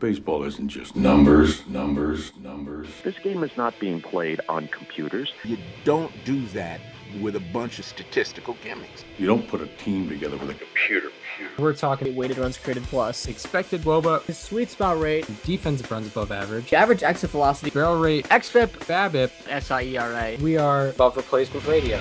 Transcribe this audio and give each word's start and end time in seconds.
Baseball 0.00 0.44
isn't 0.44 0.68
just 0.68 0.94
numbers, 0.94 1.66
numbers, 1.66 2.30
numbers. 2.40 2.86
This 3.02 3.18
game 3.18 3.42
is 3.42 3.50
not 3.56 3.76
being 3.80 4.00
played 4.00 4.40
on 4.48 4.68
computers. 4.68 5.32
You 5.42 5.58
don't 5.84 6.12
do 6.24 6.46
that 6.48 6.80
with 7.20 7.34
a 7.34 7.40
bunch 7.40 7.80
of 7.80 7.84
statistical 7.84 8.56
gimmicks. 8.62 9.04
You 9.18 9.26
don't 9.26 9.48
put 9.48 9.60
a 9.60 9.66
team 9.66 10.08
together 10.08 10.36
with 10.36 10.50
a 10.50 10.54
computer. 10.54 11.10
We're 11.58 11.74
talking 11.74 12.14
weighted 12.14 12.38
runs 12.38 12.58
created 12.58 12.84
plus, 12.84 13.26
expected 13.26 13.82
WOBA, 13.82 14.22
his 14.24 14.38
sweet 14.38 14.70
spot 14.70 15.00
rate, 15.00 15.26
defensive 15.44 15.90
runs 15.90 16.06
above 16.06 16.30
average, 16.30 16.72
average 16.72 17.02
exit 17.02 17.30
velocity, 17.30 17.70
barrel 17.70 17.98
rate, 17.98 18.28
xFIP, 18.28 18.68
BABIP, 18.86 19.30
SIERA. 19.48 20.40
We 20.40 20.56
are 20.58 20.88
above 20.90 21.16
replacement 21.16 21.66
radio. 21.66 22.00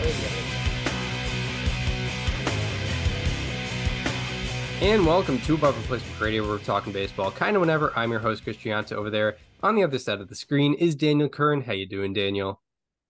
And 4.80 5.08
welcome 5.08 5.40
to 5.42 5.56
Above 5.56 5.76
Replacement 5.76 6.22
Radio, 6.22 6.44
where 6.44 6.52
we're 6.52 6.60
talking 6.60 6.94
baseball 6.94 7.32
kind 7.32 7.56
of 7.56 7.62
whenever. 7.62 7.92
I'm 7.96 8.12
your 8.12 8.20
host, 8.20 8.44
Chris 8.44 8.58
Gianta. 8.58 8.92
Over 8.92 9.10
there 9.10 9.38
on 9.64 9.74
the 9.74 9.84
other 9.84 9.98
side 9.98 10.22
of 10.22 10.30
the 10.30 10.36
screen 10.36 10.76
is 10.76 10.94
Daniel 10.94 11.28
Curran. 11.28 11.62
How 11.62 11.74
you 11.74 11.88
doing, 11.88 12.14
Daniel? 12.14 12.62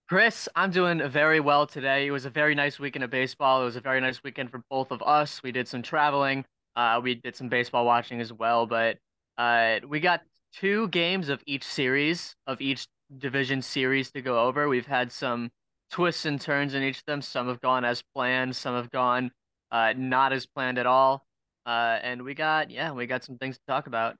Chris, 0.08 0.48
I'm 0.56 0.70
doing 0.70 1.06
very 1.10 1.40
well 1.40 1.66
today. 1.66 2.06
It 2.06 2.10
was 2.10 2.24
a 2.24 2.30
very 2.30 2.54
nice 2.54 2.78
weekend 2.78 3.04
of 3.04 3.10
baseball. 3.10 3.60
It 3.60 3.66
was 3.66 3.76
a 3.76 3.82
very 3.82 4.00
nice 4.00 4.22
weekend 4.24 4.50
for 4.50 4.62
both 4.70 4.90
of 4.90 5.02
us. 5.02 5.42
We 5.42 5.52
did 5.52 5.68
some 5.68 5.82
traveling. 5.82 6.46
Uh, 6.74 7.02
we 7.02 7.16
did 7.16 7.36
some 7.36 7.50
baseball 7.50 7.84
watching 7.84 8.22
as 8.22 8.32
well, 8.32 8.64
but 8.64 8.96
uh, 9.36 9.80
we 9.86 10.00
got 10.00 10.22
two 10.54 10.88
games 10.88 11.28
of 11.28 11.42
each 11.44 11.64
series, 11.64 12.34
of 12.46 12.62
each 12.62 12.86
division 13.18 13.60
series 13.60 14.10
to 14.12 14.22
go 14.22 14.46
over. 14.46 14.70
We've 14.70 14.86
had 14.86 15.12
some 15.12 15.50
twists 15.90 16.24
and 16.24 16.40
turns 16.40 16.72
in 16.72 16.82
each 16.82 17.00
of 17.00 17.04
them. 17.04 17.20
Some 17.20 17.46
have 17.48 17.60
gone 17.60 17.84
as 17.84 18.02
planned, 18.14 18.56
some 18.56 18.74
have 18.74 18.90
gone 18.90 19.32
uh, 19.70 19.92
not 19.94 20.32
as 20.32 20.46
planned 20.46 20.78
at 20.78 20.86
all. 20.86 21.27
Uh, 21.68 21.98
and 22.02 22.22
we 22.22 22.32
got 22.32 22.70
yeah, 22.70 22.92
we 22.92 23.06
got 23.06 23.22
some 23.22 23.36
things 23.36 23.58
to 23.58 23.64
talk 23.66 23.86
about. 23.86 24.16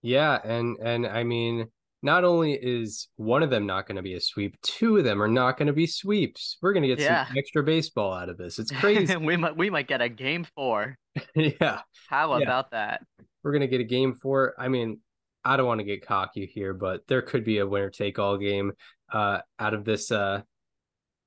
Yeah, 0.00 0.38
and 0.42 0.78
and 0.82 1.06
I 1.06 1.22
mean, 1.22 1.66
not 2.02 2.24
only 2.24 2.54
is 2.54 3.08
one 3.16 3.42
of 3.42 3.50
them 3.50 3.66
not 3.66 3.86
going 3.86 3.96
to 3.96 4.02
be 4.02 4.14
a 4.14 4.20
sweep, 4.22 4.58
two 4.62 4.96
of 4.96 5.04
them 5.04 5.22
are 5.22 5.28
not 5.28 5.58
going 5.58 5.66
to 5.66 5.74
be 5.74 5.86
sweeps. 5.86 6.56
We're 6.62 6.72
going 6.72 6.84
to 6.84 6.88
get 6.88 6.98
yeah. 6.98 7.26
some 7.26 7.36
extra 7.36 7.62
baseball 7.62 8.14
out 8.14 8.30
of 8.30 8.38
this. 8.38 8.58
It's 8.58 8.70
crazy. 8.70 9.14
we 9.18 9.36
might 9.36 9.54
we 9.54 9.68
might 9.68 9.86
get 9.86 10.00
a 10.00 10.08
game 10.08 10.46
four. 10.56 10.96
yeah. 11.34 11.80
How 12.08 12.38
yeah. 12.38 12.44
about 12.44 12.70
that? 12.70 13.02
We're 13.42 13.52
going 13.52 13.60
to 13.60 13.68
get 13.68 13.82
a 13.82 13.84
game 13.84 14.14
four. 14.14 14.54
I 14.58 14.68
mean, 14.68 15.00
I 15.44 15.58
don't 15.58 15.66
want 15.66 15.80
to 15.80 15.84
get 15.84 16.06
cocky 16.06 16.46
here, 16.46 16.72
but 16.72 17.02
there 17.06 17.20
could 17.20 17.44
be 17.44 17.58
a 17.58 17.66
winner 17.66 17.90
take 17.90 18.18
all 18.18 18.38
game 18.38 18.72
uh 19.12 19.40
out 19.58 19.74
of 19.74 19.84
this 19.84 20.10
uh 20.10 20.40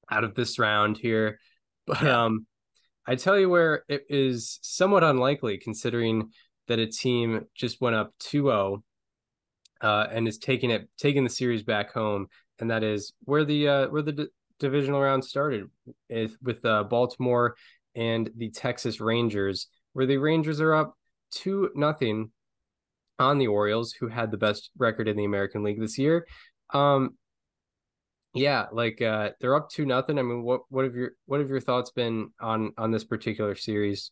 out 0.09 0.23
of 0.23 0.33
this 0.33 0.57
round 0.57 0.97
here. 0.97 1.37
But 1.85 2.01
yeah. 2.01 2.23
um 2.23 2.47
I 3.11 3.15
tell 3.15 3.37
you 3.37 3.49
where 3.49 3.83
it 3.89 4.05
is 4.07 4.57
somewhat 4.61 5.03
unlikely 5.03 5.57
considering 5.57 6.29
that 6.69 6.79
a 6.79 6.87
team 6.87 7.45
just 7.55 7.81
went 7.81 7.97
up 7.97 8.13
2-0 8.21 8.81
uh, 9.81 10.07
and 10.09 10.29
is 10.29 10.37
taking 10.37 10.71
it 10.71 10.87
taking 10.97 11.25
the 11.25 11.29
series 11.29 11.61
back 11.61 11.91
home 11.91 12.27
and 12.59 12.71
that 12.71 12.83
is 12.83 13.11
where 13.25 13.43
the 13.43 13.67
uh, 13.67 13.87
where 13.89 14.01
the 14.01 14.13
d- 14.13 14.27
divisional 14.61 15.01
round 15.01 15.25
started 15.25 15.65
with 16.41 16.63
uh, 16.63 16.85
Baltimore 16.85 17.57
and 17.95 18.29
the 18.37 18.49
Texas 18.49 19.01
Rangers 19.01 19.67
where 19.91 20.05
the 20.05 20.15
Rangers 20.15 20.61
are 20.61 20.73
up 20.73 20.93
2 21.31 21.71
nothing 21.75 22.31
on 23.19 23.39
the 23.39 23.47
Orioles 23.47 23.91
who 23.91 24.07
had 24.07 24.31
the 24.31 24.37
best 24.37 24.71
record 24.77 25.09
in 25.09 25.17
the 25.17 25.25
American 25.25 25.63
League 25.63 25.81
this 25.81 25.97
year. 25.97 26.25
Um, 26.73 27.17
yeah, 28.33 28.67
like 28.71 29.01
uh, 29.01 29.31
they're 29.39 29.55
up 29.55 29.69
two 29.69 29.85
nothing. 29.85 30.17
I 30.17 30.21
mean, 30.21 30.43
what 30.43 30.61
what 30.69 30.85
have 30.85 30.95
your 30.95 31.11
what 31.25 31.39
have 31.39 31.49
your 31.49 31.59
thoughts 31.59 31.91
been 31.91 32.31
on 32.39 32.73
on 32.77 32.91
this 32.91 33.03
particular 33.03 33.55
series? 33.55 34.11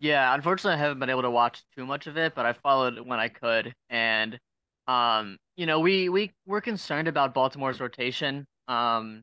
Yeah, 0.00 0.34
unfortunately, 0.34 0.74
I 0.74 0.82
haven't 0.82 0.98
been 0.98 1.10
able 1.10 1.22
to 1.22 1.30
watch 1.30 1.62
too 1.76 1.86
much 1.86 2.08
of 2.08 2.16
it, 2.16 2.34
but 2.34 2.44
I 2.44 2.54
followed 2.54 2.98
when 3.06 3.20
I 3.20 3.28
could, 3.28 3.72
and 3.88 4.38
um, 4.88 5.38
you 5.56 5.66
know, 5.66 5.78
we 5.80 6.08
we 6.08 6.32
were 6.46 6.60
concerned 6.60 7.06
about 7.08 7.34
Baltimore's 7.34 7.80
rotation 7.80 8.46
um 8.68 9.22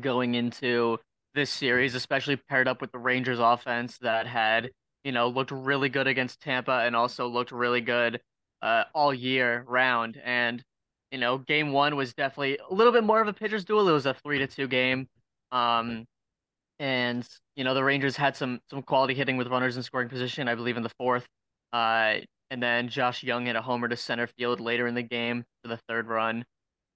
going 0.00 0.34
into 0.34 0.98
this 1.34 1.50
series, 1.50 1.94
especially 1.94 2.36
paired 2.36 2.68
up 2.68 2.80
with 2.80 2.92
the 2.92 2.98
Rangers 2.98 3.38
offense 3.38 3.98
that 3.98 4.26
had 4.26 4.70
you 5.04 5.12
know 5.12 5.28
looked 5.28 5.50
really 5.50 5.88
good 5.90 6.06
against 6.06 6.40
Tampa 6.40 6.82
and 6.84 6.96
also 6.96 7.28
looked 7.28 7.52
really 7.52 7.80
good 7.80 8.20
uh, 8.62 8.84
all 8.94 9.12
year 9.12 9.64
round, 9.68 10.20
and 10.24 10.62
you 11.10 11.18
know, 11.18 11.38
game 11.38 11.72
one 11.72 11.96
was 11.96 12.14
definitely 12.14 12.58
a 12.70 12.74
little 12.74 12.92
bit 12.92 13.04
more 13.04 13.20
of 13.20 13.28
a 13.28 13.32
pitcher's 13.32 13.64
duel. 13.64 13.88
It 13.88 13.92
was 13.92 14.06
a 14.06 14.14
three 14.14 14.38
to 14.38 14.46
two 14.46 14.68
game. 14.68 15.08
Um, 15.52 16.04
and 16.78 17.26
you 17.56 17.64
know, 17.64 17.74
the 17.74 17.84
Rangers 17.84 18.16
had 18.16 18.36
some 18.36 18.60
some 18.70 18.82
quality 18.82 19.14
hitting 19.14 19.36
with 19.36 19.48
runners 19.48 19.76
in 19.76 19.82
scoring 19.82 20.08
position, 20.08 20.48
I 20.48 20.54
believe 20.54 20.76
in 20.76 20.82
the 20.82 20.92
fourth. 20.98 21.26
Uh, 21.72 22.16
and 22.50 22.62
then 22.62 22.88
Josh 22.88 23.22
Jung 23.22 23.46
hit 23.46 23.56
a 23.56 23.62
homer 23.62 23.88
to 23.88 23.96
center 23.96 24.26
field 24.26 24.60
later 24.60 24.86
in 24.86 24.94
the 24.94 25.02
game 25.02 25.44
for 25.62 25.68
the 25.68 25.78
third 25.88 26.06
run. 26.08 26.44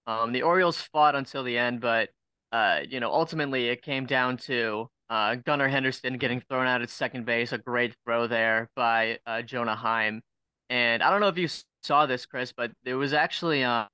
Um, 0.06 0.32
the 0.32 0.42
Orioles 0.42 0.80
fought 0.80 1.14
until 1.14 1.44
the 1.44 1.58
end, 1.58 1.80
but 1.80 2.10
uh, 2.52 2.80
you 2.88 3.00
know, 3.00 3.12
ultimately 3.12 3.68
it 3.68 3.82
came 3.82 4.06
down 4.06 4.36
to 4.36 4.88
uh, 5.10 5.36
Gunnar 5.36 5.68
Henderson 5.68 6.18
getting 6.18 6.40
thrown 6.48 6.66
out 6.66 6.82
at 6.82 6.90
second 6.90 7.26
base, 7.26 7.52
a 7.52 7.58
great 7.58 7.94
throw 8.04 8.26
there 8.26 8.68
by 8.76 9.18
uh, 9.26 9.42
Jonah 9.42 9.76
Heim. 9.76 10.22
And 10.70 11.02
I 11.02 11.10
don't 11.10 11.20
know 11.20 11.28
if 11.28 11.38
you 11.38 11.48
saw 11.82 12.06
this, 12.06 12.24
Chris, 12.26 12.52
but 12.56 12.72
there 12.84 12.96
was 12.96 13.12
actually 13.12 13.62
uh, 13.64 13.86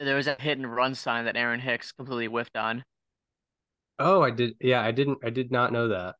there 0.00 0.16
was 0.16 0.26
a 0.26 0.36
hit 0.38 0.58
and 0.58 0.74
run 0.74 0.94
sign 0.94 1.24
that 1.24 1.36
Aaron 1.36 1.60
Hicks 1.60 1.92
completely 1.92 2.26
whiffed 2.26 2.56
on. 2.56 2.84
Oh, 3.98 4.22
I 4.22 4.30
did. 4.30 4.54
Yeah, 4.60 4.82
I 4.82 4.90
didn't. 4.90 5.18
I 5.24 5.30
did 5.30 5.52
not 5.52 5.72
know 5.72 5.88
that. 5.88 6.16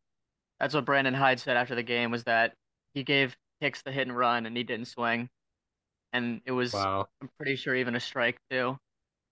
That's 0.61 0.75
what 0.75 0.85
Brandon 0.85 1.15
Hyde 1.15 1.41
said 1.41 1.57
after 1.57 1.75
the 1.75 1.83
game 1.83 2.11
was 2.11 2.25
that 2.25 2.55
he 2.95 3.03
gave 3.03 3.37
Hicks 3.61 3.83
the 3.83 3.93
hit 3.93 4.07
and 4.07 4.17
run 4.17 4.47
and 4.47 4.57
he 4.57 4.63
didn't 4.63 4.87
swing, 4.87 5.29
and 6.13 6.41
it 6.47 6.53
was. 6.53 6.73
Wow. 6.73 7.09
I'm 7.21 7.31
pretty 7.37 7.57
sure 7.57 7.75
even 7.75 7.97
a 7.97 8.01
strike 8.01 8.39
too. 8.51 8.79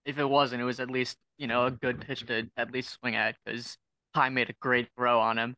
If 0.04 0.18
it 0.18 0.24
wasn't, 0.24 0.62
it 0.62 0.64
was 0.64 0.80
at 0.80 0.90
least 0.90 1.16
you 1.38 1.46
know 1.46 1.66
a 1.66 1.70
good 1.70 2.00
pitch 2.00 2.26
to 2.26 2.48
at 2.56 2.72
least 2.72 2.98
swing 3.00 3.14
at 3.14 3.36
because 3.44 3.78
Hyde 4.14 4.32
made 4.32 4.50
a 4.50 4.54
great 4.60 4.88
throw 4.96 5.20
on 5.20 5.38
him. 5.38 5.54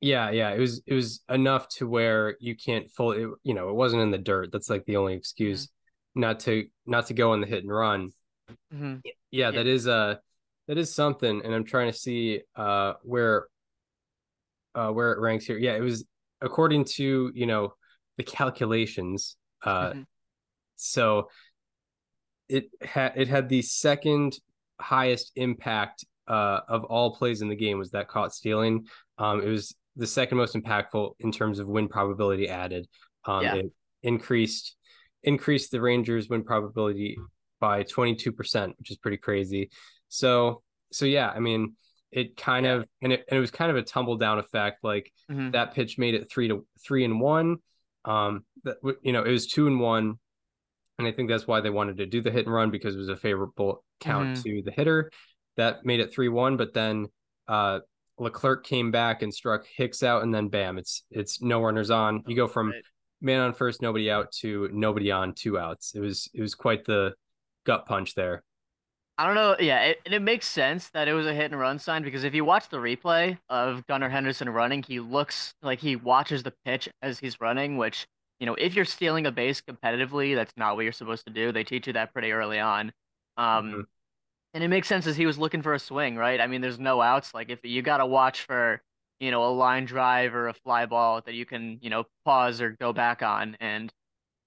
Yeah, 0.00 0.30
yeah, 0.30 0.50
it 0.52 0.58
was 0.58 0.80
it 0.86 0.94
was 0.94 1.20
enough 1.28 1.68
to 1.76 1.86
where 1.86 2.36
you 2.40 2.56
can't 2.56 2.90
fully, 2.90 3.26
you 3.42 3.52
know, 3.52 3.68
it 3.68 3.74
wasn't 3.74 4.00
in 4.00 4.10
the 4.10 4.18
dirt. 4.18 4.50
That's 4.50 4.70
like 4.70 4.86
the 4.86 4.96
only 4.96 5.12
excuse. 5.14 5.66
Mm-hmm 5.66 5.79
not 6.14 6.40
to 6.40 6.66
not 6.86 7.06
to 7.06 7.14
go 7.14 7.32
on 7.32 7.40
the 7.40 7.46
hit 7.46 7.62
and 7.62 7.72
run. 7.72 8.10
Mm-hmm. 8.72 8.96
Yeah, 9.04 9.12
yeah, 9.30 9.50
that 9.52 9.66
is 9.66 9.86
uh 9.86 10.16
that 10.68 10.78
is 10.78 10.94
something, 10.94 11.42
and 11.44 11.54
I'm 11.54 11.64
trying 11.64 11.90
to 11.90 11.96
see 11.96 12.42
uh 12.56 12.94
where 13.02 13.46
uh 14.74 14.90
where 14.90 15.12
it 15.12 15.18
ranks 15.18 15.44
here. 15.44 15.58
Yeah, 15.58 15.76
it 15.76 15.82
was 15.82 16.04
according 16.40 16.84
to 16.84 17.30
you 17.34 17.46
know 17.46 17.74
the 18.16 18.24
calculations. 18.24 19.36
Uh, 19.62 19.90
mm-hmm. 19.90 20.02
so 20.76 21.28
it 22.48 22.70
had 22.82 23.12
it 23.16 23.28
had 23.28 23.48
the 23.48 23.62
second 23.62 24.38
highest 24.80 25.32
impact 25.36 26.04
uh 26.26 26.60
of 26.66 26.84
all 26.84 27.14
plays 27.14 27.42
in 27.42 27.48
the 27.48 27.56
game 27.56 27.78
was 27.78 27.90
that 27.90 28.08
caught 28.08 28.34
stealing. 28.34 28.86
Um, 29.18 29.40
it 29.40 29.48
was 29.48 29.74
the 29.96 30.06
second 30.06 30.38
most 30.38 30.54
impactful 30.54 31.12
in 31.20 31.30
terms 31.30 31.58
of 31.58 31.68
win 31.68 31.88
probability 31.88 32.48
added. 32.48 32.88
Um, 33.24 33.42
yeah. 33.42 33.54
it 33.56 33.72
increased 34.02 34.76
increased 35.22 35.70
the 35.70 35.80
Rangers 35.80 36.28
win 36.28 36.44
probability 36.44 37.18
by 37.60 37.84
22%, 37.84 38.72
which 38.78 38.90
is 38.90 38.96
pretty 38.96 39.18
crazy. 39.18 39.70
So, 40.08 40.62
so 40.92 41.04
yeah, 41.04 41.30
I 41.30 41.40
mean, 41.40 41.76
it 42.10 42.36
kind 42.36 42.66
yeah. 42.66 42.72
of, 42.72 42.86
and 43.02 43.12
it, 43.12 43.24
and 43.28 43.36
it 43.36 43.40
was 43.40 43.50
kind 43.50 43.70
of 43.70 43.76
a 43.76 43.82
tumble 43.82 44.16
down 44.16 44.38
effect. 44.38 44.82
Like 44.82 45.12
mm-hmm. 45.30 45.50
that 45.52 45.74
pitch 45.74 45.98
made 45.98 46.14
it 46.14 46.30
three 46.30 46.48
to 46.48 46.66
three 46.84 47.04
and 47.04 47.20
one. 47.20 47.56
Um, 48.04 48.44
that, 48.64 48.76
you 49.02 49.12
know, 49.12 49.22
it 49.22 49.30
was 49.30 49.46
two 49.46 49.66
and 49.66 49.78
one. 49.78 50.18
And 50.98 51.06
I 51.06 51.12
think 51.12 51.30
that's 51.30 51.46
why 51.46 51.60
they 51.60 51.70
wanted 51.70 51.98
to 51.98 52.06
do 52.06 52.20
the 52.20 52.30
hit 52.30 52.46
and 52.46 52.54
run 52.54 52.70
because 52.70 52.94
it 52.94 52.98
was 52.98 53.08
a 53.08 53.16
favorable 53.16 53.84
count 54.00 54.38
mm-hmm. 54.38 54.42
to 54.42 54.62
the 54.62 54.70
hitter. 54.70 55.10
That 55.56 55.84
made 55.84 56.00
it 56.00 56.12
three 56.12 56.28
one, 56.28 56.56
but 56.56 56.74
then 56.74 57.08
uh 57.48 57.80
Leclerc 58.20 58.64
came 58.64 58.90
back 58.90 59.22
and 59.22 59.32
struck 59.32 59.64
Hicks 59.76 60.02
out, 60.02 60.22
and 60.22 60.32
then 60.32 60.48
bam, 60.48 60.78
it's 60.78 61.04
it's 61.10 61.40
no 61.40 61.60
runners 61.60 61.90
on. 61.90 62.22
You 62.26 62.36
go 62.36 62.46
from 62.46 62.72
man 63.20 63.40
on 63.40 63.52
first, 63.52 63.82
nobody 63.82 64.10
out 64.10 64.32
to 64.40 64.68
nobody 64.72 65.10
on, 65.10 65.34
two 65.34 65.58
outs. 65.58 65.94
It 65.94 66.00
was 66.00 66.28
it 66.34 66.40
was 66.40 66.54
quite 66.54 66.84
the 66.84 67.14
gut 67.64 67.86
punch 67.86 68.14
there. 68.14 68.42
I 69.20 69.26
don't 69.26 69.34
know. 69.34 69.54
Yeah, 69.60 69.80
it, 69.82 69.98
it 70.06 70.22
makes 70.22 70.48
sense 70.48 70.88
that 70.90 71.06
it 71.06 71.12
was 71.12 71.26
a 71.26 71.34
hit 71.34 71.50
and 71.50 71.60
run 71.60 71.78
sign 71.78 72.02
because 72.02 72.24
if 72.24 72.34
you 72.34 72.42
watch 72.42 72.70
the 72.70 72.78
replay 72.78 73.36
of 73.50 73.86
Gunnar 73.86 74.08
Henderson 74.08 74.48
running, 74.48 74.82
he 74.82 74.98
looks 74.98 75.52
like 75.60 75.78
he 75.78 75.94
watches 75.94 76.42
the 76.42 76.54
pitch 76.64 76.88
as 77.02 77.18
he's 77.18 77.38
running, 77.38 77.76
which, 77.76 78.06
you 78.38 78.46
know, 78.46 78.54
if 78.54 78.74
you're 78.74 78.86
stealing 78.86 79.26
a 79.26 79.30
base 79.30 79.60
competitively, 79.60 80.34
that's 80.34 80.56
not 80.56 80.74
what 80.74 80.84
you're 80.84 80.92
supposed 80.92 81.26
to 81.26 81.32
do. 81.34 81.52
They 81.52 81.64
teach 81.64 81.86
you 81.86 81.92
that 81.92 82.14
pretty 82.14 82.32
early 82.32 82.60
on. 82.60 82.92
Um, 83.36 83.66
mm-hmm. 83.66 83.80
And 84.54 84.64
it 84.64 84.68
makes 84.68 84.88
sense 84.88 85.06
as 85.06 85.18
he 85.18 85.26
was 85.26 85.36
looking 85.36 85.60
for 85.60 85.74
a 85.74 85.78
swing, 85.78 86.16
right? 86.16 86.40
I 86.40 86.46
mean, 86.46 86.62
there's 86.62 86.78
no 86.80 87.02
outs. 87.02 87.34
Like, 87.34 87.50
if 87.50 87.58
you 87.62 87.82
got 87.82 87.98
to 87.98 88.06
watch 88.06 88.46
for 88.46 88.80
you 89.20 89.30
know, 89.30 89.44
a 89.44 89.52
line 89.52 89.84
drive 89.84 90.34
or 90.34 90.48
a 90.48 90.54
fly 90.54 90.86
ball 90.86 91.22
that 91.26 91.34
you 91.34 91.46
can, 91.46 91.78
you 91.82 91.90
know, 91.90 92.04
pause 92.24 92.60
or 92.60 92.70
go 92.80 92.92
back 92.92 93.22
on. 93.22 93.56
And 93.60 93.92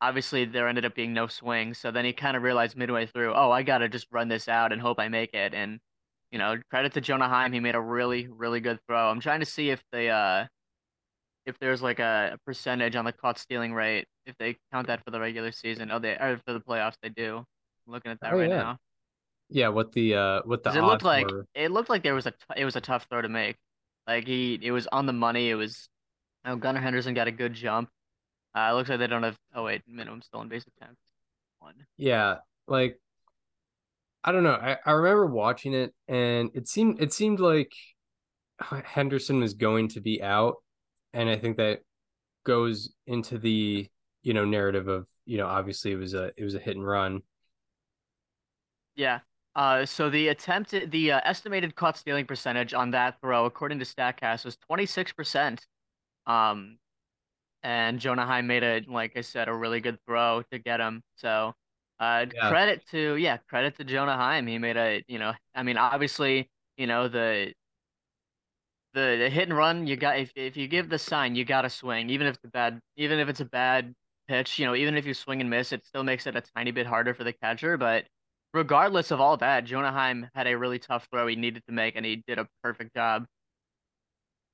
obviously 0.02 0.46
there 0.46 0.68
ended 0.68 0.86
up 0.86 0.96
being 0.96 1.14
no 1.14 1.28
swing. 1.28 1.74
So 1.74 1.92
then 1.92 2.06
he 2.06 2.14
kind 2.14 2.36
of 2.38 2.44
realized 2.44 2.76
midway 2.78 3.06
through, 3.06 3.34
oh, 3.36 3.52
I 3.52 3.64
got 3.64 3.80
to 3.80 3.90
just 3.90 4.08
run 4.12 4.28
this 4.30 4.48
out 4.50 4.74
and 4.74 4.82
hope 4.82 5.00
I 5.00 5.08
make 5.10 5.34
it. 5.34 5.54
And, 5.54 5.80
you 6.32 6.40
know, 6.40 6.58
credit 6.70 6.94
to 6.94 7.02
Jonah 7.02 7.30
Heim. 7.30 7.54
He 7.54 7.60
made 7.60 7.76
a 7.76 7.82
really, 7.82 8.28
really 8.28 8.60
good 8.60 8.80
throw. 8.88 9.10
I'm 9.10 9.20
trying 9.20 9.42
to 9.42 9.46
see 9.46 9.70
if 9.70 9.84
the, 9.92 10.10
uh, 10.10 10.48
if 11.46 11.60
there's 11.60 11.82
like 11.82 12.00
a, 12.00 12.38
percentage 12.46 12.96
on 12.96 13.06
the 13.06 13.12
caught 13.12 13.38
stealing 13.38 13.74
rate, 13.74 14.08
if 14.26 14.36
they 14.38 14.58
count 14.72 14.88
that 14.88 15.04
for 15.04 15.12
the 15.12 15.20
regular 15.20 15.52
season, 15.52 15.92
oh 15.92 16.00
they 16.00 16.12
or 16.14 16.40
for 16.46 16.54
the 16.54 16.62
playoffs 16.62 16.96
they 17.02 17.10
do. 17.10 17.38
I'm 17.88 17.94
looking 17.94 18.12
at 18.12 18.20
that 18.22 18.34
Oh, 18.34 18.38
right 18.38 18.50
yeah. 18.50 18.58
now. 18.58 18.78
Yeah, 19.50 19.68
what 19.68 19.92
the 19.92 20.16
uh 20.16 20.42
what 20.46 20.64
the 20.64 20.70
it 20.72 20.78
odds 20.78 21.04
looked 21.04 21.04
like 21.04 21.28
were. 21.30 21.46
it 21.54 21.72
looked 21.72 21.90
like 21.90 22.02
there 22.02 22.16
was 22.16 22.26
a 22.26 22.32
t- 22.32 22.38
it 22.56 22.66
was 22.66 22.76
a 22.76 22.82
tough 22.82 23.06
throw 23.10 23.22
to 23.22 23.30
make. 23.30 23.58
Like 24.08 24.28
he 24.28 24.60
it 24.62 24.72
was 24.72 24.88
on 24.88 25.06
the 25.06 25.14
money. 25.14 25.50
It 25.50 25.56
was 25.56 25.90
oh, 26.46 26.56
Gunnar 26.56 26.82
Henderson 26.82 27.14
got 27.14 27.28
a 27.28 27.32
good 27.32 27.54
jump. 27.54 27.90
Uh, 28.56 28.70
it 28.72 28.76
looks 28.76 28.90
like 28.90 29.00
they 29.00 29.08
don't 29.08 29.24
have 29.24 29.38
oh 29.56 29.64
wait 29.64 29.82
minimum 29.88 30.22
stolen 30.22 30.50
base 30.50 30.66
attempt. 30.78 31.00
one. 31.60 31.76
Yeah, 31.98 32.38
like 32.68 33.00
I 34.24 34.32
don't 34.32 34.44
know. 34.44 34.54
I, 34.54 34.78
I 34.86 34.92
remember 34.92 35.26
watching 35.26 35.74
it 35.74 35.94
and 36.08 36.50
it 36.54 36.68
seemed 36.68 37.02
it 37.02 37.12
seemed 37.14 37.40
like 37.40 37.72
Henderson 38.60 39.40
was 39.40 39.54
going 39.54 39.90
to 39.90 40.02
be 40.02 40.22
out. 40.22 40.56
And 41.14 41.30
I 41.30 41.38
think 41.38 41.58
that 41.58 41.80
goes 42.46 42.94
into 43.06 43.38
the, 43.38 43.88
you 44.24 44.34
know, 44.34 44.46
narrative 44.46 44.88
of, 44.88 45.08
you 45.26 45.38
know, 45.38 45.48
obviously 45.48 45.92
it 45.92 45.98
was 45.98 46.14
a 46.14 46.32
it 46.38 46.44
was 46.44 46.56
a 46.56 46.60
hit 46.60 46.76
and 46.76 46.86
run. 46.86 47.22
Yeah. 48.96 49.20
Uh, 49.56 49.86
so 49.86 50.10
the 50.10 50.30
attempted, 50.30 50.90
the 50.92 51.12
uh, 51.12 51.22
estimated 51.24 51.76
caught 51.76 51.98
stealing 51.98 52.26
percentage 52.26 52.74
on 52.74 52.92
that 52.92 53.20
throw, 53.22 53.46
according 53.46 53.80
to 53.80 53.86
Statcast, 53.86 54.46
was 54.46 54.58
26%. 54.58 55.68
Um, 56.26 56.80
and 57.64 58.00
Jonah 58.00 58.26
Heim 58.26 58.48
made 58.48 58.64
a, 58.64 58.82
like 58.88 59.18
I 59.18 59.22
said, 59.22 59.48
a 59.50 59.54
really 59.54 59.82
good 59.82 60.00
throw 60.08 60.44
to 60.52 60.60
get 60.60 60.80
him. 60.80 61.04
So, 61.16 61.54
uh, 62.00 62.28
Yeah. 62.34 62.50
credit 62.50 62.86
to, 62.92 63.16
yeah, 63.16 63.38
credit 63.38 63.78
to 63.78 63.84
Jonah 63.86 64.18
Heim. 64.18 64.48
He 64.48 64.58
made 64.60 64.78
a, 64.78 65.04
you 65.08 65.20
know, 65.20 65.34
I 65.56 65.64
mean, 65.64 65.78
obviously, 65.78 66.50
you 66.78 66.88
know, 66.88 67.08
the, 67.08 67.54
the, 68.94 69.18
the 69.20 69.30
hit 69.30 69.50
and 69.50 69.58
run, 69.58 69.88
you 69.88 69.96
got, 69.96 70.20
if, 70.20 70.32
if 70.36 70.56
you 70.58 70.68
give 70.68 70.90
the 70.90 71.00
sign, 71.00 71.36
you 71.36 71.46
got 71.46 71.64
to 71.64 71.70
swing, 71.70 72.10
even 72.10 72.28
if 72.28 72.36
it's 72.36 72.44
a 72.46 72.48
bad, 72.50 72.80
even 72.96 73.20
if 73.20 73.28
it's 73.30 73.40
a 73.40 73.46
bad 73.46 73.94
pitch, 74.28 74.60
you 74.60 74.66
know, 74.66 74.76
even 74.76 74.96
if 74.98 75.06
you 75.06 75.14
swing 75.14 75.42
and 75.42 75.50
miss, 75.50 75.72
it 75.72 75.86
still 75.86 76.04
makes 76.04 76.28
it 76.28 76.36
a 76.36 76.42
tiny 76.42 76.72
bit 76.72 76.86
harder 76.86 77.14
for 77.14 77.24
the 77.24 77.34
catcher, 77.34 77.78
but 77.78 78.06
regardless 78.54 79.12
of 79.12 79.20
all 79.20 79.38
that, 79.38 79.66
Jonah 79.66 79.92
Heim 79.92 80.30
had 80.34 80.48
a 80.48 80.58
really 80.58 80.80
tough 80.80 81.08
throw 81.12 81.28
he 81.28 81.36
needed 81.36 81.64
to 81.68 81.74
make, 81.74 81.96
and 81.96 82.06
he 82.06 82.24
did 82.28 82.40
a 82.40 82.48
perfect 82.62 82.96
job. 82.96 83.26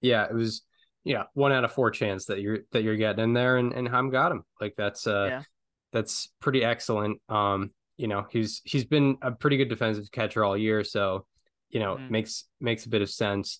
Yeah, 0.01 0.25
it 0.25 0.33
was 0.33 0.63
yeah, 1.03 1.23
one 1.33 1.51
out 1.51 1.63
of 1.63 1.71
four 1.71 1.91
chance 1.91 2.25
that 2.25 2.41
you're 2.41 2.59
that 2.71 2.83
you're 2.83 2.97
getting 2.97 3.23
in 3.23 3.33
there 3.33 3.57
and, 3.57 3.73
and 3.73 3.87
Heim 3.87 4.09
got 4.09 4.31
him. 4.31 4.43
Like 4.59 4.75
that's 4.77 5.07
uh 5.07 5.27
Yeah. 5.29 5.43
that's 5.91 6.29
pretty 6.39 6.63
excellent. 6.63 7.21
Um, 7.29 7.71
you 7.97 8.07
know, 8.07 8.25
he's 8.29 8.61
he's 8.63 8.85
been 8.85 9.17
a 9.21 9.31
pretty 9.31 9.57
good 9.57 9.69
defensive 9.69 10.11
catcher 10.11 10.43
all 10.43 10.57
year, 10.57 10.83
so 10.83 11.25
you 11.69 11.79
know, 11.79 11.97
Mhm. 11.97 12.09
makes 12.09 12.45
makes 12.59 12.85
a 12.85 12.89
bit 12.89 13.01
of 13.01 13.09
sense. 13.09 13.59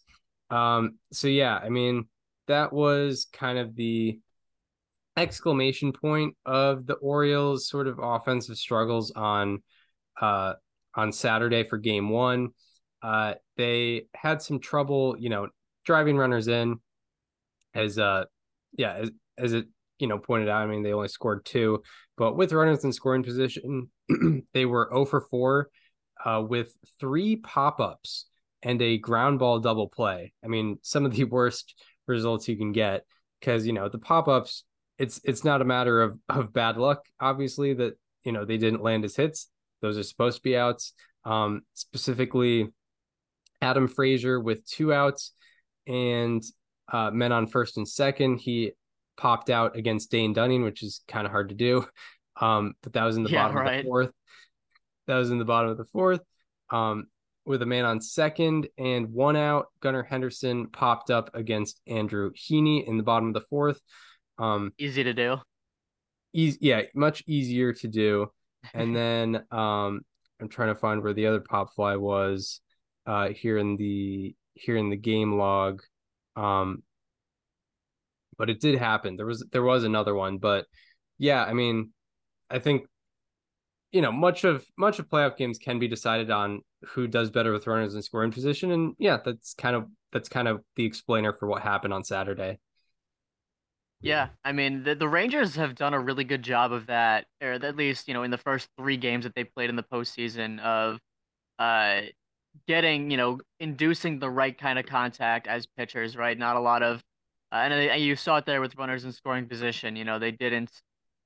Um, 0.49 0.97
so 1.11 1.27
yeah, 1.27 1.57
I 1.57 1.69
mean, 1.69 2.07
that 2.47 2.73
was 2.73 3.27
kind 3.31 3.59
of 3.59 3.75
the 3.75 4.19
exclamation 5.17 5.91
point 5.91 6.35
of 6.45 6.85
the 6.85 6.93
Orioles 6.95 7.67
sort 7.67 7.87
of 7.87 7.99
offensive 8.01 8.57
struggles 8.57 9.11
on 9.11 9.61
uh 10.19 10.53
on 10.95 11.11
Saturday 11.11 11.63
for 11.63 11.77
game 11.77 12.09
one. 12.09 12.49
Uh 13.01 13.35
they 13.57 14.07
had 14.15 14.41
some 14.41 14.59
trouble, 14.59 15.15
you 15.19 15.29
know, 15.29 15.47
driving 15.85 16.17
runners 16.17 16.47
in 16.47 16.79
as 17.73 17.97
uh 17.97 18.25
yeah, 18.77 18.93
as 18.93 19.11
as 19.37 19.53
it 19.53 19.67
you 19.99 20.07
know 20.07 20.17
pointed 20.17 20.49
out, 20.49 20.61
I 20.61 20.65
mean 20.67 20.83
they 20.83 20.93
only 20.93 21.07
scored 21.07 21.45
two, 21.45 21.83
but 22.17 22.35
with 22.35 22.53
runners 22.53 22.83
in 22.83 22.91
scoring 22.91 23.23
position, 23.23 23.89
they 24.53 24.65
were 24.65 24.89
0 24.91 25.05
for 25.05 25.21
4 25.21 25.69
uh 26.25 26.43
with 26.47 26.73
three 26.99 27.37
pop-ups 27.37 28.25
and 28.61 28.81
a 28.81 28.97
ground 28.97 29.39
ball 29.39 29.59
double 29.59 29.87
play. 29.87 30.33
I 30.43 30.47
mean, 30.47 30.79
some 30.81 31.05
of 31.05 31.13
the 31.13 31.23
worst 31.37 31.75
results 32.07 32.47
you 32.47 32.57
can 32.57 32.71
get 32.71 33.05
because 33.39 33.65
you 33.65 33.73
know 33.73 33.87
the 33.87 33.99
pop-ups 33.99 34.63
it's 34.97 35.21
it's 35.23 35.43
not 35.43 35.61
a 35.61 35.65
matter 35.65 36.01
of 36.01 36.19
of 36.27 36.53
bad 36.53 36.77
luck 36.77 37.05
obviously 37.19 37.73
that 37.73 37.93
you 38.23 38.31
know 38.31 38.45
they 38.45 38.57
didn't 38.57 38.83
land 38.83 39.05
as 39.05 39.15
hits 39.15 39.47
those 39.81 39.97
are 39.97 40.03
supposed 40.03 40.37
to 40.37 40.43
be 40.43 40.57
outs. 40.57 40.93
Um 41.25 41.61
specifically 41.73 42.69
adam 43.61 43.87
frazier 43.87 44.39
with 44.39 44.65
two 44.65 44.93
outs 44.93 45.33
and 45.87 46.41
uh 46.91 47.11
men 47.11 47.31
on 47.31 47.47
first 47.47 47.77
and 47.77 47.87
second. 47.87 48.37
He 48.37 48.71
popped 49.17 49.49
out 49.49 49.75
against 49.75 50.11
dane 50.11 50.31
dunning 50.33 50.63
which 50.63 50.81
is 50.81 51.01
kind 51.07 51.25
of 51.25 51.31
hard 51.31 51.49
to 51.49 51.55
do. 51.55 51.85
Um 52.39 52.73
but 52.81 52.93
that 52.93 53.03
was 53.03 53.17
in 53.17 53.23
the 53.23 53.29
Yeah, 53.29 53.47
bottom 53.49 53.57
of 53.57 53.65
the 53.65 53.83
fourth. 53.83 54.11
That 55.07 55.17
was 55.17 55.29
in 55.31 55.39
the 55.39 55.45
bottom 55.45 55.71
of 55.71 55.77
the 55.77 55.85
fourth. 55.85 56.21
Um 56.69 57.07
with 57.45 57.61
a 57.61 57.65
man 57.65 57.83
on 57.83 57.99
second 57.99 58.67
and 58.77 59.11
one 59.11 59.35
out 59.35 59.67
gunnar 59.81 60.03
henderson 60.03 60.67
popped 60.67 61.09
up 61.09 61.31
against 61.33 61.81
andrew 61.87 62.31
heaney 62.33 62.87
in 62.87 62.95
the 62.97 63.03
bottom 63.03 63.27
of 63.29 63.33
the 63.33 63.41
fourth. 63.49 63.81
Um 64.37 64.71
Easy 64.77 65.03
to 65.03 65.13
do. 65.13 65.37
easy 66.33 66.57
yeah 66.61 66.83
much 66.93 67.23
easier 67.27 67.73
to 67.73 67.87
do 67.87 68.27
and 68.73 68.95
then 68.95 69.35
um 69.51 70.01
i'm 70.39 70.49
trying 70.49 70.73
to 70.73 70.79
find 70.79 71.03
where 71.03 71.13
the 71.13 71.27
other 71.27 71.41
pop 71.41 71.73
fly 71.73 71.95
was 71.95 72.61
uh 73.05 73.29
here 73.29 73.57
in 73.57 73.75
the 73.77 74.35
here 74.53 74.77
in 74.77 74.89
the 74.89 74.97
game 74.97 75.37
log 75.37 75.81
um 76.35 76.83
but 78.37 78.49
it 78.49 78.61
did 78.61 78.79
happen. 78.79 79.17
There 79.17 79.25
was 79.25 79.45
there 79.51 79.61
was 79.61 79.83
another 79.83 80.15
one 80.15 80.37
but 80.37 80.65
yeah 81.19 81.43
i 81.43 81.53
mean 81.53 81.91
i 82.49 82.57
think 82.57 82.87
you 83.91 84.01
know 84.01 84.11
much 84.11 84.43
of 84.45 84.65
much 84.77 84.97
of 84.97 85.07
playoff 85.07 85.37
games 85.37 85.59
can 85.59 85.77
be 85.77 85.87
decided 85.87 86.31
on 86.31 86.61
who 86.93 87.07
does 87.07 87.29
better 87.29 87.51
with 87.51 87.67
runners 87.67 87.93
in 87.93 88.01
scoring 88.01 88.31
position 88.31 88.71
and 88.71 88.95
yeah 88.97 89.17
that's 89.23 89.53
kind 89.53 89.75
of 89.75 89.85
that's 90.11 90.29
kind 90.29 90.47
of 90.47 90.61
the 90.75 90.85
explainer 90.85 91.33
for 91.33 91.47
what 91.47 91.61
happened 91.61 91.93
on 91.93 92.03
saturday 92.03 92.57
Yeah, 94.01 94.29
I 94.45 94.53
mean 94.53 94.83
the 94.83 94.95
the 94.95 95.09
Rangers 95.09 95.55
have 95.55 95.75
done 95.75 95.93
a 95.93 95.99
really 95.99 96.23
good 96.23 96.41
job 96.41 96.71
of 96.71 96.87
that, 96.87 97.25
or 97.41 97.51
at 97.53 97.75
least 97.75 98.07
you 98.07 98.13
know 98.13 98.23
in 98.23 98.31
the 98.31 98.37
first 98.37 98.69
three 98.77 98.95
games 98.97 99.25
that 99.25 99.35
they 99.35 99.43
played 99.43 99.69
in 99.69 99.75
the 99.75 99.83
postseason 99.83 100.59
of, 100.61 100.99
uh, 101.59 102.01
getting 102.67 103.11
you 103.11 103.17
know 103.17 103.39
inducing 103.59 104.19
the 104.19 104.29
right 104.29 104.57
kind 104.57 104.79
of 104.79 104.85
contact 104.87 105.47
as 105.47 105.67
pitchers, 105.77 106.17
right? 106.17 106.37
Not 106.37 106.57
a 106.57 106.59
lot 106.61 106.83
of, 106.83 107.03
uh, 107.53 107.57
and 107.57 107.73
they- 107.73 107.97
you 107.99 108.15
saw 108.15 108.37
it 108.37 108.45
there 108.45 108.61
with 108.61 108.75
runners 108.77 109.05
in 109.05 109.11
scoring 109.13 109.47
position. 109.49 109.95
You 109.97 110.05
know 110.05 110.19
they 110.19 110.31
didn't, 110.31 110.71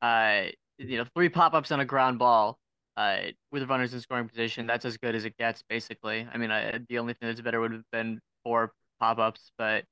uh, 0.02 0.46
you 0.80 0.98
know 0.98 1.06
three 1.16 1.30
pop 1.30 1.54
ups 1.54 1.72
on 1.72 1.80
a 1.82 1.86
ground 1.86 2.20
ball, 2.20 2.60
uh, 2.98 3.24
with 3.52 3.70
runners 3.70 3.94
in 3.94 4.02
scoring 4.02 4.30
position. 4.30 4.68
That's 4.68 4.86
as 4.86 4.98
good 4.98 5.16
as 5.16 5.26
it 5.26 5.38
gets, 5.38 5.64
basically. 5.70 6.28
I 6.34 6.38
mean, 6.38 6.52
I, 6.52 6.80
the 6.90 7.00
only 7.00 7.14
thing 7.16 7.30
that's 7.30 7.42
better 7.42 7.60
would 7.62 7.74
have 7.74 7.84
been 7.92 8.20
four 8.44 8.74
pop 9.00 9.20
ups, 9.20 9.52
but 9.58 9.86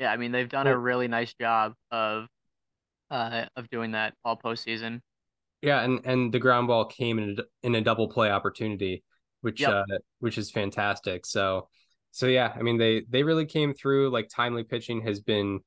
yeah, 0.00 0.10
I 0.10 0.16
mean 0.16 0.32
they've 0.32 0.48
done 0.48 0.66
a 0.66 0.76
really 0.76 1.06
nice 1.08 1.34
job 1.34 1.74
of 1.92 2.26
uh 3.10 3.46
of 3.56 3.68
doing 3.70 3.92
that 3.92 4.14
all 4.24 4.36
postseason. 4.36 5.00
Yeah, 5.62 5.82
and 5.82 6.00
and 6.04 6.32
the 6.32 6.38
ground 6.38 6.68
ball 6.68 6.86
came 6.86 7.18
in 7.18 7.36
a, 7.38 7.42
in 7.66 7.74
a 7.74 7.80
double 7.82 8.08
play 8.08 8.30
opportunity, 8.30 9.04
which 9.42 9.60
Yep. 9.60 9.70
uh 9.70 9.84
which 10.20 10.38
is 10.38 10.50
fantastic. 10.50 11.26
So 11.26 11.68
so 12.12 12.26
yeah, 12.26 12.52
I 12.56 12.62
mean 12.62 12.78
they 12.78 13.02
they 13.10 13.22
really 13.22 13.46
came 13.46 13.74
through. 13.74 14.10
Like 14.10 14.28
timely 14.34 14.64
pitching 14.64 15.02
has 15.02 15.20
been 15.20 15.60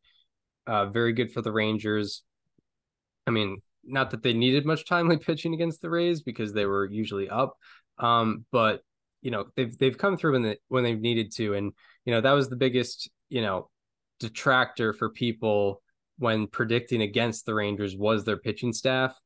uh 0.67 0.87
very 0.87 1.13
good 1.13 1.31
for 1.31 1.41
the 1.41 1.51
Rangers. 1.51 2.23
I 3.27 3.31
mean, 3.31 3.61
not 3.83 4.11
that 4.11 4.23
they 4.23 4.33
needed 4.33 4.65
much 4.65 4.85
timely 4.87 5.17
pitching 5.27 5.53
against 5.53 5.81
the 5.81 5.89
Rays 5.89 6.21
because 6.23 6.53
they 6.53 6.65
were 6.65 6.85
usually 6.89 7.29
up. 7.29 7.55
Um, 7.99 8.45
but 8.51 8.81
you 9.21 9.31
know, 9.31 9.45
they've 9.55 9.77
they've 9.77 9.97
come 9.97 10.17
through 10.17 10.33
when 10.33 10.41
they 10.41 10.57
when 10.69 10.83
they've 10.83 10.99
needed 10.99 11.31
to. 11.35 11.53
And 11.53 11.71
you 12.05 12.13
know, 12.13 12.21
that 12.21 12.31
was 12.33 12.49
the 12.49 12.57
biggest, 12.57 13.09
you 13.29 13.41
know, 13.41 13.69
detractor 14.19 14.93
for 14.93 15.09
people 15.09 15.81
when 16.19 16.47
predicting 16.47 17.01
against 17.01 17.45
the 17.45 17.53
Rangers 17.53 17.95
was 17.97 18.23
their 18.23 18.37
pitching 18.37 18.73
staff. 18.73 19.17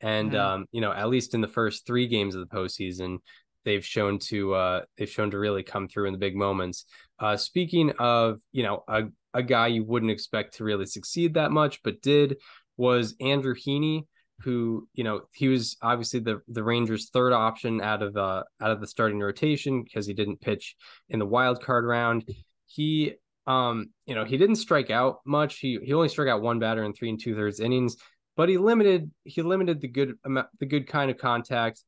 And 0.00 0.32
Mhm. 0.32 0.38
um, 0.38 0.66
you 0.72 0.80
know, 0.80 0.92
at 0.92 1.08
least 1.08 1.34
in 1.34 1.40
the 1.40 1.48
first 1.48 1.86
three 1.86 2.06
games 2.06 2.34
of 2.34 2.40
the 2.48 2.54
postseason, 2.54 3.18
they've 3.64 3.84
shown 3.84 4.18
to 4.20 4.54
uh 4.54 4.82
they've 4.96 5.10
shown 5.10 5.30
to 5.32 5.38
really 5.38 5.62
come 5.62 5.88
through 5.88 6.06
in 6.06 6.12
the 6.12 6.18
big 6.18 6.36
moments. 6.36 6.86
Uh 7.18 7.36
speaking 7.36 7.90
of, 7.98 8.40
you 8.52 8.62
know, 8.62 8.84
a, 8.88 9.04
a 9.34 9.42
guy 9.42 9.66
you 9.66 9.84
wouldn't 9.84 10.12
expect 10.12 10.54
to 10.56 10.64
really 10.64 10.86
succeed 10.86 11.34
that 11.34 11.50
much, 11.50 11.82
but 11.82 12.00
did 12.00 12.36
was 12.76 13.16
Andrew 13.20 13.54
Heaney, 13.54 14.06
who, 14.42 14.86
you 14.94 15.02
know, 15.02 15.22
he 15.34 15.48
was 15.48 15.76
obviously 15.82 16.20
the 16.20 16.40
the 16.46 16.62
Rangers' 16.62 17.10
third 17.10 17.32
option 17.32 17.80
out 17.80 18.02
of 18.02 18.16
uh 18.16 18.44
out 18.60 18.70
of 18.70 18.80
the 18.80 18.86
starting 18.86 19.18
rotation 19.18 19.82
because 19.82 20.06
he 20.06 20.14
didn't 20.14 20.40
pitch 20.40 20.76
in 21.08 21.18
the 21.18 21.26
wild 21.26 21.60
card 21.60 21.84
round. 21.84 22.24
He 22.66 23.14
um, 23.48 23.90
you 24.04 24.14
know, 24.14 24.26
he 24.26 24.36
didn't 24.36 24.56
strike 24.56 24.90
out 24.90 25.20
much. 25.24 25.58
He 25.58 25.78
he 25.82 25.94
only 25.94 26.10
struck 26.10 26.28
out 26.28 26.42
one 26.42 26.58
batter 26.58 26.84
in 26.84 26.92
three 26.92 27.08
and 27.08 27.18
two 27.18 27.34
thirds 27.34 27.60
innings, 27.60 27.96
but 28.36 28.50
he 28.50 28.58
limited 28.58 29.10
he 29.24 29.40
limited 29.40 29.80
the 29.80 29.88
good 29.88 30.16
amount 30.22 30.48
the 30.60 30.66
good 30.66 30.86
kind 30.86 31.10
of 31.10 31.16
contact. 31.16 31.82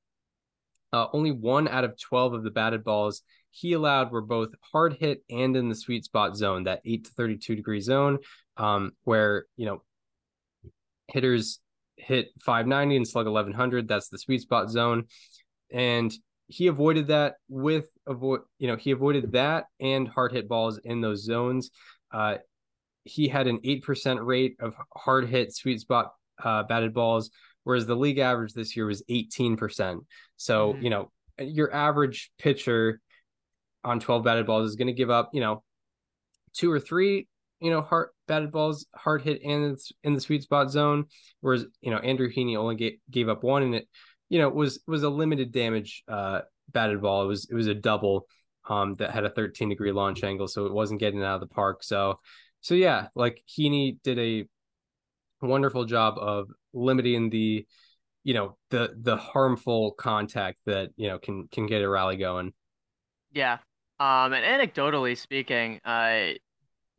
Uh, 0.90 1.06
only 1.12 1.30
one 1.30 1.68
out 1.68 1.84
of 1.84 2.00
twelve 2.00 2.32
of 2.32 2.42
the 2.42 2.50
batted 2.50 2.82
balls 2.82 3.22
he 3.50 3.74
allowed 3.74 4.10
were 4.10 4.22
both 4.22 4.54
hard 4.72 4.94
hit 4.94 5.22
and 5.28 5.54
in 5.54 5.68
the 5.68 5.74
sweet 5.74 6.04
spot 6.04 6.34
zone, 6.34 6.64
that 6.64 6.80
eight 6.86 7.04
to 7.04 7.10
thirty 7.10 7.36
two 7.36 7.54
degree 7.54 7.82
zone, 7.82 8.18
um, 8.56 8.92
where 9.04 9.44
you 9.58 9.66
know 9.66 9.82
hitters 11.08 11.60
hit 11.96 12.28
590 12.40 12.96
and 12.96 13.06
slug 13.06 13.26
1100 13.26 13.86
that's 13.86 14.08
the 14.08 14.16
sweet 14.16 14.40
spot 14.40 14.70
zone 14.70 15.04
and 15.70 16.14
he 16.46 16.66
avoided 16.66 17.08
that 17.08 17.34
with 17.48 17.88
avoid 18.10 18.40
you 18.58 18.66
know 18.68 18.76
he 18.76 18.90
avoided 18.90 19.32
that 19.32 19.64
and 19.80 20.06
hard 20.08 20.32
hit 20.32 20.48
balls 20.48 20.78
in 20.84 21.00
those 21.00 21.24
zones 21.24 21.70
uh 22.12 22.36
he 23.04 23.28
had 23.28 23.46
an 23.46 23.58
8% 23.64 24.24
rate 24.24 24.56
of 24.60 24.74
hard 24.94 25.26
hit 25.26 25.54
sweet 25.54 25.80
spot 25.80 26.12
uh, 26.42 26.62
batted 26.64 26.92
balls, 26.92 27.30
whereas 27.64 27.86
the 27.86 27.96
league 27.96 28.18
average 28.18 28.52
this 28.52 28.76
year 28.76 28.86
was 28.86 29.02
18%. 29.08 30.00
So, 30.36 30.74
Mhm. 30.74 30.82
you 30.82 30.90
know, 30.90 31.12
your 31.38 31.72
average 31.72 32.30
pitcher 32.38 33.00
on 33.84 34.00
12 34.00 34.22
batted 34.24 34.46
balls 34.46 34.68
is 34.68 34.76
going 34.76 34.88
to 34.88 34.92
give 34.92 35.08
up, 35.10 35.30
you 35.32 35.40
know, 35.40 35.62
two 36.52 36.70
or 36.70 36.78
three, 36.78 37.26
you 37.60 37.70
know, 37.70 37.80
hard 37.80 38.10
batted 38.28 38.52
balls, 38.52 38.86
hard 38.94 39.22
hit 39.22 39.40
and 39.42 39.72
it's 39.72 39.92
in 40.04 40.14
the 40.14 40.20
sweet 40.20 40.42
spot 40.42 40.70
zone. 40.70 41.06
Whereas, 41.40 41.64
you 41.80 41.90
know, 41.90 41.98
Andrew 41.98 42.30
Heaney 42.30 42.56
only 42.56 42.76
gave, 42.76 42.98
gave 43.10 43.28
up 43.30 43.42
one 43.42 43.62
and 43.62 43.74
it, 43.74 43.88
you 44.28 44.38
know, 44.38 44.50
was 44.50 44.80
was 44.86 45.02
a 45.02 45.10
limited 45.10 45.52
damage 45.52 46.02
uh 46.06 46.42
batted 46.72 47.02
ball. 47.02 47.24
It 47.24 47.28
was 47.28 47.48
it 47.50 47.54
was 47.54 47.66
a 47.66 47.74
double 47.74 48.26
um 48.68 48.94
that 48.96 49.10
had 49.12 49.24
a 49.24 49.30
13 49.30 49.68
degree 49.68 49.92
launch 49.92 50.22
angle, 50.24 50.48
so 50.48 50.66
it 50.66 50.72
wasn't 50.72 51.00
getting 51.00 51.22
out 51.22 51.34
of 51.34 51.40
the 51.40 51.54
park. 51.54 51.82
So 51.82 52.20
so 52.60 52.74
yeah, 52.74 53.08
like 53.14 53.42
Heaney 53.48 53.98
did 54.02 54.18
a 54.18 54.46
wonderful 55.42 55.84
job 55.84 56.18
of 56.18 56.48
limiting 56.72 57.30
the 57.30 57.66
you 58.24 58.34
know 58.34 58.56
the 58.70 58.94
the 59.00 59.16
harmful 59.16 59.92
contact 59.92 60.58
that 60.66 60.90
you 60.96 61.08
know 61.08 61.18
can 61.18 61.48
can 61.48 61.66
get 61.66 61.82
a 61.82 61.88
rally 61.88 62.16
going 62.16 62.52
Yeah. 63.32 63.58
Um, 63.98 64.32
and 64.32 64.44
anecdotally 64.44 65.16
speaking, 65.16 65.80
uh, 65.84 66.32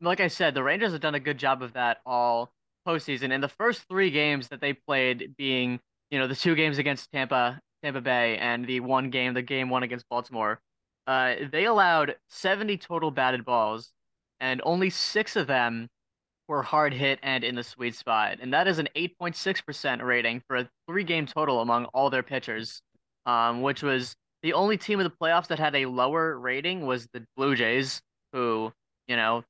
like 0.00 0.20
I 0.20 0.28
said, 0.28 0.54
the 0.54 0.62
Rangers 0.62 0.92
have 0.92 1.00
done 1.00 1.16
a 1.16 1.20
good 1.20 1.38
job 1.38 1.62
of 1.62 1.72
that 1.74 1.98
all 2.06 2.52
postseason. 2.86 3.32
In 3.32 3.40
the 3.40 3.48
first 3.48 3.82
three 3.88 4.10
games 4.10 4.48
that 4.48 4.60
they 4.60 4.72
played, 4.72 5.34
being 5.36 5.80
you 6.10 6.18
know 6.18 6.26
the 6.28 6.36
two 6.36 6.54
games 6.54 6.78
against 6.78 7.10
Tampa, 7.12 7.60
Tampa 7.82 8.00
Bay, 8.00 8.38
and 8.38 8.66
the 8.66 8.80
one 8.80 9.10
game, 9.10 9.34
the 9.34 9.42
game 9.42 9.68
one 9.68 9.82
against 9.82 10.08
Baltimore, 10.08 10.60
uh, 11.06 11.34
they 11.50 11.64
allowed 11.64 12.16
70 12.28 12.76
total 12.78 13.10
batted 13.10 13.44
balls, 13.44 13.92
and 14.40 14.60
only 14.64 14.90
six 14.90 15.36
of 15.36 15.46
them 15.46 15.88
were 16.48 16.62
hard 16.62 16.92
hit 16.92 17.18
and 17.22 17.44
in 17.44 17.54
the 17.54 17.62
sweet 17.62 17.94
spot, 17.94 18.38
and 18.40 18.52
that 18.52 18.68
is 18.68 18.78
an 18.78 18.88
8.6% 18.94 20.02
rating 20.02 20.42
for 20.46 20.56
a 20.56 20.68
three-game 20.86 21.26
total 21.26 21.60
among 21.60 21.86
all 21.86 22.10
their 22.10 22.22
pitchers, 22.22 22.82
um, 23.26 23.62
which 23.62 23.82
was 23.82 24.14
the 24.42 24.52
only 24.52 24.76
team 24.76 25.00
in 25.00 25.04
the 25.04 25.10
playoffs 25.10 25.48
that 25.48 25.58
had 25.58 25.74
a 25.74 25.86
lower 25.86 26.38
rating 26.38 26.84
was 26.86 27.08
the 27.12 27.24
Blue 27.36 27.54
Jays, 27.54 28.02
who, 28.32 28.72
you 29.06 29.16
know, 29.16 29.44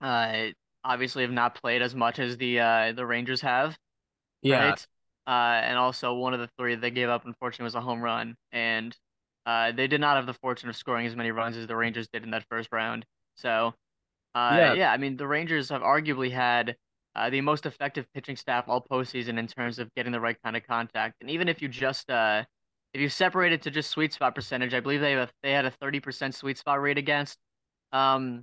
uh, 0.00 0.48
obviously 0.84 1.22
have 1.22 1.32
not 1.32 1.54
played 1.54 1.82
as 1.82 1.94
much 1.94 2.18
as 2.18 2.36
the 2.36 2.60
uh, 2.60 2.92
the 2.92 3.06
Rangers 3.06 3.40
have, 3.40 3.76
yeah 4.42 4.70
right? 4.70 4.86
Uh, 5.26 5.60
and 5.64 5.76
also 5.78 6.14
one 6.14 6.34
of 6.34 6.40
the 6.40 6.48
three 6.58 6.74
they 6.76 6.90
gave 6.90 7.08
up, 7.08 7.24
unfortunately, 7.26 7.64
was 7.64 7.74
a 7.74 7.80
home 7.80 8.00
run, 8.00 8.36
and 8.52 8.96
uh, 9.44 9.72
they 9.72 9.86
did 9.88 10.00
not 10.00 10.16
have 10.16 10.26
the 10.26 10.34
fortune 10.34 10.68
of 10.68 10.76
scoring 10.76 11.06
as 11.06 11.16
many 11.16 11.30
runs 11.32 11.56
as 11.56 11.66
the 11.66 11.76
Rangers 11.76 12.08
did 12.12 12.22
in 12.22 12.30
that 12.30 12.44
first 12.48 12.68
round. 12.72 13.04
So, 13.36 13.74
uh, 14.34 14.48
Yeah. 14.56 14.74
yeah, 14.74 14.92
I 14.92 14.96
mean, 14.98 15.16
the 15.16 15.26
Rangers 15.26 15.70
have 15.70 15.82
arguably 15.82 16.30
had 16.30 16.76
uh, 17.14 17.30
the 17.30 17.40
most 17.40 17.66
effective 17.66 18.06
pitching 18.14 18.36
staff 18.36 18.66
all 18.68 18.82
postseason 18.82 19.38
in 19.38 19.46
terms 19.46 19.78
of 19.78 19.92
getting 19.94 20.12
the 20.12 20.20
right 20.20 20.36
kind 20.44 20.56
of 20.56 20.66
contact. 20.66 21.16
And 21.20 21.30
even 21.30 21.48
if 21.48 21.62
you 21.62 21.68
just 21.68 22.10
uh, 22.10 22.44
if 22.92 23.00
you 23.00 23.08
separate 23.08 23.52
it 23.52 23.62
to 23.62 23.70
just 23.70 23.90
sweet 23.90 24.12
spot 24.12 24.34
percentage, 24.34 24.74
I 24.74 24.80
believe 24.80 25.00
they 25.00 25.12
have 25.12 25.28
a, 25.28 25.32
they 25.42 25.52
had 25.52 25.64
a 25.64 25.70
30% 25.70 26.34
sweet 26.34 26.58
spot 26.58 26.80
rate 26.80 26.98
against 26.98 27.38
um 27.92 28.42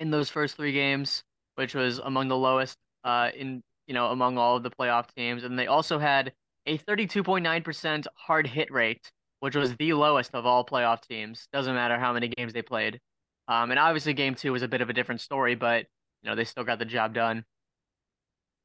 in 0.00 0.10
those 0.10 0.28
first 0.30 0.56
three 0.56 0.72
games, 0.72 1.22
which 1.56 1.74
was 1.74 1.98
among 1.98 2.28
the 2.28 2.36
lowest 2.36 2.76
uh 3.04 3.30
in 3.34 3.62
you 3.92 3.98
know 3.98 4.06
among 4.08 4.38
all 4.38 4.56
of 4.56 4.62
the 4.62 4.70
playoff 4.70 5.06
teams. 5.14 5.44
And 5.44 5.58
they 5.58 5.66
also 5.66 5.98
had 5.98 6.32
a 6.66 6.78
32.9% 6.78 8.06
hard 8.16 8.46
hit 8.46 8.70
rate, 8.72 9.12
which 9.40 9.54
was 9.56 9.76
the 9.76 9.92
lowest 9.94 10.34
of 10.34 10.46
all 10.46 10.64
playoff 10.64 11.02
teams. 11.06 11.48
Doesn't 11.52 11.74
matter 11.74 11.98
how 11.98 12.12
many 12.12 12.28
games 12.28 12.52
they 12.54 12.62
played. 12.62 13.00
Um, 13.48 13.70
and 13.70 13.78
obviously 13.78 14.14
game 14.14 14.34
two 14.34 14.52
was 14.52 14.62
a 14.62 14.68
bit 14.68 14.80
of 14.80 14.88
a 14.90 14.92
different 14.94 15.20
story, 15.20 15.54
but 15.56 15.86
you 16.22 16.30
know 16.30 16.36
they 16.36 16.44
still 16.44 16.64
got 16.64 16.78
the 16.78 16.84
job 16.86 17.14
done. 17.14 17.44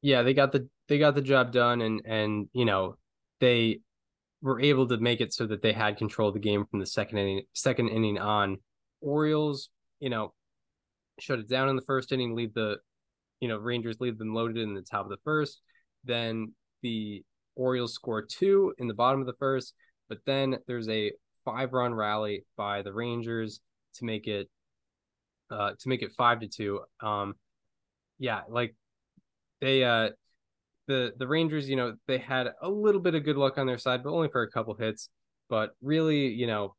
yeah 0.02 0.22
they 0.22 0.34
got 0.34 0.52
the 0.52 0.68
they 0.88 0.98
got 0.98 1.14
the 1.14 1.22
job 1.22 1.52
done 1.52 1.80
and 1.80 2.02
and 2.06 2.48
you 2.52 2.64
know 2.64 2.96
they 3.40 3.80
were 4.42 4.60
able 4.60 4.86
to 4.86 4.96
make 4.98 5.20
it 5.20 5.32
so 5.34 5.46
that 5.46 5.62
they 5.62 5.72
had 5.72 5.96
control 5.96 6.28
of 6.28 6.34
the 6.34 6.40
game 6.40 6.64
from 6.70 6.78
the 6.78 6.86
second 6.86 7.18
inning 7.18 7.42
second 7.52 7.88
inning 7.88 8.18
on 8.18 8.58
orioles 9.00 9.70
you 10.00 10.08
know 10.10 10.32
shut 11.18 11.40
it 11.40 11.48
down 11.48 11.68
in 11.68 11.74
the 11.76 11.82
first 11.82 12.12
inning 12.12 12.34
leave 12.36 12.54
the 12.54 12.76
you 13.40 13.48
know 13.48 13.56
rangers 13.56 13.96
leave 14.00 14.18
them 14.18 14.34
loaded 14.34 14.58
in 14.58 14.74
the 14.74 14.82
top 14.82 15.04
of 15.04 15.10
the 15.10 15.18
first 15.24 15.60
then 16.04 16.52
the 16.82 17.22
orioles 17.56 17.94
score 17.94 18.22
two 18.22 18.74
in 18.78 18.88
the 18.88 18.94
bottom 18.94 19.20
of 19.20 19.26
the 19.26 19.32
first 19.38 19.74
but 20.08 20.18
then 20.26 20.56
there's 20.66 20.88
a 20.88 21.12
five 21.44 21.72
run 21.72 21.94
rally 21.94 22.44
by 22.56 22.82
the 22.82 22.92
rangers 22.92 23.60
to 23.94 24.04
make 24.04 24.26
it 24.26 24.48
uh 25.50 25.72
to 25.78 25.88
make 25.88 26.02
it 26.02 26.12
five 26.12 26.40
to 26.40 26.48
two 26.48 26.80
um 27.00 27.34
yeah 28.18 28.42
like 28.48 28.74
they 29.60 29.82
uh 29.82 30.10
the 30.88 31.12
the 31.18 31.28
Rangers, 31.28 31.68
you 31.68 31.76
know, 31.76 31.94
they 32.08 32.18
had 32.18 32.48
a 32.60 32.68
little 32.68 33.00
bit 33.00 33.14
of 33.14 33.22
good 33.22 33.36
luck 33.36 33.58
on 33.58 33.66
their 33.66 33.78
side, 33.78 34.02
but 34.02 34.10
only 34.10 34.28
for 34.28 34.42
a 34.42 34.50
couple 34.50 34.74
hits. 34.74 35.10
But 35.48 35.70
really, 35.80 36.28
you 36.28 36.46
know, 36.48 36.74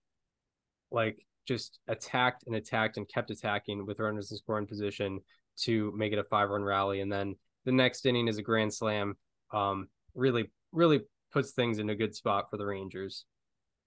like 0.92 1.20
just 1.48 1.80
attacked 1.88 2.44
and 2.48 2.56
attacked 2.56 2.98
and 2.98 3.08
kept 3.08 3.32
attacking 3.32 3.86
with 3.86 4.00
runners 4.00 4.32
in 4.32 4.38
scoring 4.38 4.68
position 4.68 5.20
to 5.64 5.94
make 5.96 6.14
it 6.14 6.20
a 6.20 6.24
five 6.24 6.50
run 6.50 6.64
rally. 6.64 7.02
And 7.02 7.12
then 7.12 7.36
the 7.66 7.72
next 7.72 8.06
inning 8.06 8.28
is 8.28 8.38
a 8.38 8.42
grand 8.42 8.74
slam. 8.74 9.16
Um, 9.52 9.88
really, 10.16 10.50
really 10.72 11.02
puts 11.32 11.52
things 11.52 11.80
in 11.80 11.90
a 11.90 11.96
good 11.96 12.16
spot 12.16 12.50
for 12.50 12.58
the 12.58 12.66
Rangers. 12.66 13.26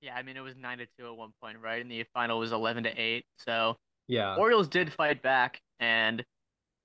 Yeah, 0.00 0.14
I 0.14 0.23
mean 0.23 0.37
it 0.37 0.41
was 0.41 0.57
nine 0.57 0.79
to 0.79 0.87
two 0.99 1.07
at 1.07 1.17
one 1.17 1.31
point, 1.41 1.59
right? 1.62 1.81
And 1.81 1.91
the 1.91 2.05
final 2.12 2.38
was 2.38 2.52
eleven 2.52 2.85
to 2.85 2.91
eight. 2.91 3.25
So 3.37 3.76
Yeah. 4.09 4.35
Orioles 4.37 4.69
did 4.69 4.93
fight 4.93 5.23
back, 5.23 5.61
and 5.79 6.25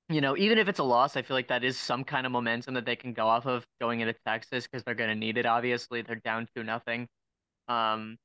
you 0.10 0.22
know, 0.22 0.38
even 0.38 0.58
if 0.58 0.70
it's 0.70 0.80
a 0.80 0.84
loss, 0.84 1.18
I 1.18 1.22
feel 1.22 1.36
like 1.36 1.50
that 1.50 1.64
is 1.64 1.78
some 1.78 2.04
kind 2.04 2.26
of 2.26 2.32
momentum 2.32 2.76
that 2.76 2.86
they 2.86 2.96
can 2.96 3.14
go 3.14 3.28
off 3.28 3.46
of 3.46 3.66
going 3.82 4.00
into 4.00 4.16
Texas 4.26 4.66
because 4.66 4.84
they're 4.84 4.96
going 4.96 5.10
to 5.10 5.16
need 5.16 5.38
it. 5.38 5.46
Obviously, 5.46 6.02
they're 6.02 6.22
down 6.24 6.48
to 6.56 6.64
nothing. 6.64 7.08
Um, 7.68 8.18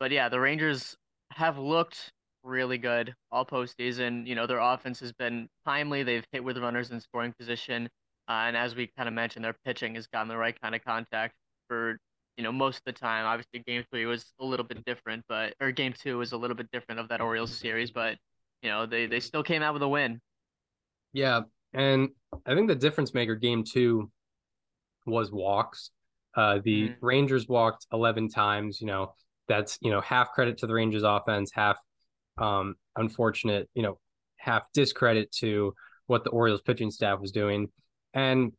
but 0.00 0.10
yeah, 0.10 0.28
the 0.30 0.40
Rangers 0.40 0.96
have 1.32 1.58
looked 1.58 2.12
really 2.42 2.78
good 2.78 3.14
all 3.30 3.44
postseason. 3.46 4.26
You 4.26 4.34
know, 4.34 4.46
their 4.46 4.58
offense 4.58 5.00
has 5.00 5.12
been 5.12 5.48
timely. 5.66 6.02
They've 6.02 6.26
hit 6.32 6.42
with 6.44 6.58
runners 6.58 6.90
in 6.90 7.00
scoring 7.00 7.32
position, 7.38 7.88
uh, 8.28 8.44
and 8.46 8.56
as 8.56 8.74
we 8.74 8.88
kind 8.96 9.08
of 9.08 9.14
mentioned, 9.14 9.44
their 9.44 9.56
pitching 9.64 9.94
has 9.94 10.06
gotten 10.06 10.28
the 10.28 10.36
right 10.36 10.58
kind 10.60 10.74
of 10.74 10.84
contact 10.84 11.34
for 11.68 11.98
you 12.36 12.44
know 12.44 12.52
most 12.52 12.78
of 12.78 12.84
the 12.86 12.92
time. 12.92 13.24
Obviously, 13.26 13.60
Game 13.66 13.84
Three 13.90 14.06
was 14.06 14.32
a 14.40 14.44
little 14.44 14.66
bit 14.66 14.84
different, 14.84 15.24
but 15.28 15.54
or 15.60 15.70
Game 15.72 15.92
Two 15.92 16.18
was 16.18 16.32
a 16.32 16.36
little 16.36 16.56
bit 16.56 16.70
different 16.72 17.00
of 17.00 17.08
that 17.08 17.20
Orioles 17.20 17.52
series, 17.56 17.90
but 17.90 18.18
you 18.62 18.70
know 18.70 18.86
they 18.86 19.06
they 19.06 19.20
still 19.20 19.42
came 19.42 19.62
out 19.62 19.74
with 19.74 19.82
a 19.82 19.88
win. 19.88 20.20
Yeah, 21.12 21.42
and 21.72 22.10
I 22.46 22.54
think 22.54 22.68
the 22.68 22.74
difference 22.74 23.14
maker 23.14 23.34
game 23.34 23.64
two 23.64 24.10
was 25.06 25.30
walks. 25.32 25.90
Uh, 26.34 26.60
the 26.64 26.88
Mhm. 26.90 26.96
Rangers 27.00 27.48
walked 27.48 27.86
eleven 27.92 28.28
times. 28.28 28.80
You 28.80 28.86
know, 28.86 29.14
that's 29.48 29.78
you 29.80 29.90
know 29.90 30.00
half 30.00 30.32
credit 30.32 30.58
to 30.58 30.66
the 30.66 30.74
Rangers 30.74 31.02
offense, 31.02 31.52
half 31.52 31.76
um 32.42 32.74
unfortunate. 32.96 33.68
You 33.74 33.82
know, 33.82 33.98
half 34.36 34.70
discredit 34.72 35.32
to 35.32 35.74
what 36.06 36.24
the 36.24 36.30
Orioles 36.30 36.62
pitching 36.62 36.90
staff 36.90 37.20
was 37.20 37.32
doing. 37.32 37.68
And 38.12 38.52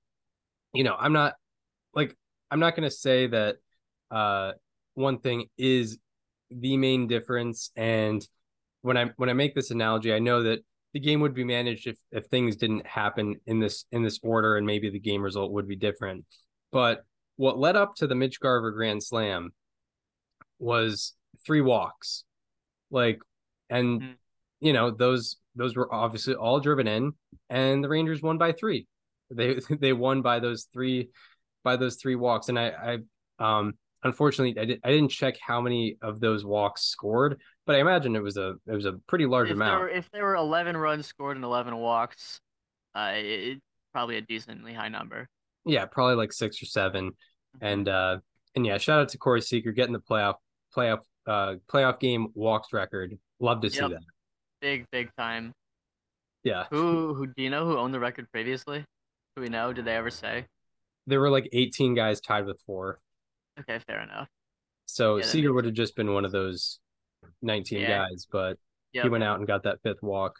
you 0.73 0.83
know, 0.83 0.95
I'm 0.97 1.13
not 1.13 1.33
like 1.93 2.15
I'm 2.49 2.59
not 2.59 2.75
going 2.75 2.89
to 2.89 2.95
say 2.95 3.27
that 3.27 3.57
uh 4.09 4.53
one 4.95 5.19
thing 5.19 5.45
is 5.57 5.97
the 6.51 6.77
main 6.77 7.07
difference 7.07 7.71
and 7.75 8.27
when 8.81 8.97
I 8.97 9.11
when 9.17 9.29
I 9.29 9.33
make 9.33 9.55
this 9.55 9.71
analogy, 9.71 10.13
I 10.13 10.19
know 10.19 10.43
that 10.43 10.59
the 10.93 10.99
game 10.99 11.21
would 11.21 11.33
be 11.33 11.43
managed 11.43 11.87
if 11.87 11.97
if 12.11 12.25
things 12.27 12.55
didn't 12.55 12.85
happen 12.85 13.35
in 13.47 13.59
this 13.59 13.85
in 13.91 14.03
this 14.03 14.19
order 14.21 14.57
and 14.57 14.67
maybe 14.67 14.89
the 14.89 14.99
game 14.99 15.21
result 15.21 15.51
would 15.51 15.67
be 15.67 15.75
different. 15.75 16.25
But 16.71 17.05
what 17.35 17.57
led 17.57 17.75
up 17.75 17.95
to 17.95 18.07
the 18.07 18.15
Mitch 18.15 18.39
Garver 18.39 18.71
Grand 18.71 19.03
Slam 19.03 19.51
was 20.59 21.13
three 21.45 21.61
walks. 21.61 22.25
Like 22.91 23.19
and 23.77 24.01
Mhm. 24.01 24.15
you 24.59 24.73
know, 24.73 24.91
those 24.91 25.37
those 25.55 25.75
were 25.75 25.93
obviously 25.93 26.35
all 26.35 26.59
driven 26.59 26.87
in 26.87 27.13
and 27.49 27.83
the 27.83 27.89
Rangers 27.89 28.21
won 28.21 28.37
by 28.37 28.51
3. 28.53 28.87
They 29.29 29.55
they 29.83 29.93
won 29.93 30.21
by 30.21 30.39
those 30.39 30.63
three 30.73 31.09
by 31.63 31.75
those 31.77 31.95
three 31.95 32.15
walks 32.15 32.49
and 32.49 32.57
I 32.59 32.67
I 32.91 32.97
um 33.39 33.73
unfortunately 34.03 34.59
I, 34.61 34.65
did, 34.65 34.79
I 34.83 34.91
didn't 34.91 35.09
check 35.11 35.35
how 35.39 35.61
many 35.61 35.97
of 36.01 36.19
those 36.19 36.43
walks 36.43 36.81
scored 36.83 37.39
but 37.65 37.75
i 37.77 37.79
imagine 37.79 38.15
it 38.17 38.21
was 38.21 38.35
a 38.35 38.55
it 38.67 38.73
was 38.73 38.85
a 38.85 38.93
pretty 39.07 39.25
large 39.25 39.47
if 39.49 39.55
amount 39.55 39.71
There 39.71 39.79
were, 39.79 39.89
if 39.89 40.11
there 40.11 40.23
were 40.25 40.35
11 40.35 40.75
runs 40.75 41.05
scored 41.07 41.37
and 41.37 41.45
11 41.45 41.73
walks, 41.77 42.41
uh, 42.95 43.11
it, 43.15 43.61
probably 43.93 44.17
a 44.17 44.21
decently 44.21 44.73
high 44.73 44.89
number. 44.89 45.29
yeah 45.65 45.85
probably 45.85 46.15
like 46.15 46.31
six 46.33 46.61
or 46.61 46.65
7 46.65 47.11
Mm-hmm. 47.11 47.65
and 47.65 47.87
uh 47.87 48.17
and 48.55 48.65
yeah 48.65 48.77
shout 48.77 48.99
out 49.01 49.09
to 49.09 49.17
corey 49.17 49.41
seager 49.41 49.71
getting 49.71 49.93
the 49.93 49.99
playoff 49.99 50.35
playoff 50.75 50.99
uh 51.27 51.55
playoff 51.71 51.99
game 51.99 52.27
walks 52.33 52.73
record 52.73 53.17
love 53.43 53.61
to 53.61 53.69
see 53.69 53.77
Yep. 53.81 53.91
that 53.91 54.01
Big, 54.61 54.85
big 54.91 55.09
time. 55.17 55.51
yeah 56.43 56.65
Who, 56.71 57.13
who 57.13 57.27
do 57.27 57.43
you 57.43 57.49
know 57.49 57.65
who 57.65 57.77
owned 57.77 57.93
the 57.93 57.99
record 57.99 58.31
previously? 58.31 58.85
Do 59.35 59.41
we 59.41 59.49
know? 59.49 59.73
Did 59.73 59.85
they 59.85 59.95
ever 59.95 60.09
say? 60.09 60.45
there 61.05 61.19
were 61.19 61.29
like 61.29 61.49
18 61.51 61.95
guys 61.95 62.21
tied 62.21 62.45
with 62.45 62.61
four 62.65 62.99
Okay, 63.59 63.79
fair 63.85 64.01
enough. 64.01 64.29
so 64.85 65.17
Yeah, 65.17 65.33
makes 65.33 65.49
would 65.49 65.65
have 65.65 65.73
just 65.73 65.95
been 65.97 66.13
one 66.13 66.23
of 66.23 66.31
those 66.31 66.79
19 67.41 67.81
Yeah. 67.81 68.05
guys 68.09 68.25
but 68.31 68.57
he 68.91 69.09
went 69.09 69.23
out 69.23 69.37
and 69.39 69.47
got 69.47 69.63
that 69.63 69.81
fifth 69.83 70.01
walk 70.01 70.39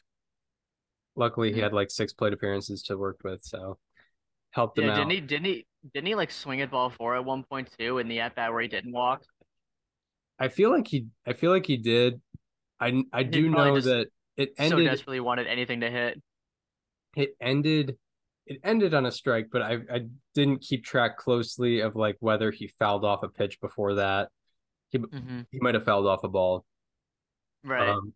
Luckily, 1.16 1.54
he 1.54 1.60
Mhm. 1.60 1.64
had 1.64 1.74
like 1.74 1.92
six 1.92 2.12
plate 2.12 2.34
appearances 2.34 2.82
to 2.84 2.98
work 2.98 3.20
with, 3.24 3.44
so 3.44 3.78
helped 4.50 4.80
him 4.80 4.86
Yeah, 4.86 4.92
out. 4.92 4.96
didn't 4.96 5.12
he? 5.12 5.22
Didn't 5.22 5.46
he? 5.46 5.68
Didn't 5.94 6.08
he 6.08 6.16
like 6.16 6.32
swing 6.32 6.62
at 6.62 6.72
ball 6.72 6.90
four 6.90 7.16
at 7.16 7.24
one 7.24 7.44
point 7.44 7.70
too 7.78 8.00
in 8.00 8.08
the 8.08 8.20
at 8.20 8.34
bat 8.34 8.52
where 8.52 8.62
he 8.62 8.68
didn't 8.68 8.94
walk? 8.94 9.24
I 10.40 10.48
feel 10.48 10.72
like 10.72 10.88
he, 10.88 11.06
I 11.28 11.34
feel 11.34 11.52
like 11.52 11.68
he 11.68 11.78
did. 11.78 12.20
I 12.88 13.04
I 13.14 13.24
do 13.24 13.50
know 13.50 13.76
just 13.76 13.86
that 13.86 14.08
it 14.38 14.54
ended 14.58 14.78
So 14.86 14.90
desperately 14.90 15.20
wanted 15.20 15.48
anything 15.48 15.82
to 15.82 15.90
hit. 15.92 16.22
it 17.16 17.36
ended. 17.42 17.98
It 18.46 18.60
ended 18.64 18.94
on 18.94 19.06
a 19.06 19.12
strike, 19.12 19.48
but 19.52 19.62
I 19.62 19.74
I 19.92 20.02
didn't 20.34 20.62
keep 20.62 20.84
track 20.84 21.18
closely 21.18 21.80
of 21.80 21.96
like 21.96 22.18
whether 22.20 22.52
he 22.52 22.68
fouled 22.80 23.06
off 23.06 23.24
a 23.24 23.30
pitch 23.30 23.60
before 23.62 23.96
that. 23.96 24.30
He 24.90 25.00
hmm 25.12 25.46
he 25.52 25.60
might 25.62 25.76
have 25.76 25.86
fouled 25.86 26.08
off 26.08 26.24
a 26.24 26.30
ball. 26.30 26.66
Right. 27.64 27.90
Um, 27.90 28.14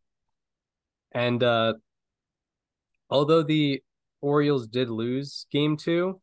and 1.11 1.41
uh, 1.43 1.73
although 3.09 3.43
the 3.43 3.83
Orioles 4.21 4.67
did 4.67 4.89
lose 4.89 5.45
game 5.51 5.77
two, 5.77 6.21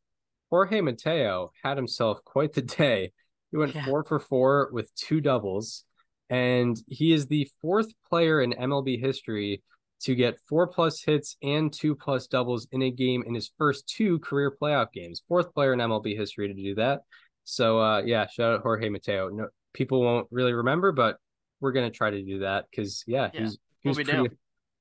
Jorge 0.50 0.80
Mateo 0.80 1.52
had 1.62 1.76
himself 1.76 2.22
quite 2.24 2.52
the 2.52 2.62
day. 2.62 3.12
He 3.50 3.56
went 3.56 3.74
Yeah. 3.74 3.84
four 3.84 4.04
for 4.04 4.18
four 4.18 4.70
with 4.72 4.94
two 4.94 5.20
doubles, 5.20 5.84
and 6.30 6.76
he 6.88 7.12
is 7.12 7.26
the 7.26 7.48
fourth 7.60 7.88
player 8.08 8.40
in 8.42 8.52
MLB 8.52 9.00
history 9.00 9.62
to 10.00 10.14
get 10.14 10.38
four 10.48 10.66
plus 10.66 11.02
hits 11.02 11.36
and 11.42 11.72
two 11.72 11.94
plus 11.94 12.26
doubles 12.26 12.66
in 12.72 12.82
a 12.82 12.90
game 12.90 13.22
in 13.26 13.34
his 13.34 13.50
first 13.58 13.86
two 13.88 14.18
career 14.18 14.54
playoff 14.60 14.92
games. 14.92 15.22
Fourth 15.28 15.52
player 15.54 15.72
in 15.72 15.78
MLB 15.80 16.16
history 16.16 16.48
to 16.48 16.54
do 16.54 16.74
that. 16.76 17.00
So 17.44 17.80
uh, 17.80 18.02
yeah, 18.04 18.26
shout 18.26 18.54
out 18.54 18.62
Jorge 18.62 18.88
Mateo. 18.88 19.28
No, 19.28 19.48
people 19.72 20.02
won't 20.02 20.26
really 20.30 20.52
remember, 20.52 20.92
but 20.92 21.18
we're 21.60 21.72
gonna 21.72 21.90
try 21.90 22.10
to 22.10 22.22
do 22.22 22.40
that 22.40 22.66
because 22.70 23.04
yeah, 23.06 23.30
Yeah, 23.32 23.40
he's 23.42 23.58
he 23.82 23.88
was 23.88 23.96
what 23.98 24.06
we 24.06 24.12
pretty 24.12 24.28
do. 24.28 24.34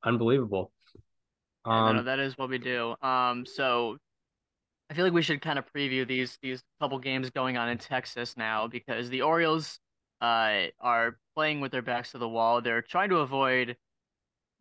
unbelievable. 0.04 0.72
Yeah, 1.66 1.88
Um, 1.90 1.96
no, 1.98 2.04
that 2.04 2.20
is 2.20 2.38
what 2.38 2.50
we 2.50 2.58
do. 2.58 2.96
Um, 3.02 3.46
so 3.46 3.98
I 4.90 4.94
feel 4.94 5.06
like 5.06 5.14
we 5.14 5.22
should 5.22 5.42
kind 5.42 5.58
of 5.60 5.66
preview 5.74 6.08
these 6.08 6.38
these 6.42 6.64
couple 6.80 7.00
games 7.00 7.30
going 7.30 7.58
on 7.58 7.70
in 7.70 7.78
Texas 7.78 8.36
now 8.38 8.68
because 8.68 9.10
the 9.10 9.22
Orioles 9.22 9.80
uh 10.24 10.68
are 10.82 11.18
playing 11.36 11.62
with 11.62 11.74
their 11.74 11.84
backs 11.84 12.14
to 12.14 12.20
the 12.20 12.30
wall. 12.30 12.62
They're 12.62 12.84
trying 12.84 13.12
to 13.12 13.18
avoid 13.20 13.78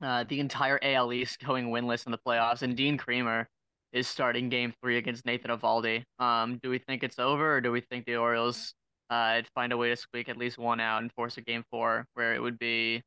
uh 0.03 0.25
the 0.25 0.41
entire 0.41 0.79
AL 0.83 1.13
East 1.13 1.41
going 1.45 1.69
winless 1.71 2.07
in 2.07 2.13
the 2.13 2.19
playoffs, 2.19 2.63
and 2.63 2.77
Dean 2.77 2.99
Kremer 2.99 3.49
is 3.93 4.09
starting 4.09 4.49
Game 4.49 4.73
Three 4.83 4.99
against 4.99 5.27
Nathan 5.27 5.51
Eovaldi. 5.51 6.05
Um, 6.19 6.59
do 6.63 6.71
we 6.71 6.79
think 6.79 7.03
it's 7.05 7.19
over, 7.19 7.57
or 7.57 7.61
do 7.61 7.73
we 7.73 7.81
think 7.83 8.07
the 8.07 8.17
Orioles 8.17 8.75
uh 9.11 9.43
find 9.55 9.73
a 9.73 9.77
way 9.77 9.91
to 9.91 9.97
squeak 9.97 10.29
at 10.29 10.37
least 10.39 10.59
one 10.59 10.81
out 10.81 11.03
and 11.03 11.13
force 11.13 11.37
a 11.39 11.43
Game 11.43 11.65
Four 11.71 12.07
where 12.15 12.35
it 12.35 12.41
would 12.43 12.59
be 12.59 13.03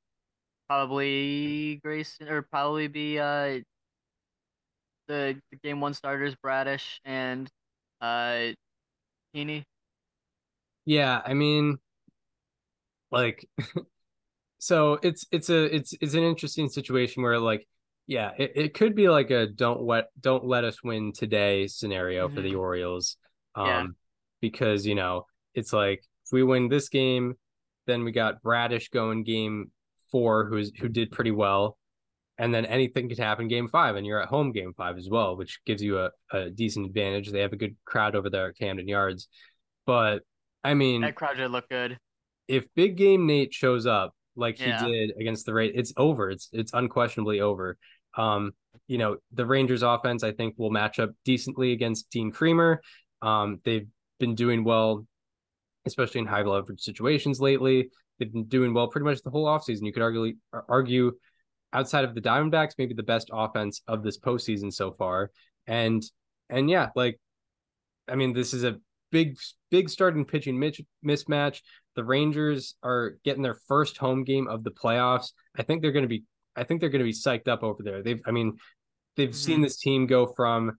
probably 0.70 1.80
Grayson 1.84 2.30
or 2.30 2.42
probably 2.44 2.88
be 2.88 3.20
uh 3.20 3.60
the, 5.08 5.40
the 5.52 5.58
game 5.64 5.82
one 5.82 5.94
starters 5.94 6.36
Bradish 6.36 7.00
and 7.06 7.50
uh 8.02 8.52
Heaney. 9.36 9.64
yeah, 10.86 11.22
I 11.26 11.34
mean, 11.34 11.78
like, 13.16 13.48
so 14.60 15.00
it's 15.04 15.26
it's 15.32 15.50
a 15.50 15.76
it's 15.76 15.94
it's 16.02 16.14
an 16.14 16.24
interesting 16.24 16.70
situation 16.70 17.24
where 17.24 17.40
like, 17.40 17.68
yeah, 18.08 18.32
it, 18.38 18.52
it 18.56 18.74
could 18.74 18.96
be 18.96 19.10
like 19.10 19.32
a 19.32 19.48
don't 19.48 19.82
let 19.82 20.06
don't 20.20 20.46
let 20.46 20.64
us 20.64 20.84
win 20.84 21.12
today 21.14 21.68
scenario 21.68 22.30
for 22.30 22.42
the 22.42 22.54
Mhm. 22.54 22.60
Orioles. 22.60 23.18
Um, 23.56 23.66
Yeah. 23.66 23.86
because 24.42 24.86
you 24.86 24.96
know 24.96 25.26
it's 25.54 25.74
like 25.74 26.00
if 26.26 26.32
we 26.32 26.44
win 26.44 26.70
this 26.70 26.90
game, 26.90 27.36
then 27.88 28.04
we 28.04 28.12
got 28.12 28.42
Bradish 28.42 28.90
going 28.90 29.24
game 29.24 29.72
four, 30.12 30.46
who's 30.50 30.72
who 30.80 30.90
did 30.90 31.12
pretty 31.12 31.32
well. 31.32 31.78
And 32.38 32.54
then 32.54 32.66
anything 32.66 33.08
could 33.08 33.18
happen 33.20 33.48
game 33.48 33.70
five, 33.70 33.96
and 33.96 34.06
you're 34.06 34.22
at 34.22 34.28
home 34.28 34.52
game 34.52 34.74
five 34.76 34.98
as 34.98 35.08
well, 35.10 35.38
which 35.38 35.62
gives 35.66 35.82
you 35.82 36.00
a, 36.00 36.10
a 36.34 36.50
decent 36.50 36.86
advantage. 36.86 37.32
They 37.32 37.40
have 37.40 37.54
a 37.54 37.58
good 37.58 37.78
crowd 37.86 38.14
over 38.16 38.30
there 38.30 38.50
at 38.50 38.58
Camden 38.58 38.90
Yards. 38.90 39.30
But 39.86 40.24
I 40.64 40.74
mean, 40.74 41.02
That 41.02 41.16
crowd 41.16 41.38
did 41.38 41.50
look 41.52 41.70
good. 41.70 41.98
If 42.48 42.68
big 42.76 42.98
game 42.98 43.26
Nate 43.26 43.54
shows 43.54 43.86
up 43.86 44.14
like 44.36 44.58
he 44.58 44.66
Yeah. 44.66 44.86
did 44.86 45.12
against 45.20 45.46
the 45.46 45.54
Rays, 45.54 45.72
it's 45.76 45.94
over. 45.98 46.30
It's 46.30 46.50
it's 46.52 46.74
unquestionably 46.74 47.42
over. 47.42 47.78
Um, 48.18 48.52
you 48.88 48.98
know, 48.98 49.18
the 49.34 49.46
Rangers 49.46 49.84
offense 49.84 50.24
I 50.24 50.32
think 50.32 50.56
will 50.58 50.70
match 50.72 51.00
up 51.00 51.12
decently 51.24 51.72
against 51.72 52.10
Dean 52.12 52.32
Kremer. 52.32 52.82
Um, 53.22 53.60
they've 53.64 53.88
been 54.20 54.36
doing 54.36 54.64
well, 54.64 55.06
especially 55.86 56.20
in 56.20 56.28
high 56.28 56.44
leverage 56.44 56.82
situations 56.82 57.40
lately. 57.40 57.90
They've 58.20 58.32
been 58.32 58.46
doing 58.46 58.74
well 58.74 58.88
pretty 58.88 59.06
much 59.06 59.22
the 59.24 59.30
whole 59.30 59.46
offseason. 59.46 59.86
You 59.86 59.94
could 59.94 60.04
argue 60.04 60.34
argue 60.70 61.14
outside 61.74 62.06
of 62.06 62.16
the 62.16 62.22
Diamondbacks, 62.22 62.74
maybe 62.78 62.94
the 62.94 63.04
best 63.04 63.30
offense 63.34 63.82
of 63.88 64.04
this 64.04 64.18
postseason 64.18 64.72
so 64.72 64.92
far. 64.94 65.32
And 65.68 66.04
and 66.50 66.70
yeah, 66.70 66.90
like 66.96 67.20
I 68.08 68.16
mean, 68.16 68.34
this 68.34 68.54
is 68.54 68.64
a 68.64 68.80
big 69.16 69.38
big 69.72 69.90
starting 69.90 70.26
pitching 70.26 70.60
mismatch. 71.06 71.62
The 71.96 72.04
Rangers 72.04 72.76
are 72.84 73.16
getting 73.24 73.44
their 73.44 73.58
first 73.70 73.96
home 73.98 74.26
game 74.26 74.50
of 74.50 74.66
the 74.66 74.72
playoffs. 74.72 75.32
I 75.58 75.64
think 75.64 75.82
they're 75.82 75.94
going 75.94 76.04
to 76.04 76.10
be 76.10 76.26
I 76.58 76.64
think 76.66 76.82
they're 76.82 76.90
going 76.90 77.00
to 77.00 77.06
be 77.06 77.14
psyched 77.14 77.48
up 77.48 77.64
over 77.64 77.82
there. 77.82 78.04
They've 78.04 78.22
I 78.26 78.32
mean, 78.32 78.58
they've 79.16 79.30
Mhm. 79.30 79.34
seen 79.48 79.62
this 79.62 79.78
team 79.78 80.06
go 80.06 80.26
from 80.28 80.78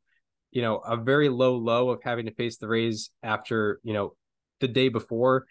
you 0.53 0.61
know 0.61 0.77
a 0.79 0.99
very 0.99 1.31
low 1.31 1.57
low 1.57 1.88
of 1.88 2.03
having 2.03 2.27
to 2.27 2.35
face 2.35 2.59
the 2.59 2.68
Rays 2.68 3.11
after 3.22 3.81
you 3.83 3.94
know 3.94 4.14
the 4.61 4.68
day 4.68 4.88
before 4.90 5.46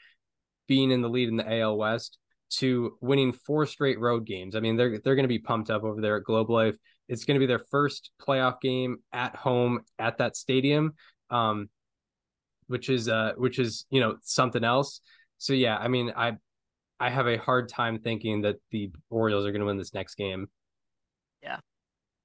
being 0.67 0.91
in 0.91 1.01
the 1.01 1.09
lead 1.09 1.29
in 1.29 1.37
the 1.37 1.51
AL 1.59 1.77
West 1.77 2.19
to 2.57 2.95
winning 3.01 3.33
four 3.33 3.65
straight 3.65 3.99
road 3.99 4.25
games. 4.27 4.55
I 4.55 4.59
mean, 4.59 4.75
they're 4.77 4.99
they're 4.99 5.15
going 5.15 5.29
to 5.29 5.37
be 5.37 5.39
pumped 5.39 5.71
up 5.71 5.83
over 5.83 6.01
there 6.01 6.17
at 6.17 6.23
Globe 6.23 6.51
Life. 6.51 6.77
It's 7.09 7.25
going 7.25 7.35
to 7.39 7.39
be 7.39 7.47
their 7.47 7.65
first 7.71 8.11
playoff 8.21 8.61
game 8.61 8.97
at 9.11 9.35
home 9.35 9.81
at 9.97 10.19
that 10.19 10.35
stadium, 10.35 10.93
um, 11.31 11.69
which 12.67 12.89
is 12.89 13.10
uh, 13.10 13.34
which 13.38 13.60
is 13.60 13.86
you 13.89 13.99
know 13.99 14.17
something 14.21 14.63
else. 14.63 15.01
So 15.38 15.54
yeah, 15.54 15.78
I 15.78 15.88
mean, 15.88 16.12
I 16.15 16.34
I 16.99 17.10
have 17.10 17.28
a 17.28 17.38
hard 17.38 17.69
time 17.69 17.99
thinking 17.99 18.41
that 18.41 18.56
the 18.71 18.91
Orioles 19.10 19.45
are 19.45 19.51
going 19.51 19.62
to 19.62 19.65
win 19.65 19.78
this 19.78 19.93
next 19.93 20.15
game. 20.15 20.47
Yeah, 21.43 21.60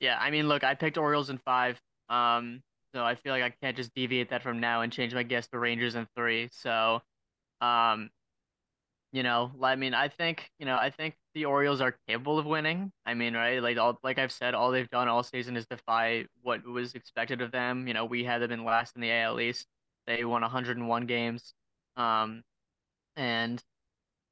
Yeah, 0.00 0.18
I 0.20 0.30
mean, 0.30 0.48
look, 0.48 0.64
I 0.64 0.74
picked 0.74 0.98
Orioles 0.98 1.30
in 1.30 1.38
five. 1.38 1.80
Um, 2.08 2.62
so 2.94 3.04
I 3.04 3.14
feel 3.14 3.32
like 3.32 3.42
I 3.42 3.50
can't 3.62 3.76
just 3.76 3.94
deviate 3.94 4.30
that 4.30 4.42
from 4.42 4.60
now 4.60 4.82
and 4.82 4.92
change 4.92 5.14
my 5.14 5.22
guess 5.22 5.48
to 5.48 5.58
Rangers 5.58 5.94
in 5.94 6.06
three. 6.16 6.48
So, 6.52 7.00
um, 7.60 8.10
you 9.12 9.22
know, 9.22 9.52
I 9.62 9.76
mean, 9.76 9.94
I 9.94 10.08
think, 10.08 10.50
you 10.58 10.66
know, 10.66 10.76
I 10.76 10.90
think 10.90 11.16
the 11.34 11.44
Orioles 11.44 11.80
are 11.80 11.96
capable 12.08 12.38
of 12.38 12.46
winning. 12.46 12.92
I 13.06 13.14
mean, 13.14 13.34
right? 13.34 13.62
Like 13.62 13.76
all, 13.78 13.98
like 14.02 14.18
I've 14.18 14.32
said, 14.32 14.54
all 14.54 14.70
they've 14.70 14.90
done 14.90 15.08
all 15.08 15.22
season 15.22 15.56
is 15.56 15.66
defy 15.66 16.26
what 16.42 16.64
was 16.64 16.94
expected 16.94 17.42
of 17.42 17.52
them. 17.52 17.86
You 17.88 17.94
know, 17.94 18.04
we 18.04 18.24
had 18.24 18.42
them 18.42 18.52
in 18.52 18.64
last 18.64 18.94
in 18.96 19.02
the 19.02 19.12
AL 19.12 19.40
East. 19.40 19.66
They 20.06 20.24
won 20.24 20.42
101 20.42 21.06
games. 21.06 21.54
Um, 21.96 22.42
and 23.16 23.62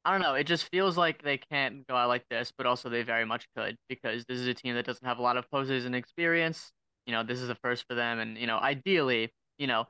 I 0.05 0.13
don't 0.13 0.23
know. 0.23 0.35
It 0.35 0.45
just 0.45 0.71
feels 0.71 0.97
like 0.97 1.23
they 1.23 1.39
can't 1.39 1.87
go 1.87 1.95
out 1.95 2.09
like 2.09 2.25
this, 2.31 2.53
but 2.57 2.67
also 2.67 2.89
they 2.89 3.03
very 3.03 3.25
much 3.25 3.47
could 3.57 3.77
because 3.89 4.25
this 4.27 4.39
is 4.39 4.47
a 4.47 4.55
team 4.55 4.75
that 4.75 4.87
doesn't 4.87 5.07
have 5.07 5.19
a 5.19 5.23
lot 5.23 5.37
of 5.37 5.51
postseason 5.51 5.95
experience. 5.95 6.73
You 7.07 7.13
know, 7.13 7.23
this 7.23 7.41
is 7.41 7.49
the 7.49 7.55
first 7.57 7.85
for 7.89 7.95
them, 7.95 8.19
and 8.19 8.37
you 8.37 8.47
know, 8.47 8.59
ideally, 8.59 9.33
you 9.59 9.67
know, 9.67 9.87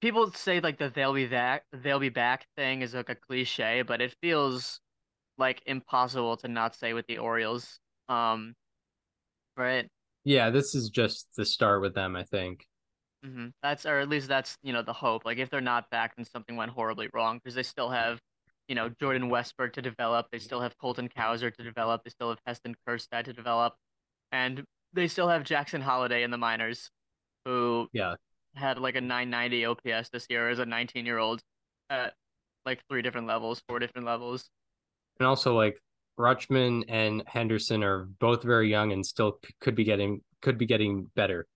people 0.00 0.30
say 0.32 0.60
like 0.60 0.78
the 0.78 0.90
they'll 0.90 1.14
be 1.14 1.26
back, 1.26 1.64
they'll 1.72 1.98
be 1.98 2.08
back 2.10 2.46
thing 2.56 2.82
is 2.82 2.94
like 2.94 3.08
a 3.08 3.14
cliche, 3.14 3.82
but 3.82 4.00
it 4.00 4.14
feels 4.22 4.80
like 5.38 5.62
impossible 5.66 6.36
to 6.38 6.48
not 6.48 6.74
say 6.74 6.92
with 6.92 7.06
the 7.06 7.18
Orioles. 7.18 7.80
Um, 8.08 8.54
right? 9.56 9.88
Yeah, 10.24 10.50
this 10.50 10.74
is 10.74 10.90
just 10.90 11.28
the 11.36 11.44
start 11.44 11.80
with 11.80 11.94
them. 11.94 12.16
I 12.16 12.24
think. 12.24 12.66
Hmm 13.24 13.48
That's 13.62 13.84
or 13.84 13.98
at 13.98 14.08
least 14.08 14.28
that's 14.28 14.56
you 14.62 14.72
know 14.72 14.82
the 14.82 14.92
hope. 14.92 15.24
Like 15.24 15.38
if 15.38 15.50
they're 15.50 15.60
not 15.60 15.90
back, 15.90 16.14
then 16.16 16.24
something 16.24 16.56
went 16.56 16.70
horribly 16.70 17.08
wrong 17.12 17.38
because 17.38 17.54
they 17.54 17.62
still 17.64 17.90
have, 17.90 18.20
you 18.68 18.74
know, 18.74 18.88
Jordan 19.00 19.28
Westburg 19.28 19.72
to 19.74 19.82
develop. 19.82 20.28
They 20.30 20.38
still 20.38 20.60
have 20.60 20.76
Colton 20.78 21.08
Cowser 21.08 21.52
to 21.54 21.62
develop. 21.64 22.04
They 22.04 22.10
still 22.10 22.28
have 22.30 22.38
Heston 22.46 22.76
Kjerstad 22.86 23.24
to 23.24 23.32
develop, 23.32 23.74
and 24.32 24.64
they 24.92 25.08
still 25.08 25.28
have 25.28 25.44
Jackson 25.44 25.80
Holliday 25.80 26.22
in 26.22 26.30
the 26.30 26.38
minors, 26.38 26.90
who 27.44 27.88
Yeah, 27.92 28.14
had 28.54 28.78
like 28.78 28.96
a 28.96 29.00
990 29.00 29.66
OPS 29.66 30.10
this 30.10 30.26
year 30.30 30.50
as 30.50 30.58
a 30.60 30.66
19 30.66 31.06
year 31.06 31.18
old 31.18 31.42
at 31.90 32.14
like 32.66 32.82
three 32.90 33.02
different 33.02 33.26
levels, 33.26 33.62
four 33.68 33.78
different 33.80 34.06
levels. 34.06 34.50
and 35.18 35.26
also 35.26 35.56
like 35.56 35.80
Rutschman 36.18 36.84
and 36.88 37.22
Henderson 37.26 37.82
are 37.82 38.04
both 38.04 38.42
very 38.42 38.70
young 38.70 38.92
and 38.92 39.04
still 39.04 39.38
could 39.60 39.74
be 39.74 39.84
getting 39.84 40.22
could 40.42 40.58
be 40.58 40.66
getting 40.66 41.06
better. 41.14 41.46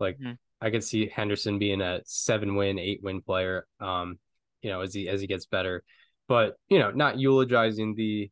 Like 0.00 0.18
Mhm. 0.18 0.38
I 0.60 0.70
could 0.70 0.82
see 0.84 1.08
Henderson 1.08 1.58
being 1.58 1.80
a 1.80 2.00
seven 2.04 2.56
win, 2.56 2.78
eight 2.78 3.00
win 3.02 3.22
player. 3.22 3.66
Um, 3.80 4.18
you 4.62 4.70
know, 4.70 4.80
as 4.80 4.92
he 4.92 5.08
as 5.08 5.20
he 5.20 5.26
gets 5.26 5.46
better, 5.46 5.84
but 6.26 6.56
you 6.68 6.78
know, 6.78 6.90
not 6.90 7.18
eulogizing 7.18 7.94
the 7.94 8.30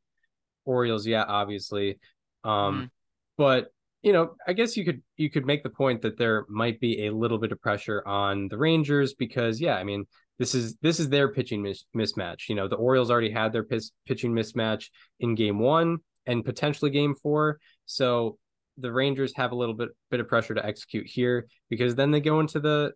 Orioles 0.64 1.06
yet, 1.06 1.28
obviously. 1.28 1.98
Um, 2.44 2.52
Mhm. 2.52 2.90
but 3.36 3.70
you 4.02 4.12
know, 4.12 4.34
I 4.46 4.52
guess 4.52 4.76
you 4.76 4.84
could 4.84 5.02
you 5.16 5.30
could 5.30 5.46
make 5.46 5.62
the 5.62 5.70
point 5.70 6.02
that 6.02 6.18
there 6.18 6.44
might 6.48 6.80
be 6.80 7.06
a 7.06 7.14
little 7.14 7.38
bit 7.38 7.52
of 7.52 7.60
pressure 7.60 8.06
on 8.06 8.48
the 8.48 8.58
Rangers 8.58 9.14
because 9.14 9.60
yeah, 9.60 9.76
I 9.76 9.84
mean, 9.84 10.06
this 10.38 10.54
is 10.54 10.76
this 10.82 11.00
is 11.00 11.08
their 11.08 11.28
pitching 11.32 11.62
mis- 11.62 11.86
mismatch. 11.96 12.48
You 12.48 12.54
know, 12.56 12.68
the 12.68 12.76
Orioles 12.76 13.10
already 13.10 13.30
had 13.30 13.52
their 13.52 13.64
pis- 13.64 13.92
pitching 14.06 14.32
mismatch 14.32 14.90
in 15.20 15.34
game 15.34 15.58
1 15.58 15.98
and 16.26 16.44
potentially 16.44 16.90
game 16.90 17.14
4. 17.14 17.58
So, 17.86 18.38
the 18.78 18.92
Rangers 18.92 19.32
have 19.36 19.52
a 19.52 19.54
little 19.54 19.74
bit 19.74 19.90
bit 20.10 20.20
of 20.20 20.28
pressure 20.28 20.54
to 20.54 20.64
execute 20.64 21.06
here 21.06 21.46
because 21.70 21.94
then 21.94 22.10
they 22.10 22.20
go 22.20 22.40
into 22.40 22.60
the 22.60 22.92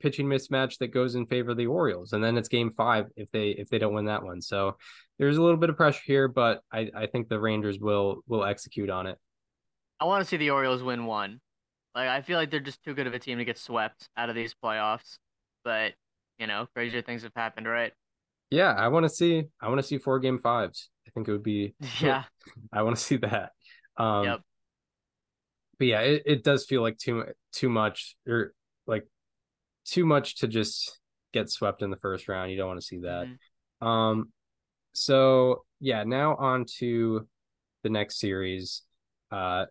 pitching 0.00 0.26
mismatch 0.26 0.78
that 0.78 0.88
goes 0.88 1.14
in 1.14 1.26
favor 1.26 1.52
of 1.52 1.56
the 1.56 1.66
Orioles, 1.66 2.12
and 2.12 2.22
then 2.22 2.36
it's 2.36 2.48
Game 2.48 2.70
Five 2.72 3.06
if 3.16 3.30
they 3.30 3.50
if 3.50 3.68
they 3.68 3.78
don't 3.78 3.94
win 3.94 4.06
that 4.06 4.22
one. 4.22 4.40
So 4.40 4.76
there's 5.18 5.36
a 5.36 5.42
little 5.42 5.56
bit 5.56 5.70
of 5.70 5.76
pressure 5.76 6.02
here, 6.04 6.28
but 6.28 6.60
I 6.72 6.90
I 6.94 7.06
think 7.06 7.28
the 7.28 7.40
Rangers 7.40 7.78
will 7.78 8.22
will 8.26 8.44
execute 8.44 8.90
on 8.90 9.06
it. 9.06 9.18
I 10.00 10.04
want 10.04 10.22
to 10.22 10.28
see 10.28 10.36
the 10.36 10.50
Orioles 10.50 10.82
win 10.82 11.06
one. 11.06 11.40
Like 11.94 12.08
I 12.08 12.22
feel 12.22 12.38
like 12.38 12.50
they're 12.50 12.60
just 12.60 12.82
too 12.82 12.94
good 12.94 13.06
of 13.06 13.14
a 13.14 13.18
team 13.18 13.38
to 13.38 13.44
get 13.44 13.58
swept 13.58 14.08
out 14.16 14.28
of 14.28 14.34
these 14.34 14.54
playoffs. 14.62 15.18
But 15.64 15.92
you 16.38 16.46
know, 16.46 16.66
crazier 16.74 17.02
things 17.02 17.22
have 17.22 17.32
happened, 17.36 17.68
right? 17.68 17.92
Yeah, 18.50 18.72
I 18.72 18.88
want 18.88 19.04
to 19.04 19.08
see 19.08 19.44
I 19.60 19.68
want 19.68 19.80
to 19.80 19.86
see 19.86 19.98
four 19.98 20.18
game 20.18 20.38
fives. 20.38 20.90
I 21.06 21.10
think 21.10 21.28
it 21.28 21.32
would 21.32 21.42
be 21.42 21.74
Yeah. 22.00 22.24
I 22.72 22.82
want 22.82 22.96
to 22.96 23.02
see 23.02 23.16
that. 23.18 23.52
Um 23.96 24.24
Yep. 24.24 24.40
But 25.82 25.88
yeah, 25.88 26.00
it, 26.02 26.22
it 26.26 26.44
does 26.44 26.64
feel 26.64 26.80
like 26.80 26.96
too 26.96 27.24
too 27.52 27.68
much 27.68 28.14
or 28.24 28.54
like 28.86 29.04
too 29.84 30.06
much 30.06 30.36
to 30.36 30.46
just 30.46 31.00
get 31.32 31.50
swept 31.50 31.82
in 31.82 31.90
the 31.90 31.96
first 31.96 32.28
round. 32.28 32.52
You 32.52 32.56
don't 32.56 32.68
want 32.68 32.80
to 32.80 32.86
see 32.86 32.98
that. 32.98 33.26
Mhm. 33.82 33.84
Um 33.84 34.32
so 34.92 35.64
yeah, 35.80 36.04
now 36.04 36.36
on 36.36 36.66
to 36.78 37.26
the 37.82 37.90
next 37.90 38.20
series. 38.20 38.82
Uh 39.32 39.64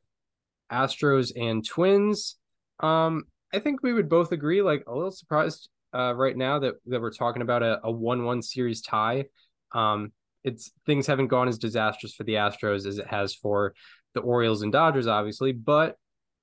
Astros 0.70 1.32
and 1.34 1.66
Twins. 1.66 2.36
Um 2.82 3.24
I 3.54 3.60
think 3.60 3.82
we 3.82 3.94
would 3.94 4.10
both 4.10 4.34
agree 4.34 4.62
like 4.62 4.84
a 4.88 4.94
little 4.94 5.12
surprised 5.12 5.70
uh 5.96 6.14
right 6.14 6.36
now 6.36 6.60
that 6.60 6.74
that 6.88 7.00
we're 7.00 7.14
talking 7.14 7.42
about 7.42 7.64
a, 7.64 7.80
a 7.86 7.90
1-1 7.90 8.42
series 8.44 8.82
tie. 8.82 9.28
Um 9.74 10.12
it's 10.44 10.74
things 10.86 11.08
haven't 11.08 11.28
gone 11.28 11.48
as 11.48 11.58
disastrous 11.58 12.14
for 12.14 12.26
the 12.26 12.34
Astros 12.34 12.86
as 12.86 12.98
it 12.98 13.08
has 13.08 13.34
for 13.34 13.74
the 14.14 14.20
Orioles 14.20 14.62
and 14.62 14.74
Dodgers 14.74 15.08
obviously, 15.08 15.54
but 15.54 15.96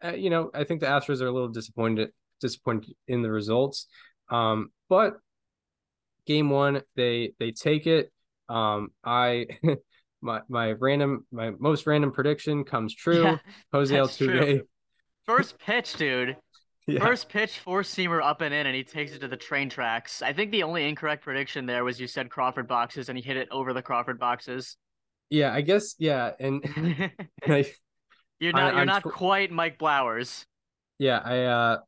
uh, 0.05 0.13
you 0.15 0.31
know, 0.31 0.51
I 0.55 0.65
think 0.65 0.81
the 0.81 0.87
Astros 0.87 1.21
are 1.21 1.27
a 1.27 1.33
little 1.33 1.49
disappointed 1.49 2.11
disappointed 2.41 2.95
in 3.07 3.23
the 3.23 3.31
results. 3.31 3.87
Um 4.31 4.71
but 4.89 5.15
game 6.27 6.51
1 6.51 6.83
they 6.97 7.33
they 7.39 7.51
take 7.53 7.87
it. 7.87 8.13
Um 8.49 8.91
I 9.05 9.47
my 10.21 10.41
my 10.49 10.73
random 10.73 11.27
my 11.33 11.51
most 11.59 11.87
random 11.87 12.13
prediction 12.13 12.65
comes 12.65 12.95
true. 12.95 13.23
Yeah, 13.23 13.39
Jose 13.73 13.95
Altuve. 13.95 14.63
First 15.27 15.59
pitch, 15.59 15.95
dude. 15.97 16.37
Yeah. 16.91 17.01
First 17.01 17.29
pitch, 17.29 17.59
four 17.59 17.83
seamer 17.83 18.23
up 18.23 18.41
and 18.41 18.55
in, 18.55 18.67
and 18.67 18.75
he 18.75 18.83
takes 18.83 19.13
it 19.13 19.19
to 19.19 19.29
the 19.29 19.37
train 19.37 19.69
tracks. 19.69 20.23
I 20.23 20.33
think 20.33 20.51
the 20.53 20.63
only 20.63 20.89
incorrect 20.89 21.23
prediction 21.23 21.67
there 21.67 21.85
was 21.85 22.01
you 22.01 22.07
said 22.07 22.31
Crawford 22.31 22.67
boxes, 22.67 23.11
and 23.11 23.19
he 23.19 23.23
hit 23.23 23.37
it 23.37 23.47
over 23.51 23.75
the 23.75 23.83
Crawford 23.83 24.19
boxes. 24.19 24.79
yeah, 25.29 25.53
I 25.53 25.61
guess 25.61 25.95
yeah, 25.99 26.33
and 26.41 26.65
I, 27.47 27.71
you're 28.41 28.55
I- 28.57 28.61
not 28.61 28.73
you're 28.73 28.81
I'm 28.83 28.87
not 28.87 29.03
tw- 29.03 29.13
quite 29.13 29.51
Mike 29.51 29.79
Blowers. 29.79 30.45
yeah, 30.99 31.21
I 31.25 31.45
uh 31.45 31.79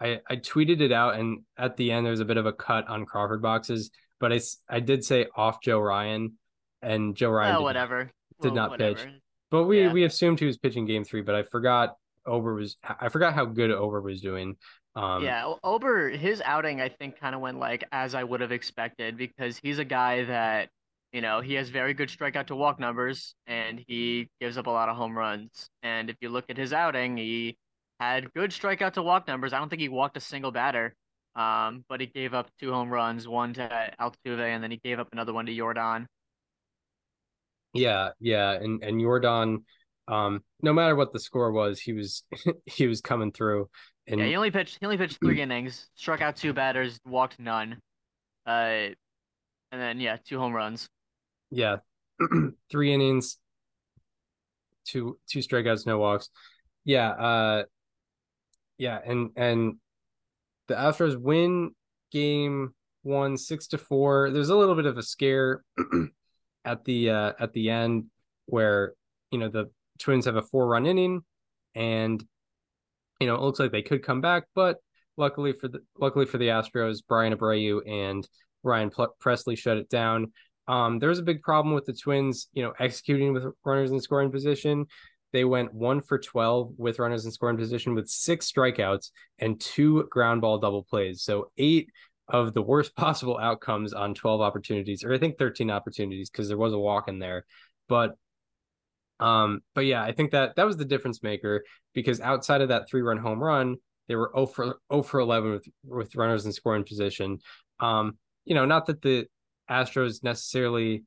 I 0.00 0.20
I 0.28 0.36
tweeted 0.36 0.80
it 0.80 0.92
out 0.92 1.14
and 1.18 1.40
at 1.56 1.76
the 1.76 1.90
end 1.90 2.06
there 2.06 2.10
was 2.12 2.20
a 2.20 2.24
bit 2.24 2.36
of 2.36 2.46
a 2.46 2.52
cut 2.52 2.86
on 2.88 3.04
Crawford 3.04 3.42
boxes, 3.42 3.90
but 4.20 4.32
I 4.32 4.40
I 4.68 4.80
did 4.80 5.04
say 5.04 5.26
off 5.36 5.60
Joe 5.62 5.80
Ryan 5.80 6.38
and 6.82 7.16
Joe 7.16 7.30
Ryan 7.30 7.56
Oh, 7.56 7.58
did, 7.58 7.64
whatever. 7.64 8.10
did 8.40 8.52
Well, 8.52 8.68
not 8.68 8.78
pitch. 8.78 9.04
But 9.50 9.64
we 9.64 9.82
Yeah. 9.82 9.92
we 9.92 10.04
assumed 10.04 10.38
he 10.40 10.46
was 10.46 10.58
pitching 10.58 10.86
game 10.86 11.04
3, 11.04 11.22
but 11.22 11.34
I 11.34 11.42
forgot 11.42 11.96
Over 12.26 12.54
was 12.54 12.76
I 12.84 13.08
forgot 13.08 13.34
how 13.34 13.44
good 13.46 13.70
Ober 13.72 14.00
was 14.02 14.20
doing. 14.20 14.56
Um 14.94 15.24
yeah, 15.24 15.52
Ober, 15.64 16.10
his 16.10 16.40
outing, 16.44 16.80
I 16.80 16.88
think, 16.90 17.18
kind 17.18 17.34
of 17.34 17.40
went 17.40 17.58
like 17.58 17.84
as 17.90 18.14
I 18.14 18.22
would 18.22 18.40
have 18.40 18.52
expected 18.52 19.16
because 19.16 19.58
he's 19.62 19.78
a 19.78 19.84
guy 19.84 20.24
that, 20.24 20.68
you 21.12 21.20
know, 21.20 21.40
he 21.40 21.54
has 21.54 21.68
very 21.70 21.94
good 21.94 22.08
strikeout 22.08 22.48
to 22.48 22.56
walk 22.56 22.78
numbers 22.78 23.34
and 23.46 23.82
he 23.86 24.28
gives 24.40 24.58
up 24.58 24.66
a 24.66 24.70
lot 24.70 24.88
of 24.88 24.96
home 24.96 25.16
runs. 25.16 25.70
And 25.82 26.10
if 26.10 26.16
you 26.20 26.28
look 26.28 26.44
at 26.50 26.56
his 26.56 26.72
outing, 26.72 27.16
he 27.16 27.56
had 27.98 28.32
good 28.34 28.50
strikeout 28.50 28.92
to 28.94 29.02
walk 29.02 29.26
numbers. 29.26 29.52
I 29.52 29.58
don't 29.58 29.68
think 29.68 29.80
he 29.80 29.88
walked 29.88 30.16
a 30.16 30.20
single 30.20 30.52
batter, 30.52 30.94
um, 31.34 31.84
but 31.88 32.00
he 32.00 32.06
gave 32.06 32.34
up 32.34 32.50
two 32.60 32.72
home 32.72 32.90
runs, 32.90 33.26
one 33.26 33.54
to 33.54 33.92
Altuve, 34.00 34.40
and 34.40 34.62
then 34.62 34.70
he 34.70 34.80
gave 34.84 34.98
up 34.98 35.08
another 35.12 35.32
one 35.32 35.46
to 35.46 35.54
Jordan. 35.54 36.06
Yeah, 37.74 38.10
yeah, 38.18 38.52
and 38.52 38.82
and 38.82 39.00
Jordan, 39.00 39.64
um, 40.08 40.42
no 40.62 40.72
matter 40.72 40.96
what 40.96 41.12
the 41.12 41.20
score 41.20 41.52
was, 41.52 41.80
he 41.80 41.92
was 41.92 42.24
he 42.66 42.86
was 42.86 43.00
coming 43.00 43.32
through. 43.32 43.68
And 44.06 44.20
Yeah, 44.20 44.26
he 44.26 44.36
only 44.36 44.50
pitched 44.50 44.78
he 44.80 44.86
only 44.86 44.96
pitched 44.96 45.18
three 45.22 45.40
innings, 45.40 45.88
struck 45.94 46.22
out 46.22 46.36
two 46.36 46.52
batters, 46.52 46.98
walked 47.04 47.38
none. 47.38 47.78
Uh, 48.46 48.88
and 49.70 49.80
then 49.80 50.00
yeah, 50.00 50.16
two 50.24 50.38
home 50.38 50.54
runs. 50.54 50.88
Yeah, 51.50 51.76
three 52.70 52.92
innings, 52.92 53.38
two 54.84 55.18
two 55.28 55.40
strikeouts, 55.40 55.86
no 55.86 55.98
walks. 55.98 56.28
Yeah, 56.84 57.10
uh, 57.10 57.62
yeah, 58.78 58.98
and 59.04 59.30
and 59.36 59.76
the 60.68 60.74
Astros 60.74 61.16
win 61.16 61.72
game 62.12 62.74
one 63.02 63.36
six 63.36 63.68
to 63.68 63.78
four. 63.78 64.30
There's 64.30 64.50
a 64.50 64.56
little 64.56 64.74
bit 64.74 64.86
of 64.86 64.98
a 64.98 65.02
scare 65.02 65.62
at 66.64 66.84
the 66.84 67.10
uh, 67.10 67.32
at 67.40 67.52
the 67.52 67.70
end 67.70 68.04
where 68.46 68.94
you 69.30 69.38
know 69.38 69.48
the 69.48 69.70
Twins 69.98 70.26
have 70.26 70.36
a 70.36 70.42
four 70.42 70.66
run 70.66 70.86
inning, 70.86 71.22
and 71.74 72.22
you 73.20 73.26
know 73.26 73.34
it 73.34 73.40
looks 73.40 73.58
like 73.58 73.72
they 73.72 73.82
could 73.82 74.02
come 74.02 74.20
back, 74.20 74.44
but 74.54 74.78
luckily 75.16 75.52
for 75.52 75.68
the 75.68 75.80
luckily 75.98 76.26
for 76.26 76.38
the 76.38 76.48
Astros, 76.48 76.98
Bryan 77.06 77.34
Abreu 77.34 77.80
and 77.86 78.26
Ryan 78.62 78.90
Pressly 78.90 79.58
shut 79.58 79.76
it 79.76 79.88
down. 79.88 80.32
Um, 80.68 80.98
there 80.98 81.08
was 81.08 81.18
a 81.18 81.24
big 81.24 81.42
problem 81.42 81.74
with 81.74 81.86
the 81.86 81.94
Twins, 81.94 82.48
you 82.52 82.62
know, 82.62 82.74
executing 82.78 83.32
with 83.32 83.46
runners 83.64 83.90
in 83.90 84.00
scoring 84.00 84.30
position. 84.30 84.86
They 85.32 85.44
went 85.44 85.74
one 85.74 86.00
for 86.00 86.18
12 86.18 86.74
with 86.76 86.98
runners 86.98 87.24
in 87.24 87.32
scoring 87.32 87.56
position 87.56 87.94
with 87.94 88.08
six 88.08 88.50
strikeouts 88.50 89.10
and 89.38 89.60
two 89.60 90.04
ground 90.10 90.42
ball 90.42 90.58
double 90.58 90.84
plays. 90.84 91.22
So 91.22 91.50
eight 91.56 91.90
of 92.28 92.52
the 92.52 92.62
worst 92.62 92.94
possible 92.96 93.38
outcomes 93.38 93.92
on 93.92 94.14
12 94.14 94.40
opportunities, 94.40 95.04
or 95.04 95.12
I 95.12 95.18
think 95.18 95.38
13 95.38 95.70
opportunities 95.70 96.30
because 96.30 96.48
there 96.48 96.58
was 96.58 96.72
a 96.74 96.78
walk 96.78 97.08
in 97.08 97.18
there. 97.18 97.44
But 97.88 98.16
um, 99.20 99.62
but 99.74 99.84
yeah, 99.84 100.02
I 100.02 100.12
think 100.12 100.30
that 100.30 100.54
that 100.56 100.66
was 100.66 100.76
the 100.76 100.84
difference 100.84 101.22
maker 101.22 101.64
because 101.92 102.20
outside 102.20 102.60
of 102.60 102.68
that 102.68 102.88
three 102.88 103.02
run 103.02 103.18
home 103.18 103.42
run, 103.42 103.76
they 104.06 104.14
were 104.14 104.30
0 104.34 104.46
for 104.46 104.78
0 104.92 105.02
for 105.02 105.20
11 105.20 105.50
with 105.50 105.68
with 105.84 106.14
runners 106.14 106.46
in 106.46 106.52
scoring 106.52 106.84
position. 106.84 107.38
Um, 107.80 108.16
you 108.44 108.54
know, 108.54 108.64
not 108.64 108.86
that 108.86 109.02
the 109.02 109.26
Astros 109.70 110.22
necessarily 110.22 111.04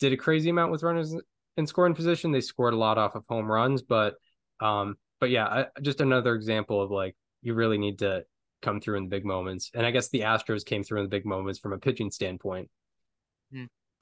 did 0.00 0.12
a 0.12 0.16
crazy 0.16 0.50
amount 0.50 0.72
with 0.72 0.82
runners 0.82 1.14
in 1.56 1.66
scoring 1.66 1.94
position. 1.94 2.32
They 2.32 2.40
scored 2.40 2.74
a 2.74 2.78
lot 2.78 2.98
off 2.98 3.14
of 3.14 3.24
home 3.28 3.50
runs, 3.50 3.82
but 3.82 4.14
um, 4.60 4.96
but 5.20 5.30
yeah, 5.30 5.46
I, 5.46 5.66
just 5.80 6.00
another 6.00 6.34
example 6.34 6.82
of 6.82 6.90
like 6.90 7.16
you 7.42 7.54
really 7.54 7.78
need 7.78 8.00
to 8.00 8.24
come 8.62 8.80
through 8.80 8.96
in 8.96 9.04
the 9.04 9.10
big 9.10 9.24
moments. 9.24 9.70
And 9.74 9.84
I 9.84 9.90
guess 9.90 10.08
the 10.08 10.20
Astros 10.20 10.64
came 10.64 10.82
through 10.82 11.00
in 11.00 11.04
the 11.04 11.10
big 11.10 11.26
moments 11.26 11.58
from 11.58 11.72
a 11.72 11.78
pitching 11.78 12.10
standpoint. 12.10 12.68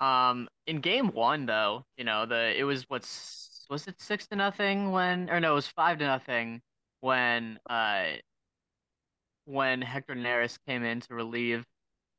Um, 0.01 0.49
in 0.67 0.81
game 0.81 1.09
one 1.09 1.47
though, 1.47 1.85
you 1.97 2.05
know, 2.05 2.25
the 2.25 2.59
it 2.59 2.65
was 2.65 2.85
what's 2.89 3.67
was 3.69 3.87
it 3.87 4.01
six 4.01 4.27
to 4.29 4.37
nothing 4.37 4.91
when 4.93 5.29
or 5.29 5.41
no, 5.41 5.53
it 5.53 5.55
was 5.57 5.67
five 5.67 5.99
to 5.99 6.07
nothing 6.07 6.63
when 7.01 7.59
uh 7.69 8.07
when 9.45 9.83
Hector 9.83 10.15
Neris 10.15 10.59
came 10.67 10.85
in 10.85 11.01
to 11.03 11.15
relieve 11.15 11.65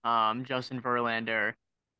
um 0.03 0.45
Justin 0.45 0.81
Verlander 0.81 1.53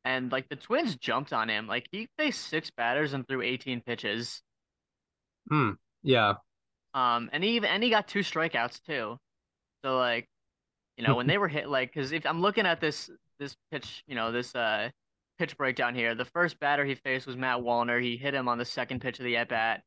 and 0.04 0.32
like 0.32 0.48
the 0.48 0.56
Twins 0.56 0.96
jumped 0.96 1.32
on 1.32 1.48
him. 1.48 1.66
Like 1.66 1.88
he 1.92 2.08
faced 2.18 2.46
six 2.48 2.70
batters 2.70 3.12
and 3.12 3.26
threw 3.26 3.42
18 3.42 3.80
pitches. 3.82 4.42
Hmm. 5.48 5.72
Yeah. 6.02 6.34
Um, 6.94 7.30
and 7.32 7.42
he 7.42 7.56
even 7.56 7.70
and 7.70 7.82
he 7.82 7.90
got 7.90 8.08
two 8.08 8.20
strikeouts 8.20 8.82
too. 8.82 9.16
So 9.84 9.96
like, 9.96 10.26
you 10.96 11.06
know, 11.06 11.14
when 11.14 11.26
they 11.26 11.38
were 11.38 11.48
hit, 11.48 11.68
like, 11.68 11.92
because 11.92 12.12
if 12.12 12.26
I'm 12.26 12.40
looking 12.40 12.66
at 12.66 12.80
this 12.80 13.10
this 13.38 13.56
pitch, 13.70 14.02
you 14.06 14.14
know, 14.14 14.32
this 14.32 14.54
uh 14.54 14.90
pitch 15.38 15.56
breakdown 15.56 15.94
here, 15.94 16.14
the 16.14 16.24
first 16.24 16.58
batter 16.60 16.84
he 16.84 16.94
faced 16.94 17.26
was 17.26 17.36
Matt 17.36 17.60
Wallner. 17.60 18.02
He 18.02 18.16
hit 18.16 18.34
him 18.34 18.48
on 18.48 18.58
the 18.58 18.64
second 18.64 19.00
pitch 19.00 19.18
of 19.18 19.24
the 19.24 19.36
at 19.36 19.48
bat, 19.48 19.82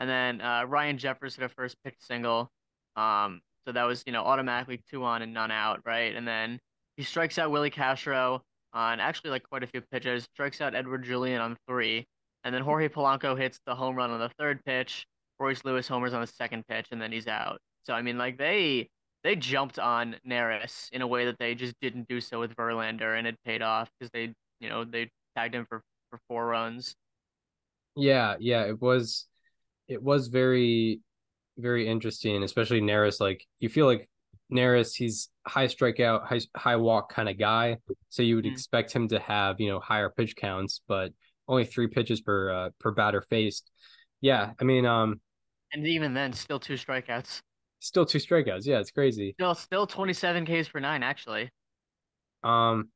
and 0.00 0.08
then 0.08 0.40
uh, 0.40 0.64
Ryan 0.66 0.98
Jeffers 0.98 1.36
hit 1.36 1.44
a 1.44 1.48
first 1.48 1.76
pitch 1.84 1.96
single. 1.98 2.50
Um, 2.96 3.40
so 3.66 3.72
that 3.72 3.84
was 3.84 4.04
you 4.06 4.12
know 4.12 4.22
automatically 4.22 4.80
two 4.90 5.04
on 5.04 5.22
and 5.22 5.34
none 5.34 5.50
out, 5.50 5.80
right? 5.84 6.14
And 6.14 6.26
then 6.26 6.60
he 6.96 7.02
strikes 7.02 7.38
out 7.38 7.50
Willie 7.50 7.70
Castro 7.70 8.42
Uh, 8.74 8.78
on 8.78 9.00
actually 9.00 9.30
like 9.30 9.42
quite 9.48 9.62
a 9.62 9.66
few 9.66 9.80
pitches. 9.92 10.24
Strikes 10.34 10.60
out 10.60 10.74
Edouard 10.74 11.04
Julien 11.04 11.40
on 11.40 11.56
three, 11.68 12.06
and 12.44 12.54
then 12.54 12.62
Jorge 12.62 12.88
Polanco 12.88 13.38
hits 13.38 13.60
the 13.66 13.74
home 13.74 13.96
run 13.96 14.10
on 14.10 14.20
the 14.20 14.30
third 14.38 14.64
pitch. 14.64 15.06
Royce 15.38 15.64
Lewis 15.64 15.88
homers 15.88 16.14
on 16.14 16.20
the 16.20 16.26
second 16.26 16.66
pitch, 16.68 16.86
and 16.90 17.00
then 17.00 17.12
he's 17.12 17.26
out. 17.26 17.58
So 17.84 17.92
I 17.94 18.02
mean, 18.02 18.18
like 18.18 18.38
they 18.38 18.88
they 19.22 19.36
jumped 19.36 19.78
on 19.78 20.16
Neris 20.28 20.90
in 20.92 21.02
a 21.02 21.06
way 21.06 21.24
that 21.26 21.38
they 21.38 21.54
just 21.54 21.74
didn't 21.80 22.08
do 22.08 22.20
so 22.20 22.40
with 22.40 22.54
Verlander, 22.56 23.18
and 23.18 23.26
it 23.26 23.36
paid 23.44 23.62
off 23.62 23.88
because 23.98 24.10
they 24.12 24.32
you 24.60 24.68
know 24.68 24.84
they 24.84 25.08
tagged 25.36 25.54
him 25.54 25.66
for 25.68 25.82
for 26.10 26.18
four 26.28 26.46
runs. 26.46 26.94
Yeah, 27.96 28.36
yeah, 28.40 28.64
it 28.64 28.80
was 28.80 29.26
it 29.88 30.02
was 30.02 30.28
very 30.28 31.00
very 31.58 31.86
interesting, 31.86 32.42
especially 32.42 32.80
Neris 32.80 33.20
like 33.20 33.46
you 33.60 33.68
feel 33.68 33.86
like 33.86 34.08
Neris 34.54 34.94
he's 34.94 35.28
high 35.46 35.66
strikeout, 35.66 36.24
high 36.26 36.40
high 36.56 36.76
walk 36.76 37.12
kind 37.12 37.28
of 37.28 37.38
guy, 37.38 37.78
so 38.08 38.22
you 38.22 38.36
would 38.36 38.44
Mhm. 38.44 38.52
expect 38.52 38.92
him 38.92 39.08
to 39.08 39.18
have, 39.18 39.60
you 39.60 39.68
know, 39.68 39.80
higher 39.80 40.10
pitch 40.10 40.36
counts, 40.36 40.80
but 40.86 41.12
only 41.48 41.64
3 41.64 41.88
pitches 41.88 42.20
per 42.20 42.50
uh, 42.50 42.70
per 42.78 42.92
batter 42.92 43.22
faced. 43.22 43.70
Yeah, 44.20 44.52
I 44.60 44.64
mean 44.64 44.86
um 44.86 45.20
And 45.72 45.86
even 45.86 46.14
then, 46.14 46.32
still 46.32 46.60
two 46.60 46.74
strikeouts. 46.74 47.40
Still 47.80 48.06
two 48.06 48.18
strikeouts. 48.18 48.64
Yeah, 48.64 48.78
it's 48.78 48.90
crazy. 48.90 49.34
Still, 49.38 49.54
still 49.54 49.86
27 49.86 50.46
Ks 50.46 50.68
per 50.68 50.80
nine, 50.80 51.02
actually. 51.02 51.50
Um, 52.42 52.90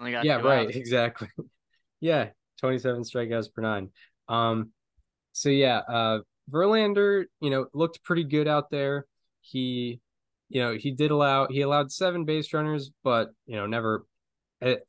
Only 0.00 0.12
got 0.12 0.24
yeah, 0.24 0.36
right, 0.36 0.66
outs. 0.66 0.76
exactly. 0.76 1.28
yeah, 2.00 2.30
27 2.58 3.02
strikeouts 3.02 3.52
per 3.52 3.62
nine. 3.62 3.90
Um, 4.28 4.70
so 5.32 5.48
yeah, 5.50 5.78
uh, 5.78 6.18
Verlander, 6.50 7.24
you 7.40 7.50
know, 7.50 7.66
looked 7.72 8.02
pretty 8.02 8.24
good 8.24 8.48
out 8.48 8.70
there. 8.70 9.06
He, 9.44 10.00
you 10.48 10.62
know, 10.62 10.74
he 10.74 10.90
did 10.90 11.10
allow 11.10 11.46
he 11.48 11.60
allowed 11.60 11.92
seven 11.92 12.24
base 12.24 12.52
runners, 12.52 12.90
but 13.02 13.28
you 13.46 13.56
know, 13.56 13.66
never 13.66 14.06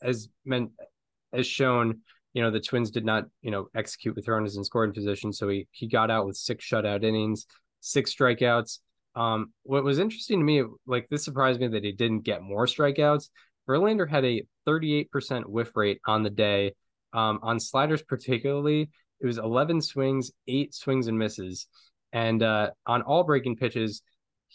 as 0.01 0.29
meant 0.45 0.71
as 1.33 1.45
shown. 1.45 2.01
You 2.33 2.41
know, 2.41 2.51
the 2.51 2.59
Twins 2.59 2.91
did 2.91 3.05
not, 3.05 3.25
you 3.41 3.51
know, 3.51 3.69
execute 3.75 4.15
with 4.15 4.27
runners 4.27 4.57
in 4.57 4.63
scoring 4.63 4.93
position, 4.93 5.31
so 5.31 5.47
he 5.47 5.67
he 5.71 5.87
got 5.87 6.11
out 6.11 6.25
with 6.25 6.35
six 6.35 6.65
shutout 6.65 7.03
innings, 7.03 7.45
six 7.79 8.13
strikeouts. 8.13 8.79
Um, 9.15 9.53
what 9.63 9.83
was 9.83 9.99
interesting 9.99 10.39
to 10.39 10.45
me, 10.45 10.63
like 10.85 11.07
this 11.09 11.23
surprised 11.23 11.61
me 11.61 11.69
that 11.69 11.83
he 11.83 11.93
didn't 11.93 12.21
get 12.21 12.41
more 12.41 12.65
strikeouts. 12.65 13.29
Verlander 13.67 14.09
had 14.09 14.25
a 14.25 14.43
38% 14.67 15.45
whiff 15.45 15.75
rate 15.75 15.99
on 16.05 16.23
the 16.23 16.29
day. 16.29 16.73
Um, 17.13 17.39
on 17.41 17.59
sliders, 17.59 18.03
particularly, 18.03 18.89
it 19.21 19.25
was 19.25 19.37
11 19.37 19.81
swings, 19.81 20.31
eight 20.47 20.73
swings 20.73 21.07
and 21.07 21.17
misses. 21.17 21.67
And 22.11 22.43
uh, 22.43 22.71
on 22.85 23.01
all 23.03 23.23
breaking 23.23 23.55
pitches, 23.55 24.01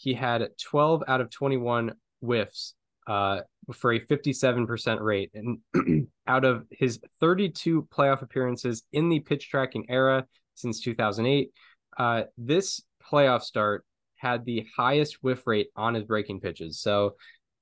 he 0.01 0.15
had 0.15 0.47
12 0.59 1.03
out 1.07 1.21
of 1.21 1.29
21 1.29 1.93
whiffs 2.21 2.73
uh, 3.05 3.41
for 3.71 3.93
a 3.93 3.99
57% 3.99 4.99
rate. 4.99 5.31
And 5.35 6.07
out 6.27 6.43
of 6.43 6.65
his 6.71 6.99
32 7.19 7.87
playoff 7.95 8.23
appearances 8.23 8.83
in 8.91 9.09
the 9.09 9.19
pitch 9.19 9.47
tracking 9.47 9.85
era 9.89 10.25
since 10.55 10.81
2008, 10.81 11.51
uh, 11.99 12.23
this 12.35 12.81
playoff 13.11 13.43
start 13.43 13.85
had 14.15 14.43
the 14.43 14.65
highest 14.75 15.21
whiff 15.21 15.45
rate 15.45 15.67
on 15.75 15.93
his 15.93 16.03
breaking 16.03 16.39
pitches. 16.39 16.79
So, 16.79 17.15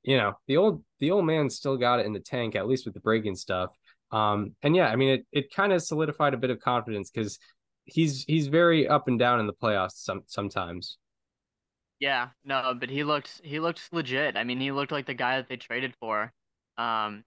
you 0.04 0.16
know, 0.16 0.36
the 0.48 0.56
old 0.56 0.82
the 1.00 1.12
old 1.12 1.26
man 1.26 1.50
still 1.50 1.76
got 1.76 2.00
it 2.00 2.06
in 2.06 2.14
the 2.14 2.22
tank, 2.22 2.56
at 2.56 2.68
least 2.68 2.86
with 2.86 2.94
the 2.94 3.02
breaking 3.02 3.36
stuff. 3.36 3.72
Um, 4.12 4.56
and 4.64 4.78
yeah, 4.78 4.88
I 4.88 4.96
mean, 4.96 5.10
it 5.10 5.26
it 5.34 5.54
kind 5.54 5.74
of 5.74 5.82
solidified 5.82 6.34
a 6.34 6.38
bit 6.38 6.52
of 6.52 6.62
confidence 6.62 7.12
because 7.12 7.38
he's 7.84 8.24
he's 8.24 8.48
very 8.48 8.88
up 8.88 9.10
and 9.10 9.20
down 9.20 9.42
in 9.42 9.48
the 9.48 9.54
playoffs 9.54 9.96
some 9.96 10.22
sometimes. 10.28 10.98
Yeah, 12.00 12.30
no, 12.46 12.74
but 12.80 12.90
he 12.90 13.04
looked 13.04 13.42
he 13.44 13.60
looked 13.60 13.92
legit. 13.92 14.38
I 14.38 14.44
mean, 14.44 14.60
he 14.60 14.72
looked 14.72 14.92
like 14.92 15.06
the 15.06 15.14
guy 15.14 15.38
that 15.38 15.50
they 15.50 15.58
traded 15.58 15.96
for, 16.00 16.32
um, 16.78 17.24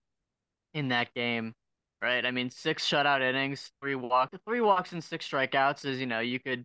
in 0.74 0.88
that 0.88 1.14
game, 1.14 1.54
right? 2.02 2.24
I 2.26 2.30
mean, 2.32 2.50
six 2.50 2.88
shutout 2.88 3.22
innings, 3.22 3.72
three 3.82 3.96
walk, 3.96 4.30
three 4.46 4.61
walks 4.62 4.92
and 4.92 5.04
six 5.04 5.28
strikeouts 5.28 5.85
is 5.87 6.00
you 6.00 6.06
know 6.06 6.20
you 6.20 6.40
could 6.40 6.64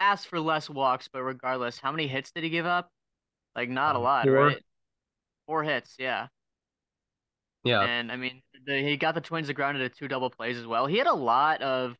ask 0.00 0.28
for 0.28 0.40
less 0.40 0.70
walks, 0.70 1.08
but 1.12 1.22
regardless, 1.24 1.78
how 1.80 1.92
many 1.92 2.08
hits 2.08 2.32
did 2.32 2.44
he 2.44 2.50
give 2.50 2.66
up? 2.66 2.90
Like 3.56 3.70
not 3.70 3.96
a 3.96 4.00
lot, 4.00 4.30
Four. 4.30 4.32
right? 4.32 4.62
Four 5.46 5.64
hits, 5.64 5.96
yeah. 5.98 6.28
Yeah, 7.64 7.88
And 7.88 8.10
I 8.10 8.16
mean, 8.16 8.42
the, 8.66 8.80
he 8.82 8.96
got 8.96 9.14
the 9.14 9.20
Twins 9.20 9.48
to 9.48 9.54
ground 9.54 9.76
into 9.76 9.88
two 9.94 10.08
double 10.08 10.30
plays 10.30 10.56
as 10.58 10.66
well. 10.66 10.86
He 10.86 10.96
had 10.98 11.06
a 11.06 11.14
lot 11.14 11.62
of, 11.62 11.96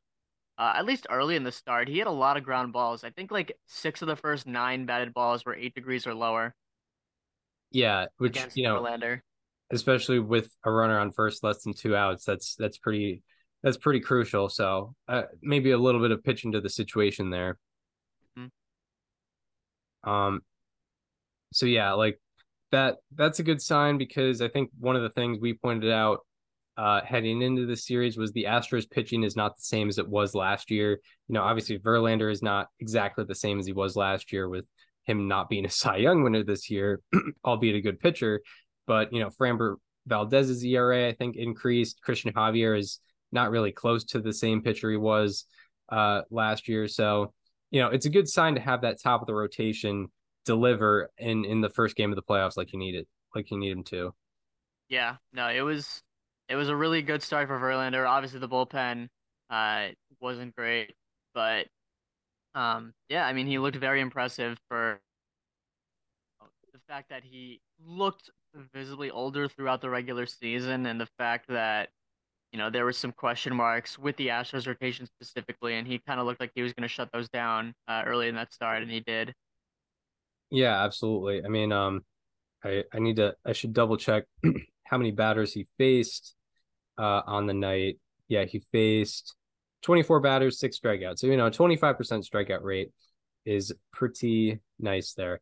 uh, 0.58 0.72
at 0.76 0.86
least 0.86 1.06
early 1.10 1.36
in 1.36 1.44
the 1.44 1.52
start, 1.52 1.88
he 1.88 1.98
had 1.98 2.06
a 2.06 2.10
lot 2.12 2.36
of 2.36 2.44
ground 2.44 2.72
balls. 2.72 3.04
I 3.04 3.10
think 3.10 3.30
like 3.30 3.56
six 3.66 4.02
of 4.02 4.08
the 4.08 4.16
first 4.16 4.46
nine 4.46 4.86
batted 4.86 5.14
balls 5.14 5.44
were 5.44 5.54
eight 5.54 5.74
degrees 5.74 6.06
or 6.06 6.14
lower 6.14 6.54
yeah, 7.70 8.06
which 8.18 8.38
you 8.54 8.64
know, 8.64 8.80
Verlander. 8.80 9.20
especially 9.72 10.18
with 10.18 10.48
a 10.64 10.70
runner 10.70 10.98
on 10.98 11.12
first, 11.12 11.42
less 11.44 11.62
than 11.62 11.74
two 11.74 11.96
outs, 11.96 12.24
that's 12.24 12.54
that's 12.56 12.78
pretty 12.78 13.22
that's 13.62 13.76
pretty 13.76 14.00
crucial. 14.00 14.48
So 14.48 14.94
uh, 15.08 15.22
maybe 15.42 15.72
a 15.72 15.78
little 15.78 16.00
bit 16.00 16.10
of 16.10 16.22
pitch 16.24 16.44
into 16.44 16.60
the 16.60 16.70
situation 16.70 17.30
there. 17.30 17.58
Mhm. 18.38 18.50
Um, 20.04 20.40
so 21.52 21.66
yeah, 21.66 21.92
like 21.92 22.20
that 22.72 22.96
that's 23.14 23.38
a 23.38 23.42
good 23.42 23.60
sign 23.62 23.98
because 23.98 24.40
I 24.40 24.48
think 24.48 24.70
one 24.78 24.96
of 24.96 25.02
the 25.02 25.10
things 25.10 25.38
we 25.40 25.54
pointed 25.54 25.90
out 25.92 26.20
uh 26.76 27.00
heading 27.02 27.42
into 27.42 27.66
the 27.66 27.76
series 27.76 28.16
was 28.16 28.32
the 28.32 28.44
Astros 28.44 28.88
pitching 28.88 29.22
is 29.22 29.36
not 29.36 29.56
the 29.56 29.62
same 29.62 29.88
as 29.88 29.98
it 29.98 30.08
was 30.08 30.34
last 30.34 30.70
year. 30.70 31.00
You 31.28 31.34
know, 31.34 31.42
obviously 31.42 31.78
Verlander 31.78 32.30
is 32.30 32.42
not 32.42 32.68
exactly 32.80 33.24
the 33.24 33.34
same 33.34 33.58
as 33.58 33.66
he 33.66 33.72
was 33.72 33.96
last 33.96 34.32
year 34.32 34.48
with 34.48 34.64
him 35.04 35.28
not 35.28 35.48
being 35.48 35.64
a 35.64 35.70
Cy 35.70 35.96
Young 35.96 36.22
winner 36.22 36.44
this 36.44 36.70
year, 36.70 37.00
albeit 37.44 37.76
a 37.76 37.80
good 37.80 38.00
pitcher. 38.00 38.42
But 38.86 39.12
you 39.12 39.20
know, 39.20 39.30
Framber 39.30 39.76
Valdez's 40.06 40.64
ERA 40.64 41.08
I 41.08 41.12
think 41.12 41.36
increased. 41.36 42.00
Christian 42.02 42.32
Javier 42.32 42.78
is 42.78 43.00
not 43.32 43.50
really 43.50 43.72
close 43.72 44.04
to 44.04 44.20
the 44.20 44.32
same 44.32 44.62
pitcher 44.62 44.90
he 44.90 44.96
was 44.96 45.46
uh 45.90 46.22
last 46.30 46.68
year. 46.68 46.88
So, 46.88 47.32
you 47.70 47.80
know, 47.80 47.88
it's 47.88 48.06
a 48.06 48.10
good 48.10 48.28
sign 48.28 48.54
to 48.54 48.60
have 48.60 48.82
that 48.82 49.02
top 49.02 49.20
of 49.20 49.26
the 49.26 49.34
rotation 49.34 50.08
deliver 50.44 51.10
in 51.18 51.44
in 51.44 51.60
the 51.60 51.68
first 51.70 51.96
game 51.96 52.10
of 52.10 52.16
the 52.16 52.22
playoffs 52.22 52.56
like 52.56 52.72
you 52.72 52.78
need 52.78 52.94
it, 52.94 53.08
like 53.34 53.50
you 53.50 53.58
need 53.58 53.72
him 53.72 53.84
to. 53.84 54.14
Yeah, 54.88 55.16
no, 55.32 55.48
it 55.48 55.62
was 55.62 56.02
it 56.48 56.56
was 56.56 56.68
a 56.68 56.76
really 56.76 57.02
good 57.02 57.22
start 57.22 57.48
for 57.48 57.58
Verlander. 57.58 58.08
Obviously, 58.08 58.40
the 58.40 58.48
bullpen 58.48 59.08
uh 59.50 59.88
wasn't 60.20 60.54
great, 60.56 60.94
but 61.34 61.66
um 62.54 62.92
yeah, 63.08 63.26
I 63.26 63.32
mean, 63.32 63.46
he 63.46 63.58
looked 63.58 63.76
very 63.76 64.00
impressive 64.00 64.58
for 64.68 65.00
the 66.72 66.78
fact 66.88 67.08
that 67.10 67.24
he 67.24 67.60
looked 67.84 68.30
visibly 68.72 69.10
older 69.10 69.48
throughout 69.48 69.80
the 69.80 69.90
regular 69.90 70.26
season, 70.26 70.86
and 70.86 71.00
the 71.00 71.08
fact 71.18 71.48
that 71.48 71.88
you 72.52 72.58
know 72.58 72.70
there 72.70 72.84
were 72.84 72.92
some 72.92 73.12
question 73.12 73.54
marks 73.54 73.98
with 73.98 74.16
the 74.16 74.28
Astros 74.28 74.66
rotation 74.66 75.06
specifically, 75.06 75.74
and 75.74 75.86
he 75.86 75.98
kind 75.98 76.20
of 76.20 76.26
looked 76.26 76.40
like 76.40 76.52
he 76.54 76.62
was 76.62 76.72
going 76.72 76.82
to 76.82 76.92
shut 76.92 77.10
those 77.12 77.28
down 77.28 77.74
uh, 77.88 78.02
early 78.06 78.28
in 78.28 78.34
that 78.36 78.52
start, 78.52 78.82
and 78.82 78.90
he 78.90 79.00
did. 79.00 79.34
Yeah, 80.50 80.82
absolutely. 80.84 81.44
I 81.44 81.48
mean, 81.48 81.72
um, 81.72 82.04
I 82.64 82.84
I 82.92 82.98
need 82.98 83.16
to 83.16 83.34
I 83.44 83.52
should 83.52 83.72
double 83.72 83.96
check 83.96 84.24
how 84.88 84.98
many 84.98 85.10
batters 85.10 85.52
he 85.52 85.66
faced 85.78 86.34
uh 86.98 87.22
on 87.26 87.46
the 87.46 87.54
night. 87.54 87.98
Yeah, 88.28 88.44
he 88.44 88.60
faced 88.72 89.34
24 89.82 90.20
batters, 90.20 90.58
six 90.58 90.78
strikeouts. 90.78 91.18
So 91.18 91.26
you 91.28 91.36
know, 91.36 91.50
25% 91.50 91.96
strikeout 92.28 92.62
rate 92.62 92.90
is 93.44 93.72
pretty 93.92 94.58
nice 94.80 95.14
there. 95.14 95.40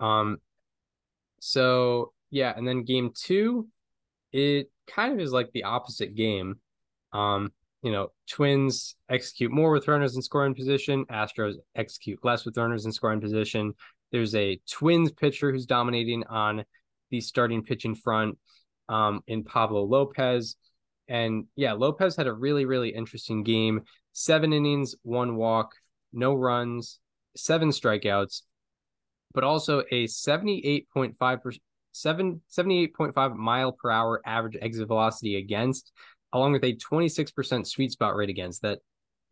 Um, 0.00 0.38
so 1.40 2.12
yeah, 2.30 2.52
and 2.56 2.66
then 2.66 2.84
game 2.84 3.12
two, 3.14 3.68
it 4.32 4.70
kind 4.86 5.12
of 5.12 5.20
is 5.20 5.32
like 5.32 5.50
the 5.52 5.64
opposite 5.64 6.14
game. 6.14 6.56
Um, 7.12 7.52
you 7.82 7.92
know, 7.92 8.08
Twins 8.28 8.96
execute 9.08 9.50
more 9.52 9.70
with 9.70 9.88
runners 9.88 10.16
in 10.16 10.22
scoring 10.22 10.54
position. 10.54 11.04
Astros 11.06 11.54
execute 11.74 12.18
less 12.24 12.44
with 12.44 12.56
runners 12.56 12.84
in 12.84 12.92
scoring 12.92 13.20
position. 13.20 13.74
There's 14.12 14.34
a 14.34 14.60
Twins 14.70 15.12
pitcher 15.12 15.52
who's 15.52 15.66
dominating 15.66 16.24
on 16.24 16.64
the 17.10 17.20
starting 17.20 17.62
pitching 17.62 17.94
front 17.94 18.38
um, 18.88 19.20
in 19.26 19.44
Pablo 19.44 19.84
Lopez. 19.84 20.56
And 21.08 21.46
yeah, 21.54 21.72
Lopez 21.72 22.16
had 22.16 22.26
a 22.26 22.32
really, 22.32 22.64
really 22.64 22.90
interesting 22.90 23.42
game. 23.42 23.82
Seven 24.12 24.52
innings, 24.52 24.94
one 25.02 25.36
walk, 25.36 25.74
no 26.12 26.34
runs, 26.34 26.98
seven 27.36 27.68
strikeouts, 27.70 28.42
but 29.34 29.44
also 29.44 29.82
a 29.90 30.04
78.5 30.06 31.58
7, 31.92 32.42
78.5 32.50 33.36
mile 33.36 33.72
per 33.72 33.90
hour 33.90 34.20
average 34.26 34.56
exit 34.60 34.86
velocity 34.88 35.36
against, 35.36 35.92
along 36.32 36.52
with 36.52 36.64
a 36.64 36.76
26% 36.76 37.66
sweet 37.66 37.92
spot 37.92 38.16
rate 38.16 38.28
against 38.28 38.62
that. 38.62 38.80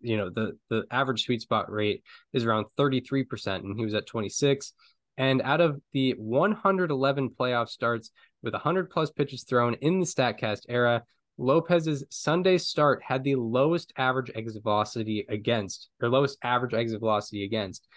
You 0.01 0.19
know, 0.19 0.29
the 0.29 0.59
the 0.69 0.85
average 0.91 1.25
sweet 1.25 1.41
spot 1.41 1.71
rate 1.71 2.03
is 2.35 2.45
around 2.45 2.67
33%, 2.79 3.57
and 3.57 3.79
he 3.79 3.85
was 3.85 3.95
at 3.95 4.07
26. 4.07 4.75
And 5.17 5.41
out 5.41 5.61
of 5.63 5.81
the 5.93 6.13
111 6.19 7.31
playoff 7.31 7.69
starts 7.69 8.11
with 8.45 8.53
100 8.53 8.91
plus 8.91 9.11
pitches 9.11 9.45
thrown 9.45 9.75
in 9.75 10.01
the 10.01 10.07
StatCast 10.07 10.67
era, 10.69 11.03
Lopez's 11.39 12.05
Sunday 12.11 12.59
start 12.59 13.03
had 13.03 13.25
the 13.25 13.35
lowest 13.35 13.93
average 13.97 14.31
exit 14.35 14.63
velocity 14.63 15.27
against, 15.29 15.89
or 16.01 16.09
lowest 16.09 16.39
average 16.43 16.75
exit 16.75 17.01
velocity 17.01 17.45
against. 17.45 17.89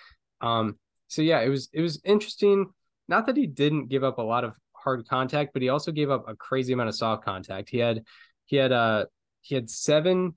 Um, 0.41 0.77
so 1.07 1.21
yeah, 1.21 1.41
it 1.41 1.49
was 1.49 1.69
it 1.73 1.81
was 1.81 2.01
interesting. 2.03 2.67
Not 3.07 3.25
that 3.27 3.37
he 3.37 3.47
didn't 3.47 3.87
give 3.87 4.03
up 4.03 4.17
a 4.17 4.23
lot 4.23 4.43
of 4.43 4.53
hard 4.73 5.07
contact, 5.07 5.53
but 5.53 5.61
he 5.61 5.69
also 5.69 5.91
gave 5.91 6.09
up 6.09 6.27
a 6.27 6.35
crazy 6.35 6.73
amount 6.73 6.89
of 6.89 6.95
soft 6.95 7.23
contact. 7.23 7.69
He 7.69 7.77
had 7.77 8.03
he 8.45 8.55
had 8.55 8.71
uh 8.71 9.05
he 9.41 9.55
had 9.55 9.69
seven 9.69 10.33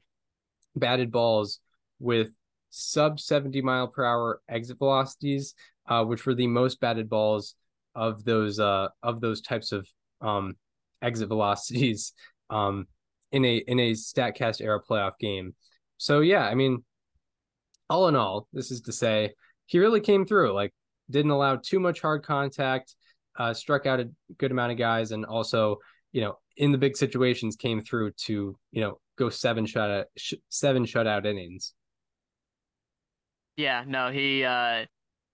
batted 0.77 1.11
balls 1.11 1.61
with 1.99 2.31
sub 2.71 3.19
70 3.19 3.63
mile 3.63 3.89
per 3.89 4.05
hour 4.05 4.41
exit 4.49 4.79
velocities, 4.79 5.55
uh, 5.89 6.05
which 6.05 6.27
were 6.27 6.35
the 6.35 6.47
most 6.47 6.81
batted 6.81 7.09
balls 7.09 7.55
of 7.95 8.25
those 8.25 8.61
uh 8.61 8.89
of 9.03 9.21
those 9.21 9.41
types 9.41 9.73
of 9.73 9.89
um 10.21 10.55
exit 11.03 11.29
velocities 11.29 12.13
um 12.51 12.87
in 13.33 13.45
a 13.45 13.57
in 13.57 13.79
a 13.79 13.93
statcast 13.93 14.61
era 14.61 14.81
playoff 14.81 15.13
game. 15.19 15.55
So 15.99 16.21
yeah, 16.21 16.45
I 16.47 16.55
mean 16.55 16.85
all 17.89 18.09
in 18.09 18.17
all, 18.17 18.47
this 18.53 18.71
is 18.71 18.83
to 18.83 18.93
say 18.93 19.35
he 19.67 19.79
really 19.79 20.01
came 20.01 20.25
through. 20.25 20.53
Like 20.53 20.73
didn't 21.11 21.31
allow 21.33 21.57
too 21.57 21.81
much 21.81 22.01
hard 22.01 22.25
contact, 22.25 22.95
uh, 23.39 23.53
struck 23.53 23.87
out 23.87 24.01
a 24.01 24.09
good 24.39 24.53
amount 24.53 24.73
of 24.73 24.79
guys, 24.79 25.13
and 25.13 25.25
also 25.25 25.79
you 26.13 26.21
know 26.21 26.39
in 26.57 26.73
the 26.73 26.79
big 26.79 26.97
situations 26.97 27.57
came 27.57 27.83
through 27.83 28.13
to 28.13 28.57
you 28.71 28.81
know 28.81 28.99
go 29.17 29.29
seven 29.29 29.67
shutout 29.67 30.05
sh- 30.17 30.35
seven 30.49 30.85
shutout 30.85 31.27
innings. 31.27 31.75
Yeah, 33.57 33.85
no, 33.87 34.11
he 34.11 34.45
uh 34.45 34.87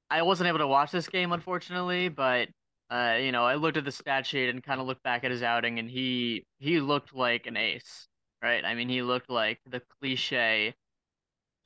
I 0.09 0.23
wasn't 0.23 0.49
able 0.49 0.59
to 0.59 0.67
watch 0.67 0.91
this 0.91 1.09
game 1.09 1.33
unfortunately, 1.33 2.09
but 2.09 2.49
uh 2.91 3.19
you 3.21 3.33
know, 3.33 3.45
I 3.45 3.57
looked 3.57 3.77
at 3.77 3.85
the 3.85 3.93
stat 3.93 4.27
sheet 4.27 4.49
and 4.49 4.63
kind 4.63 4.81
of 4.81 4.87
looked 4.87 5.03
back 5.03 5.25
at 5.25 5.31
his 5.31 5.43
outing 5.43 5.79
and 5.79 5.91
he 5.91 6.47
he 6.59 6.81
looked 6.81 7.15
like 7.15 7.47
an 7.47 7.57
ace, 7.57 8.09
right? 8.43 8.65
I 8.65 8.75
mean, 8.75 8.89
he 8.89 9.03
looked 9.03 9.31
like 9.31 9.61
the 9.67 9.81
cliche 10.01 10.75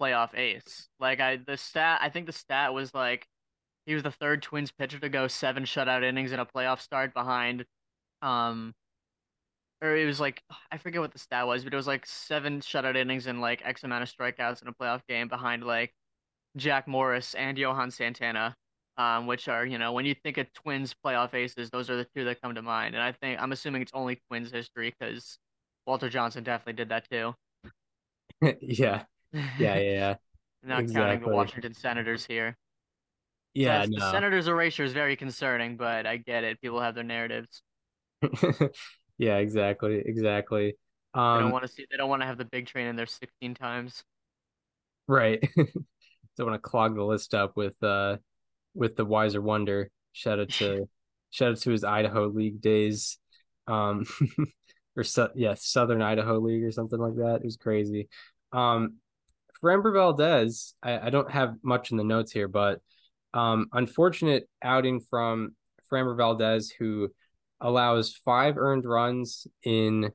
playoff 0.01 0.35
ace. 0.37 0.89
Like 0.99 1.21
I 1.21 1.37
the 1.37 1.57
stat 1.57 2.01
I 2.03 2.11
think 2.11 2.27
the 2.27 2.33
stat 2.33 2.75
was 2.75 2.95
like 2.95 3.29
he 3.87 3.95
was 3.95 4.03
the 4.03 4.11
third 4.13 4.43
Twins 4.43 4.73
pitcher 4.73 4.99
to 5.01 5.09
go 5.09 5.29
seven 5.29 5.65
shutout 5.65 6.05
innings 6.05 6.33
in 6.33 6.41
a 6.41 6.47
playoff 6.47 6.81
start 6.81 7.15
behind 7.15 7.67
um 8.23 8.75
or 9.83 9.97
it 9.97 10.05
was 10.07 10.21
like 10.21 10.43
I 10.71 10.79
forget 10.79 11.01
what 11.01 11.13
the 11.13 11.19
stat 11.19 11.47
was, 11.47 11.65
but 11.65 11.73
it 11.73 11.77
was 11.77 11.87
like 11.87 12.07
seven 12.07 12.61
shutout 12.61 12.97
innings 12.97 13.27
and 13.27 13.41
like 13.41 13.63
X 13.65 13.83
amount 13.85 14.03
of 14.03 14.15
strikeouts 14.15 14.63
in 14.63 14.69
a 14.69 14.75
playoff 14.75 15.07
game 15.09 15.29
behind 15.29 15.65
like 15.65 15.95
Jack 16.57 16.89
Morris 16.89 17.35
and 17.35 17.59
Johan 17.59 17.91
Santana, 17.91 18.57
um, 19.01 19.27
which 19.27 19.49
are 19.49 19.65
you 19.67 19.79
know 19.79 19.93
when 19.93 20.05
you 20.07 20.15
think 20.15 20.39
of 20.39 20.53
Twins 20.53 20.95
playoff 21.05 21.35
aces, 21.35 21.71
those 21.71 21.91
are 21.91 21.97
the 21.97 22.07
two 22.17 22.25
that 22.27 22.41
come 22.43 22.55
to 22.55 22.63
mind. 22.63 22.95
And 22.95 23.03
I 23.03 23.13
think 23.13 23.41
I'm 23.41 23.53
assuming 23.53 23.83
it's 23.83 23.93
only 23.95 24.21
Twins 24.29 24.51
history 24.53 24.95
because 24.99 25.39
Walter 25.87 26.09
Johnson 26.11 26.45
definitely 26.45 26.75
did 26.75 26.89
that 26.91 27.09
too. 27.11 27.35
yeah, 28.61 29.05
yeah, 29.33 29.49
yeah, 29.59 29.79
yeah. 29.79 30.15
Not 30.63 30.93
counting 30.93 31.21
the 31.21 31.29
Washington 31.29 31.75
Senators 31.75 32.27
here. 32.27 32.57
Yeah, 33.55 33.81
That's- 33.81 33.91
no. 33.91 33.99
The 34.07 34.11
Senators 34.13 34.49
erasure 34.49 34.85
is 34.85 34.93
very 34.93 35.17
concerning, 35.17 35.77
but 35.77 36.07
I 36.07 36.19
get 36.19 36.45
it. 36.45 36.61
People 36.61 36.81
have 36.81 36.95
their 36.95 37.05
narratives. 37.05 37.63
yeah, 39.19 39.37
exactly, 39.39 40.03
exactly. 40.05 40.77
They 41.15 41.21
don't 41.21 41.45
Um, 41.45 41.51
want 41.51 41.65
to 41.65 41.69
see. 41.69 41.87
They 41.91 41.97
don't 41.97 42.09
want 42.11 42.23
to 42.23 42.27
have 42.27 42.39
the 42.39 42.45
big 42.45 42.67
train 42.67 42.87
in 42.87 42.97
there 42.97 43.07
16 43.07 43.55
times. 43.55 44.05
right. 45.09 45.43
Don't 46.37 46.47
want 46.49 46.63
to 46.63 46.69
clog 46.69 46.95
the 46.95 47.03
list 47.05 47.35
up 47.35 47.57
with 47.57 47.75
uh 47.83 48.17
with 48.75 48.97
the 48.97 49.07
Weiser 49.07 49.41
Wonder. 49.41 49.91
Shout 50.13 50.41
out 50.41 50.51
to 50.51 50.89
shout 51.31 51.53
out 51.53 51.59
to 51.59 51.71
his 51.71 51.85
Idaho 51.85 52.29
League 52.29 52.61
days. 52.61 53.19
Um 53.67 54.05
or 54.97 55.05
su- 55.05 55.31
yeah, 55.35 55.55
Southern 55.57 56.03
Idaho 56.03 56.39
League 56.39 56.65
or 56.65 56.73
something 56.73 56.99
like 56.99 57.17
that. 57.17 57.37
It 57.37 57.45
was 57.45 57.57
crazy. 57.57 58.09
Um 58.53 58.97
for 59.61 59.71
Framber 59.71 59.93
Valdez, 59.93 60.75
I, 60.83 60.99
I 60.99 61.11
don't 61.11 61.31
have 61.31 61.57
much 61.63 61.91
in 61.91 61.97
the 61.97 62.05
notes 62.05 62.33
here, 62.33 62.49
but 62.49 62.81
um 63.35 63.67
unfortunate 63.73 64.49
outing 64.63 65.01
from 65.01 65.55
Framber 65.91 66.17
Valdez 66.17 66.71
who 66.71 67.11
allows 67.61 68.15
five 68.25 68.57
earned 68.57 68.85
runs 68.85 69.47
in 69.63 70.11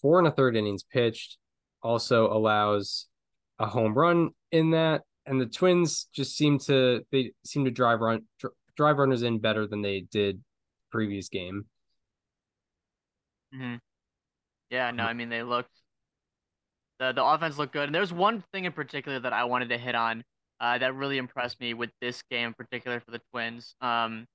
four 0.00 0.18
and 0.18 0.28
a 0.28 0.30
third 0.30 0.56
innings 0.56 0.82
pitched, 0.82 1.36
also 1.82 2.32
allows 2.32 3.06
a 3.58 3.66
home 3.66 3.94
run 3.94 4.30
in 4.52 4.70
that 4.70 5.02
and 5.28 5.40
the 5.40 5.46
twins 5.46 6.08
just 6.12 6.36
seem 6.36 6.58
to 6.58 7.02
they 7.12 7.32
seem 7.44 7.64
to 7.64 7.70
drive 7.70 8.00
run 8.00 8.22
dr- 8.40 8.54
drive 8.76 8.98
runners 8.98 9.22
in 9.22 9.38
better 9.38 9.66
than 9.66 9.82
they 9.82 10.00
did 10.12 10.42
previous 10.90 11.28
game 11.28 11.66
hmm 13.52 13.76
Yeah, 14.70 14.90
no, 14.92 15.04
I 15.04 15.14
mean 15.14 15.28
they 15.30 15.42
looked 15.42 15.72
the 16.98 17.12
the 17.12 17.24
offense 17.24 17.58
looked 17.58 17.72
good. 17.72 17.84
And 17.84 17.94
there's 17.94 18.12
one 18.12 18.42
thing 18.52 18.64
in 18.64 18.72
particular 18.72 19.20
that 19.20 19.32
I 19.32 19.44
wanted 19.44 19.68
to 19.70 19.78
hit 19.78 19.94
on 19.94 20.24
uh, 20.60 20.78
that 20.78 20.94
really 20.94 21.18
impressed 21.18 21.60
me 21.60 21.74
with 21.74 21.90
this 22.00 22.22
game 22.30 22.48
in 22.48 22.54
particular 22.54 23.00
for 23.00 23.10
the 23.12 23.20
Twins. 23.32 23.74
Um, 23.80 24.26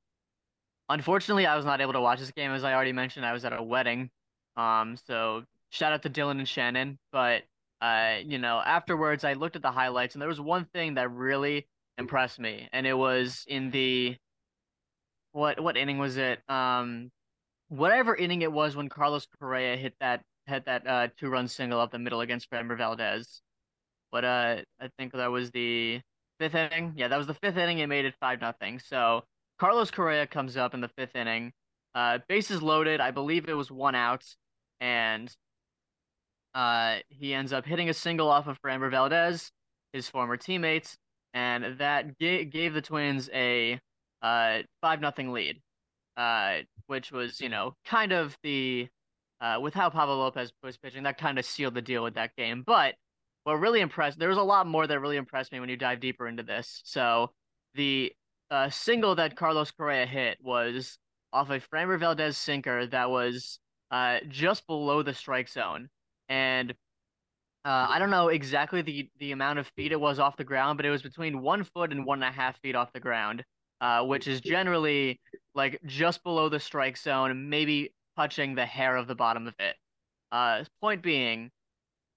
unfortunately, 0.90 1.46
I 1.46 1.56
was 1.56 1.66
not 1.66 1.82
able 1.82 1.94
to 1.94 2.02
watch 2.02 2.20
this 2.20 2.32
game 2.32 2.52
as 2.52 2.64
I 2.64 2.74
already 2.74 2.94
mentioned. 2.94 3.26
I 3.26 3.34
was 3.34 3.46
at 3.46 3.54
a 3.54 3.64
wedding. 3.64 4.10
Um, 4.58 4.98
so 5.08 5.44
shout 5.72 5.94
out 5.94 6.04
to 6.04 6.10
Dylan 6.10 6.40
and 6.40 6.48
Shannon. 6.48 7.00
But 7.12 7.44
uh, 7.84 8.20
you 8.26 8.40
know, 8.40 8.62
afterwards 8.66 9.26
I 9.26 9.34
looked 9.34 9.58
at 9.58 9.62
the 9.62 9.72
highlights 9.72 10.16
and 10.16 10.22
there 10.22 10.30
was 10.30 10.42
one 10.42 10.66
thing 10.74 10.96
that 10.96 11.12
really 11.12 11.68
impressed 11.98 12.40
me, 12.40 12.70
and 12.74 12.88
it 12.88 12.98
was 12.98 13.46
in 13.48 13.72
the 13.72 14.18
what 15.34 15.60
what 15.60 15.78
inning 15.78 15.98
was 15.98 16.18
it? 16.18 16.40
Um, 16.50 17.12
whatever 17.70 18.16
inning 18.16 18.42
it 18.42 18.52
was 18.52 18.76
when 18.76 18.90
Carlos 18.90 19.28
Correa 19.40 19.76
hit 19.78 19.96
that 20.00 20.22
hit 20.48 20.66
that 20.66 20.88
uh 20.88 21.08
two 21.18 21.30
run 21.30 21.48
single 21.48 21.80
up 21.80 21.92
the 21.92 22.00
middle 22.00 22.22
against 22.22 22.50
Framber 22.50 22.78
Valdez. 22.78 23.42
But 24.12 24.26
uh 24.26 24.58
I 24.80 24.90
think 24.98 25.14
that 25.14 25.32
was 25.32 25.52
the 25.52 26.02
fifth 26.40 26.56
inning. 26.56 26.94
Yeah, 26.96 27.10
that 27.10 27.18
was 27.18 27.28
the 27.28 27.34
fifth 27.36 27.58
inning. 27.58 27.80
It 27.80 27.88
made 27.88 28.06
it 28.06 28.16
five 28.20 28.42
nothing. 28.42 28.80
So 28.80 29.24
Carlos 29.60 29.92
Correa 29.92 30.28
comes 30.28 30.58
up 30.58 30.74
in 30.74 30.82
the 30.82 30.90
fifth 30.90 31.16
inning. 31.16 31.54
Uh 31.96 32.20
bases 32.30 32.62
loaded. 32.62 33.02
I 33.02 33.12
believe 33.12 33.50
it 33.50 33.54
was 33.54 33.72
one 33.72 33.96
out. 33.96 34.24
And 34.80 35.34
uh 36.56 36.98
he 37.10 37.34
ends 37.34 37.54
up 37.54 37.66
hitting 37.66 37.90
a 37.90 37.94
single 37.94 38.30
off 38.30 38.48
of 38.48 38.62
Framber 38.62 38.92
Valdez, 38.92 39.52
his 39.94 40.10
former 40.10 40.38
teammates, 40.38 40.98
and 41.34 41.78
that 41.80 42.18
ga- 42.20 42.46
gave 42.46 42.74
the 42.74 42.82
Twins 42.82 43.30
a 43.34 43.80
uh 44.22 44.60
five 44.82 45.02
nothing 45.02 45.32
lead 45.32 45.62
uh, 46.18 46.60
which 46.88 47.12
was, 47.12 47.40
you 47.42 47.50
know, 47.50 47.76
kind 47.86 48.12
of 48.12 48.38
the 48.44 48.88
uh, 49.42 49.60
with 49.62 49.74
how 49.74 49.90
Pablo 49.90 50.18
Lopez 50.20 50.54
was 50.64 50.78
pitching, 50.78 51.04
that 51.04 51.18
kind 51.18 51.38
of 51.38 51.46
sealed 51.46 51.74
the 51.74 51.82
deal 51.82 52.04
with 52.04 52.14
that 52.16 52.36
game. 52.38 52.64
But 52.66 52.96
what 53.44 53.56
really 53.56 53.82
impressed, 53.82 54.18
there 54.18 54.30
was 54.30 54.38
a 54.38 54.44
lot 54.44 54.68
more 54.68 54.88
that 54.88 55.00
really 55.00 55.18
impressed 55.18 55.52
me 55.52 55.60
when 55.60 55.70
you 55.70 55.76
dive 55.76 56.00
deeper 56.00 56.28
into 56.28 56.44
this. 56.44 56.82
So 56.86 57.32
the 57.74 58.14
uh, 58.52 58.70
single 58.70 59.16
that 59.16 59.36
Carlos 59.36 59.72
Correa 59.72 60.06
hit 60.06 60.38
was 60.42 60.98
off 61.34 61.50
a 61.50 61.60
Framber 61.60 62.00
Valdez 62.00 62.38
sinker 62.38 62.86
that 62.88 63.10
was 63.10 63.60
uh, 63.92 64.20
just 64.30 64.66
below 64.66 65.04
the 65.04 65.14
strike 65.14 65.50
zone, 65.50 65.90
and 66.34 66.72
uh, 67.64 67.86
I 67.90 68.00
don't 68.00 68.10
know 68.10 68.30
exactly 68.30 68.82
the 68.82 69.08
the 69.20 69.32
amount 69.34 69.60
of 69.60 69.68
feet 69.76 69.92
it 69.92 70.00
was 70.00 70.18
off 70.18 70.36
the 70.36 70.44
ground, 70.44 70.78
but 70.78 70.86
it 70.86 70.90
was 70.90 71.04
between 71.04 71.42
one 71.42 71.64
foot 71.64 71.92
and 71.92 72.06
one 72.06 72.24
and 72.24 72.30
a 72.30 72.36
half 72.36 72.60
feet 72.62 72.76
off 72.76 72.92
the 72.92 73.00
ground, 73.00 73.46
uh, 73.82 74.04
which 74.04 74.28
is 74.28 74.42
generally 74.42 75.22
like 75.54 75.80
just 75.86 76.24
below 76.24 76.50
the 76.50 76.60
strike 76.60 76.98
zone, 76.98 77.50
maybe 77.50 77.94
touching 78.18 78.56
the 78.56 78.66
hair 78.66 78.96
of 78.96 79.08
the 79.08 79.16
bottom 79.16 79.46
of 79.48 79.54
it. 79.60 79.76
Uh, 80.32 80.64
point 80.82 81.04
being, 81.04 81.52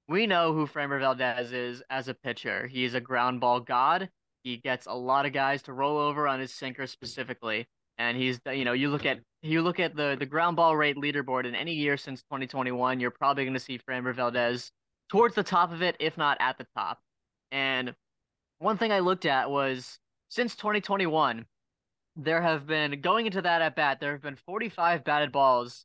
we 0.08 0.26
know 0.26 0.54
who 0.54 0.66
Framber 0.66 0.98
Valdez 0.98 1.52
is 1.52 1.82
as 1.90 2.08
a 2.08 2.14
pitcher. 2.14 2.66
He's 2.66 2.94
a 2.94 3.00
ground 3.02 3.40
ball 3.40 3.60
god. 3.60 4.08
He 4.44 4.56
gets 4.56 4.86
a 4.86 4.94
lot 4.94 5.26
of 5.26 5.34
guys 5.34 5.62
to 5.64 5.74
roll 5.74 5.98
over 5.98 6.26
on 6.26 6.40
his 6.40 6.54
sinker 6.54 6.86
specifically, 6.86 7.68
and 7.98 8.16
he's 8.16 8.40
you 8.52 8.64
know 8.64 8.72
you 8.72 8.88
look 8.90 9.06
at 9.06 9.20
you 9.42 9.62
look 9.62 9.80
at 9.80 9.96
the 9.96 10.16
the 10.18 10.26
ground 10.26 10.56
ball 10.56 10.76
rate 10.76 10.96
leaderboard 10.96 11.46
in 11.46 11.54
any 11.54 11.72
year 11.72 11.96
since 11.96 12.22
2021, 12.22 13.00
you're 13.00 13.10
probably 13.10 13.44
going 13.44 13.54
to 13.54 13.60
see 13.60 13.78
Framber 13.78 14.14
Valdez 14.14 14.70
towards 15.08 15.34
the 15.34 15.42
top 15.42 15.72
of 15.72 15.82
it, 15.82 15.96
if 16.00 16.16
not 16.16 16.36
at 16.40 16.58
the 16.58 16.66
top. 16.76 16.98
And 17.52 17.94
one 18.58 18.78
thing 18.78 18.92
I 18.92 19.00
looked 19.00 19.26
at 19.26 19.50
was 19.50 19.98
since 20.28 20.56
2021 20.56 21.46
there 22.16 22.40
have 22.40 22.66
been 22.66 23.00
going 23.02 23.26
into 23.26 23.42
that 23.42 23.60
at 23.60 23.76
bat, 23.76 24.00
there 24.00 24.12
have 24.12 24.22
been 24.22 24.36
45 24.46 25.04
batted 25.04 25.32
balls 25.32 25.84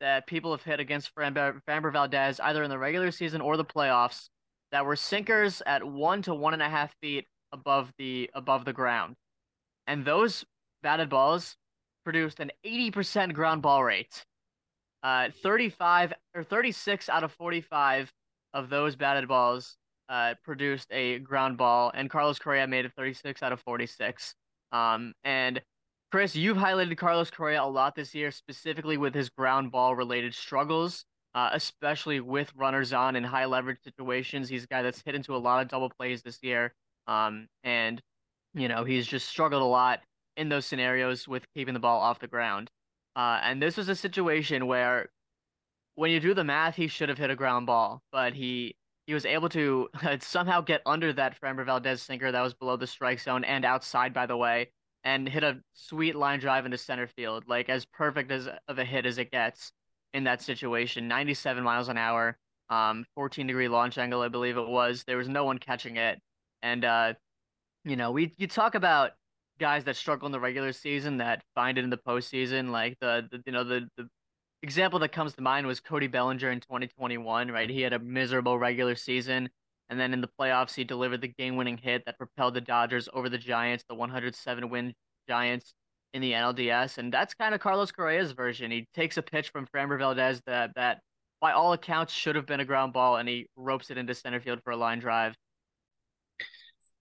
that 0.00 0.26
people 0.26 0.52
have 0.52 0.62
hit 0.62 0.80
against 0.80 1.14
Framber, 1.14 1.60
Framber 1.68 1.92
Valdez 1.92 2.40
either 2.40 2.62
in 2.62 2.70
the 2.70 2.78
regular 2.78 3.10
season 3.10 3.40
or 3.40 3.56
the 3.56 3.64
playoffs 3.64 4.28
that 4.70 4.86
were 4.86 4.96
sinkers 4.96 5.60
at 5.66 5.84
one 5.84 6.22
to 6.22 6.34
one 6.34 6.54
and 6.54 6.62
a 6.62 6.68
half 6.68 6.94
feet 7.00 7.26
above 7.52 7.92
the 7.98 8.30
above 8.34 8.64
the 8.64 8.72
ground, 8.72 9.16
and 9.86 10.04
those 10.04 10.44
batted 10.82 11.08
balls 11.08 11.56
produced 12.04 12.40
an 12.40 12.50
80% 12.64 13.32
ground 13.32 13.62
ball 13.62 13.84
rate. 13.84 14.24
Uh, 15.02 15.30
35 15.42 16.12
or 16.34 16.44
36 16.44 17.08
out 17.08 17.24
of 17.24 17.32
45 17.32 18.12
of 18.54 18.68
those 18.68 18.94
batted 18.96 19.28
balls 19.28 19.76
uh, 20.08 20.34
produced 20.44 20.88
a 20.92 21.18
ground 21.20 21.56
ball, 21.56 21.90
and 21.94 22.10
Carlos 22.10 22.38
Correa 22.38 22.66
made 22.66 22.84
it 22.84 22.92
36 22.96 23.42
out 23.42 23.52
of 23.52 23.60
46. 23.60 24.34
Um, 24.70 25.14
and 25.24 25.60
Chris, 26.10 26.36
you've 26.36 26.58
highlighted 26.58 26.96
Carlos 26.98 27.30
Correa 27.30 27.62
a 27.62 27.64
lot 27.64 27.94
this 27.94 28.14
year, 28.14 28.30
specifically 28.30 28.96
with 28.96 29.14
his 29.14 29.30
ground 29.30 29.72
ball 29.72 29.96
related 29.96 30.34
struggles, 30.34 31.04
uh, 31.34 31.50
especially 31.52 32.20
with 32.20 32.52
runners 32.54 32.92
on 32.92 33.16
in 33.16 33.24
high 33.24 33.46
leverage 33.46 33.82
situations. 33.82 34.48
He's 34.48 34.64
a 34.64 34.66
guy 34.66 34.82
that's 34.82 35.02
hit 35.02 35.14
into 35.14 35.34
a 35.34 35.38
lot 35.38 35.62
of 35.62 35.68
double 35.68 35.88
plays 35.88 36.22
this 36.22 36.38
year. 36.42 36.74
Um, 37.06 37.48
and, 37.64 38.00
you 38.54 38.68
know, 38.68 38.84
he's 38.84 39.06
just 39.06 39.28
struggled 39.28 39.62
a 39.62 39.66
lot 39.66 40.00
in 40.36 40.48
those 40.48 40.66
scenarios 40.66 41.28
with 41.28 41.46
keeping 41.54 41.74
the 41.74 41.80
ball 41.80 42.00
off 42.00 42.18
the 42.18 42.28
ground. 42.28 42.70
Uh, 43.14 43.40
and 43.42 43.62
this 43.62 43.76
was 43.76 43.88
a 43.88 43.96
situation 43.96 44.66
where, 44.66 45.10
when 45.94 46.10
you 46.10 46.20
do 46.20 46.34
the 46.34 46.44
math, 46.44 46.76
he 46.76 46.88
should 46.88 47.08
have 47.08 47.18
hit 47.18 47.30
a 47.30 47.36
ground 47.36 47.66
ball, 47.66 48.02
but 48.10 48.32
he 48.32 48.74
he 49.06 49.14
was 49.14 49.26
able 49.26 49.48
to 49.50 49.88
somehow 50.20 50.60
get 50.60 50.80
under 50.86 51.12
that 51.12 51.38
Framber 51.40 51.66
Valdez 51.66 52.02
sinker 52.02 52.32
that 52.32 52.40
was 52.40 52.54
below 52.54 52.76
the 52.76 52.86
strike 52.86 53.20
zone 53.20 53.44
and 53.44 53.64
outside, 53.64 54.14
by 54.14 54.26
the 54.26 54.36
way, 54.36 54.70
and 55.04 55.28
hit 55.28 55.42
a 55.42 55.60
sweet 55.74 56.14
line 56.14 56.38
drive 56.38 56.64
into 56.64 56.78
center 56.78 57.06
field, 57.06 57.44
like 57.46 57.68
as 57.68 57.84
perfect 57.84 58.30
as 58.30 58.48
of 58.68 58.78
a 58.78 58.84
hit 58.84 59.04
as 59.06 59.18
it 59.18 59.30
gets 59.30 59.72
in 60.14 60.24
that 60.24 60.40
situation. 60.42 61.08
97 61.08 61.62
miles 61.62 61.88
an 61.88 61.98
hour, 61.98 62.38
um, 62.70 63.04
14 63.14 63.46
degree 63.46 63.68
launch 63.68 63.98
angle, 63.98 64.22
I 64.22 64.28
believe 64.28 64.56
it 64.56 64.68
was. 64.68 65.04
There 65.04 65.16
was 65.16 65.28
no 65.28 65.44
one 65.44 65.58
catching 65.58 65.96
it, 65.96 66.20
and 66.62 66.84
uh, 66.84 67.14
you 67.84 67.96
know, 67.96 68.12
we 68.12 68.32
you 68.38 68.46
talk 68.46 68.74
about 68.74 69.12
guys 69.62 69.84
that 69.84 69.96
struggle 69.96 70.26
in 70.26 70.32
the 70.32 70.40
regular 70.40 70.72
season 70.72 71.18
that 71.18 71.42
find 71.54 71.78
it 71.78 71.84
in 71.84 71.90
the 71.90 71.98
postseason, 71.98 72.70
like 72.70 72.96
the, 73.00 73.28
the 73.30 73.42
you 73.46 73.52
know 73.52 73.64
the 73.64 73.88
the 73.96 74.08
example 74.62 74.98
that 75.00 75.12
comes 75.12 75.34
to 75.34 75.42
mind 75.42 75.66
was 75.66 75.80
Cody 75.80 76.06
Bellinger 76.08 76.50
in 76.50 76.60
2021, 76.60 77.50
right? 77.50 77.70
He 77.70 77.82
had 77.82 77.92
a 77.92 77.98
miserable 78.00 78.58
regular 78.58 78.94
season 78.96 79.48
And 79.88 80.00
then 80.00 80.12
in 80.14 80.20
the 80.22 80.28
playoffs, 80.40 80.74
he 80.74 80.84
delivered 80.84 81.20
the 81.20 81.28
game-winning 81.28 81.78
hit 81.78 82.04
that 82.06 82.18
propelled 82.18 82.54
the 82.54 82.60
Dodgers 82.62 83.08
over 83.12 83.28
the 83.28 83.38
Giants, 83.38 83.84
the 83.88 83.94
107-win 83.94 84.94
Giants 85.28 85.74
in 86.14 86.22
the 86.22 86.32
NLDS, 86.32 86.98
and 86.98 87.12
that's 87.12 87.34
kind 87.34 87.54
of 87.54 87.60
Carlos 87.60 87.92
Correa's 87.92 88.32
version. 88.32 88.70
He 88.70 88.86
takes 88.94 89.16
a 89.18 89.22
pitch 89.22 89.50
from 89.50 89.66
Framber 89.66 89.98
Valdez 89.98 90.40
that 90.46 90.72
that 90.76 91.00
by 91.40 91.52
all 91.52 91.72
accounts 91.72 92.12
should 92.12 92.36
have 92.36 92.46
been 92.46 92.60
a 92.60 92.64
ground 92.64 92.92
ball, 92.92 93.16
and 93.16 93.28
he 93.28 93.48
ropes 93.56 93.90
it 93.90 93.98
into 93.98 94.14
center 94.14 94.40
field 94.40 94.60
for 94.64 94.72
a 94.72 94.76
line 94.76 94.98
drive. 95.00 95.34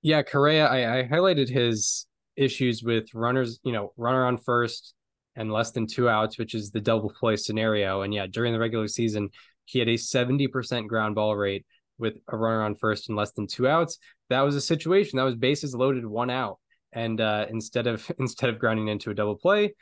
Yeah, 0.01 0.23
Correa, 0.23 0.65
I, 0.67 0.99
I 0.99 1.03
highlighted 1.07 1.49
his 1.49 2.07
issues 2.35 2.83
with 2.83 3.13
runners, 3.13 3.59
you 3.63 3.71
know, 3.71 3.93
runner 3.97 4.25
on 4.25 4.37
first 4.37 4.93
and 5.35 5.51
less 5.51 5.71
than 5.71 5.87
two 5.87 6.09
outs, 6.09 6.37
which 6.37 6.53
is 6.53 6.71
the 6.71 6.81
double 6.81 7.09
play 7.09 7.35
scenario. 7.35 8.01
And 8.01 8.13
yeah, 8.13 8.27
during 8.27 8.53
the 8.53 8.59
regular 8.59 8.87
season, 8.87 9.29
he 9.65 9.79
had 9.79 9.87
a 9.87 9.95
70% 9.95 10.87
ground 10.87 11.15
ball 11.15 11.35
rate 11.35 11.65
with 11.97 12.15
a 12.27 12.35
runner 12.35 12.63
on 12.63 12.75
first 12.75 13.09
and 13.09 13.17
less 13.17 13.31
than 13.31 13.47
two 13.47 13.67
outs. 13.67 13.97
That 14.29 14.41
was 14.41 14.55
a 14.55 14.61
situation 14.61 15.17
that 15.17 15.23
was 15.23 15.35
bases 15.35 15.73
loaded, 15.75 16.05
one 16.05 16.29
out. 16.29 16.59
And 16.93 17.21
uh, 17.21 17.45
instead 17.49 17.87
of 17.87 18.09
instead 18.19 18.49
of 18.49 18.59
grounding 18.59 18.89
into 18.89 19.11
a 19.11 19.13
double 19.13 19.35
play, 19.35 19.73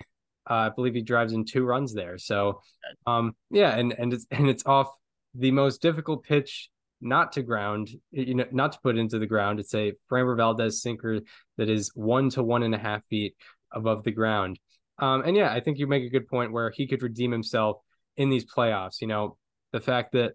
uh, 0.49 0.53
I 0.53 0.69
believe 0.69 0.93
he 0.93 1.01
drives 1.01 1.33
in 1.33 1.45
two 1.45 1.63
runs 1.63 1.93
there. 1.93 2.17
So, 2.17 2.61
um, 3.07 3.35
yeah, 3.49 3.75
and 3.75 3.93
and 3.93 4.13
it's 4.13 4.27
and 4.29 4.47
it's 4.47 4.65
off 4.65 4.91
the 5.33 5.51
most 5.51 5.81
difficult 5.81 6.23
pitch 6.23 6.69
not 7.01 7.31
to 7.33 7.41
ground, 7.41 7.89
you 8.11 8.35
know, 8.35 8.45
not 8.51 8.73
to 8.73 8.79
put 8.81 8.97
into 8.97 9.19
the 9.19 9.25
ground. 9.27 9.59
It's 9.59 9.73
a 9.73 9.93
Framber 10.11 10.35
Valdez 10.35 10.81
sinker 10.81 11.21
that 11.57 11.69
is 11.69 11.91
one 11.95 12.29
to 12.31 12.43
one 12.43 12.63
and 12.63 12.75
a 12.75 12.79
half 12.79 13.05
feet 13.09 13.35
above 13.71 14.03
the 14.03 14.11
ground. 14.11 14.59
Um, 14.97 15.23
and 15.25 15.35
yeah, 15.35 15.51
I 15.51 15.61
think 15.61 15.77
you 15.77 15.87
make 15.87 16.03
a 16.03 16.09
good 16.09 16.27
point 16.27 16.51
where 16.51 16.71
he 16.71 16.87
could 16.87 17.01
redeem 17.01 17.31
himself 17.31 17.77
in 18.17 18.29
these 18.29 18.45
playoffs. 18.45 18.99
You 18.99 19.07
know, 19.07 19.37
the 19.71 19.79
fact 19.79 20.11
that 20.11 20.33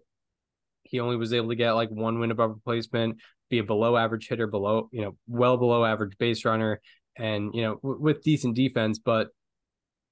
he 0.83 0.99
only 0.99 1.17
was 1.17 1.33
able 1.33 1.49
to 1.49 1.55
get 1.55 1.71
like 1.71 1.89
one 1.89 2.19
win 2.19 2.31
above 2.31 2.51
replacement, 2.51 3.17
be 3.49 3.59
a 3.59 3.63
below 3.63 3.95
average 3.95 4.27
hitter, 4.27 4.47
below, 4.47 4.89
you 4.91 5.01
know, 5.01 5.17
well 5.27 5.57
below 5.57 5.85
average 5.85 6.17
base 6.17 6.45
runner, 6.45 6.81
and, 7.15 7.53
you 7.53 7.61
know, 7.61 7.75
w- 7.75 8.01
with 8.01 8.23
decent 8.23 8.55
defense, 8.55 8.99
but 8.99 9.29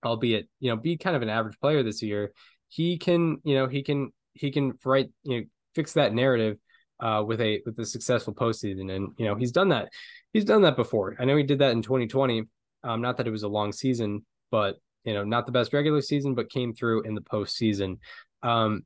albeit, 0.06 0.48
you 0.60 0.70
know, 0.70 0.76
be 0.76 0.98
kind 0.98 1.16
of 1.16 1.22
an 1.22 1.30
average 1.30 1.60
player 1.60 1.84
this 1.84 2.02
year. 2.02 2.32
He 2.70 2.98
can, 2.98 3.38
you 3.44 3.56
know, 3.56 3.68
he 3.68 3.84
can, 3.84 4.12
he 4.34 4.52
can 4.52 4.74
write, 4.86 5.10
you 5.24 5.40
know, 5.40 5.46
fix 5.76 5.94
that 5.94 6.14
narrative 6.14 6.58
uh, 7.00 7.24
with 7.26 7.42
a 7.42 7.62
with 7.66 7.78
a 7.80 7.86
successful 7.86 8.34
postseason. 8.34 8.92
And 8.96 9.10
you 9.18 9.26
know, 9.26 9.36
he's 9.36 9.52
done 9.52 9.70
that. 9.70 9.90
He's 10.32 10.46
done 10.46 10.62
that 10.64 10.76
before. 10.76 11.16
I 11.20 11.26
know 11.26 11.36
he 11.36 11.44
did 11.44 11.60
that 11.60 11.72
in 11.72 11.82
2020. 11.82 12.44
Um, 12.84 13.02
not 13.02 13.18
that 13.18 13.28
it 13.28 13.32
was 13.32 13.44
a 13.44 13.48
long 13.48 13.72
season, 13.72 14.26
but 14.52 14.78
you 15.04 15.14
know, 15.14 15.24
not 15.24 15.46
the 15.46 15.52
best 15.52 15.74
regular 15.74 16.02
season, 16.02 16.34
but 16.34 16.50
came 16.50 16.74
through 16.74 17.04
in 17.04 17.16
the 17.16 17.22
postseason. 17.22 17.98
Um, 18.42 18.84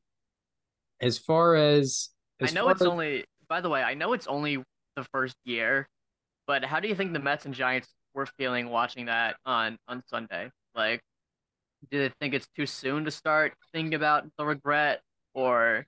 as 1.00 1.18
far 1.18 1.56
as, 1.56 2.10
as 2.40 2.52
I 2.52 2.54
know 2.54 2.70
it's 2.70 2.82
as... 2.82 2.88
only. 2.88 3.26
By 3.48 3.62
the 3.62 3.70
way, 3.70 3.82
I 3.82 3.94
know 3.94 4.12
it's 4.14 4.28
only 4.28 4.62
the 4.96 5.06
first 5.14 5.36
year, 5.46 5.88
but 6.48 6.66
how 6.66 6.80
do 6.80 6.90
you 6.90 6.96
think 6.96 7.14
the 7.14 7.20
Mets 7.20 7.46
and 7.46 7.54
Giants 7.54 7.88
were 8.14 8.26
feeling 8.38 8.70
watching 8.70 9.06
that 9.06 9.38
on 9.46 9.78
on 9.88 10.04
Sunday? 10.08 10.50
Like, 10.76 11.02
do 11.90 12.00
they 12.00 12.14
think 12.20 12.34
it's 12.34 12.48
too 12.56 12.66
soon 12.66 13.06
to 13.06 13.12
start 13.12 13.54
thinking 13.72 13.94
about 13.94 14.26
the 14.38 14.46
regret, 14.46 15.02
or 15.34 15.86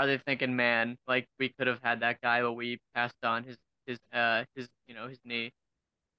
are 0.00 0.06
they 0.06 0.16
thinking, 0.16 0.56
man, 0.56 0.96
like 1.06 1.28
we 1.38 1.50
could 1.50 1.66
have 1.66 1.80
had 1.82 2.00
that 2.00 2.22
guy, 2.22 2.40
but 2.40 2.54
we 2.54 2.78
passed 2.94 3.22
on 3.22 3.44
his 3.44 3.58
his 3.86 3.98
uh 4.14 4.44
his 4.56 4.66
you 4.88 4.94
know 4.94 5.08
his 5.08 5.18
knee. 5.24 5.52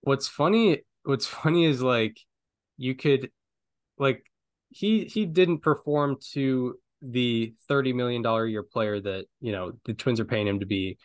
What's 0.01 0.27
funny? 0.27 0.81
What's 1.03 1.25
funny 1.25 1.65
is 1.65 1.81
like 1.81 2.19
you 2.77 2.93
could 2.93 3.31
like 3.97 4.23
he 4.69 5.05
he 5.05 5.25
didn't 5.25 5.59
perform 5.59 6.17
to 6.33 6.75
the 7.01 7.55
thirty 7.67 7.91
million 7.91 8.21
dollar 8.21 8.45
year 8.45 8.61
player 8.61 9.01
that 9.01 9.25
you 9.39 9.51
know 9.51 9.71
the 9.85 9.95
Twins 9.95 10.19
are 10.19 10.25
paying 10.25 10.47
him 10.47 10.59
to 10.59 10.67
be, 10.67 10.99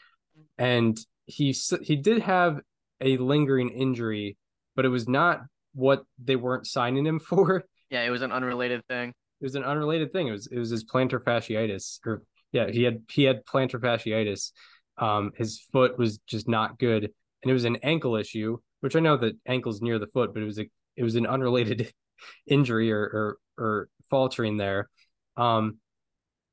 and 0.58 0.98
he 1.24 1.52
he 1.82 1.96
did 1.96 2.20
have 2.20 2.60
a 3.00 3.16
lingering 3.16 3.70
injury, 3.70 4.36
but 4.74 4.84
it 4.84 4.90
was 4.90 5.08
not 5.08 5.40
what 5.72 6.04
they 6.22 6.36
weren't 6.36 6.66
signing 6.66 7.06
him 7.06 7.20
for. 7.30 7.64
Yeah, 7.88 8.02
it 8.02 8.10
was 8.10 8.20
an 8.20 8.32
unrelated 8.32 8.82
thing. 8.86 9.14
It 9.40 9.44
was 9.44 9.54
an 9.54 9.64
unrelated 9.64 10.12
thing. 10.12 10.28
It 10.28 10.32
was 10.32 10.46
it 10.48 10.58
was 10.58 10.68
his 10.68 10.84
plantar 10.84 11.22
fasciitis 11.24 12.00
or 12.04 12.22
yeah, 12.52 12.70
he 12.70 12.82
had 12.82 13.02
he 13.10 13.24
had 13.24 13.44
plantar 13.44 13.80
fasciitis. 13.80 14.52
Um, 14.98 15.32
his 15.36 15.60
foot 15.72 15.98
was 15.98 16.18
just 16.26 16.48
not 16.48 16.78
good, 16.78 17.04
and 17.04 17.50
it 17.50 17.52
was 17.52 17.64
an 17.64 17.76
ankle 17.82 18.16
issue, 18.16 18.58
which 18.80 18.96
I 18.96 19.00
know 19.00 19.16
that 19.18 19.36
ankle's 19.46 19.82
near 19.82 19.98
the 19.98 20.06
foot, 20.06 20.32
but 20.32 20.42
it 20.42 20.46
was 20.46 20.58
a 20.58 20.68
it 20.96 21.02
was 21.02 21.16
an 21.16 21.26
unrelated 21.26 21.92
injury 22.46 22.92
or 22.92 23.02
or, 23.02 23.38
or 23.58 23.88
faltering 24.10 24.56
there. 24.56 24.88
Um, 25.36 25.78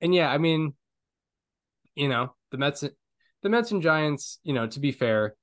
and 0.01 0.13
yeah, 0.13 0.29
I 0.29 0.37
mean, 0.37 0.73
you 1.95 2.09
know, 2.09 2.35
the 2.51 2.57
Mets, 2.57 2.81
the 2.81 3.49
Mets 3.49 3.71
and 3.71 3.81
Giants, 3.81 4.39
you 4.43 4.53
know, 4.53 4.67
to 4.67 4.79
be 4.79 4.91
fair, 4.91 5.35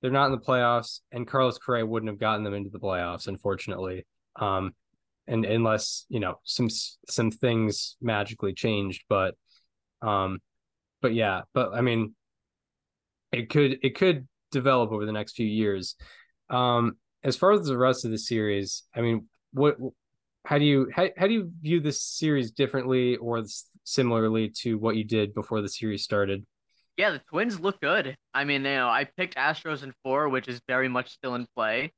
they're 0.00 0.10
not 0.10 0.26
in 0.26 0.32
the 0.32 0.38
playoffs, 0.38 1.00
and 1.12 1.26
Carlos 1.26 1.58
Correa 1.58 1.86
wouldn't 1.86 2.10
have 2.10 2.20
gotten 2.20 2.44
them 2.44 2.54
into 2.54 2.70
the 2.70 2.78
playoffs, 2.80 3.26
unfortunately. 3.26 4.06
Um, 4.36 4.74
and 5.26 5.44
unless 5.44 6.06
you 6.08 6.20
know 6.20 6.40
some 6.44 6.68
some 7.08 7.30
things 7.30 7.96
magically 8.00 8.54
changed, 8.54 9.04
but 9.08 9.34
um, 10.02 10.40
but 11.00 11.14
yeah, 11.14 11.42
but 11.54 11.72
I 11.74 11.80
mean, 11.80 12.14
it 13.32 13.50
could 13.50 13.78
it 13.82 13.96
could 13.96 14.26
develop 14.50 14.90
over 14.90 15.06
the 15.06 15.12
next 15.12 15.36
few 15.36 15.46
years. 15.46 15.96
Um, 16.50 16.96
as 17.22 17.36
far 17.36 17.52
as 17.52 17.66
the 17.66 17.76
rest 17.76 18.04
of 18.04 18.10
the 18.10 18.18
series, 18.18 18.84
I 18.94 19.00
mean, 19.00 19.26
what 19.52 19.76
how 20.44 20.58
do 20.58 20.64
you 20.64 20.90
how, 20.94 21.08
how 21.16 21.26
do 21.26 21.34
you 21.34 21.52
view 21.60 21.80
this 21.80 22.02
series 22.02 22.50
differently 22.50 23.16
or 23.16 23.44
similarly 23.84 24.50
to 24.62 24.78
what 24.78 24.96
you 24.96 25.04
did 25.04 25.34
before 25.34 25.60
the 25.60 25.68
series 25.68 26.02
started? 26.04 26.44
Yeah, 26.96 27.10
the 27.10 27.20
Twins 27.30 27.60
look 27.60 27.80
good. 27.80 28.16
I 28.34 28.44
mean, 28.44 28.64
you 28.64 28.70
know, 28.70 28.88
I 28.88 29.04
picked 29.04 29.36
Astros 29.36 29.84
in 29.84 29.92
four, 30.02 30.28
which 30.28 30.48
is 30.48 30.60
very 30.66 30.88
much 30.88 31.10
still 31.10 31.36
in 31.36 31.46
play. 31.54 31.92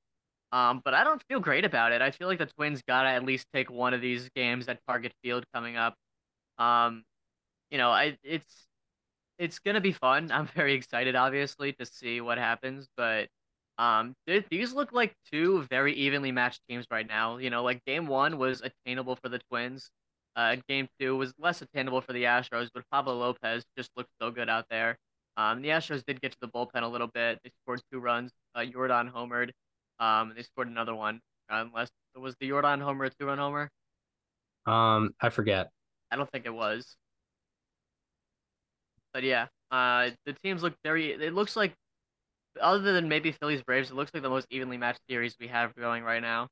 Um, 0.52 0.82
but 0.84 0.94
I 0.94 1.04
don't 1.04 1.22
feel 1.28 1.40
great 1.40 1.64
about 1.64 1.92
it. 1.92 2.02
I 2.02 2.10
feel 2.10 2.26
like 2.26 2.38
the 2.38 2.46
Twins 2.46 2.82
gotta 2.86 3.08
at 3.08 3.24
least 3.24 3.46
take 3.54 3.70
one 3.70 3.94
of 3.94 4.00
these 4.00 4.28
games 4.34 4.68
at 4.68 4.80
Target 4.86 5.12
Field 5.22 5.44
coming 5.54 5.76
up. 5.76 5.94
Um, 6.58 7.04
you 7.70 7.78
know, 7.78 7.90
I 7.90 8.18
it's 8.22 8.66
it's 9.38 9.58
gonna 9.58 9.80
be 9.80 9.92
fun. 9.92 10.30
I'm 10.32 10.46
very 10.46 10.74
excited, 10.74 11.16
obviously, 11.16 11.72
to 11.74 11.86
see 11.86 12.20
what 12.20 12.38
happens. 12.38 12.88
But 12.96 13.28
um, 13.78 14.14
th- 14.26 14.46
these 14.50 14.72
look 14.74 14.92
like 14.92 15.14
two 15.32 15.62
very 15.70 15.94
evenly 15.94 16.32
matched 16.32 16.60
teams 16.68 16.86
right 16.90 17.06
now. 17.06 17.38
You 17.38 17.50
know, 17.50 17.62
like 17.62 17.84
game 17.86 18.06
one 18.06 18.38
was 18.38 18.62
attainable 18.62 19.16
for 19.16 19.28
the 19.28 19.40
Twins. 19.50 19.90
Uh, 20.36 20.56
game 20.68 20.88
two 21.00 21.16
was 21.16 21.32
less 21.38 21.62
attainable 21.62 22.00
for 22.00 22.12
the 22.12 22.24
Astros, 22.24 22.68
but 22.72 22.84
Pablo 22.92 23.16
Lopez 23.18 23.64
just 23.76 23.90
looked 23.96 24.10
so 24.20 24.30
good 24.30 24.48
out 24.48 24.66
there. 24.70 24.96
Um, 25.36 25.62
the 25.62 25.68
Astros 25.68 26.04
did 26.04 26.20
get 26.20 26.32
to 26.32 26.38
the 26.40 26.48
bullpen 26.48 26.82
a 26.82 26.86
little 26.86 27.06
bit. 27.06 27.40
They 27.42 27.50
scored 27.62 27.80
two 27.92 27.98
runs. 27.98 28.30
Uh, 28.54 28.60
Yordan 28.60 29.12
homered. 29.12 29.50
Um, 29.98 30.32
they 30.36 30.42
scored 30.42 30.68
another 30.68 30.94
one. 30.94 31.20
Unless 31.48 31.90
it 32.14 32.18
was 32.20 32.36
the 32.40 32.48
Yordan 32.48 32.80
homer 32.80 33.06
a 33.06 33.10
two-run 33.10 33.38
homer. 33.38 33.70
Um, 34.66 35.10
I 35.20 35.30
forget. 35.30 35.70
I 36.10 36.16
don't 36.16 36.30
think 36.30 36.46
it 36.46 36.54
was. 36.54 36.96
But 39.12 39.24
yeah, 39.24 39.46
uh, 39.70 40.10
the 40.26 40.32
teams 40.32 40.62
look 40.62 40.74
very. 40.84 41.12
It 41.12 41.34
looks 41.34 41.56
like, 41.56 41.74
other 42.60 42.92
than 42.92 43.08
maybe 43.08 43.32
Phillies 43.32 43.62
Braves, 43.62 43.90
it 43.90 43.94
looks 43.94 44.12
like 44.12 44.22
the 44.22 44.30
most 44.30 44.46
evenly 44.50 44.76
matched 44.76 45.00
series 45.08 45.36
we 45.40 45.48
have 45.48 45.74
going 45.74 46.02
right 46.04 46.22
now. 46.22 46.48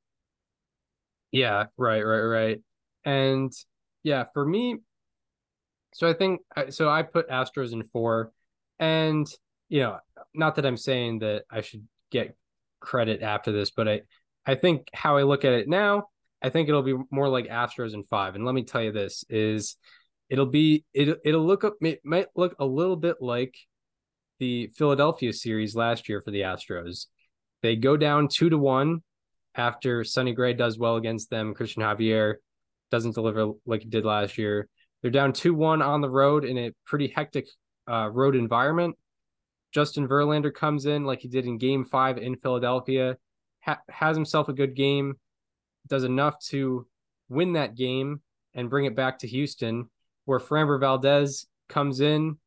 Yeah, 1.31 1.65
right, 1.77 2.01
right, 2.01 2.21
right. 2.21 2.61
And 3.05 3.51
yeah, 4.03 4.25
for 4.33 4.45
me, 4.45 4.77
so 5.93 6.09
I 6.09 6.13
think 6.13 6.41
so. 6.69 6.89
I 6.89 7.03
put 7.03 7.29
Astros 7.29 7.73
in 7.73 7.83
four, 7.83 8.31
and 8.79 9.27
you 9.69 9.81
know, 9.81 9.99
not 10.33 10.55
that 10.55 10.65
I'm 10.65 10.77
saying 10.77 11.19
that 11.19 11.43
I 11.51 11.61
should 11.61 11.87
get 12.11 12.35
credit 12.79 13.21
after 13.21 13.51
this, 13.51 13.71
but 13.71 13.87
I, 13.87 14.01
I 14.45 14.55
think 14.55 14.89
how 14.93 15.17
I 15.17 15.23
look 15.23 15.45
at 15.45 15.53
it 15.53 15.67
now, 15.67 16.09
I 16.41 16.49
think 16.49 16.69
it'll 16.69 16.81
be 16.81 16.95
more 17.11 17.29
like 17.29 17.47
Astros 17.47 17.93
in 17.93 18.03
five. 18.03 18.35
And 18.35 18.45
let 18.45 18.55
me 18.55 18.63
tell 18.63 18.81
you 18.81 18.91
this 18.91 19.23
is 19.29 19.75
it'll 20.29 20.45
be 20.45 20.85
it 20.93 21.19
it'll 21.25 21.45
look 21.45 21.63
up 21.63 21.75
it 21.81 22.01
might 22.03 22.27
look 22.35 22.55
a 22.59 22.65
little 22.65 22.95
bit 22.95 23.17
like 23.19 23.55
the 24.39 24.67
Philadelphia 24.75 25.33
series 25.33 25.75
last 25.75 26.07
year 26.07 26.21
for 26.21 26.31
the 26.31 26.41
Astros. 26.41 27.07
They 27.61 27.75
go 27.75 27.97
down 27.97 28.29
two 28.29 28.49
to 28.49 28.57
one 28.57 29.01
after 29.55 30.03
Sonny 30.03 30.33
Gray 30.33 30.53
does 30.53 30.77
well 30.79 30.95
against 30.95 31.29
them. 31.29 31.53
Christian 31.53 31.83
Javier 31.83 32.35
doesn't 32.91 33.15
deliver 33.15 33.51
like 33.65 33.81
he 33.81 33.89
did 33.89 34.05
last 34.05 34.37
year. 34.37 34.69
They're 35.01 35.11
down 35.11 35.33
two 35.33 35.53
one 35.53 35.81
on 35.81 36.01
the 36.01 36.09
road 36.09 36.45
in 36.45 36.57
a 36.57 36.71
pretty 36.85 37.11
hectic 37.13 37.47
uh, 37.89 38.09
road 38.11 38.35
environment. 38.35 38.95
Justin 39.73 40.07
Verlander 40.07 40.53
comes 40.53 40.85
in 40.85 41.03
like 41.03 41.19
he 41.19 41.27
did 41.27 41.45
in 41.45 41.57
Game 41.57 41.85
Five 41.85 42.17
in 42.17 42.35
Philadelphia, 42.37 43.17
ha- 43.61 43.81
has 43.89 44.15
himself 44.15 44.49
a 44.49 44.53
good 44.53 44.75
game, 44.75 45.15
does 45.87 46.03
enough 46.03 46.39
to 46.47 46.87
win 47.27 47.53
that 47.53 47.75
game 47.75 48.21
and 48.55 48.69
bring 48.69 48.85
it 48.85 48.95
back 48.95 49.19
to 49.19 49.27
Houston 49.27 49.89
where 50.29 50.39
Framber 50.39 50.79
Valdez 50.79 51.47
comes 51.69 52.01
in, 52.01 52.37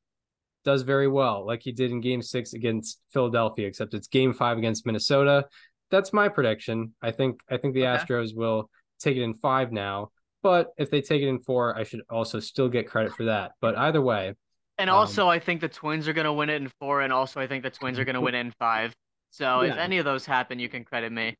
does 0.64 0.82
very 0.82 1.08
well, 1.08 1.44
like 1.44 1.62
he 1.64 1.72
did 1.72 1.90
in 1.90 2.00
game 2.00 2.22
six 2.22 2.52
against 2.52 3.00
Philadelphia, 3.12 3.66
except 3.66 3.92
it's 3.92 4.06
game 4.06 4.32
five 4.32 4.56
against 4.56 4.86
Minnesota. 4.86 5.46
That's 5.90 6.12
my 6.12 6.28
prediction. 6.28 6.94
I 7.02 7.10
think 7.10 7.40
I 7.50 7.56
think 7.56 7.74
the 7.74 7.88
okay. 7.88 8.04
Astros 8.04 8.36
will 8.36 8.70
take 9.00 9.16
it 9.16 9.22
in 9.22 9.34
five 9.34 9.72
now. 9.72 10.12
But 10.44 10.68
if 10.78 10.90
they 10.90 11.00
take 11.00 11.22
it 11.22 11.28
in 11.28 11.40
four, 11.40 11.76
I 11.76 11.82
should 11.82 12.02
also 12.08 12.38
still 12.38 12.68
get 12.68 12.88
credit 12.88 13.14
for 13.16 13.24
that. 13.24 13.50
But 13.60 13.76
either 13.76 14.00
way, 14.00 14.34
And 14.78 14.88
Um, 14.88 14.96
also, 14.96 15.28
I 15.28 15.40
think 15.40 15.60
the 15.60 15.68
Twins 15.68 16.06
are 16.06 16.12
gonna 16.12 16.32
win 16.32 16.50
it 16.50 16.62
in 16.62 16.68
four, 16.78 17.00
and 17.02 17.12
also 17.12 17.40
I 17.40 17.48
think 17.48 17.64
the 17.64 17.70
Twins 17.70 17.98
are 17.98 18.04
gonna 18.04 18.20
win 18.20 18.36
it 18.36 18.40
in 18.40 18.52
five. 18.60 18.94
So 19.30 19.62
if 19.62 19.76
any 19.76 19.98
of 19.98 20.04
those 20.04 20.24
happen, 20.24 20.60
you 20.60 20.68
can 20.68 20.84
credit 20.84 21.10
me. 21.10 21.34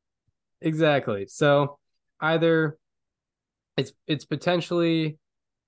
Exactly. 0.61 1.27
So 1.29 1.79
either 2.21 2.77
it's 3.77 3.93
it's 4.09 4.25
potentially, 4.25 5.19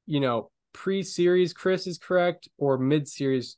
you 0.06 0.20
know, 0.20 0.50
pre-series 0.74 1.54
Chris 1.54 1.86
is 1.86 1.96
correct 1.96 2.48
or 2.58 2.76
mid-series 2.76 3.56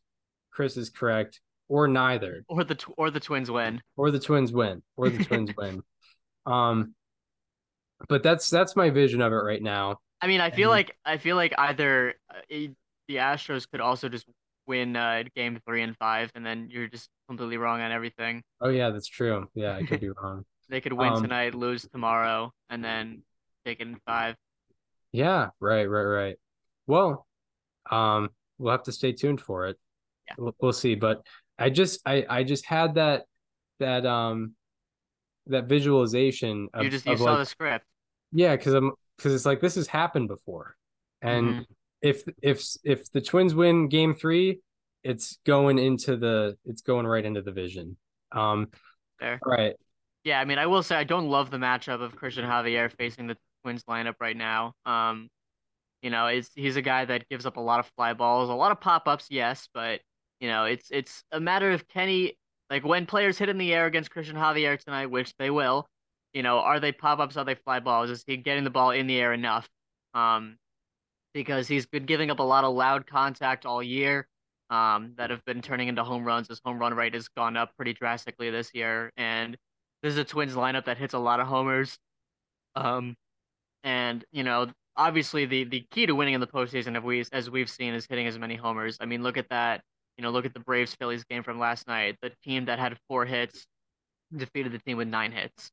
Chris 0.53 0.77
is 0.77 0.89
correct 0.91 1.41
or 1.69 1.89
neither 1.89 2.45
Or 2.49 2.62
the 2.62 2.77
tw- 2.77 2.95
or 2.97 3.11
the 3.11 3.19
Twins 3.21 3.51
win. 3.51 3.83
or 3.97 4.12
the 4.12 4.21
Twins 4.21 4.53
win 4.53 4.83
or 4.97 5.11
the 5.11 5.25
Twins 5.25 5.51
win. 5.59 5.83
Um 6.47 6.95
but 8.09 8.23
that's 8.23 8.49
that's 8.51 8.77
my 8.77 8.91
vision 8.91 9.21
of 9.21 9.33
it 9.33 9.37
right 9.37 9.62
now. 9.62 9.99
I 10.21 10.27
mean, 10.29 10.41
I 10.41 10.51
feel 10.51 10.71
And- 10.71 10.79
like 10.79 10.97
I 11.05 11.17
feel 11.19 11.35
like 11.37 11.55
either 11.59 12.14
uh, 12.31 12.41
the 12.49 13.17
Astros 13.17 13.69
could 13.71 13.81
also 13.81 14.09
just 14.09 14.27
win 14.67 14.97
uh, 14.97 15.23
game 15.35 15.61
three 15.67 15.83
and 15.83 15.97
five, 15.97 16.31
and 16.35 16.45
then 16.45 16.69
you're 16.71 16.89
just 16.89 17.09
completely 17.29 17.57
wrong 17.57 17.81
on 17.81 17.93
everything. 17.93 18.43
Oh 18.61 18.69
yeah, 18.69 18.91
that's 18.91 19.07
true. 19.09 19.49
Yeah, 19.55 19.77
I 19.77 19.85
could 19.85 20.01
be 20.01 20.11
wrong. 20.23 20.45
They 20.69 20.81
could 20.81 20.93
win 20.93 21.12
Um, 21.12 21.23
tonight, 21.23 21.55
lose 21.55 21.87
tomorrow, 21.93 22.53
and 22.69 22.85
then 22.85 23.23
take 23.64 23.81
it 23.81 23.87
in 23.87 23.97
five. 24.07 24.35
Yeah, 25.12 25.51
right, 25.61 25.85
right, 25.89 26.03
right. 26.03 26.37
Well, 26.87 27.26
um, 27.91 28.30
we'll 28.59 28.72
have 28.72 28.84
to 28.84 28.93
stay 28.93 29.12
tuned 29.12 29.41
for 29.41 29.66
it. 29.66 29.78
Yeah. 30.28 30.34
We'll, 30.39 30.55
we'll 30.61 30.72
see. 30.72 30.95
But 30.95 31.26
I 31.59 31.70
just, 31.70 32.01
I, 32.07 32.24
I 32.28 32.45
just 32.45 32.64
had 32.66 32.95
that, 32.95 33.24
that, 33.80 34.07
um, 34.07 34.55
that 35.49 35.66
visualization 35.66 36.68
of, 36.74 36.84
you 36.84 36.91
just 36.91 37.07
you 37.07 37.16
saw 37.16 37.24
like, 37.24 37.39
the 37.39 37.47
script. 37.47 37.84
yeah, 38.32 38.57
because 38.57 38.74
I'm, 38.74 38.93
because 39.16 39.32
it's 39.32 39.47
like 39.47 39.61
this 39.61 39.76
has 39.76 39.87
happened 39.87 40.26
before, 40.26 40.76
and 41.22 41.55
Mhm. 41.55 41.64
if 42.03 42.24
if 42.43 42.64
if 42.82 43.11
the 43.12 43.20
Twins 43.20 43.55
win 43.55 43.89
Game 43.89 44.14
Three, 44.14 44.61
it's 45.05 45.39
going 45.47 45.78
into 45.78 46.16
the, 46.16 46.59
it's 46.64 46.82
going 46.82 47.07
right 47.07 47.24
into 47.24 47.43
the 47.43 47.53
vision. 47.53 47.97
Um, 48.32 48.68
Fair. 49.20 49.39
right. 49.47 49.76
Yeah, 50.24 50.41
I 50.41 50.45
mean, 50.45 50.59
I 50.59 50.66
will 50.66 50.82
say 50.82 50.97
I 50.97 51.05
don't 51.05 51.28
love 51.28 51.53
the 51.53 51.59
matchup 51.59 52.03
of 52.03 52.16
Christian 52.16 52.45
Javier 52.45 52.91
facing 52.91 53.28
the 53.28 53.37
Twins 53.62 53.84
lineup 53.84 54.16
right 54.20 54.37
now. 54.37 54.74
Um, 54.84 55.28
you 56.07 56.11
know, 56.11 56.28
it's 56.28 56.50
he's 56.54 56.76
a 56.76 56.82
guy 56.82 57.04
that 57.04 57.28
gives 57.28 57.46
up 57.46 57.57
a 57.57 57.61
lot 57.61 57.80
of 57.80 57.90
fly 57.96 58.12
balls, 58.12 58.48
a 58.48 58.54
lot 58.54 58.70
of 58.70 58.80
pop 58.80 59.09
ups, 59.09 59.26
yes, 59.28 59.68
but 59.74 60.00
you 60.38 60.46
know, 60.46 60.64
it's 60.64 60.86
it's 60.92 61.24
a 61.32 61.40
matter 61.40 61.72
of 61.72 61.88
Kenny 61.88 62.38
like 62.70 62.84
when 62.84 63.07
players 63.07 63.38
hit 63.38 63.48
in 63.48 63.59
the 63.59 63.74
air 63.74 63.86
against 63.86 64.12
Christian 64.12 64.36
Javier 64.36 64.78
tonight, 64.78 65.07
which 65.07 65.34
they 65.36 65.50
will. 65.50 65.88
You 66.32 66.44
know, 66.44 66.61
are 66.61 66.78
they 66.78 66.92
pop 66.92 67.18
ups? 67.18 67.36
Are 67.36 67.44
they 67.44 67.57
fly 67.57 67.80
balls? 67.80 68.09
Is 68.11 68.22
he 68.24 68.36
getting 68.36 68.62
the 68.62 68.70
ball 68.70 68.92
in 68.92 69.09
the 69.09 69.18
air 69.18 69.32
enough? 69.32 69.68
Um, 70.14 70.59
because 71.34 71.66
he's 71.66 71.86
been 71.86 72.07
giving 72.07 72.30
up 72.30 72.38
a 72.38 72.44
lot 72.44 72.62
of 72.62 72.72
loud 72.72 73.09
contact 73.09 73.66
all 73.66 73.82
year. 73.82 74.28
Um, 74.70 75.14
that 75.16 75.30
have 75.30 75.44
been 75.44 75.61
turning 75.61 75.88
into 75.88 76.04
home 76.04 76.24
runs. 76.24 76.46
His 76.46 76.61
home 76.64 76.78
run 76.78 76.94
rate 76.94 77.14
has 77.14 77.26
gone 77.26 77.57
up 77.57 77.74
pretty 77.74 77.94
drastically 77.94 78.50
this 78.50 78.70
year, 78.74 79.12
and 79.16 79.57
this 80.04 80.12
is 80.12 80.18
a 80.18 80.24
Twins 80.24 80.54
lineup 80.54 80.84
that 80.84 80.98
hits 80.98 81.14
a 81.14 81.18
lot 81.18 81.40
of 81.40 81.48
homers. 81.48 81.98
Um, 82.76 83.16
and 83.82 84.24
you 84.30 84.44
know, 84.44 84.68
obviously 84.97 85.47
the 85.47 85.64
the 85.64 85.86
key 85.90 86.07
to 86.07 86.14
winning 86.14 86.34
in 86.34 86.40
the 86.40 86.47
postseason, 86.47 86.97
if 86.97 87.05
we 87.05 87.24
as 87.32 87.51
we've 87.51 87.70
seen, 87.70 87.94
is 87.94 88.07
hitting 88.07 88.26
as 88.26 88.38
many 88.38 88.57
homers. 88.57 88.99
I 89.01 89.07
mean, 89.07 89.22
look 89.22 89.36
at 89.36 89.49
that. 89.51 89.82
You 90.16 90.22
know, 90.22 90.30
look 90.30 90.47
at 90.47 90.55
the 90.55 90.61
Braves 90.61 90.94
Phillies 90.94 91.24
game 91.24 91.42
from 91.42 91.59
last 91.59 91.86
night. 91.86 92.16
The 92.22 92.32
team 92.42 92.64
that 92.66 92.78
had 92.78 92.97
four 93.09 93.26
hits 93.26 93.66
defeated 94.34 94.72
the 94.72 94.78
team 94.78 94.97
with 94.97 95.09
nine 95.09 95.30
hits 95.30 95.70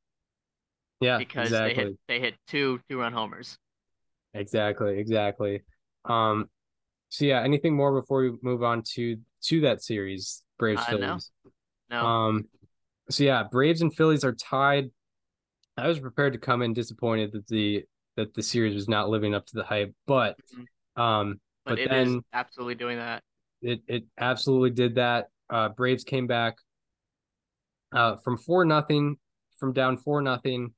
Yeah, 1.01 1.17
because 1.17 1.47
exactly. 1.47 1.74
they 1.74 1.82
hit 1.82 1.97
they 2.07 2.19
hit 2.19 2.36
two 2.47 2.80
two 2.89 2.99
run 2.99 3.13
homers. 3.13 3.57
Exactly, 4.34 4.99
exactly. 4.99 5.61
Um, 6.05 6.49
so 7.09 7.26
yeah, 7.26 7.41
anything 7.43 7.76
more 7.76 7.99
before 7.99 8.21
we 8.24 8.38
move 8.41 8.63
on 8.63 8.84
to 8.95 9.17
to 9.43 9.61
that 9.61 9.82
series, 9.84 10.43
Braves 10.57 10.82
Uh, 10.88 10.91
no. 10.91 10.97
Phillies? 10.97 11.32
No, 11.89 12.05
Um, 12.05 12.45
so 13.09 13.24
yeah, 13.24 13.43
Braves 13.43 13.82
and 13.82 13.93
Phillies 13.93 14.24
are 14.24 14.34
tied. 14.34 14.91
I 15.78 15.88
was 15.88 15.99
prepared 15.99 16.34
to 16.34 16.39
come 16.39 16.61
in 16.61 16.74
disappointed 16.74 17.32
that 17.34 17.47
the 17.47 17.84
that 18.16 18.34
the 18.34 18.43
series 18.43 18.76
was 18.76 18.88
not 18.88 19.09
living 19.09 19.34
up 19.34 19.45
to 19.47 19.55
the 19.55 19.64
hype, 19.64 19.93
but 20.05 20.38
Mhm. 20.55 21.01
um, 21.01 21.39
but, 21.66 21.72
but 21.72 21.80
it 21.80 21.91
is 21.91 22.11
then 22.14 22.22
absolutely 22.34 22.76
doing 22.76 22.97
that. 22.97 23.24
it 23.61 23.82
it 23.88 24.03
absolutely 24.18 24.72
did 24.72 24.95
that. 24.95 25.28
Uh, 25.49 25.70
Braves 25.70 26.03
came 26.03 26.28
back 26.28 26.57
uh 27.93 28.16
from 28.18 28.38
four 28.38 28.66
nothing, 28.66 29.18
from 29.59 29.74
down 29.74 29.97
four 29.97 30.22
nothing, 30.22 30.74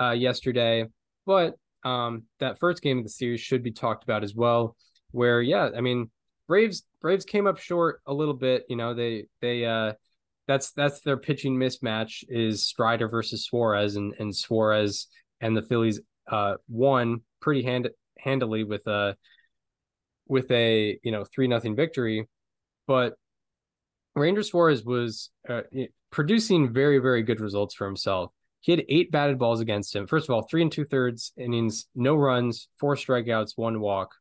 uh 0.00 0.10
yesterday. 0.12 0.86
But 1.26 1.56
um, 1.84 2.24
that 2.40 2.58
first 2.58 2.82
game 2.82 2.98
of 2.98 3.04
the 3.04 3.10
series 3.10 3.40
should 3.40 3.62
be 3.62 3.72
talked 3.72 4.04
about 4.04 4.22
as 4.24 4.34
well. 4.34 4.76
Where 5.12 5.40
yeah, 5.42 5.70
I 5.76 5.80
mean, 5.80 6.10
Braves 6.46 6.82
Braves 7.00 7.24
came 7.24 7.46
up 7.46 7.58
short 7.58 8.00
a 8.06 8.12
little 8.14 8.34
bit. 8.34 8.64
You 8.68 8.76
know, 8.76 8.94
they 8.94 9.26
they 9.40 9.64
uh, 9.64 9.94
that's 10.46 10.72
that's 10.72 11.00
their 11.00 11.16
pitching 11.16 11.56
mismatch 11.56 12.24
is 12.28 12.66
Strider 12.66 13.08
versus 13.08 13.44
Suarez, 13.44 13.96
and 13.96 14.14
and 14.18 14.34
Suarez 14.34 15.08
and 15.40 15.56
the 15.56 15.62
Phillies 15.62 16.00
uh 16.28 16.54
won 16.68 17.22
pretty 17.40 17.62
hand 17.62 17.88
handily 18.18 18.64
with 18.64 18.86
a 18.86 19.16
with 20.28 20.50
a 20.50 20.98
you 21.02 21.12
know 21.12 21.24
three 21.24 21.48
nothing 21.48 21.74
victory, 21.76 22.28
but 22.86 23.14
Ranger 24.14 24.42
Suarez 24.42 24.84
was 24.84 25.30
uh, 25.48 25.62
producing 26.10 26.72
very, 26.72 26.98
very 26.98 27.22
good 27.22 27.40
results 27.40 27.74
for 27.74 27.86
himself. 27.86 28.32
He 28.60 28.72
had 28.72 28.84
eight 28.88 29.10
batted 29.10 29.38
balls 29.38 29.60
against 29.60 29.94
him. 29.94 30.06
First 30.06 30.28
of 30.28 30.34
all, 30.34 30.42
three 30.42 30.62
and 30.62 30.70
two 30.70 30.84
thirds 30.84 31.32
innings, 31.36 31.86
no 31.94 32.14
runs, 32.14 32.68
four 32.78 32.94
strikeouts, 32.94 33.52
one 33.56 33.80
walk, 33.80 34.14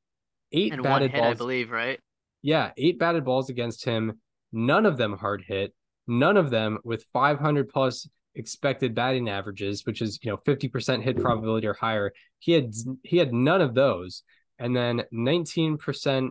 eight 0.52 0.72
And 0.72 0.82
one 0.82 0.92
batted 0.92 1.12
hit, 1.12 1.24
I 1.24 1.34
believe, 1.34 1.72
right? 1.72 2.00
Yeah, 2.42 2.72
eight 2.78 3.00
batted 3.00 3.26
balls 3.26 3.50
against 3.50 3.84
him. 3.84 4.20
None 4.54 4.86
of 4.86 4.98
them 4.98 5.18
hard 5.18 5.44
hit. 5.46 5.74
None 6.08 6.38
of 6.38 6.50
them 6.50 6.80
with 6.84 7.06
500 7.12 7.70
plus 7.70 8.08
expected 8.40 8.96
batting 8.96 9.30
averages, 9.30 9.86
which 9.86 10.02
is 10.02 10.18
you 10.24 10.32
know 10.32 10.38
50% 10.38 11.04
hit 11.04 11.22
probability 11.22 11.68
or 11.68 11.74
higher. 11.74 12.12
He 12.40 12.54
had 12.54 12.74
he 13.04 13.18
had 13.18 13.34
none 13.34 13.62
of 13.62 13.76
those, 13.76 14.24
and 14.58 14.76
then 14.76 15.04
19%. 15.14 16.30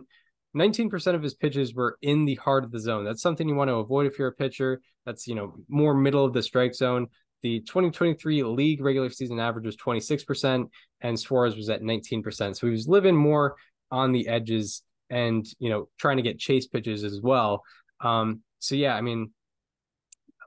19% 0.57 1.13
of 1.13 1.21
his 1.21 1.35
pitches 1.35 1.75
were 1.75 1.99
in 2.01 2.25
the 2.25 2.33
heart 2.33 2.63
of 2.63 2.71
the 2.71 2.79
zone. 2.79 3.05
That's 3.05 3.21
something 3.21 3.47
you 3.47 3.53
want 3.53 3.69
to 3.69 3.75
avoid 3.75 4.07
if 4.07 4.17
you're 4.17 4.29
a 4.29 4.33
pitcher. 4.33 4.81
That's, 5.05 5.27
you 5.27 5.35
know, 5.35 5.53
more 5.67 5.93
middle 5.93 6.25
of 6.25 6.33
the 6.33 6.41
strike 6.41 6.73
zone. 6.73 7.05
The 7.43 7.59
2023 7.59 8.41
league 8.41 8.81
regular 8.81 9.11
season 9.11 9.39
average 9.39 9.67
was 9.67 9.77
26%, 9.77 10.67
and 11.01 11.19
Suarez 11.19 11.55
was 11.55 11.69
at 11.69 11.83
19%. 11.83 12.57
So 12.57 12.65
he 12.65 12.71
was 12.71 12.87
living 12.87 13.15
more 13.15 13.57
on 13.91 14.11
the 14.11 14.27
edges 14.27 14.81
and, 15.11 15.45
you 15.59 15.69
know, 15.69 15.87
trying 15.99 16.17
to 16.17 16.23
get 16.23 16.39
chase 16.39 16.65
pitches 16.65 17.03
as 17.03 17.21
well. 17.21 17.61
Um, 18.01 18.41
so 18.57 18.73
yeah, 18.73 18.95
I 18.95 19.01
mean, 19.01 19.29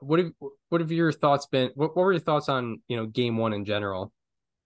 what 0.03 0.19
have 0.19 0.31
what 0.69 0.81
have 0.81 0.91
your 0.91 1.11
thoughts 1.11 1.45
been? 1.47 1.71
What, 1.75 1.95
what 1.95 2.03
were 2.03 2.13
your 2.13 2.19
thoughts 2.19 2.49
on, 2.49 2.81
you 2.87 2.97
know, 2.97 3.05
game 3.05 3.37
one 3.37 3.53
in 3.53 3.65
general? 3.65 4.11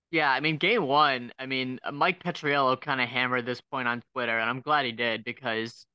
Yeah, 0.09 0.31
I 0.31 0.39
mean, 0.39 0.57
game 0.57 0.83
one, 0.83 1.33
I 1.38 1.45
mean, 1.45 1.79
uh, 1.83 1.91
Mike 1.91 2.23
Petriello 2.23 2.79
kind 2.79 3.01
of 3.01 3.09
hammered 3.09 3.45
this 3.45 3.59
point 3.59 3.89
on 3.89 4.01
Twitter, 4.13 4.39
and 4.39 4.49
I'm 4.49 4.61
glad 4.61 4.85
he 4.85 4.93
did 4.93 5.25
because, 5.25 5.85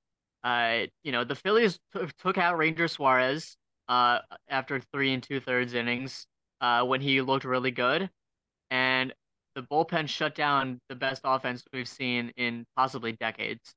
uh, 0.45 0.80
you 1.03 1.12
know, 1.12 1.24
the 1.24 1.34
Phillies 1.34 1.78
t- 1.97 2.01
took 2.18 2.36
out 2.36 2.59
Ranger 2.59 2.88
Suarez, 2.88 3.57
uh, 3.88 4.18
after 4.49 4.80
three 4.93 5.14
and 5.14 5.22
two 5.22 5.40
thirds 5.40 5.72
innings, 5.72 6.26
uh, 6.61 6.84
when 6.84 7.01
he 7.01 7.22
looked 7.22 7.45
really 7.45 7.70
good, 7.70 8.11
and 8.70 9.14
the 9.55 9.62
bullpen 9.62 10.09
shut 10.09 10.34
down 10.34 10.78
the 10.90 10.95
best 10.95 11.22
offense 11.24 11.64
we've 11.72 11.88
seen 11.88 12.32
in 12.36 12.66
possibly 12.76 13.12
decades. 13.12 13.74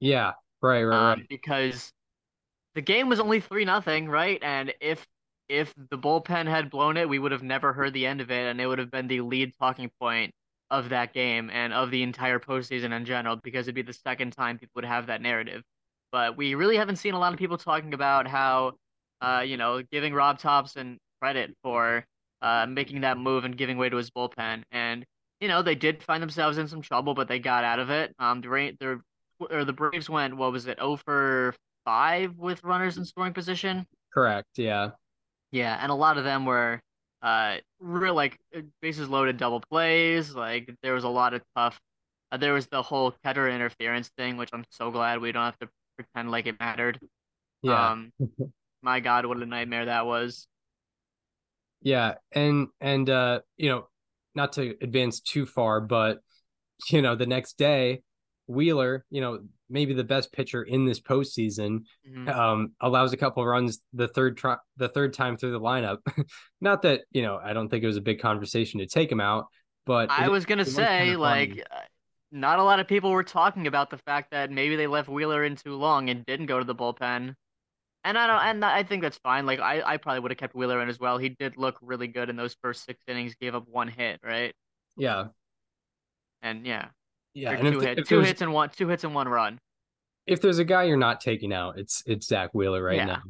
Yeah, 0.00 0.32
right, 0.62 0.84
right, 0.84 0.96
um, 0.96 1.18
right. 1.18 1.28
because 1.28 1.92
the 2.76 2.82
game 2.82 3.08
was 3.08 3.20
only 3.20 3.40
three 3.40 3.64
nothing, 3.64 4.08
right? 4.08 4.38
And 4.42 4.74
if 4.80 5.06
if 5.48 5.74
the 5.90 5.98
bullpen 5.98 6.46
had 6.46 6.70
blown 6.70 6.96
it, 6.96 7.08
we 7.08 7.18
would 7.18 7.32
have 7.32 7.42
never 7.42 7.72
heard 7.72 7.92
the 7.94 8.06
end 8.06 8.20
of 8.20 8.30
it, 8.30 8.46
and 8.48 8.60
it 8.60 8.66
would 8.66 8.78
have 8.78 8.90
been 8.90 9.08
the 9.08 9.22
lead 9.22 9.54
talking 9.58 9.90
point 10.00 10.32
of 10.70 10.90
that 10.90 11.14
game 11.14 11.50
and 11.50 11.72
of 11.72 11.90
the 11.90 12.02
entire 12.02 12.38
postseason 12.40 12.92
in 12.94 13.04
general, 13.06 13.36
because 13.36 13.66
it'd 13.66 13.74
be 13.74 13.82
the 13.82 13.92
second 13.94 14.32
time 14.32 14.58
people 14.58 14.72
would 14.76 14.84
have 14.84 15.06
that 15.06 15.22
narrative. 15.22 15.62
But 16.12 16.36
we 16.36 16.54
really 16.54 16.76
haven't 16.76 16.96
seen 16.96 17.14
a 17.14 17.18
lot 17.18 17.32
of 17.32 17.38
people 17.38 17.56
talking 17.58 17.94
about 17.94 18.26
how, 18.26 18.72
uh, 19.20 19.42
you 19.46 19.56
know, 19.56 19.82
giving 19.90 20.12
Rob 20.14 20.38
Thompson 20.38 20.98
credit 21.20 21.56
for 21.62 22.04
uh 22.42 22.66
making 22.68 23.00
that 23.00 23.16
move 23.16 23.44
and 23.46 23.56
giving 23.56 23.78
way 23.78 23.88
to 23.88 23.96
his 23.96 24.10
bullpen, 24.10 24.62
and 24.70 25.04
you 25.40 25.48
know 25.48 25.62
they 25.62 25.74
did 25.74 26.02
find 26.02 26.22
themselves 26.22 26.58
in 26.58 26.68
some 26.68 26.82
trouble, 26.82 27.14
but 27.14 27.28
they 27.28 27.38
got 27.38 27.64
out 27.64 27.78
of 27.78 27.90
it. 27.90 28.14
Um, 28.18 28.40
the 28.42 28.48
Ra- 28.50 28.70
the 28.78 29.00
or 29.50 29.64
the 29.64 29.72
Braves 29.72 30.08
went 30.10 30.36
what 30.36 30.52
was 30.52 30.66
it, 30.66 30.78
0 30.78 30.96
for 30.96 31.54
five 31.86 32.36
with 32.36 32.62
runners 32.62 32.98
in 32.98 33.06
scoring 33.06 33.32
position. 33.32 33.86
Correct. 34.12 34.48
Yeah. 34.56 34.90
Yeah, 35.52 35.78
and 35.80 35.90
a 35.90 35.94
lot 35.94 36.18
of 36.18 36.24
them 36.24 36.44
were 36.44 36.80
uh 37.22 37.56
real 37.80 38.14
like 38.14 38.38
uh, 38.54 38.60
bases 38.82 39.08
loaded 39.08 39.38
double 39.38 39.60
plays. 39.70 40.34
Like 40.34 40.70
there 40.82 40.92
was 40.92 41.04
a 41.04 41.08
lot 41.08 41.32
of 41.32 41.40
tough. 41.56 41.80
Uh, 42.30 42.36
there 42.36 42.52
was 42.52 42.66
the 42.66 42.82
whole 42.82 43.14
catcher 43.24 43.48
interference 43.48 44.10
thing, 44.18 44.36
which 44.36 44.50
I'm 44.52 44.64
so 44.70 44.90
glad 44.90 45.20
we 45.20 45.32
don't 45.32 45.44
have 45.44 45.58
to 45.60 45.68
pretend 45.96 46.30
like 46.30 46.46
it 46.46 46.60
mattered. 46.60 47.00
Yeah. 47.62 47.92
Um, 47.92 48.12
my 48.82 49.00
God, 49.00 49.24
what 49.24 49.38
a 49.38 49.46
nightmare 49.46 49.86
that 49.86 50.04
was. 50.04 50.46
Yeah, 51.82 52.14
and 52.32 52.68
and 52.80 53.08
uh, 53.08 53.40
you 53.56 53.68
know, 53.68 53.88
not 54.34 54.52
to 54.54 54.76
advance 54.82 55.20
too 55.20 55.46
far, 55.46 55.80
but 55.80 56.20
you 56.90 57.00
know, 57.00 57.14
the 57.14 57.26
next 57.26 57.58
day, 57.58 58.02
Wheeler, 58.46 59.04
you 59.10 59.20
know, 59.20 59.40
maybe 59.68 59.94
the 59.94 60.04
best 60.04 60.32
pitcher 60.32 60.62
in 60.62 60.84
this 60.84 61.00
postseason, 61.00 61.80
Mhm. 62.08 62.28
um, 62.28 62.72
allows 62.80 63.12
a 63.12 63.16
couple 63.16 63.44
runs 63.44 63.80
the 63.92 64.08
third 64.08 64.36
try 64.36 64.56
the 64.76 64.88
third 64.88 65.12
time 65.14 65.36
through 65.36 65.52
the 65.52 65.60
lineup. 65.60 65.98
Not 66.60 66.82
that 66.82 67.02
you 67.10 67.22
know, 67.22 67.36
I 67.42 67.52
don't 67.52 67.68
think 67.68 67.82
it 67.84 67.88
was 67.88 67.96
a 67.96 68.00
big 68.02 68.20
conversation 68.20 68.80
to 68.80 68.86
take 68.86 69.10
him 69.10 69.20
out, 69.20 69.46
but 69.84 70.10
I 70.10 70.26
it- 70.26 70.30
was 70.30 70.46
gonna 70.46 70.64
say 70.64 70.98
kinda 71.04 71.18
like 71.18 71.50
funny. 71.50 71.62
uh, 71.70 71.80
not 72.32 72.58
a 72.58 72.62
lot 72.62 72.80
of 72.80 72.88
people 72.88 73.10
were 73.12 73.22
talking 73.24 73.66
about 73.66 73.90
the 73.90 73.98
fact 73.98 74.30
that 74.32 74.50
maybe 74.50 74.76
they 74.76 74.86
left 74.86 75.08
Wheeler 75.08 75.44
in 75.44 75.56
too 75.56 75.74
long 75.76 76.10
and 76.10 76.24
didn't 76.26 76.46
go 76.46 76.58
to 76.58 76.64
the 76.64 76.74
bullpen. 76.74 77.34
And 78.04 78.16
I 78.18 78.26
don't 78.28 78.40
and 78.40 78.64
I 78.64 78.82
think 78.84 79.02
that's 79.02 79.18
fine. 79.18 79.46
Like 79.46 79.58
I, 79.60 79.82
I 79.82 79.96
probably 79.96 80.20
would 80.20 80.30
have 80.30 80.38
kept 80.38 80.54
Wheeler 80.54 80.80
in 80.82 80.88
as 80.88 81.00
well. 81.00 81.18
He 81.18 81.30
did 81.30 81.56
look 81.56 81.76
really 81.82 82.06
good 82.08 82.30
in 82.30 82.36
those 82.36 82.54
first 82.62 82.84
six 82.84 83.00
innings, 83.08 83.34
gave 83.34 83.54
up 83.56 83.66
one 83.68 83.88
hit, 83.88 84.20
right? 84.22 84.54
yeah, 84.96 85.28
And 86.42 86.66
yeah. 86.66 86.88
Yeah. 87.36 87.50
And 87.52 87.68
if, 87.68 87.74
two, 87.74 87.80
th- 87.80 87.88
hit, 87.90 87.98
if 87.98 88.08
two 88.08 88.20
hits 88.20 88.40
and 88.40 88.52
one 88.52 88.70
two 88.70 88.88
hits 88.88 89.04
and 89.04 89.14
one 89.14 89.28
run. 89.28 89.58
if 90.26 90.40
there's 90.40 90.58
a 90.58 90.64
guy 90.64 90.84
you're 90.84 90.96
not 90.96 91.20
taking 91.20 91.52
out, 91.52 91.78
it's 91.78 92.02
it's 92.06 92.26
Zack 92.26 92.54
Wheeler 92.54 92.82
right 92.82 92.96
Yeah. 92.96 93.04
now. 93.04 93.22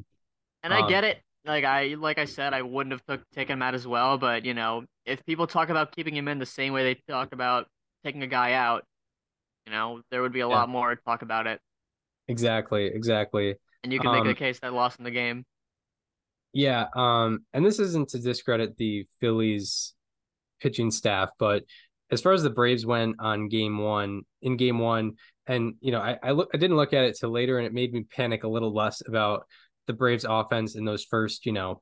And 0.63 0.73
I 0.73 0.81
Um, 0.83 0.89
get 0.89 1.03
it. 1.05 1.21
Like 1.45 1.65
I 1.65 1.95
like 1.99 2.19
I 2.19 2.25
said, 2.25 2.55
I 2.55 2.63
wouldn't 2.63 2.93
have 2.93 3.05
took 3.07 3.29
taken 3.31 3.55
him 3.55 3.63
out 3.63 3.75
as 3.75 3.87
well, 3.87 4.17
but 4.17 4.45
you 4.45 4.55
know, 4.55 4.85
if 5.05 5.25
people 5.27 5.47
talk 5.49 5.69
about 5.71 5.95
keeping 5.95 6.15
him 6.15 6.29
in 6.29 6.39
the 6.39 6.47
same 6.47 6.73
way 6.73 6.83
they 6.85 7.03
talk 7.09 7.33
about 7.33 7.67
taking 8.05 8.23
a 8.23 8.27
guy 8.29 8.53
out, 8.53 8.85
you 9.67 9.73
know, 9.73 10.03
there 10.13 10.23
would 10.23 10.33
be 10.33 10.41
a 10.41 10.49
Yeah. 10.49 10.55
lot 10.55 10.69
more 10.69 10.95
talk 10.95 11.23
about 11.23 11.49
it. 11.49 11.61
Exactly, 12.29 12.87
exactly. 12.87 13.57
And 13.83 13.93
you 13.93 13.99
can 14.01 14.13
make 14.13 14.21
Um, 14.23 14.27
the 14.29 14.35
case 14.35 14.61
that 14.61 14.73
lost 14.73 14.99
in 14.99 15.05
the 15.05 15.11
game. 15.11 15.45
Yeah, 16.53 16.87
um, 16.95 17.45
and 17.53 17.65
this 17.65 17.79
isn't 17.81 18.09
to 18.11 18.19
discredit 18.21 18.77
the 18.77 19.07
Phillies 19.21 19.95
pitching 20.61 20.91
staff, 20.91 21.31
but 21.39 21.65
as 22.11 22.21
far 22.21 22.33
as 22.33 22.43
the 22.43 22.51
Braves 22.51 22.87
went 22.87 23.17
on 23.19 23.49
game 23.49 23.79
one, 23.79 24.23
in 24.43 24.57
game 24.57 24.79
one, 24.79 25.13
and 25.47 25.75
you 25.81 25.93
know, 25.93 26.01
I 26.01 26.19
I 26.23 26.31
look 26.33 26.51
I 26.55 26.59
didn't 26.59 26.77
look 26.77 26.93
at 26.93 27.05
it 27.05 27.17
till 27.19 27.31
later, 27.31 27.59
and 27.59 27.67
it 27.67 27.73
made 27.73 27.93
me 27.93 28.05
panic 28.05 28.45
a 28.45 28.49
little 28.49 28.73
less 28.75 29.03
about 29.07 29.47
the 29.87 29.93
Braves 29.93 30.27
offense 30.29 30.75
in 30.77 30.85
those 30.85 31.05
first, 31.05 31.47
you 31.47 31.53
know, 31.53 31.81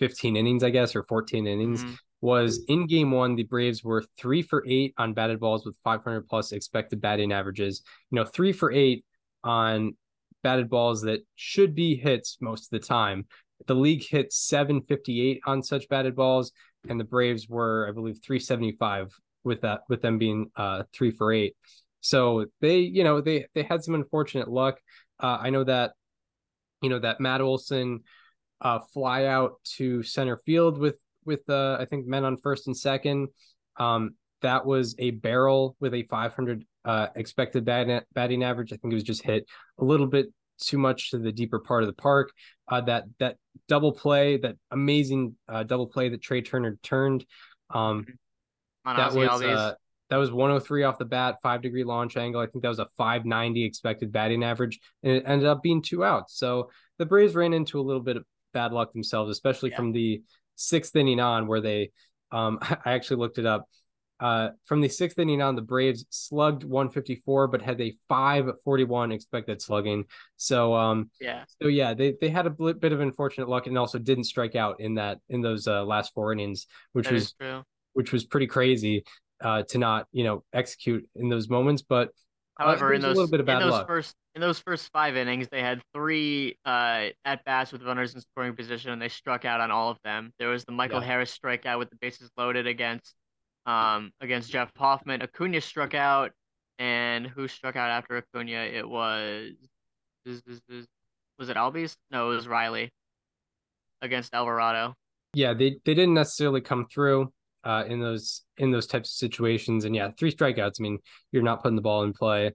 15 0.00 0.36
innings, 0.36 0.64
I 0.64 0.70
guess, 0.70 0.96
or 0.96 1.04
14 1.04 1.46
innings. 1.46 1.84
Mhm. 1.84 1.96
Was 2.20 2.64
in 2.68 2.86
game 2.86 3.10
one, 3.10 3.36
the 3.36 3.44
Braves 3.44 3.84
were 3.84 4.02
three 4.18 4.42
for 4.42 4.64
eight 4.66 4.94
on 4.96 5.12
batted 5.12 5.38
balls 5.40 5.66
with 5.66 5.76
500 5.84 6.26
plus 6.26 6.52
expected 6.52 7.00
batting 7.00 7.32
averages. 7.32 7.82
You 8.10 8.16
know, 8.16 8.24
three 8.24 8.52
for 8.52 8.72
eight 8.72 9.04
on 9.44 9.96
batted 10.42 10.70
balls 10.70 11.02
that 11.02 11.20
should 11.34 11.74
be 11.74 11.96
hits 11.96 12.38
most 12.40 12.64
of 12.64 12.70
the 12.70 12.86
time. 12.86 13.26
The 13.66 13.74
league 13.74 14.04
hit 14.04 14.32
758 14.32 15.40
on 15.46 15.62
such 15.62 15.88
batted 15.88 16.16
balls, 16.16 16.50
and 16.88 16.98
the 16.98 17.04
Braves 17.04 17.48
were, 17.48 17.86
I 17.88 17.92
believe, 17.92 18.18
375 18.24 19.12
with 19.44 19.60
that, 19.62 19.82
with 19.88 20.02
them 20.02 20.18
being 20.18 20.50
uh 20.56 20.84
three 20.92 21.10
for 21.10 21.32
eight. 21.32 21.56
So 22.00 22.46
they, 22.60 22.78
you 22.78 23.04
know, 23.04 23.20
they 23.20 23.46
they 23.54 23.62
had 23.62 23.82
some 23.82 23.94
unfortunate 23.94 24.48
luck. 24.48 24.78
Uh, 25.20 25.38
I 25.40 25.50
know 25.50 25.64
that, 25.64 25.92
you 26.82 26.90
know, 26.90 26.98
that 26.98 27.20
Matt 27.20 27.40
Olson 27.40 28.00
uh 28.60 28.80
fly 28.92 29.26
out 29.26 29.60
to 29.76 30.02
center 30.02 30.40
field 30.44 30.78
with 30.78 30.96
with 31.24 31.48
uh 31.48 31.76
I 31.78 31.84
think 31.84 32.06
men 32.06 32.24
on 32.24 32.36
first 32.36 32.66
and 32.66 32.76
second. 32.76 33.28
Um, 33.76 34.14
that 34.42 34.66
was 34.66 34.94
a 34.98 35.10
barrel 35.10 35.76
with 35.80 35.94
a 35.94 36.02
500 36.04 36.64
uh 36.84 37.08
expected 37.14 37.64
batting 37.64 38.00
batting 38.12 38.44
average. 38.44 38.72
I 38.72 38.76
think 38.76 38.92
it 38.92 38.96
was 38.96 39.04
just 39.04 39.22
hit 39.22 39.46
a 39.78 39.84
little 39.84 40.06
bit 40.06 40.26
too 40.60 40.78
much 40.78 41.10
to 41.10 41.18
the 41.18 41.32
deeper 41.32 41.58
part 41.58 41.82
of 41.82 41.86
the 41.88 41.94
park. 41.94 42.32
Uh, 42.68 42.80
that 42.82 43.04
that 43.18 43.36
double 43.68 43.92
play, 43.92 44.36
that 44.38 44.56
amazing 44.70 45.36
uh, 45.48 45.62
double 45.62 45.86
play 45.86 46.08
that 46.08 46.22
Trey 46.22 46.42
Turner 46.42 46.78
turned. 46.82 47.24
Um, 47.70 48.06
On 48.84 48.96
that 48.96 49.12
Ozzy 49.12 49.26
was 49.28 49.42
uh, 49.42 49.74
that 50.10 50.16
was 50.16 50.30
103 50.30 50.84
off 50.84 50.98
the 50.98 51.04
bat, 51.04 51.38
five 51.42 51.62
degree 51.62 51.84
launch 51.84 52.16
angle. 52.16 52.40
I 52.40 52.46
think 52.46 52.62
that 52.62 52.68
was 52.68 52.78
a 52.78 52.86
590 52.96 53.64
expected 53.64 54.12
batting 54.12 54.44
average, 54.44 54.78
and 55.02 55.12
it 55.16 55.24
ended 55.26 55.46
up 55.48 55.62
being 55.62 55.82
two 55.82 56.04
outs. 56.04 56.38
So 56.38 56.70
the 56.98 57.06
Braves 57.06 57.34
ran 57.34 57.54
into 57.54 57.80
a 57.80 57.82
little 57.82 58.02
bit 58.02 58.16
of 58.18 58.24
bad 58.52 58.72
luck 58.72 58.92
themselves, 58.92 59.30
especially 59.30 59.70
Yeah. 59.70 59.76
from 59.76 59.92
the 59.92 60.22
sixth 60.56 60.94
inning 60.94 61.20
on, 61.20 61.46
where 61.46 61.60
they, 61.60 61.90
um, 62.30 62.58
I 62.84 62.92
actually 62.92 63.16
looked 63.16 63.38
it 63.38 63.46
up. 63.46 63.68
Uh, 64.20 64.50
from 64.64 64.80
the 64.80 64.88
sixth 64.88 65.18
inning 65.18 65.42
on, 65.42 65.56
the 65.56 65.60
Braves 65.62 66.06
slugged 66.10 66.62
154, 66.62 67.48
but 67.48 67.60
had 67.60 67.80
a 67.80 67.96
541 68.08 69.10
expected 69.10 69.60
slugging. 69.60 70.04
So, 70.36 70.74
um, 70.74 71.10
yeah. 71.20 71.44
so 71.60 71.66
yeah, 71.68 71.94
they 71.94 72.14
they 72.20 72.28
had 72.28 72.46
a 72.46 72.50
bit 72.50 72.92
of 72.92 73.00
unfortunate 73.00 73.48
luck 73.48 73.66
and 73.66 73.76
also 73.76 73.98
didn't 73.98 74.24
strike 74.24 74.54
out 74.54 74.78
in 74.80 74.94
that 74.94 75.18
in 75.28 75.40
those 75.40 75.66
uh, 75.66 75.84
last 75.84 76.14
four 76.14 76.32
innings, 76.32 76.66
which 76.92 77.06
That 77.06 77.14
was 77.14 77.32
true. 77.32 77.64
Which 77.94 78.12
was 78.12 78.24
pretty 78.24 78.46
crazy 78.46 79.04
uh, 79.42 79.62
to 79.70 79.78
not 79.78 80.06
you 80.12 80.24
know 80.24 80.44
execute 80.52 81.08
in 81.16 81.28
those 81.28 81.48
moments. 81.48 81.82
But 81.82 82.10
However, 82.58 82.92
in 82.92 83.00
those 83.00 83.16
little 83.16 83.30
bit 83.30 83.40
of 83.40 83.48
in 83.48 83.58
those 83.58 83.70
luck. 83.72 83.86
first 83.88 84.14
in 84.36 84.40
those 84.40 84.58
first 84.60 84.90
five 84.92 85.16
innings, 85.16 85.48
they 85.50 85.60
had 85.60 85.82
three 85.92 86.56
uh, 86.64 87.06
at 87.24 87.44
bats 87.44 87.72
with 87.72 87.82
runners 87.82 88.14
in 88.14 88.20
scoring 88.20 88.54
position, 88.54 88.90
and 88.92 89.02
they 89.02 89.08
struck 89.08 89.44
out 89.44 89.60
on 89.60 89.70
all 89.72 89.90
of 89.90 89.98
them. 90.04 90.32
There 90.38 90.48
was 90.50 90.64
the 90.64 90.72
Michael 90.72 91.00
Yeah. 91.00 91.06
Harris 91.06 91.36
strikeout 91.36 91.78
with 91.80 91.90
the 91.90 91.96
bases 91.96 92.30
loaded 92.36 92.66
against 92.68 93.14
um 93.66 94.12
against 94.20 94.50
Jeff 94.52 94.70
Hoffman. 94.76 95.22
Acuna 95.22 95.60
struck 95.60 95.94
out, 95.94 96.30
and 96.78 97.26
who 97.26 97.48
struck 97.48 97.74
out 97.76 97.90
after 97.90 98.16
Acuna? 98.16 98.58
It 98.58 98.88
was 98.88 99.52
is- 100.26 100.42
was 101.38 101.48
it 101.48 101.56
Albies? 101.56 101.96
No, 102.12 102.30
it 102.30 102.36
was 102.36 102.46
Riley 102.46 102.92
against 104.00 104.32
Alvarado. 104.34 104.94
yeah, 105.34 105.54
they 105.54 105.70
they 105.84 105.94
didn't 105.94 106.14
necessarily 106.14 106.60
come 106.60 106.86
through 106.86 107.32
uh, 107.64 107.84
in 107.86 108.00
those 108.00 108.42
in 108.58 108.70
those 108.70 108.86
types 108.86 109.10
of 109.10 109.14
situations. 109.14 109.84
And 109.84 109.94
yeah, 109.94 110.10
three 110.18 110.32
strikeouts. 110.32 110.80
I 110.80 110.82
mean, 110.82 110.98
you're 111.32 111.42
not 111.42 111.62
putting 111.62 111.76
the 111.76 111.82
ball 111.82 112.04
in 112.04 112.12
play. 112.12 112.52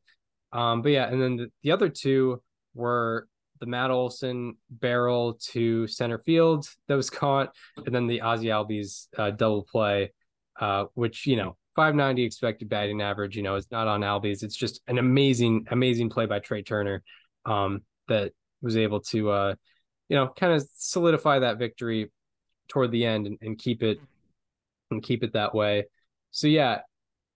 Um, 0.51 0.81
but 0.81 0.91
yeah, 0.91 1.07
and 1.07 1.21
then 1.21 1.35
the, 1.35 1.51
the 1.63 1.71
other 1.71 1.89
two 1.89 2.41
were 2.73 3.27
the 3.59 3.65
Matt 3.65 3.91
Olson 3.91 4.55
barrel 4.69 5.33
to 5.51 5.85
center 5.87 6.19
field 6.19 6.67
that 6.87 6.95
was 6.95 7.09
caught, 7.09 7.53
and 7.77 7.93
then 7.93 8.07
the 8.07 8.19
Ozzy 8.19 8.45
Albies 8.45 9.07
uh, 9.17 9.31
double 9.31 9.63
play, 9.63 10.11
uh, 10.59 10.85
which 10.93 11.27
you 11.27 11.35
know 11.35 11.57
590 11.75 12.23
expected 12.23 12.69
batting 12.69 13.01
average. 13.01 13.35
You 13.35 13.43
know, 13.43 13.55
it's 13.55 13.71
not 13.71 13.87
on 13.87 14.01
Albies. 14.01 14.43
It's 14.43 14.55
just 14.55 14.81
an 14.87 14.97
amazing, 14.97 15.67
amazing 15.71 16.09
play 16.09 16.25
by 16.25 16.39
Trey 16.39 16.61
Turner 16.61 17.03
um, 17.45 17.83
that 18.07 18.33
was 18.61 18.75
able 18.75 18.99
to, 18.99 19.31
uh, 19.31 19.55
you 20.09 20.17
know, 20.17 20.27
kind 20.27 20.53
of 20.53 20.67
solidify 20.75 21.39
that 21.39 21.57
victory 21.57 22.11
toward 22.67 22.91
the 22.91 23.05
end 23.05 23.27
and, 23.27 23.37
and 23.41 23.57
keep 23.57 23.81
it 23.81 23.99
and 24.91 25.03
keep 25.03 25.23
it 25.23 25.33
that 25.33 25.53
way. 25.53 25.85
So 26.31 26.47
yeah, 26.47 26.79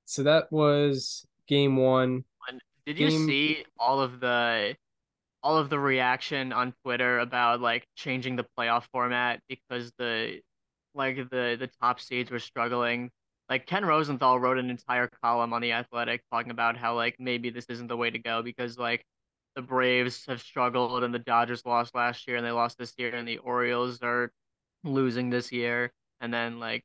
so 0.06 0.24
that 0.24 0.51
was 0.51 1.26
game 1.47 1.78
one. 1.78 2.24
Did 2.86 2.99
you 2.99 3.10
Game- 3.10 3.26
see 3.28 3.66
all 3.80 4.01
of 4.01 4.20
the 4.20 4.76
all 5.41 5.58
of 5.58 5.70
the 5.70 5.80
reaction 5.80 6.54
on 6.54 6.74
Twitter 6.84 7.20
about 7.20 7.62
like 7.62 7.86
changing 7.95 8.36
the 8.36 8.45
playoff 8.58 8.84
format 8.91 9.39
because 9.47 9.91
the 9.97 10.39
like 10.93 11.16
the 11.30 11.56
the 11.60 11.70
top 11.82 11.99
seeds 11.99 12.30
were 12.32 12.39
struggling? 12.39 13.10
Like 13.49 13.66
Ken 13.68 13.86
Rosenthal 13.86 14.39
wrote 14.39 14.58
an 14.58 14.70
entire 14.70 15.10
column 15.22 15.54
on 15.54 15.62
the 15.62 15.74
Athletic 15.74 16.22
talking 16.32 16.51
about 16.51 16.78
how 16.78 16.95
like 16.95 17.16
maybe 17.20 17.49
this 17.49 17.66
isn't 17.70 17.88
the 17.88 17.97
way 17.97 18.10
to 18.10 18.20
go 18.20 18.41
because 18.41 18.78
like 18.78 19.04
the 19.56 19.62
Braves 19.62 20.26
have 20.28 20.41
struggled 20.41 21.04
and 21.04 21.14
the 21.14 21.20
Dodgers 21.20 21.66
lost 21.66 21.93
last 21.95 22.28
year 22.28 22.38
and 22.38 22.45
they 22.45 22.51
lost 22.51 22.78
this 22.78 22.93
year 22.97 23.14
and 23.16 23.28
the 23.28 23.38
Orioles 23.39 23.99
are 24.01 24.32
losing 24.84 25.30
this 25.30 25.51
year 25.51 25.91
and 26.22 26.34
then 26.34 26.60
like 26.60 26.84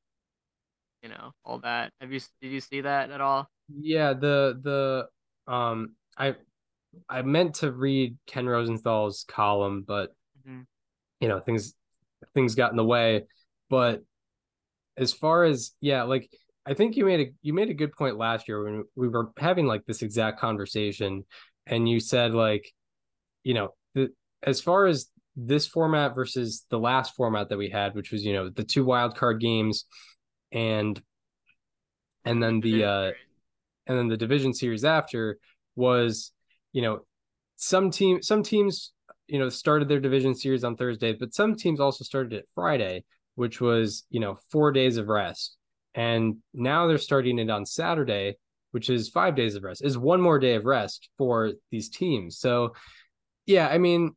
you 1.03 1.09
know 1.09 1.33
all 1.45 1.59
that. 1.61 1.93
Have 2.01 2.13
you 2.13 2.21
did 2.41 2.53
you 2.53 2.61
see 2.61 2.81
that 2.83 3.11
at 3.11 3.21
all? 3.21 3.49
Yeah, 3.69 4.15
the 4.15 4.59
the 4.63 5.53
um 5.53 5.95
I 6.17 6.37
I 7.09 7.23
meant 7.23 7.57
to 7.57 7.73
read 7.73 8.17
Ken 8.27 8.47
Rosenthal's 8.47 9.25
column, 9.29 9.85
but 9.87 10.15
Mhm. 10.47 10.67
you 11.21 11.29
know, 11.29 11.41
things 11.41 11.75
things 12.35 12.55
got 12.55 12.71
in 12.71 12.77
the 12.77 12.85
way. 12.85 13.27
But 13.71 14.03
as 14.97 15.13
far 15.13 15.45
as 15.45 15.73
yeah, 15.81 16.03
like 16.05 16.31
I 16.67 16.75
think 16.75 16.97
you 16.97 17.05
made 17.05 17.21
a 17.21 17.33
you 17.43 17.53
made 17.53 17.71
a 17.71 17.75
good 17.75 17.93
point 17.93 18.17
last 18.17 18.49
year 18.49 18.65
when 18.65 18.85
we 18.97 19.09
were 19.09 19.31
having 19.39 19.67
like 19.67 19.85
this 19.87 20.03
exact 20.03 20.41
conversation 20.41 21.25
and 21.67 21.89
you 21.89 22.01
said 22.01 22.35
like 22.35 22.73
you 23.45 23.55
know, 23.55 23.75
the 23.95 24.11
as 24.43 24.61
far 24.61 24.87
as 24.87 25.09
this 25.37 25.67
format 25.67 26.15
versus 26.15 26.67
the 26.71 26.79
last 26.79 27.15
format 27.15 27.49
that 27.49 27.59
we 27.59 27.71
had, 27.71 27.95
which 27.95 28.11
was, 28.11 28.25
you 28.25 28.33
know, 28.33 28.49
the 28.51 28.65
two 28.65 28.85
wild 28.85 29.17
card 29.17 29.41
games 29.41 29.85
and 30.53 31.01
and 32.25 32.43
then 32.43 32.61
the 32.61 32.85
uh 32.85 33.11
and 33.87 33.99
then 33.99 34.09
the 34.09 34.17
division 34.17 34.53
series 34.53 34.85
after 34.85 35.39
was, 35.77 36.33
you 36.73 36.83
know, 36.83 37.01
some 37.57 37.91
team 37.91 38.23
some 38.23 38.43
teams, 38.43 38.93
you 39.27 39.39
know, 39.39 39.49
started 39.49 39.89
their 39.89 40.01
division 40.01 40.35
series 40.35 40.65
on 40.65 40.77
Thursday, 40.77 41.13
but 41.13 41.35
some 41.35 41.55
teams 41.55 41.81
also 41.81 42.05
started 42.05 42.33
it 42.33 42.49
Friday, 42.55 43.05
which 43.35 43.61
was, 43.61 44.05
you 44.11 44.21
know, 44.21 44.39
four 44.51 44.73
days 44.73 44.97
of 44.97 45.09
rest. 45.09 45.57
And 45.95 46.37
now 46.53 46.87
they're 46.87 46.99
starting 46.99 47.39
it 47.39 47.51
on 47.51 47.65
Saturday, 47.67 48.37
which 48.73 48.91
is 48.91 49.09
five 49.09 49.35
days 49.35 49.55
of 49.55 49.65
rest, 49.65 49.85
is 49.85 49.97
one 49.97 50.21
more 50.21 50.39
day 50.39 50.55
of 50.55 50.65
rest 50.65 51.09
for 51.17 51.53
these 51.71 51.89
teams. 51.89 52.39
So 52.39 52.75
yeah, 53.47 53.67
I 53.69 53.79
mean, 53.79 54.13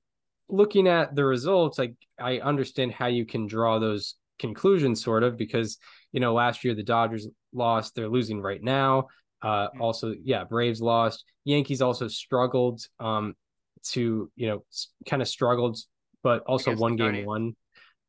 looking 0.49 0.87
at 0.87 1.15
the 1.15 1.23
results, 1.23 1.79
like 1.79 1.95
I 2.19 2.39
understand 2.39 2.91
how 2.91 3.07
you 3.07 3.25
can 3.25 3.47
draw 3.47 3.79
those 3.79 4.15
conclusions 4.37 5.01
sort 5.01 5.23
of 5.23 5.37
because, 5.37 5.77
you 6.11 6.19
know, 6.19 6.33
last 6.33 6.63
year 6.63 6.75
the 6.75 6.83
Dodgers 6.83 7.27
lost, 7.53 7.95
they're 7.95 8.09
losing 8.09 8.41
right 8.41 8.61
now. 8.61 9.07
Uh, 9.41 9.67
Mhm. 9.73 9.79
also, 9.81 10.13
yeah, 10.23 10.43
Braves 10.43 10.81
lost. 10.81 11.25
Yankees 11.45 11.81
also 11.81 12.07
struggled 12.07 12.81
um, 12.99 13.35
to, 13.83 14.31
you 14.35 14.47
know, 14.47 14.63
kind 15.07 15.21
of 15.21 15.27
struggled, 15.27 15.77
but 16.23 16.43
also 16.43 16.71
one 16.73 16.95
game 16.95 17.25
one. 17.25 17.55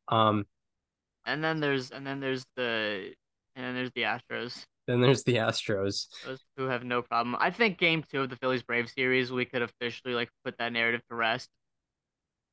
Um, 0.09 0.45
And 1.25 1.43
then 1.43 1.59
there's 1.59 1.91
and 1.91 2.05
then 2.05 2.19
there's 2.19 2.45
the 2.55 3.13
and 3.55 3.65
then 3.65 3.75
there's 3.75 3.91
the 3.95 4.03
Astros. 4.03 4.65
then 4.87 5.01
there's 5.01 5.23
the 5.23 5.35
Astros. 5.35 6.07
Those 6.23 6.39
who 6.57 6.63
have 6.65 6.83
no 6.83 7.01
problem. 7.01 7.35
I 7.39 7.51
think 7.51 7.77
game 7.77 8.03
two 8.03 8.21
of 8.21 8.29
the 8.29 8.35
Phillies 8.37 8.63
Braves 8.63 8.93
series, 8.93 9.31
we 9.31 9.45
could 9.45 9.61
officially 9.61 10.13
like 10.13 10.29
put 10.43 10.57
that 10.57 10.73
narrative 10.73 11.01
to 11.09 11.15
rest. 11.15 11.49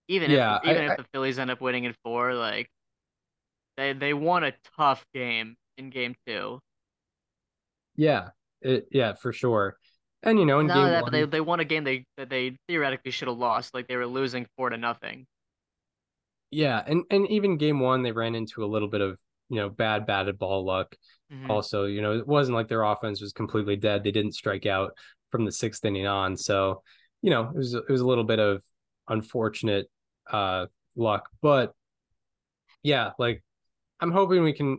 Even 0.08 0.30
Yeah, 0.30 0.56
if 0.56 0.64
even 0.64 0.82
I- 0.82 0.86
if 0.86 0.96
the 0.96 1.04
Phillies 1.04 1.38
end 1.38 1.50
up 1.50 1.60
winning 1.60 1.84
in 1.84 1.94
four, 2.04 2.34
like 2.34 2.68
they 3.80 3.92
they 3.94 4.14
won 4.14 4.44
a 4.44 4.52
tough 4.76 5.04
game 5.14 5.56
in 5.78 5.90
game 5.90 6.14
two. 6.26 6.60
Yeah, 7.96 8.30
it, 8.60 8.88
yeah, 8.90 9.14
for 9.14 9.32
sure. 9.32 9.76
And 10.22 10.38
you 10.38 10.44
know, 10.46 10.60
in 10.60 10.66
Not 10.66 10.74
game 10.74 10.90
that, 10.90 11.02
one, 11.02 11.12
they 11.12 11.24
they 11.24 11.40
won 11.40 11.60
a 11.60 11.64
game 11.64 11.84
they 11.84 12.04
that 12.16 12.28
they 12.30 12.56
theoretically 12.68 13.10
should 13.10 13.28
have 13.28 13.36
lost. 13.38 13.74
Like 13.74 13.88
they 13.88 13.96
were 13.96 14.06
losing 14.06 14.46
four 14.56 14.70
to 14.70 14.76
nothing. 14.76 15.26
yeah, 16.50 16.82
and 16.86 17.04
and 17.10 17.28
even 17.30 17.56
game 17.58 17.80
one, 17.80 18.02
they 18.02 18.12
ran 18.12 18.34
into 18.34 18.64
a 18.64 18.66
little 18.66 18.88
bit 18.88 19.00
of 19.00 19.18
you 19.48 19.56
know 19.56 19.68
bad 19.68 20.06
batted 20.06 20.38
ball 20.38 20.64
luck. 20.64 20.94
Mhm. 21.32 21.48
Also, 21.48 21.84
you 21.84 22.02
know, 22.02 22.18
it 22.18 22.26
wasn't 22.26 22.54
like 22.56 22.68
their 22.68 22.82
offense 22.82 23.20
was 23.20 23.32
completely 23.32 23.76
dead. 23.76 24.02
They 24.04 24.10
didn't 24.12 24.32
strike 24.32 24.66
out 24.66 24.92
from 25.30 25.44
the 25.44 25.52
sixth 25.52 25.84
inning 25.84 26.06
on, 26.06 26.36
so 26.36 26.82
you 27.22 27.30
know, 27.30 27.42
it 27.50 27.54
was 27.56 27.74
it 27.74 27.88
was 27.88 28.00
a 28.00 28.06
little 28.06 28.24
bit 28.24 28.38
of 28.40 28.62
unfortunate 29.08 29.90
uh 30.30 30.66
luck, 30.96 31.28
but 31.42 31.74
yeah, 32.82 33.12
like 33.18 33.42
I'm 34.00 34.12
hoping 34.12 34.42
we 34.42 34.52
can 34.52 34.78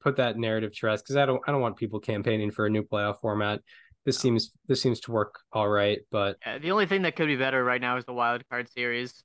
put 0.00 0.16
that 0.16 0.36
narrative 0.38 0.72
to 0.78 0.86
rest 0.86 1.04
because 1.04 1.16
I 1.16 1.26
don't 1.26 1.40
I 1.46 1.52
don't 1.52 1.60
want 1.60 1.76
people 1.76 2.00
campaigning 2.00 2.50
for 2.50 2.66
a 2.66 2.70
new 2.70 2.82
playoff 2.82 3.20
format. 3.20 3.60
This 4.04 4.18
seems 4.18 4.52
this 4.66 4.80
seems 4.80 5.00
to 5.00 5.12
work 5.12 5.40
all 5.52 5.68
right, 5.68 6.00
but 6.10 6.36
Yeah, 6.44 6.58
the 6.58 6.70
only 6.70 6.86
thing 6.86 7.02
that 7.02 7.16
could 7.16 7.26
be 7.26 7.36
better 7.36 7.62
right 7.62 7.80
now 7.80 7.96
is 7.96 8.04
the 8.04 8.12
wild 8.14 8.42
card 8.50 8.68
series 8.70 9.22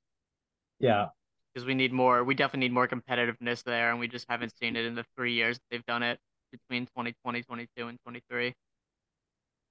yeah, 0.78 1.06
because 1.54 1.66
we 1.66 1.74
need 1.74 1.92
more. 1.92 2.24
We 2.24 2.34
definitely 2.34 2.68
need 2.68 2.74
more 2.74 2.88
competitiveness 2.88 3.62
there, 3.64 3.90
and 3.90 3.98
we 4.00 4.08
just 4.08 4.26
haven't 4.28 4.52
seen 4.58 4.76
it 4.76 4.84
in 4.84 4.94
the 4.94 5.04
three 5.16 5.32
years 5.34 5.58
they've 5.70 5.84
done 5.86 6.02
it 6.02 6.18
between 6.52 6.86
2020, 6.86 7.42
22, 7.42 7.88
and 7.88 7.98
23. 8.04 8.54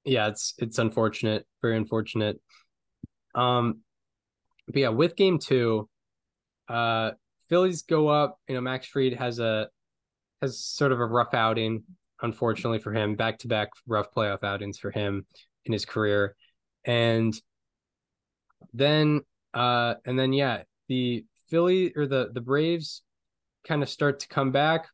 yeah, 0.05 0.27
it's 0.27 0.53
it's 0.57 0.77
unfortunate, 0.77 1.45
very 1.61 1.77
unfortunate. 1.77 2.39
Um, 3.33 3.81
but 4.67 4.77
yeah, 4.77 4.89
with 4.89 5.15
game 5.15 5.39
two, 5.39 5.89
uh, 6.67 7.11
Phillies 7.49 7.83
go 7.83 8.07
up. 8.07 8.39
You 8.47 8.55
know, 8.55 8.61
Max 8.61 8.87
Fried 8.87 9.13
has 9.13 9.39
a 9.39 9.69
has 10.41 10.59
sort 10.59 10.91
of 10.91 10.99
a 10.99 11.05
rough 11.05 11.33
outing, 11.33 11.83
unfortunately 12.21 12.79
for 12.79 12.93
him, 12.93 13.15
back 13.15 13.39
to 13.39 13.47
back 13.47 13.69
rough 13.87 14.07
playoff 14.15 14.43
outings 14.43 14.77
for 14.77 14.91
him 14.91 15.25
in 15.65 15.73
his 15.73 15.85
career, 15.85 16.35
and 16.83 17.39
then 18.73 19.21
uh, 19.53 19.95
and 20.05 20.17
then 20.17 20.33
yeah, 20.33 20.63
the 20.87 21.25
Philly 21.49 21.93
or 21.95 22.07
the 22.07 22.29
the 22.33 22.41
Braves 22.41 23.01
kind 23.67 23.81
of 23.83 23.89
start 23.89 24.19
to 24.21 24.27
come 24.27 24.51
back. 24.51 24.87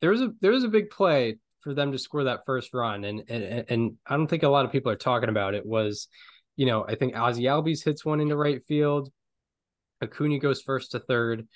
There 0.00 0.10
was 0.10 0.20
a 0.20 0.32
there 0.40 0.52
was 0.52 0.64
a 0.64 0.68
big 0.68 0.90
play 0.90 1.38
for 1.60 1.74
them 1.74 1.92
to 1.92 1.98
score 1.98 2.24
that 2.24 2.44
first 2.46 2.74
run, 2.74 3.04
and 3.04 3.22
and 3.28 3.64
and 3.68 3.96
I 4.06 4.16
don't 4.16 4.26
think 4.26 4.42
a 4.42 4.48
lot 4.48 4.64
of 4.64 4.72
people 4.72 4.90
are 4.90 4.96
talking 4.96 5.28
about 5.28 5.54
it. 5.54 5.64
Was 5.64 6.08
you 6.56 6.66
know 6.66 6.84
I 6.86 6.94
think 6.94 7.14
Ozzy 7.14 7.42
Albies 7.44 7.84
hits 7.84 8.04
one 8.04 8.20
into 8.20 8.36
right 8.36 8.64
field. 8.66 9.10
Acuna 10.02 10.38
goes 10.38 10.60
first 10.60 10.92
to 10.92 10.98
third. 10.98 11.46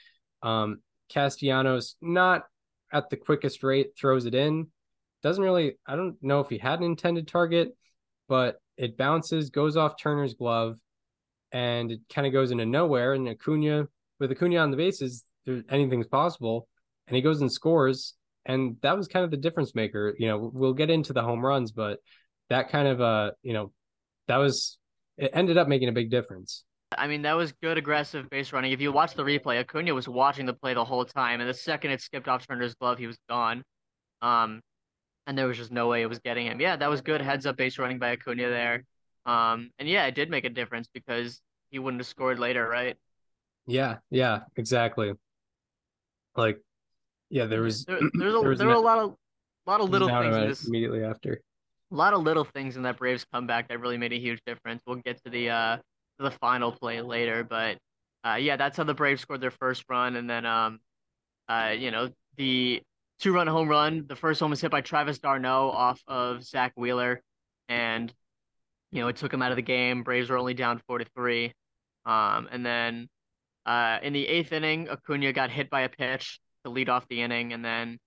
Um, 0.46 0.80
Castellanos 1.12 1.96
not 2.00 2.44
at 2.92 3.10
the 3.10 3.16
quickest 3.16 3.62
rate 3.62 3.88
throws 3.98 4.26
it 4.26 4.34
in. 4.34 4.68
Doesn't 5.22 5.42
really. 5.42 5.76
I 5.86 5.96
don't 5.96 6.16
know 6.22 6.40
if 6.40 6.48
he 6.48 6.58
had 6.58 6.78
an 6.78 6.84
intended 6.84 7.26
target, 7.26 7.76
but 8.28 8.60
it 8.76 8.96
bounces, 8.96 9.50
goes 9.50 9.76
off 9.76 10.00
Turner's 10.00 10.34
glove, 10.34 10.78
and 11.50 11.90
it 11.90 12.00
kind 12.12 12.26
of 12.26 12.32
goes 12.32 12.52
into 12.52 12.66
nowhere. 12.66 13.14
And 13.14 13.28
Acuna, 13.28 13.88
with 14.20 14.30
Acuna 14.30 14.58
on 14.58 14.70
the 14.70 14.76
bases, 14.76 15.24
there 15.46 15.62
anything's 15.68 16.06
possible, 16.06 16.68
and 17.08 17.16
he 17.16 17.22
goes 17.22 17.40
and 17.40 17.50
scores. 17.50 18.14
And 18.44 18.76
that 18.82 18.96
was 18.96 19.08
kind 19.08 19.24
of 19.24 19.32
the 19.32 19.36
difference 19.36 19.74
maker. 19.74 20.14
You 20.16 20.28
know, 20.28 20.50
we'll 20.54 20.74
get 20.74 20.90
into 20.90 21.12
the 21.12 21.22
home 21.22 21.44
runs, 21.44 21.72
but 21.72 21.98
that 22.50 22.70
kind 22.70 22.86
of 22.86 23.00
uh, 23.00 23.30
you 23.42 23.52
know, 23.52 23.72
that 24.28 24.36
was 24.36 24.78
it 25.16 25.32
ended 25.34 25.58
up 25.58 25.66
making 25.66 25.88
a 25.88 25.92
big 25.92 26.10
difference. 26.10 26.62
I 26.96 27.06
mean, 27.08 27.22
that 27.22 27.34
was 27.34 27.52
good 27.62 27.78
aggressive 27.78 28.30
base 28.30 28.52
running. 28.52 28.72
If 28.72 28.80
you 28.80 28.92
watch 28.92 29.14
the 29.14 29.24
replay, 29.24 29.58
Acuna 29.60 29.94
was 29.94 30.08
watching 30.08 30.46
the 30.46 30.54
play 30.54 30.74
the 30.74 30.84
whole 30.84 31.04
time, 31.04 31.40
and 31.40 31.48
the 31.48 31.54
second 31.54 31.90
it 31.90 32.00
skipped 32.00 32.28
off 32.28 32.46
Turner's 32.46 32.74
glove, 32.74 32.98
he 32.98 33.06
was 33.06 33.18
gone. 33.28 33.62
Um, 34.22 34.60
and 35.26 35.36
there 35.36 35.46
was 35.46 35.56
just 35.56 35.72
no 35.72 35.88
way 35.88 36.02
it 36.02 36.06
was 36.08 36.20
getting 36.20 36.46
him. 36.46 36.60
Yeah, 36.60 36.76
that 36.76 36.90
was 36.90 37.00
good 37.00 37.20
heads 37.20 37.46
up 37.46 37.56
base 37.56 37.78
running 37.78 37.98
by 37.98 38.12
Acuna 38.12 38.48
there. 38.48 38.84
Um, 39.26 39.70
and 39.78 39.88
yeah, 39.88 40.06
it 40.06 40.14
did 40.14 40.30
make 40.30 40.44
a 40.44 40.50
difference 40.50 40.88
because 40.92 41.40
he 41.70 41.78
wouldn't 41.80 42.00
have 42.00 42.06
scored 42.06 42.38
later, 42.38 42.66
right? 42.68 42.96
Yeah, 43.66 43.98
yeah, 44.10 44.40
exactly. 44.56 45.12
Like, 46.36 46.60
yeah, 47.30 47.46
there 47.46 47.62
was 47.62 47.84
there, 47.86 47.98
there's 48.14 48.34
a 48.34 48.38
there 48.40 48.50
was 48.50 48.58
there 48.58 48.68
were 48.68 48.74
a 48.74 48.78
lot 48.80 48.98
of 48.98 49.16
lot 49.66 49.80
of 49.80 49.90
little 49.90 50.12
things 50.12 50.36
in 50.36 50.46
this 50.46 50.64
immediately 50.66 51.02
after. 51.02 51.40
a 51.90 51.94
lot 51.94 52.14
of 52.14 52.22
little 52.22 52.44
things 52.44 52.76
in 52.76 52.82
that 52.82 52.98
Braves 52.98 53.24
comeback 53.32 53.68
that 53.68 53.80
really 53.80 53.98
made 53.98 54.12
a 54.12 54.18
huge 54.18 54.40
difference. 54.46 54.82
We'll 54.86 54.96
get 54.96 55.22
to 55.24 55.30
the 55.30 55.50
uh 55.50 55.78
the 56.18 56.30
final 56.30 56.72
play 56.72 57.00
later, 57.00 57.44
but 57.44 57.78
uh 58.24 58.36
yeah, 58.36 58.56
that's 58.56 58.76
how 58.76 58.84
the 58.84 58.94
Braves 58.94 59.22
scored 59.22 59.40
their 59.40 59.50
first 59.50 59.84
run, 59.88 60.16
and 60.16 60.28
then 60.28 60.46
um 60.46 60.80
uh 61.48 61.74
you 61.76 61.90
know 61.90 62.10
the 62.36 62.82
two 63.20 63.32
run 63.32 63.46
home 63.46 63.68
run. 63.68 64.06
The 64.06 64.16
first 64.16 64.40
one 64.40 64.50
was 64.50 64.60
hit 64.60 64.70
by 64.70 64.80
Travis 64.80 65.18
d'Arnaud 65.18 65.70
off 65.70 66.00
of 66.06 66.44
Zack 66.44 66.72
Wheeler, 66.76 67.22
and 67.68 68.12
you 68.92 69.00
know 69.00 69.08
it 69.08 69.16
took 69.16 69.32
him 69.32 69.42
out 69.42 69.52
of 69.52 69.56
the 69.56 69.62
game. 69.62 70.02
Braves 70.02 70.30
were 70.30 70.38
only 70.38 70.54
down 70.54 70.80
four 70.86 70.98
to 70.98 71.06
three, 71.14 71.52
um 72.06 72.48
and 72.50 72.64
then 72.64 73.08
uh 73.66 73.98
in 74.02 74.12
the 74.12 74.26
eighth 74.28 74.52
inning, 74.52 74.88
Acuna 74.88 75.32
got 75.32 75.50
hit 75.50 75.70
by 75.70 75.82
a 75.82 75.88
pitch 75.88 76.40
to 76.64 76.70
lead 76.70 76.88
off 76.88 77.08
the 77.08 77.22
inning, 77.22 77.52
and 77.52 77.64
then 77.64 77.98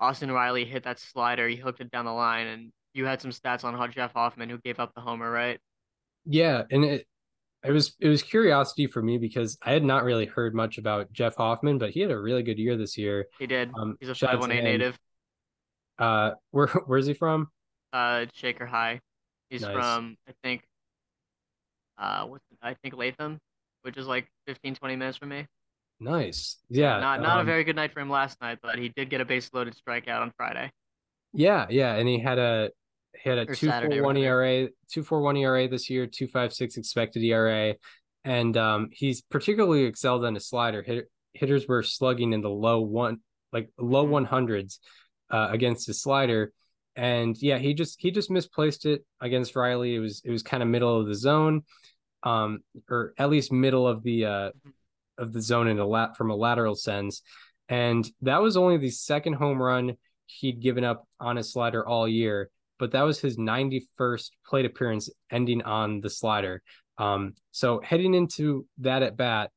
Austin 0.00 0.30
Riley 0.30 0.64
hit 0.64 0.84
that 0.84 0.98
slider. 0.98 1.48
He 1.48 1.56
hooked 1.56 1.80
it 1.80 1.90
down 1.90 2.04
the 2.04 2.12
line, 2.12 2.46
and 2.46 2.72
you 2.92 3.06
had 3.06 3.20
some 3.20 3.30
stats 3.30 3.64
on 3.64 3.90
Jeff 3.92 4.12
Hoffman, 4.12 4.50
who 4.50 4.58
gave 4.58 4.78
up 4.80 4.94
the 4.94 5.00
homer, 5.00 5.30
right? 5.30 5.60
Yeah, 6.26 6.62
and 6.70 6.84
it 6.84 7.06
it 7.64 7.72
was 7.72 7.94
it 8.00 8.08
was 8.08 8.22
curiosity 8.22 8.86
for 8.86 9.02
me 9.02 9.18
because 9.18 9.56
I 9.62 9.72
had 9.72 9.82
not 9.82 10.04
really 10.04 10.26
heard 10.26 10.54
much 10.54 10.78
about 10.78 11.12
Jeff 11.12 11.36
Hoffman, 11.36 11.78
but 11.78 11.90
he 11.90 12.00
had 12.00 12.10
a 12.10 12.18
really 12.18 12.42
good 12.42 12.58
year 12.58 12.76
this 12.76 12.98
year. 12.98 13.26
He 13.38 13.46
did. 13.46 13.70
Um, 13.78 13.96
He's 14.00 14.10
a 14.10 14.14
five 14.14 14.38
one 14.38 14.52
eight 14.52 14.64
native. 14.64 14.98
Uh, 15.98 16.32
where 16.50 16.66
where's 16.86 17.06
he 17.06 17.14
from? 17.14 17.48
Uh, 17.92 18.26
Shaker 18.34 18.66
High. 18.66 19.00
He's 19.48 19.62
Nice. 19.62 19.72
from 19.72 20.16
I 20.28 20.32
think. 20.42 20.62
Uh, 21.96 22.26
what's 22.26 22.44
I 22.60 22.74
think 22.82 22.96
Latham, 22.96 23.38
which 23.82 23.96
is 23.96 24.06
like 24.06 24.26
15, 24.46 24.74
20 24.74 24.96
minutes 24.96 25.18
from 25.18 25.28
me. 25.28 25.46
Nice. 26.00 26.56
Yeah. 26.68 26.98
Not 26.98 27.22
not 27.22 27.36
a 27.38 27.40
um, 27.40 27.46
very 27.46 27.64
good 27.64 27.76
night 27.76 27.92
for 27.92 28.00
him 28.00 28.10
last 28.10 28.40
night, 28.40 28.58
but 28.62 28.78
he 28.78 28.90
did 28.90 29.10
get 29.10 29.20
a 29.20 29.24
base 29.24 29.50
loaded 29.52 29.74
strikeout 29.76 30.20
on 30.20 30.32
Friday. 30.36 30.70
Yeah, 31.32 31.66
yeah, 31.68 31.94
and 31.96 32.08
he 32.08 32.20
had 32.20 32.38
a 32.38 32.70
he 33.22 33.28
had 33.28 33.38
a 33.38 33.46
two 33.46 33.70
four 33.70 34.02
one. 34.02 34.16
ERA, 34.16 34.68
two 34.90 35.02
four 35.02 35.20
one 35.20 35.36
ERA 35.36 35.68
this 35.68 35.88
year, 35.90 36.06
two 36.06 36.26
five 36.26 36.52
six 36.52 36.76
expected 36.76 37.22
ERA, 37.22 37.74
and 38.24 38.56
um, 38.56 38.88
he's 38.92 39.22
particularly 39.22 39.84
excelled 39.84 40.24
on 40.24 40.34
his 40.34 40.48
slider. 40.48 40.82
Hit, 40.82 41.10
hitters 41.32 41.66
were 41.66 41.82
slugging 41.82 42.32
in 42.32 42.40
the 42.40 42.50
low 42.50 42.80
one, 42.80 43.18
like 43.52 43.70
low 43.78 44.04
one 44.04 44.24
hundreds, 44.24 44.80
uh, 45.30 45.48
against 45.50 45.86
his 45.86 46.00
slider, 46.00 46.52
and 46.96 47.36
yeah, 47.40 47.58
he 47.58 47.74
just 47.74 48.00
he 48.00 48.10
just 48.10 48.30
misplaced 48.30 48.86
it 48.86 49.04
against 49.20 49.56
Riley. 49.56 49.94
It 49.94 50.00
was 50.00 50.22
it 50.24 50.30
was 50.30 50.42
kind 50.42 50.62
of 50.62 50.68
middle 50.68 51.00
of 51.00 51.06
the 51.06 51.14
zone, 51.14 51.62
um, 52.22 52.60
or 52.90 53.14
at 53.18 53.30
least 53.30 53.52
middle 53.52 53.86
of 53.86 54.02
the 54.02 54.24
uh 54.24 54.50
of 55.18 55.32
the 55.32 55.40
zone 55.40 55.68
in 55.68 55.78
a 55.78 55.86
lat 55.86 56.16
from 56.16 56.30
a 56.30 56.36
lateral 56.36 56.74
sense, 56.74 57.22
and 57.68 58.08
that 58.22 58.42
was 58.42 58.56
only 58.56 58.76
the 58.76 58.90
second 58.90 59.34
home 59.34 59.60
run 59.60 59.96
he'd 60.26 60.60
given 60.60 60.84
up 60.84 61.06
on 61.20 61.36
his 61.36 61.52
slider 61.52 61.86
all 61.86 62.08
year, 62.08 62.50
but 62.78 62.92
that 62.92 63.02
was 63.02 63.20
his 63.20 63.36
91st 63.36 64.30
plate 64.46 64.64
appearance 64.64 65.08
ending 65.30 65.62
on 65.62 66.00
the 66.00 66.10
slider. 66.10 66.62
Um, 66.98 67.34
so 67.50 67.80
heading 67.80 68.14
into 68.14 68.66
that 68.78 69.02
at 69.02 69.16
bat, 69.16 69.50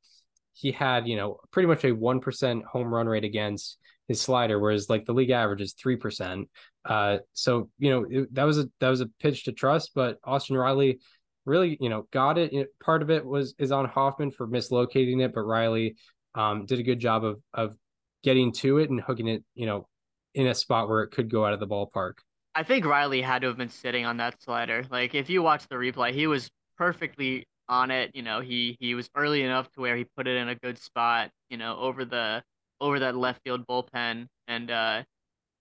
he 0.53 0.71
had, 0.71 1.07
you 1.07 1.15
know, 1.15 1.39
pretty 1.51 1.67
much 1.67 1.83
a 1.83 1.93
1% 1.93 2.63
home 2.63 2.93
run 2.93 3.07
rate 3.07 3.23
against 3.23 3.77
his 4.07 4.21
slider, 4.21 4.59
whereas 4.59 4.89
like 4.89 5.05
the 5.05 5.13
league 5.13 5.29
average 5.29 5.61
is 5.61 5.75
3%. 5.75 6.45
Uh, 6.85 7.17
so, 7.33 7.69
you 7.77 7.89
know, 7.89 8.05
it, 8.09 8.33
that 8.33 8.45
was 8.45 8.57
a, 8.57 8.69
that 8.79 8.89
was 8.89 9.01
a 9.01 9.09
pitch 9.19 9.43
to 9.45 9.51
trust, 9.51 9.91
but 9.93 10.17
Austin 10.23 10.57
Riley 10.57 10.99
really, 11.45 11.77
you 11.79 11.89
know, 11.89 12.07
got 12.11 12.37
it. 12.37 12.53
Know, 12.53 12.65
part 12.83 13.01
of 13.01 13.09
it 13.11 13.25
was, 13.25 13.53
is 13.59 13.71
on 13.71 13.85
Hoffman 13.85 14.31
for 14.31 14.47
mislocating 14.47 15.21
it, 15.23 15.33
but 15.33 15.41
Riley, 15.41 15.95
um, 16.33 16.65
did 16.65 16.79
a 16.79 16.83
good 16.83 16.99
job 16.99 17.23
of, 17.23 17.39
of 17.53 17.75
getting 18.23 18.51
to 18.53 18.77
it 18.79 18.89
and 18.89 19.01
hooking 19.01 19.27
it, 19.27 19.43
you 19.53 19.65
know, 19.65 19.87
in 20.33 20.47
a 20.47 20.53
spot 20.53 20.89
where 20.89 21.03
it 21.03 21.11
could 21.11 21.31
go 21.31 21.45
out 21.45 21.53
of 21.53 21.59
the 21.59 21.67
ballpark. 21.67 22.13
I 22.57 22.63
think 22.63 22.85
Riley 22.85 23.21
had 23.21 23.43
to 23.43 23.47
have 23.49 23.57
been 23.57 23.69
sitting 23.69 24.03
on 24.03 24.17
that 24.17 24.41
slider. 24.41 24.83
Like 24.89 25.13
if 25.13 25.29
you 25.29 25.43
watch 25.43 25.67
the 25.67 25.75
replay, 25.75 26.11
he 26.11 26.25
was 26.25 26.49
perfectly 26.75 27.45
on 27.69 27.91
it. 27.91 28.09
You 28.15 28.23
know, 28.23 28.39
he 28.39 28.75
he 28.79 28.95
was 28.95 29.07
early 29.15 29.43
enough 29.43 29.71
to 29.73 29.81
where 29.81 29.95
he 29.95 30.05
put 30.05 30.27
it 30.27 30.37
in 30.37 30.49
a 30.49 30.55
good 30.55 30.79
spot. 30.79 31.29
You 31.51 31.57
know, 31.57 31.77
over 31.77 32.03
the 32.03 32.43
over 32.81 32.97
that 32.97 33.15
left 33.15 33.41
field 33.43 33.63
bullpen, 33.67 34.25
and 34.47 34.71
uh, 34.71 35.03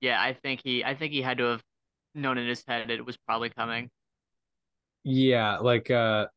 yeah, 0.01 0.22
I 0.22 0.32
think 0.32 0.62
he 0.64 0.84
I 0.84 0.94
think 0.94 1.12
he 1.12 1.20
had 1.20 1.38
to 1.38 1.44
have 1.44 1.62
known 2.14 2.38
in 2.38 2.49
his 2.49 2.64
head 2.66 2.90
it 2.90 3.05
was 3.05 3.18
probably 3.18 3.51
coming. 3.51 3.90
Yeah, 5.05 5.59
like 5.59 5.90
uh 5.90 6.28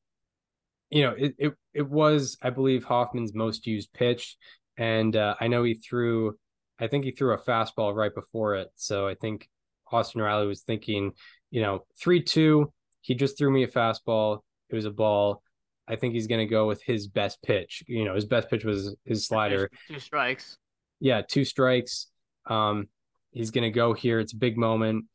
you 0.89 1.03
know, 1.03 1.15
it 1.17 1.35
it 1.37 1.53
it 1.73 1.87
was 1.89 2.37
I 2.41 2.49
believe 2.49 2.83
Hoffman's 2.83 3.33
most 3.33 3.67
used 3.67 3.93
pitch 3.93 4.37
and 4.77 5.15
uh 5.15 5.35
I 5.39 5.47
know 5.47 5.63
he 5.63 5.75
threw 5.75 6.37
I 6.79 6.87
think 6.87 7.05
he 7.05 7.11
threw 7.11 7.33
a 7.33 7.37
fastball 7.37 7.95
right 7.95 8.13
before 8.13 8.55
it. 8.55 8.69
So 8.75 9.07
I 9.07 9.15
think 9.15 9.47
Austin 9.91 10.21
Riley 10.21 10.47
was 10.47 10.61
thinking, 10.61 11.13
you 11.51 11.61
know, 11.61 11.85
3-2, 12.03 12.65
he 13.01 13.15
just 13.15 13.37
threw 13.37 13.51
me 13.51 13.63
a 13.63 13.67
fastball. 13.67 14.39
It 14.69 14.75
was 14.75 14.85
a 14.85 14.91
ball. 14.91 15.41
I 15.87 15.95
think 15.95 16.13
he's 16.13 16.27
going 16.27 16.45
to 16.45 16.51
go 16.51 16.67
with 16.67 16.83
his 16.83 17.07
best 17.07 17.41
pitch. 17.41 17.83
You 17.87 18.05
know, 18.05 18.13
his 18.13 18.25
best 18.25 18.49
pitch 18.49 18.63
was 18.63 18.95
his 19.05 19.25
slider. 19.25 19.69
Two 19.87 19.99
strikes. 19.99 20.57
Yeah, 20.99 21.23
two 21.27 21.43
strikes. 21.43 22.07
Um, 22.47 22.87
he's 23.31 23.51
going 23.51 23.63
to 23.63 23.71
go 23.71 23.93
here. 23.93 24.19
It's 24.19 24.33
a 24.33 24.37
big 24.37 24.57
moment, 24.57 25.05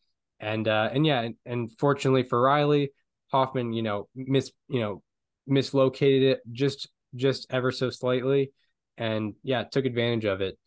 and 0.41 0.66
uh, 0.66 0.91
and 0.93 1.07
yeah, 1.07 1.20
and, 1.20 1.35
and 1.47 1.70
fortunately 1.79 2.25
for 2.25 2.41
Riley, 2.41 2.91
Hoffman, 3.31 3.72
you 3.72 3.83
know, 3.83 4.09
miss, 4.14 4.51
you 4.68 4.81
know, 4.81 5.03
mislocated 5.47 6.22
it 6.22 6.41
just 6.51 6.89
just 7.14 7.47
ever 7.51 7.70
so 7.70 7.91
slightly, 7.91 8.51
and 8.99 9.35
yeah, 9.45 9.62
took 9.62 9.85
advantage 9.85 10.25
of 10.25 10.41
it. 10.41 10.59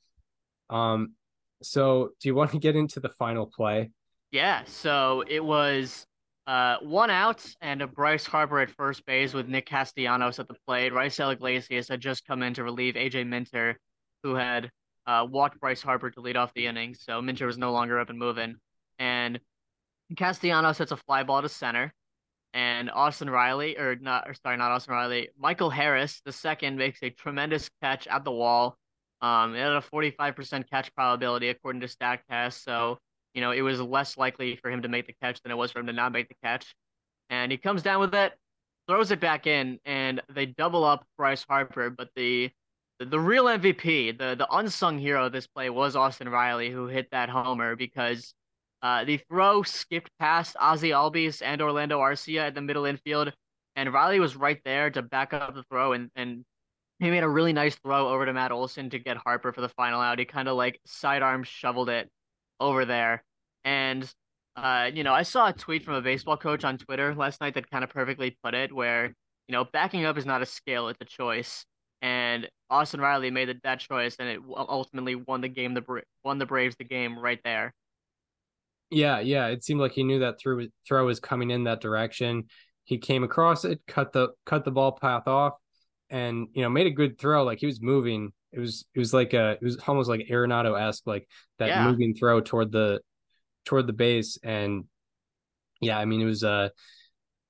Um, 0.70 1.16
so 1.62 2.10
do 2.22 2.30
you 2.30 2.36
want 2.36 2.52
to 2.52 2.60
get 2.60 2.76
into 2.76 3.00
the 3.00 3.10
final 3.10 3.48
play? 3.48 3.92
Yeah. 4.32 4.64
So 4.66 5.24
it 5.28 5.44
was 5.44 6.06
uh, 6.48 6.78
one 6.82 7.10
out 7.10 7.46
and 7.62 7.82
a 7.82 7.88
Bryce 7.88 8.26
Harper 8.26 8.60
at 8.60 8.70
first 8.70 9.06
base 9.06 9.34
with 9.34 9.48
Nick 9.48 9.66
Castellanos 9.68 10.40
at 10.40 10.48
the 10.48 10.56
plate. 10.66 10.94
Raisel 10.94 11.34
Iglesias 11.34 11.90
had 11.90 12.00
just 12.02 12.26
come 12.26 12.44
in 12.44 12.54
to 12.56 12.64
relieve 12.64 12.96
AJ 12.96 13.28
Minter, 13.28 13.80
who 14.24 14.36
had 14.36 14.70
uh, 15.06 15.26
walked 15.30 15.60
Bryce 15.60 15.82
Harper 15.82 16.10
to 16.12 16.22
lead 16.22 16.38
off 16.38 16.54
the 16.54 16.68
inning. 16.68 16.94
So 16.94 17.22
Minter 17.22 17.46
was 17.46 17.58
no 17.58 17.72
longer 17.72 18.00
up 18.00 18.10
and 18.10 18.20
moving. 18.20 18.56
And 19.00 19.40
Castellanos 20.16 20.78
hits 20.78 20.92
a 20.92 20.98
fly 20.98 21.24
ball 21.24 21.42
to 21.42 21.50
center. 21.50 21.94
And 22.54 22.90
Austin 22.90 23.30
Riley, 23.30 23.78
or 23.78 23.96
not, 23.96 24.28
or 24.28 24.34
sorry, 24.34 24.58
not 24.58 24.72
Austin 24.72 24.94
Riley, 24.94 25.30
Michael 25.38 25.70
Harris, 25.70 26.22
the 26.26 26.32
second, 26.32 26.78
makes 26.78 27.04
a 27.04 27.10
tremendous 27.10 27.70
catch 27.82 28.08
at 28.08 28.24
the 28.24 28.32
wall. 28.32 28.78
Um, 29.22 29.54
it 29.54 29.60
had 29.60 29.74
a 29.74 29.82
45% 29.82 30.70
catch 30.70 30.94
probability 30.96 31.50
according 31.50 31.82
to 31.82 31.88
StatCast. 31.88 32.64
So 32.64 32.98
you 33.38 33.42
know, 33.42 33.52
it 33.52 33.62
was 33.62 33.80
less 33.80 34.18
likely 34.18 34.56
for 34.56 34.72
him 34.72 34.82
to 34.82 34.88
make 34.88 35.06
the 35.06 35.14
catch 35.22 35.40
than 35.44 35.52
it 35.52 35.58
was 35.58 35.72
for 35.72 35.78
him 35.78 35.86
to 35.86 35.94
not 35.94 36.12
make 36.12 36.28
the 36.28 36.36
catch. 36.44 36.74
And 37.30 37.52
he 37.52 37.58
comes 37.60 37.84
down 37.84 38.00
with 38.00 38.16
it, 38.16 38.34
throws 38.88 39.12
it 39.12 39.20
back 39.20 39.46
in, 39.46 39.78
and 39.86 40.24
they 40.34 40.48
double 40.48 40.84
up 40.84 41.06
Bryce 41.20 41.46
Harper. 41.48 41.92
But 41.92 42.10
the 42.16 42.50
the, 42.98 43.06
the 43.06 43.20
real 43.20 43.46
MVP, 43.46 44.18
the 44.18 44.34
the 44.36 44.48
unsung 44.52 44.98
hero 44.98 45.28
of 45.28 45.34
this 45.34 45.46
play 45.46 45.70
was 45.70 45.96
Austin 45.96 46.30
Riley, 46.30 46.72
who 46.72 46.88
hit 46.88 47.10
that 47.12 47.30
homer 47.30 47.76
because 47.76 48.34
uh, 48.82 49.04
the 49.04 49.18
throw 49.30 49.62
skipped 49.62 50.10
past 50.18 50.56
Ozzy 50.56 50.90
Albies 50.90 51.44
and 51.46 51.62
Orlando 51.62 52.00
Arcia 52.00 52.40
at 52.40 52.56
the 52.56 52.62
middle 52.62 52.86
infield, 52.86 53.32
and 53.76 53.94
Riley 53.94 54.20
was 54.20 54.36
right 54.36 54.60
there 54.66 54.90
to 54.90 55.04
back 55.04 55.32
up 55.32 55.54
the 55.54 55.64
throw, 55.70 55.94
and 55.94 56.10
and 56.16 56.44
he 56.98 57.12
made 57.12 57.22
a 57.22 57.30
really 57.30 57.54
nice 57.54 57.76
throw 57.76 58.10
over 58.10 58.26
to 58.26 58.34
Matt 58.34 58.52
Olson 58.52 58.90
to 58.90 58.98
get 58.98 59.18
Harper 59.18 59.54
for 59.54 59.62
the 59.62 59.70
final 59.70 60.02
out. 60.02 60.18
He 60.18 60.26
kind 60.26 60.48
of 60.48 60.58
like 60.58 60.80
sidearm 60.88 61.44
shoveled 61.44 61.90
it 61.90 62.10
over 62.60 62.84
there. 62.84 63.24
And 63.68 64.10
uh, 64.56 64.90
you 64.94 65.04
know, 65.04 65.14
I 65.14 65.24
saw 65.24 65.50
a 65.50 65.54
tweet 65.54 65.84
from 65.84 65.96
a 65.96 66.02
baseball 66.02 66.38
coach 66.38 66.64
on 66.64 66.78
Twitter 66.78 67.14
last 67.14 67.42
night 67.42 67.54
that 67.56 67.70
kind 67.70 67.84
of 67.84 67.90
perfectly 67.90 68.36
put 68.42 68.56
it, 68.56 68.74
where 68.74 69.08
you 69.48 69.52
know, 69.52 69.66
backing 69.66 70.06
up 70.06 70.18
is 70.18 70.26
not 70.26 70.42
a 70.42 70.46
skill; 70.46 70.88
it's 70.88 71.02
a 71.02 71.06
choice. 71.06 71.66
And 72.02 72.48
Austin 72.70 73.02
Riley 73.02 73.30
made 73.30 73.54
that 73.64 73.80
choice, 73.82 74.16
and 74.20 74.30
it 74.30 74.40
ultimately 74.56 75.16
won 75.16 75.42
the 75.42 75.50
game. 75.50 75.74
The 75.74 75.84
won 76.24 76.38
the 76.38 76.46
Braves 76.46 76.78
the 76.78 76.86
game 76.86 77.20
right 77.20 77.42
there. 77.44 77.74
Yeah, 78.90 79.20
yeah. 79.20 79.48
It 79.48 79.66
seemed 79.66 79.82
like 79.82 79.92
he 79.92 80.04
knew 80.04 80.20
that 80.20 80.40
throw 80.40 80.66
throw 80.88 81.06
was 81.06 81.20
coming 81.20 81.52
in 81.52 81.66
that 81.66 81.82
direction. 81.82 82.46
He 82.86 82.98
came 83.00 83.26
across 83.26 83.66
it, 83.66 83.82
cut 83.86 84.14
the 84.14 84.30
cut 84.46 84.64
the 84.64 84.72
ball 84.72 84.94
path 84.94 85.28
off, 85.28 85.56
and 86.10 86.48
you 86.54 86.62
know 86.62 86.70
made 86.70 86.88
a 86.88 86.92
good 86.92 87.20
throw. 87.20 87.44
Like 87.44 87.60
he 87.60 87.66
was 87.66 87.82
moving. 87.82 88.32
It 88.54 88.60
was 88.60 88.86
it 88.96 89.00
was 89.00 89.14
like 89.14 89.34
a 89.34 89.52
it 89.52 89.62
was 89.62 89.78
almost 89.86 90.08
like 90.08 90.28
Arenado 90.32 90.80
esque, 90.80 91.06
like 91.06 91.28
that 91.60 91.68
yeah. 91.68 91.84
moving 91.84 92.16
throw 92.16 92.40
toward 92.40 92.72
the 92.72 93.02
toward 93.68 93.86
the 93.86 93.94
base 93.94 94.40
and 94.44 94.86
yeah 95.82 96.00
i 96.00 96.06
mean 96.06 96.22
it 96.22 96.26
was 96.26 96.44
a, 96.44 96.72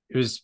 it 0.09 0.17
was 0.17 0.43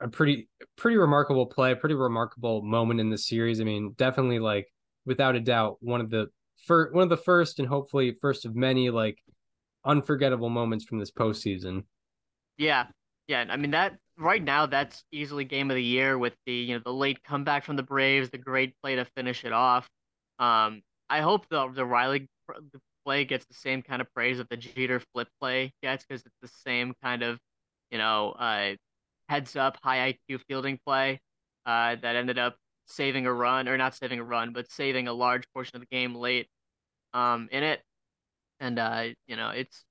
a 0.00 0.08
pretty 0.08 0.48
pretty 0.76 0.96
remarkable 0.96 1.46
play 1.46 1.74
pretty 1.74 1.94
remarkable 1.94 2.62
moment 2.62 3.00
in 3.00 3.10
the 3.10 3.18
series. 3.18 3.60
I 3.60 3.64
mean 3.64 3.94
definitely 3.96 4.38
like 4.38 4.66
without 5.04 5.36
a 5.36 5.40
doubt 5.40 5.76
one 5.80 6.00
of 6.00 6.10
the 6.10 6.28
first 6.66 6.94
one 6.94 7.02
of 7.02 7.10
the 7.10 7.16
first 7.16 7.58
and 7.58 7.68
hopefully 7.68 8.16
first 8.20 8.46
of 8.46 8.56
many 8.56 8.90
like 8.90 9.18
unforgettable 9.84 10.48
moments 10.48 10.84
from 10.84 10.98
this 10.98 11.10
postseason. 11.10 11.84
Yeah. 12.56 12.86
Yeah 13.28 13.44
i 13.48 13.56
mean 13.56 13.72
that 13.72 13.96
right 14.18 14.42
now 14.42 14.66
that's 14.66 15.04
easily 15.12 15.44
game 15.44 15.70
of 15.70 15.76
the 15.76 15.82
year 15.82 16.18
with 16.18 16.34
the 16.46 16.52
you 16.52 16.74
know 16.74 16.82
the 16.84 16.92
late 16.92 17.22
comeback 17.22 17.64
from 17.64 17.76
the 17.76 17.82
braves 17.82 18.30
the 18.30 18.38
great 18.38 18.74
play 18.82 18.96
to 18.96 19.04
finish 19.04 19.44
it 19.44 19.52
off. 19.52 19.88
Um 20.38 20.82
i 21.08 21.20
hope 21.20 21.48
the 21.48 21.68
the 21.74 21.84
riley 21.84 22.28
play 23.10 23.24
gets 23.24 23.44
the 23.46 23.54
same 23.54 23.82
kind 23.82 24.00
of 24.00 24.12
praise 24.14 24.38
that 24.38 24.48
the 24.48 24.56
Jeter 24.56 25.00
flip 25.12 25.26
play 25.40 25.72
gets 25.82 26.04
because 26.04 26.24
it's 26.24 26.36
the 26.40 26.60
same 26.64 26.94
kind 27.02 27.24
of, 27.24 27.40
you 27.90 27.98
know, 27.98 28.30
uh, 28.38 28.76
heads 29.28 29.56
up, 29.56 29.76
high 29.82 30.12
IQ 30.12 30.38
fielding 30.46 30.78
play 30.86 31.18
uh, 31.66 31.96
that 32.02 32.14
ended 32.14 32.38
up 32.38 32.54
saving 32.86 33.26
a 33.26 33.32
run, 33.32 33.66
or 33.66 33.76
not 33.76 33.96
saving 33.96 34.20
a 34.20 34.24
run, 34.24 34.52
but 34.52 34.70
saving 34.70 35.08
a 35.08 35.12
large 35.12 35.42
portion 35.52 35.74
of 35.74 35.80
the 35.80 35.88
game 35.90 36.14
late 36.14 36.46
um, 37.12 37.48
in 37.50 37.64
it. 37.64 37.80
And, 38.60 38.78
uh, 38.78 39.06
you 39.26 39.34
know, 39.34 39.48
it's, 39.48 39.84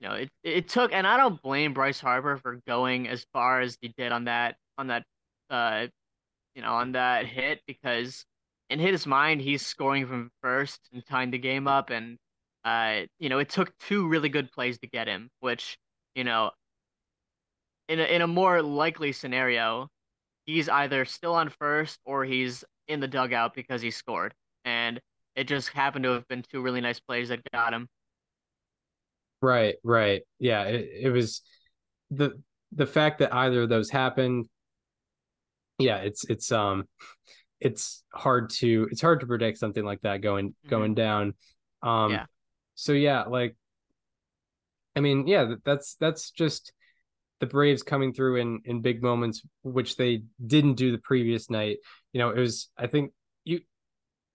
you 0.00 0.08
know, 0.08 0.14
it, 0.16 0.28
it 0.44 0.68
took, 0.68 0.92
and 0.92 1.06
I 1.06 1.16
don't 1.16 1.40
blame 1.40 1.72
Bryce 1.72 2.00
Harper 2.00 2.36
for 2.36 2.60
going 2.66 3.08
as 3.08 3.24
far 3.32 3.62
as 3.62 3.78
he 3.80 3.94
did 3.96 4.12
on 4.12 4.24
that, 4.24 4.56
on 4.76 4.88
that, 4.88 5.04
uh, 5.48 5.86
you 6.54 6.60
know, 6.60 6.72
on 6.72 6.92
that 6.92 7.24
hit 7.24 7.62
because 7.66 8.26
in 8.68 8.78
his 8.78 9.06
mind, 9.06 9.40
he's 9.40 9.64
scoring 9.64 10.06
from 10.06 10.30
first 10.42 10.80
and 10.92 11.02
tying 11.06 11.30
the 11.30 11.38
game 11.38 11.66
up. 11.66 11.88
And 11.88 12.18
uh, 12.68 13.06
you 13.18 13.30
know, 13.30 13.38
it 13.38 13.48
took 13.48 13.72
two 13.78 14.06
really 14.06 14.28
good 14.28 14.52
plays 14.52 14.78
to 14.78 14.86
get 14.86 15.08
him, 15.08 15.30
which, 15.40 15.78
you 16.14 16.22
know, 16.22 16.50
in 17.88 17.98
a, 17.98 18.02
in 18.02 18.20
a 18.20 18.26
more 18.26 18.60
likely 18.60 19.12
scenario, 19.12 19.88
he's 20.44 20.68
either 20.68 21.06
still 21.06 21.34
on 21.34 21.48
first 21.48 21.98
or 22.04 22.26
he's 22.26 22.64
in 22.86 23.00
the 23.00 23.08
dugout 23.08 23.54
because 23.54 23.80
he 23.80 23.90
scored. 23.90 24.34
And 24.66 25.00
it 25.34 25.44
just 25.44 25.70
happened 25.70 26.02
to 26.02 26.10
have 26.10 26.28
been 26.28 26.42
two 26.42 26.60
really 26.60 26.82
nice 26.82 27.00
plays 27.00 27.30
that 27.30 27.40
got 27.54 27.72
him. 27.72 27.88
Right, 29.40 29.76
right. 29.82 30.22
Yeah, 30.38 30.64
it, 30.64 30.90
it 31.04 31.10
was 31.10 31.40
the 32.10 32.32
the 32.72 32.86
fact 32.86 33.20
that 33.20 33.32
either 33.34 33.62
of 33.62 33.70
those 33.70 33.88
happened. 33.88 34.46
Yeah, 35.78 35.98
it's 35.98 36.24
it's 36.28 36.52
um 36.52 36.84
it's 37.60 38.02
hard 38.12 38.50
to 38.58 38.88
it's 38.90 39.00
hard 39.00 39.20
to 39.20 39.26
predict 39.26 39.56
something 39.58 39.84
like 39.84 40.02
that 40.02 40.20
going 40.20 40.50
mm-hmm. 40.50 40.68
going 40.68 40.94
down. 40.94 41.34
Um 41.82 42.10
yeah 42.10 42.26
so 42.78 42.92
yeah, 42.92 43.24
like 43.24 43.56
I 44.94 45.00
mean, 45.00 45.26
yeah, 45.26 45.54
that's 45.64 45.96
that's 45.96 46.30
just 46.30 46.72
the 47.40 47.46
Braves 47.46 47.82
coming 47.82 48.14
through 48.14 48.36
in 48.36 48.60
in 48.64 48.82
big 48.82 49.02
moments, 49.02 49.42
which 49.64 49.96
they 49.96 50.22
didn't 50.46 50.74
do 50.74 50.92
the 50.92 50.98
previous 50.98 51.50
night. 51.50 51.78
You 52.12 52.20
know, 52.20 52.30
it 52.30 52.38
was 52.38 52.70
I 52.78 52.86
think 52.86 53.12
you, 53.42 53.62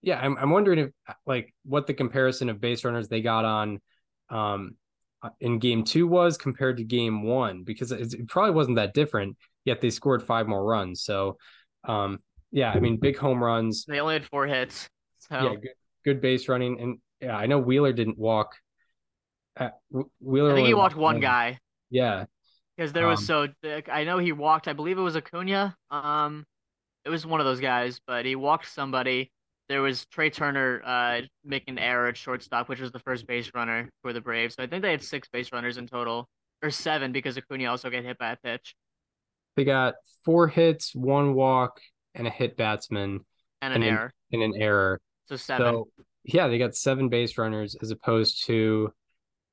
yeah, 0.02 0.20
I'm 0.20 0.36
I'm 0.36 0.50
wondering 0.50 0.78
if 0.78 0.90
like 1.24 1.54
what 1.64 1.86
the 1.86 1.94
comparison 1.94 2.50
of 2.50 2.60
base 2.60 2.84
runners 2.84 3.08
they 3.08 3.22
got 3.22 3.46
on, 3.46 3.80
um, 4.28 4.76
in 5.40 5.58
game 5.58 5.82
two 5.82 6.06
was 6.06 6.36
compared 6.36 6.76
to 6.76 6.84
game 6.84 7.22
one 7.22 7.62
because 7.64 7.92
it 7.92 8.28
probably 8.28 8.52
wasn't 8.52 8.76
that 8.76 8.92
different. 8.92 9.38
Yet 9.64 9.80
they 9.80 9.88
scored 9.88 10.22
five 10.22 10.46
more 10.46 10.62
runs. 10.62 11.02
So, 11.02 11.38
um, 11.88 12.18
yeah, 12.52 12.72
I 12.72 12.78
mean, 12.78 12.98
big 12.98 13.16
home 13.16 13.42
runs. 13.42 13.86
They 13.88 14.00
only 14.00 14.16
had 14.16 14.26
four 14.26 14.46
hits. 14.46 14.86
So. 15.30 15.34
Yeah, 15.34 15.54
good, 15.54 15.74
good 16.04 16.20
base 16.20 16.48
running, 16.48 16.78
and 16.78 16.98
yeah, 17.20 17.36
I 17.36 17.46
know 17.46 17.58
Wheeler 17.58 17.92
didn't 17.92 18.18
walk. 18.18 18.54
Uh, 19.58 19.70
Wheeler. 20.20 20.52
I 20.52 20.54
think 20.54 20.66
he 20.66 20.74
walked 20.74 20.96
one 20.96 21.20
guy. 21.20 21.58
Yeah. 21.90 22.24
Because 22.76 22.92
there 22.92 23.06
was 23.06 23.20
um, 23.30 23.54
so 23.62 23.82
I 23.90 24.04
know 24.04 24.18
he 24.18 24.32
walked. 24.32 24.66
I 24.66 24.72
believe 24.72 24.98
it 24.98 25.02
was 25.02 25.16
Acuna. 25.16 25.76
Um, 25.90 26.44
it 27.04 27.10
was 27.10 27.24
one 27.24 27.40
of 27.40 27.46
those 27.46 27.60
guys, 27.60 28.00
but 28.06 28.24
he 28.26 28.34
walked 28.34 28.68
somebody. 28.68 29.30
There 29.68 29.80
was 29.80 30.04
Trey 30.06 30.28
Turner 30.30 30.82
uh 30.84 31.20
making 31.44 31.74
an 31.74 31.78
error 31.78 32.08
at 32.08 32.16
shortstop, 32.16 32.68
which 32.68 32.80
was 32.80 32.90
the 32.90 32.98
first 32.98 33.26
base 33.26 33.50
runner 33.54 33.88
for 34.02 34.12
the 34.12 34.20
Braves. 34.20 34.56
So 34.56 34.62
I 34.62 34.66
think 34.66 34.82
they 34.82 34.90
had 34.90 35.02
six 35.02 35.28
base 35.28 35.52
runners 35.52 35.78
in 35.78 35.86
total, 35.86 36.28
or 36.62 36.70
seven 36.70 37.12
because 37.12 37.38
Acuna 37.38 37.66
also 37.66 37.90
got 37.90 38.02
hit 38.02 38.18
by 38.18 38.32
a 38.32 38.36
pitch. 38.36 38.74
They 39.56 39.64
got 39.64 39.94
four 40.24 40.48
hits, 40.48 40.94
one 40.94 41.34
walk, 41.34 41.80
and 42.14 42.26
a 42.26 42.30
hit 42.30 42.56
batsman, 42.56 43.20
and 43.62 43.74
an 43.74 43.82
and 43.82 43.84
error. 43.84 44.12
An, 44.32 44.42
and 44.42 44.54
an 44.54 44.60
error. 44.60 45.00
So 45.28 45.36
seven. 45.36 45.74
So 45.74 45.88
yeah, 46.24 46.48
they 46.48 46.58
got 46.58 46.74
seven 46.74 47.08
base 47.08 47.36
runners 47.38 47.76
as 47.82 47.90
opposed 47.90 48.44
to 48.46 48.92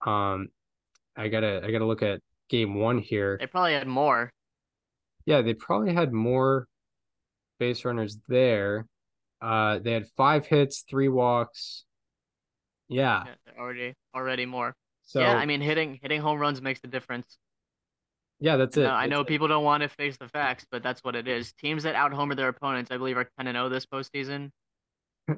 um 0.05 0.49
I 1.15 1.27
gotta 1.27 1.61
I 1.63 1.71
gotta 1.71 1.85
look 1.85 2.01
at 2.03 2.21
game 2.49 2.75
one 2.75 2.97
here. 2.97 3.37
They 3.39 3.47
probably 3.47 3.73
had 3.73 3.87
more. 3.87 4.31
Yeah, 5.25 5.41
they 5.41 5.53
probably 5.53 5.93
had 5.93 6.11
more 6.13 6.67
base 7.59 7.85
runners 7.85 8.17
there. 8.27 8.87
Uh 9.41 9.79
they 9.79 9.91
had 9.93 10.07
five 10.17 10.45
hits, 10.47 10.83
three 10.89 11.09
walks. 11.09 11.85
Yeah. 12.89 13.23
yeah 13.25 13.35
already 13.59 13.93
already 14.15 14.45
more. 14.45 14.75
So 15.03 15.21
yeah, 15.21 15.35
I 15.35 15.45
mean, 15.45 15.61
hitting 15.61 15.99
hitting 16.01 16.21
home 16.21 16.39
runs 16.39 16.61
makes 16.61 16.79
the 16.81 16.87
difference. 16.87 17.37
yeah, 18.39 18.57
that's 18.57 18.77
it. 18.77 18.83
No, 18.83 18.91
I 18.91 19.07
That's 19.07 19.11
know 19.11 19.21
it. 19.21 19.27
people 19.27 19.47
don't 19.47 19.63
want 19.63 19.83
to 19.83 19.89
face 19.89 20.17
the 20.17 20.27
facts, 20.27 20.65
but 20.71 20.83
that's 20.83 21.03
what 21.03 21.15
it 21.15 21.27
is. 21.27 21.53
Teams 21.53 21.83
that 21.83 21.95
out 21.95 22.13
homer 22.13 22.35
their 22.35 22.47
opponents, 22.49 22.91
I 22.91 22.97
believe, 22.97 23.17
are 23.17 23.29
10 23.37 23.47
and 23.47 23.55
0 23.55 23.69
this 23.69 23.85
postseason. 23.85 24.51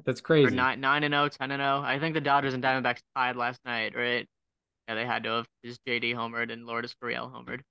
That's 0.06 0.22
Or 0.22 0.24
crazy. 0.24 0.56
9 0.56 0.80
9 0.82 1.04
and 1.04 1.14
0, 1.14 1.30
10 1.30 1.52
and 1.52 1.60
0. 1.62 1.82
I 1.82 2.00
think 2.00 2.14
the 2.16 2.22
Dodgers 2.22 2.54
and 2.54 2.64
Diamondbacks 2.64 3.02
tied 3.16 3.36
last 3.36 3.60
night, 3.66 3.96
right? 3.96 4.28
Yeah, 4.88 4.96
they 4.96 5.06
had 5.06 5.24
to 5.24 5.30
have 5.30 5.48
just 5.64 5.80
JD 5.88 6.14
homered 6.16 6.52
and 6.52 6.66
Lourdes 6.66 6.96
Gurriel 7.02 7.32
homered. 7.32 7.62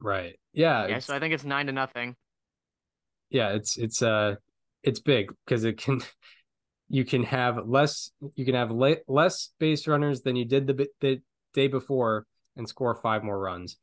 Right. 0.00 0.38
Yeah. 0.52 0.86
Yeah, 0.86 0.98
so 1.00 1.14
I 1.14 1.20
think 1.20 1.34
it's 1.34 1.44
9 1.44 1.66
to 1.66 1.72
nothing. 1.72 2.14
yeah 3.30 3.50
it's 3.50 3.76
it's 3.76 4.00
uh 4.02 4.36
it's 4.82 5.00
big 5.00 5.30
because 5.44 5.64
it 5.64 5.76
can 5.76 6.00
you 6.88 7.04
can 7.04 7.22
have 7.24 7.58
less 7.66 8.10
you 8.34 8.44
can 8.46 8.54
have 8.54 8.70
le- 8.70 8.96
less 9.06 9.50
base 9.60 9.86
runners 9.86 10.22
than 10.22 10.34
you 10.36 10.44
did 10.46 10.66
the 10.66 10.86
the 11.00 11.20
day 11.52 11.66
before 11.68 12.24
and 12.56 12.66
score 12.68 12.94
five 12.94 13.22
more 13.22 13.38
runs 13.38 13.76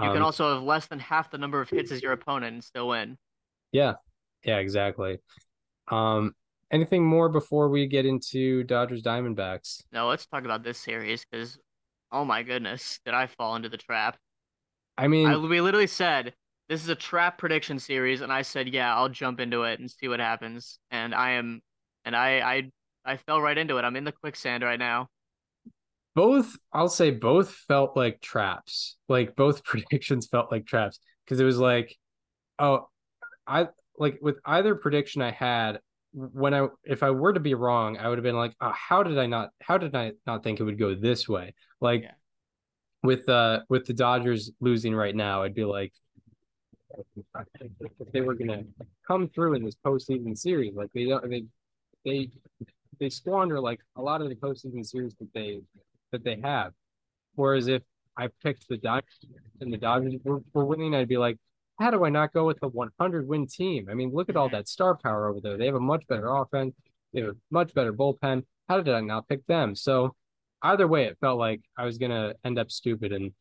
You 0.00 0.08
can 0.08 0.16
Um, 0.18 0.24
also 0.24 0.54
have 0.54 0.62
less 0.64 0.86
than 0.86 0.98
half 0.98 1.30
the 1.30 1.38
number 1.38 1.60
of 1.60 1.68
hits 1.70 1.92
as 1.92 2.02
your 2.02 2.12
opponent 2.12 2.54
and 2.54 2.64
still 2.64 2.88
win. 2.88 3.16
yeah 3.72 3.94
yeah 4.44 4.58
exactly 4.58 5.18
um 5.90 6.34
anything 6.70 7.04
more 7.04 7.28
before 7.28 7.68
we 7.68 7.86
get 7.86 8.06
into 8.06 8.62
dodgers 8.64 9.02
diamondbacks 9.02 9.82
No, 9.92 10.08
let's 10.08 10.26
talk 10.26 10.44
about 10.44 10.62
this 10.62 10.78
series 10.78 11.24
because, 11.30 11.58
oh 12.12 12.24
my 12.24 12.42
goodness, 12.42 13.00
did 13.04 13.14
I 13.14 13.26
fall 13.26 13.56
into 13.56 13.68
the 13.68 13.76
trap? 13.78 14.16
i 14.96 15.06
mean 15.08 15.28
I, 15.28 15.36
we 15.36 15.60
literally 15.60 15.86
said 15.86 16.34
this 16.68 16.82
is 16.82 16.88
a 16.90 16.94
trap 16.94 17.38
prediction 17.38 17.78
series, 17.78 18.20
and 18.20 18.30
I 18.30 18.42
said, 18.42 18.68
yeah, 18.68 18.94
I'll 18.94 19.08
jump 19.08 19.40
into 19.40 19.62
it 19.62 19.80
and 19.80 19.90
see 19.90 20.06
what 20.06 20.20
happens. 20.20 20.78
And 20.90 21.14
I 21.14 21.30
am, 21.30 21.62
and 22.04 22.14
I, 22.14 22.40
I, 22.40 22.70
I 23.06 23.16
fell 23.16 23.40
right 23.40 23.56
into 23.56 23.78
it. 23.78 23.84
I'm 23.86 23.96
in 23.96 24.04
the 24.04 24.12
quicksand 24.12 24.62
right 24.62 24.78
now. 24.78 25.08
both 26.14 26.56
i'll 26.72 26.88
say 26.88 27.10
both 27.10 27.50
felt 27.50 27.96
like 27.96 28.20
traps 28.20 28.96
like 29.08 29.36
both 29.36 29.62
predictions 29.64 30.26
felt 30.26 30.50
like 30.50 30.66
traps 30.66 30.98
because 31.24 31.40
it 31.40 31.44
was 31.44 31.58
like 31.58 31.96
oh 32.58 32.88
i 33.46 33.68
like 33.98 34.18
with 34.20 34.36
either 34.44 34.74
prediction 34.74 35.22
i 35.22 35.30
had 35.30 35.80
when 36.12 36.54
i 36.54 36.66
if 36.84 37.02
i 37.02 37.10
were 37.10 37.32
to 37.32 37.40
be 37.40 37.54
wrong 37.54 37.96
i 37.98 38.08
would 38.08 38.18
have 38.18 38.22
been 38.22 38.36
like 38.36 38.54
oh, 38.60 38.72
how 38.74 39.02
did 39.02 39.18
i 39.18 39.26
not 39.26 39.50
how 39.60 39.76
did 39.78 39.94
i 39.94 40.12
not 40.26 40.42
think 40.42 40.58
it 40.58 40.64
would 40.64 40.78
go 40.78 40.94
this 40.94 41.28
way 41.28 41.54
like 41.80 42.02
Yeah. 42.02 42.12
with 43.02 43.28
uh 43.28 43.60
with 43.68 43.86
the 43.86 43.92
dodgers 43.94 44.50
losing 44.60 44.94
right 44.94 45.14
now 45.14 45.42
i'd 45.42 45.54
be 45.54 45.64
like 45.64 45.92
if 47.60 48.12
they 48.12 48.20
were 48.22 48.34
gonna 48.34 48.62
come 49.06 49.28
through 49.28 49.54
in 49.54 49.64
this 49.64 49.76
postseason 49.84 50.36
series 50.36 50.74
like 50.74 50.90
they 50.94 51.04
don't 51.04 51.28
they 51.28 51.44
they 52.04 52.30
they 52.98 53.10
squander 53.10 53.60
like 53.60 53.80
a 53.96 54.02
lot 54.02 54.22
of 54.22 54.28
the 54.28 54.34
postseason 54.34 54.84
series 54.84 55.14
that 55.20 55.28
they 55.34 55.60
that 56.10 56.24
they 56.24 56.40
have. 56.42 56.72
Whereas 57.34 57.68
if 57.68 57.82
I 58.16 58.28
picked 58.42 58.68
the 58.68 58.76
Dodgers 58.78 59.20
and 59.60 59.72
the 59.72 59.76
Dodgers 59.76 60.14
were, 60.24 60.40
were 60.52 60.64
winning, 60.64 60.94
I'd 60.94 61.06
be 61.06 61.18
like, 61.18 61.38
how 61.78 61.90
do 61.90 62.04
I 62.04 62.08
not 62.08 62.32
go 62.32 62.44
with 62.44 62.58
a 62.62 62.68
100 62.68 63.28
win 63.28 63.46
team? 63.46 63.88
I 63.90 63.94
mean, 63.94 64.12
look 64.12 64.28
at 64.28 64.36
all 64.36 64.48
that 64.50 64.68
star 64.68 64.96
power 64.96 65.28
over 65.28 65.40
there. 65.40 65.56
They 65.56 65.66
have 65.66 65.74
a 65.74 65.80
much 65.80 66.06
better 66.08 66.28
offense. 66.28 66.74
They 67.12 67.20
have 67.20 67.30
a 67.30 67.36
much 67.50 67.72
better 67.74 67.92
bullpen. 67.92 68.44
How 68.68 68.80
did 68.80 68.94
I 68.94 69.00
not 69.00 69.28
pick 69.28 69.46
them? 69.46 69.74
So 69.74 70.14
either 70.62 70.86
way, 70.86 71.04
it 71.04 71.18
felt 71.20 71.38
like 71.38 71.62
I 71.76 71.84
was 71.84 71.98
gonna 71.98 72.34
end 72.44 72.58
up 72.58 72.70
stupid, 72.70 73.12
and 73.12 73.32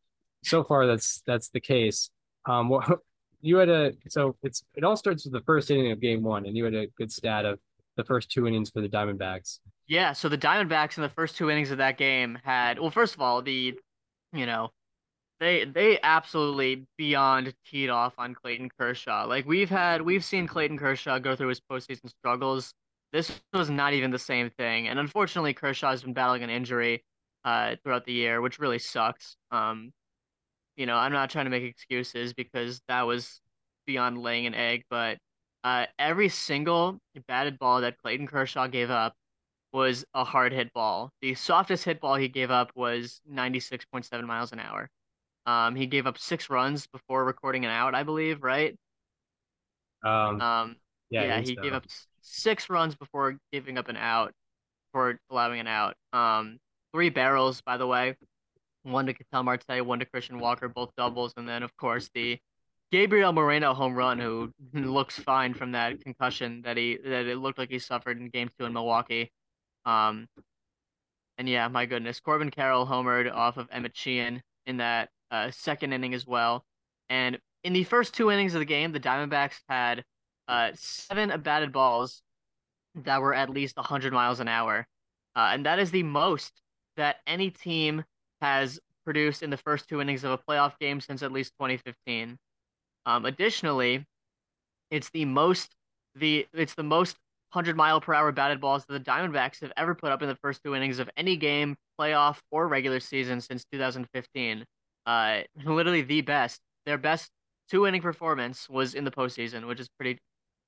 so 0.44 0.64
far 0.64 0.86
that's 0.86 1.22
that's 1.26 1.50
the 1.50 1.60
case. 1.60 2.10
Um, 2.46 2.70
what 2.70 2.88
you 3.42 3.58
had 3.58 3.70
a 3.70 3.94
so 4.08 4.36
it's 4.44 4.64
it 4.76 4.84
all 4.84 4.96
starts 4.96 5.26
with 5.26 5.34
the 5.34 5.42
first 5.42 5.70
inning 5.72 5.92
of 5.92 6.00
game 6.00 6.24
one, 6.24 6.46
and 6.46 6.56
you 6.56 6.64
had 6.64 6.76
a 6.76 6.88
good 6.98 7.12
stat 7.12 7.46
of 7.46 7.60
the 7.98 8.04
first 8.04 8.32
two 8.32 8.48
innings 8.48 8.70
for 8.70 8.82
the 8.82 8.88
Diamondbacks. 8.88 9.60
Yeah, 9.88 10.14
so 10.14 10.30
the 10.30 10.38
Diamondbacks 10.38 10.98
in 10.98 11.04
the 11.04 11.10
first 11.10 11.36
two 11.36 11.50
innings 11.50 11.72
of 11.72 11.80
that 11.80 11.98
game 11.98 12.38
had, 12.44 12.80
well, 12.80 12.92
first 12.92 13.16
of 13.16 13.22
all, 13.22 13.42
the, 13.42 13.74
you 14.34 14.46
know, 14.46 14.72
they 15.40 15.66
they 15.66 16.00
absolutely 16.02 16.86
beyond 16.98 17.54
teed 17.66 17.90
off 17.90 18.14
on 18.18 18.34
Clayton 18.34 18.70
Kershaw. 18.78 19.26
Like 19.26 19.46
we've 19.46 19.70
had, 19.70 20.02
we've 20.02 20.24
seen 20.24 20.48
Clayton 20.48 20.78
Kershaw 20.78 21.20
go 21.20 21.36
through 21.36 21.50
his 21.50 21.62
postseason 21.62 22.10
struggles. 22.10 22.74
This 23.14 23.40
was 23.54 23.70
not 23.70 23.94
even 23.94 24.12
the 24.12 24.20
same 24.20 24.50
thing, 24.50 24.88
and 24.88 25.00
unfortunately, 25.00 25.54
Kershaw 25.54 25.92
has 25.92 26.04
been 26.04 26.14
battling 26.14 26.44
an 26.44 26.50
injury 26.50 27.04
uh, 27.46 27.76
throughout 27.84 28.06
the 28.06 28.14
year, 28.14 28.42
which 28.42 28.60
really 28.60 28.80
sucks. 28.80 29.38
Um, 29.52 29.94
you 30.76 30.86
know, 30.86 30.96
I'm 30.96 31.12
not 31.14 31.30
trying 31.30 31.46
to 31.46 31.52
make 31.52 31.64
excuses 31.64 32.34
because 32.34 32.82
that 32.88 33.04
was 33.04 33.42
beyond 33.86 34.18
laying 34.18 34.46
an 34.46 34.54
egg, 34.54 34.84
but 34.90 35.18
uh, 35.64 35.86
every 35.98 36.30
single 36.30 37.00
batted 37.28 37.58
ball 37.60 37.82
that 37.82 37.98
Clayton 37.98 38.28
Kershaw 38.28 38.68
gave 38.68 38.90
up 38.92 39.14
was 39.74 40.06
a 40.14 40.24
hard 40.24 40.54
hit 40.54 40.72
ball. 40.74 41.12
The 41.22 41.36
softest 41.36 41.84
hit 41.86 42.00
ball 42.00 42.16
he 42.16 42.28
gave 42.28 42.52
up 42.52 42.72
was 42.76 43.22
96.7 43.32 44.24
miles 44.26 44.52
an 44.52 44.60
hour. 44.60 44.90
Um, 45.48 45.76
he 45.76 45.88
gave 45.88 46.08
up 46.08 46.20
six 46.20 46.50
runs 46.52 46.88
before 46.88 47.26
recording 47.26 47.66
an 47.66 47.72
out, 47.72 47.96
I 47.96 48.04
believe, 48.04 48.44
right? 48.44 48.78
Um, 50.04 50.42
Um, 50.42 50.76
yeah, 51.10 51.24
yeah, 51.24 51.42
he 51.42 51.56
so. 51.56 51.62
gave 51.62 51.74
up 51.74 51.86
six 52.22 52.70
runs 52.70 52.96
before 52.96 53.38
giving 53.52 53.78
up 53.80 53.90
an 53.90 53.98
out, 53.98 54.34
for 54.94 55.20
allowing 55.32 55.60
an 55.62 55.68
out. 55.68 55.96
Um, 56.14 56.60
three 56.94 57.10
barrels, 57.10 57.62
by 57.62 57.78
the 57.78 57.88
way, 57.88 58.16
one 58.84 59.06
to 59.08 59.14
Ketel 59.14 59.44
Marte, 59.44 59.86
one 59.86 60.00
to 60.00 60.06
Christian 60.06 60.40
Walker, 60.40 60.70
both 60.70 60.92
doubles, 60.98 61.34
and 61.38 61.48
then 61.48 61.64
of 61.64 61.76
course 61.78 62.10
the 62.14 62.40
Gabriel 62.92 63.34
Moreno 63.34 63.74
home 63.74 63.96
run, 63.96 64.20
who 64.20 64.54
looks 64.74 65.20
fine 65.20 65.54
from 65.54 65.74
that 65.74 66.02
concussion 66.02 66.62
that 66.64 66.78
he 66.78 66.98
that 67.04 67.28
it 67.28 67.38
looked 67.38 67.58
like 67.60 67.70
he 67.72 67.80
suffered 67.80 68.20
in 68.20 68.30
Game 68.30 68.50
Two 68.60 68.66
in 68.66 68.74
Milwaukee. 68.74 69.32
Um, 69.86 70.28
and 71.38 71.48
yeah, 71.48 71.68
my 71.68 71.86
goodness, 71.86 72.20
Corbin 72.20 72.52
Carroll 72.52 72.86
homered 72.86 73.32
off 73.32 73.58
of 73.58 73.68
Emmett 73.72 73.96
Sheehan 73.96 74.42
in 74.66 74.78
that 74.78 75.10
uh, 75.32 75.52
second 75.52 75.94
inning 75.94 76.14
as 76.14 76.26
well. 76.26 76.66
And 77.10 77.40
in 77.64 77.74
the 77.74 77.84
first 77.84 78.14
two 78.14 78.32
innings 78.32 78.54
of 78.54 78.60
the 78.60 78.66
game, 78.66 78.92
the 78.92 79.00
Diamondbacks 79.00 79.60
had 79.68 80.04
uh, 80.48 80.72
seven 80.76 81.40
batted 81.42 81.72
balls 81.72 82.22
that 82.96 83.22
were 83.22 83.34
at 83.34 83.50
least 83.50 83.78
100 83.78 84.14
miles 84.14 84.40
an 84.40 84.48
hour. 84.48 84.88
Uh, 85.36 85.50
and 85.52 85.66
that 85.66 85.80
is 85.80 85.92
the 85.92 86.04
most 86.04 86.52
that 86.96 87.18
any 87.28 87.52
team 87.52 88.04
has 88.42 88.80
produced 89.06 89.44
in 89.44 89.50
the 89.50 89.58
first 89.58 89.88
two 89.88 90.02
innings 90.02 90.24
of 90.24 90.32
a 90.32 90.38
playoff 90.38 90.78
game 90.80 91.00
since 91.00 91.22
at 91.24 91.32
least 91.32 91.54
2015. 91.60 92.38
Um, 93.06 93.26
additionally, 93.26 94.06
it's 94.92 95.10
the 95.12 95.26
most 95.26 95.74
the 96.16 96.48
it's 96.54 96.74
the 96.74 96.84
most 96.84 97.16
100 97.54 97.78
mile 97.78 98.02
per 98.02 98.14
hour 98.14 98.32
batted 98.32 98.60
balls 98.60 98.86
that 98.86 98.94
the 98.94 99.12
Diamondbacks 99.12 99.62
have 99.62 99.72
ever 99.78 99.96
put 99.96 100.12
up 100.12 100.22
in 100.22 100.28
the 100.28 100.36
first 100.36 100.62
two 100.64 100.76
innings 100.76 101.00
of 101.00 101.10
any 101.16 101.38
game, 101.38 101.78
playoff 102.00 102.40
or 102.52 102.68
regular 102.68 103.00
season 103.00 103.40
since 103.40 103.64
2015. 103.72 104.66
Uh, 105.08 105.42
literally 105.66 106.04
the 106.04 106.22
best. 106.22 106.62
Their 106.86 107.00
best 107.00 107.32
two 107.72 107.88
inning 107.88 108.02
performance 108.02 108.70
was 108.70 108.94
in 108.94 109.04
the 109.04 109.12
postseason, 109.12 109.68
which 109.68 109.80
is 109.80 109.90
pretty 109.90 110.20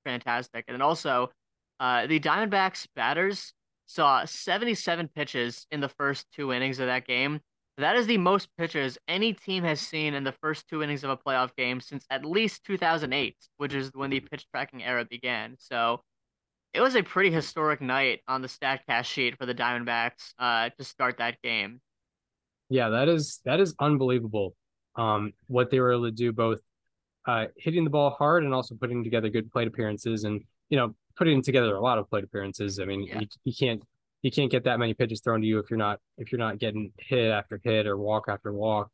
fantastic. 0.04 0.64
And 0.66 0.82
also, 0.82 1.30
uh, 1.78 2.06
the 2.06 2.18
Diamondbacks 2.18 2.86
batters 2.96 3.52
saw 3.86 4.24
77 4.24 5.08
pitches 5.08 5.66
in 5.70 5.80
the 5.80 5.88
first 5.88 6.26
two 6.32 6.52
innings 6.52 6.78
of 6.78 6.86
that 6.86 7.06
game. 7.06 7.40
That 7.78 7.96
is 7.96 8.06
the 8.06 8.18
most 8.18 8.48
pitches 8.58 8.98
any 9.08 9.32
team 9.32 9.64
has 9.64 9.80
seen 9.80 10.12
in 10.12 10.22
the 10.22 10.34
first 10.42 10.68
two 10.68 10.82
innings 10.82 11.02
of 11.02 11.10
a 11.10 11.16
playoff 11.16 11.56
game 11.56 11.80
since 11.80 12.04
at 12.10 12.24
least 12.24 12.64
2008, 12.64 13.36
which 13.56 13.72
is 13.72 13.90
when 13.94 14.10
the 14.10 14.20
pitch 14.20 14.46
tracking 14.50 14.84
era 14.84 15.06
began. 15.06 15.56
So 15.58 16.02
it 16.74 16.80
was 16.80 16.94
a 16.94 17.02
pretty 17.02 17.30
historic 17.30 17.80
night 17.80 18.20
on 18.28 18.42
the 18.42 18.48
Statcast 18.48 19.06
sheet 19.06 19.38
for 19.38 19.46
the 19.46 19.54
Diamondbacks 19.54 20.34
uh, 20.38 20.70
to 20.76 20.84
start 20.84 21.18
that 21.18 21.40
game. 21.42 21.80
Yeah, 22.70 22.88
that 22.90 23.08
is 23.08 23.40
that 23.44 23.60
is 23.60 23.74
unbelievable. 23.78 24.54
Um, 24.96 25.32
what 25.48 25.70
they 25.70 25.80
were 25.80 25.92
able 25.92 26.04
to 26.04 26.10
do, 26.12 26.32
both 26.32 26.60
uh, 27.26 27.46
hitting 27.56 27.84
the 27.84 27.90
ball 27.90 28.10
hard 28.10 28.44
and 28.44 28.54
also 28.54 28.74
putting 28.74 29.04
together 29.04 29.28
good 29.28 29.50
plate 29.52 29.68
appearances, 29.68 30.24
and 30.24 30.42
you 30.70 30.78
know, 30.78 30.94
putting 31.16 31.42
together 31.42 31.74
a 31.74 31.80
lot 31.80 31.98
of 31.98 32.08
plate 32.08 32.24
appearances. 32.24 32.78
I 32.80 32.84
mean, 32.84 33.02
Yeah. 33.02 33.20
you, 33.20 33.26
you 33.44 33.52
can't 33.58 33.82
you 34.22 34.30
can't 34.30 34.50
get 34.50 34.64
that 34.64 34.78
many 34.78 34.94
pitches 34.94 35.20
thrown 35.20 35.40
to 35.40 35.46
you 35.46 35.58
if 35.58 35.68
you're 35.68 35.78
not 35.78 35.98
if 36.16 36.30
you're 36.30 36.38
not 36.38 36.58
getting 36.58 36.92
hit 36.98 37.30
after 37.30 37.60
hit 37.62 37.86
or 37.86 37.96
walk 37.96 38.24
after 38.28 38.52
walk. 38.52 38.90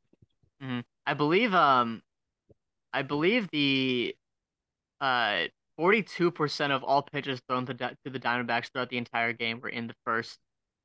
I 1.06 1.14
believe 1.14 1.54
um 1.54 2.02
I 2.92 3.02
believe 3.02 3.48
the 3.50 4.16
uh 5.00 5.44
42% 5.78 6.70
of 6.70 6.82
all 6.82 7.02
pitches 7.02 7.38
thrown 7.46 7.66
to, 7.66 7.74
to 7.74 7.96
the 8.06 8.18
Diamondbacks 8.18 8.72
throughout 8.72 8.88
the 8.88 8.96
entire 8.96 9.34
game 9.34 9.60
were 9.60 9.68
in 9.68 9.86
the 9.86 9.94
first 10.06 10.38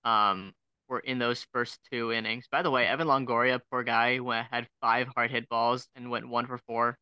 um 0.04 0.54
were 0.92 1.00
in 1.00 1.18
those 1.18 1.48
first 1.54 1.80
two 1.92 2.12
innings. 2.12 2.46
By 2.52 2.62
the 2.62 2.70
way, 2.70 2.86
Evan 2.86 3.08
Longoria, 3.08 3.60
poor 3.72 3.82
guy, 3.82 4.20
went, 4.20 4.48
had 4.52 4.68
five 4.82 5.08
hard 5.16 5.32
hit 5.32 5.48
balls 5.50 5.88
and 5.96 6.12
went 6.12 6.28
one 6.28 6.46
for 6.46 6.60
four. 6.68 6.98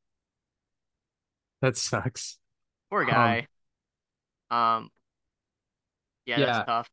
That 1.62 1.76
sucks. 1.76 2.38
Poor 2.90 3.04
guy. 3.04 3.48
Um, 4.52 4.90
yeah, 6.26 6.40
Yeah. 6.40 6.46
that's 6.46 6.66
tough. 6.66 6.90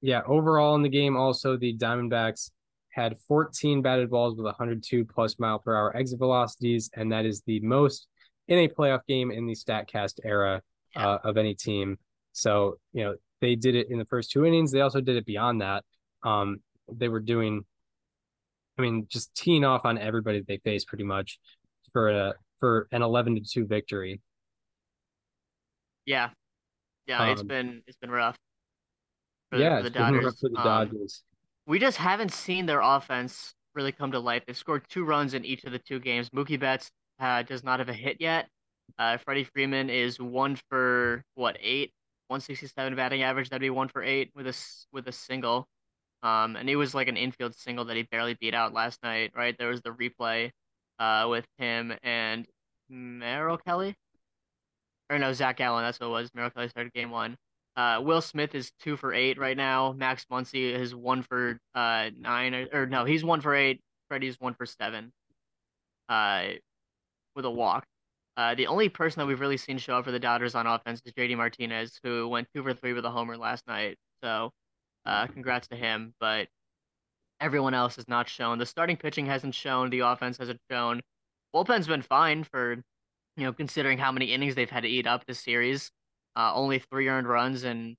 Yeah, 0.00 0.22
overall 0.26 0.74
in 0.74 0.82
the 0.82 0.88
game, 0.88 1.16
also 1.16 1.56
the 1.56 1.76
Diamondbacks 1.78 2.50
had 2.90 3.16
14 3.28 3.80
batted 3.80 4.10
balls 4.10 4.36
with 4.36 4.44
102 4.44 5.04
plus 5.04 5.38
mile 5.38 5.60
per 5.60 5.74
hour 5.74 5.96
exit 5.96 6.18
velocities, 6.18 6.90
and 6.94 7.12
that 7.12 7.24
is 7.24 7.42
the 7.46 7.60
most 7.60 8.08
in 8.48 8.58
a 8.58 8.68
playoff 8.68 9.06
game 9.06 9.30
in 9.30 9.46
the 9.46 9.54
Statcast 9.54 10.18
era 10.24 10.60
Yeah. 10.96 11.08
uh, 11.08 11.18
of 11.24 11.36
any 11.36 11.54
team. 11.54 11.98
So 12.32 12.78
you 12.92 13.04
know 13.04 13.14
they 13.40 13.54
did 13.54 13.76
it 13.76 13.88
in 13.90 13.98
the 13.98 14.04
first 14.04 14.30
two 14.32 14.44
innings. 14.44 14.72
They 14.72 14.80
also 14.80 15.00
did 15.00 15.16
it 15.16 15.24
beyond 15.24 15.60
that. 15.62 15.84
Um, 16.22 16.60
they 16.92 17.08
were 17.08 17.20
doing 17.20 17.64
I 18.78 18.82
mean, 18.82 19.06
just 19.08 19.34
teeing 19.34 19.64
off 19.64 19.84
on 19.84 19.98
everybody 19.98 20.38
that 20.38 20.46
they 20.48 20.58
faced 20.64 20.88
pretty 20.88 21.04
much 21.04 21.38
for 21.92 22.08
a 22.10 22.34
for 22.60 22.88
an 22.92 23.02
eleven 23.02 23.34
to 23.34 23.40
two 23.42 23.66
victory. 23.66 24.20
Yeah, 26.06 26.30
yeah, 27.06 27.30
it's 27.30 27.42
Um, 27.42 27.46
been 27.46 27.82
it's 27.86 27.98
been 27.98 28.10
rough. 28.10 28.36
For, 29.50 29.58
yeah, 29.58 29.82
for 29.82 29.82
the 29.82 29.88
it's 29.88 29.94
Dodgers. 29.96 30.40
for 30.40 30.48
the 30.48 30.58
Um, 30.58 30.64
Dodgers. 30.64 31.22
we 31.66 31.78
just 31.78 31.98
haven't 31.98 32.32
seen 32.32 32.66
their 32.66 32.80
offense 32.80 33.54
really 33.74 33.92
come 33.92 34.12
to 34.12 34.18
life. 34.18 34.44
They've 34.46 34.56
scored 34.56 34.86
two 34.88 35.04
runs 35.04 35.34
in 35.34 35.44
each 35.44 35.64
of 35.64 35.72
the 35.72 35.78
two 35.78 36.00
games. 36.00 36.30
Mookie 36.30 36.58
Betts 36.58 36.90
uh, 37.20 37.42
does 37.42 37.62
not 37.62 37.78
have 37.78 37.88
a 37.88 37.94
hit 37.94 38.18
yet. 38.20 38.48
Uh, 38.98 39.16
Freddie 39.18 39.44
Freeman 39.44 39.88
is 39.90 40.18
one 40.20 40.56
for 40.68 41.24
what 41.34 41.56
eight, 41.60 41.92
167 42.28 42.96
batting 42.96 43.22
average. 43.22 43.48
That'd 43.50 43.60
be 43.60 43.70
one 43.70 43.88
for 43.88 44.02
eight 44.02 44.30
with 44.34 44.46
a 44.46 44.56
with 44.92 45.08
a 45.08 45.12
single. 45.12 45.68
Um, 46.22 46.56
and 46.56 46.70
it 46.70 46.76
was 46.76 46.94
like 46.94 47.08
an 47.08 47.16
infield 47.16 47.54
single 47.56 47.84
that 47.86 47.96
he 47.96 48.04
barely 48.04 48.34
beat 48.34 48.54
out 48.54 48.72
last 48.72 49.02
night. 49.02 49.32
Right 49.36 49.56
there 49.58 49.68
was 49.68 49.82
the 49.82 49.90
replay, 49.90 50.50
uh, 50.98 51.26
with 51.28 51.46
him 51.58 51.92
and 52.02 52.46
Merrill 52.88 53.58
Kelly, 53.58 53.94
or 55.10 55.18
no 55.18 55.32
Zach 55.32 55.60
Allen. 55.60 55.84
That's 55.84 55.98
what 56.00 56.06
it 56.06 56.10
was. 56.10 56.30
Merrill 56.34 56.50
Kelly 56.50 56.68
started 56.68 56.92
game 56.92 57.10
one. 57.10 57.36
Uh, 57.76 58.00
Will 58.02 58.20
Smith 58.20 58.54
is 58.54 58.70
two 58.80 58.96
for 58.96 59.14
eight 59.14 59.38
right 59.38 59.56
now. 59.56 59.92
Max 59.92 60.26
Muncy 60.30 60.72
is 60.72 60.94
one 60.94 61.22
for 61.22 61.58
uh 61.74 62.10
nine 62.18 62.54
or, 62.54 62.66
or 62.72 62.86
no, 62.86 63.04
he's 63.04 63.24
one 63.24 63.40
for 63.40 63.54
eight. 63.54 63.80
Freddie's 64.08 64.36
one 64.38 64.54
for 64.54 64.66
seven. 64.66 65.12
Uh, 66.08 66.48
with 67.34 67.44
a 67.44 67.50
walk. 67.50 67.84
Uh, 68.36 68.54
the 68.54 68.66
only 68.66 68.88
person 68.88 69.20
that 69.20 69.26
we've 69.26 69.40
really 69.40 69.56
seen 69.56 69.78
show 69.78 69.96
up 69.96 70.04
for 70.04 70.10
the 70.10 70.18
Dodgers 70.18 70.54
on 70.54 70.66
offense 70.66 71.02
is 71.04 71.12
JD 71.12 71.36
Martinez, 71.36 71.98
who 72.02 72.28
went 72.28 72.48
two 72.54 72.62
for 72.62 72.72
three 72.72 72.92
with 72.92 73.04
a 73.04 73.10
homer 73.10 73.36
last 73.36 73.66
night. 73.66 73.98
So, 74.22 74.50
uh, 75.06 75.26
congrats 75.28 75.68
to 75.68 75.76
him. 75.76 76.14
But 76.20 76.48
everyone 77.40 77.74
else 77.74 77.96
has 77.96 78.08
not 78.08 78.28
shown. 78.28 78.58
The 78.58 78.66
starting 78.66 78.96
pitching 78.96 79.26
hasn't 79.26 79.54
shown. 79.54 79.90
The 79.90 80.00
offense 80.00 80.38
hasn't 80.38 80.60
shown. 80.70 81.00
Bullpen's 81.54 81.86
been 81.86 82.02
fine 82.02 82.44
for, 82.44 82.74
you 83.36 83.44
know, 83.44 83.52
considering 83.52 83.98
how 83.98 84.12
many 84.12 84.32
innings 84.32 84.54
they've 84.54 84.70
had 84.70 84.84
to 84.84 84.88
eat 84.88 85.06
up 85.06 85.26
this 85.26 85.40
series. 85.40 85.90
Uh, 86.36 86.52
only 86.54 86.78
three 86.78 87.08
earned 87.08 87.28
runs 87.28 87.64
and 87.64 87.96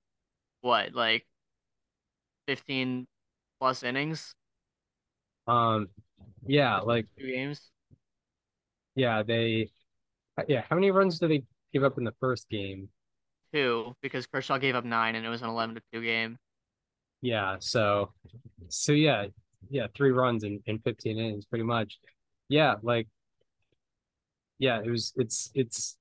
what, 0.62 0.94
like, 0.94 1.24
fifteen 2.48 3.06
plus 3.60 3.82
innings, 3.82 4.34
Um, 5.46 5.88
yeah, 6.46 6.80
like 6.80 7.06
two 7.18 7.26
games. 7.26 7.70
yeah, 8.94 9.22
they, 9.22 9.70
yeah. 10.48 10.62
How 10.68 10.76
many 10.76 10.90
runs 10.90 11.18
did 11.18 11.30
they 11.30 11.42
give 11.72 11.84
up 11.84 11.98
in 11.98 12.04
the 12.04 12.14
first 12.20 12.48
game? 12.48 12.88
Two, 13.52 13.94
because 14.02 14.26
Kershaw 14.26 14.58
gave 14.58 14.74
up 14.74 14.84
nine 14.84 15.14
and 15.14 15.24
it 15.24 15.28
was 15.28 15.42
an 15.42 15.48
eleven 15.48 15.74
to 15.76 15.82
two 15.92 16.02
game. 16.02 16.38
Yeah, 17.24 17.56
so, 17.58 18.12
so 18.68 18.92
yeah, 18.92 19.28
yeah, 19.70 19.86
three 19.96 20.10
runs 20.10 20.44
in 20.44 20.62
in 20.66 20.78
fifteen 20.80 21.16
innings, 21.18 21.46
pretty 21.46 21.64
much. 21.64 21.98
Yeah, 22.50 22.74
like, 22.82 23.08
yeah, 24.58 24.80
it 24.84 24.90
was. 24.90 25.14
It's 25.16 25.50
it's 25.54 25.96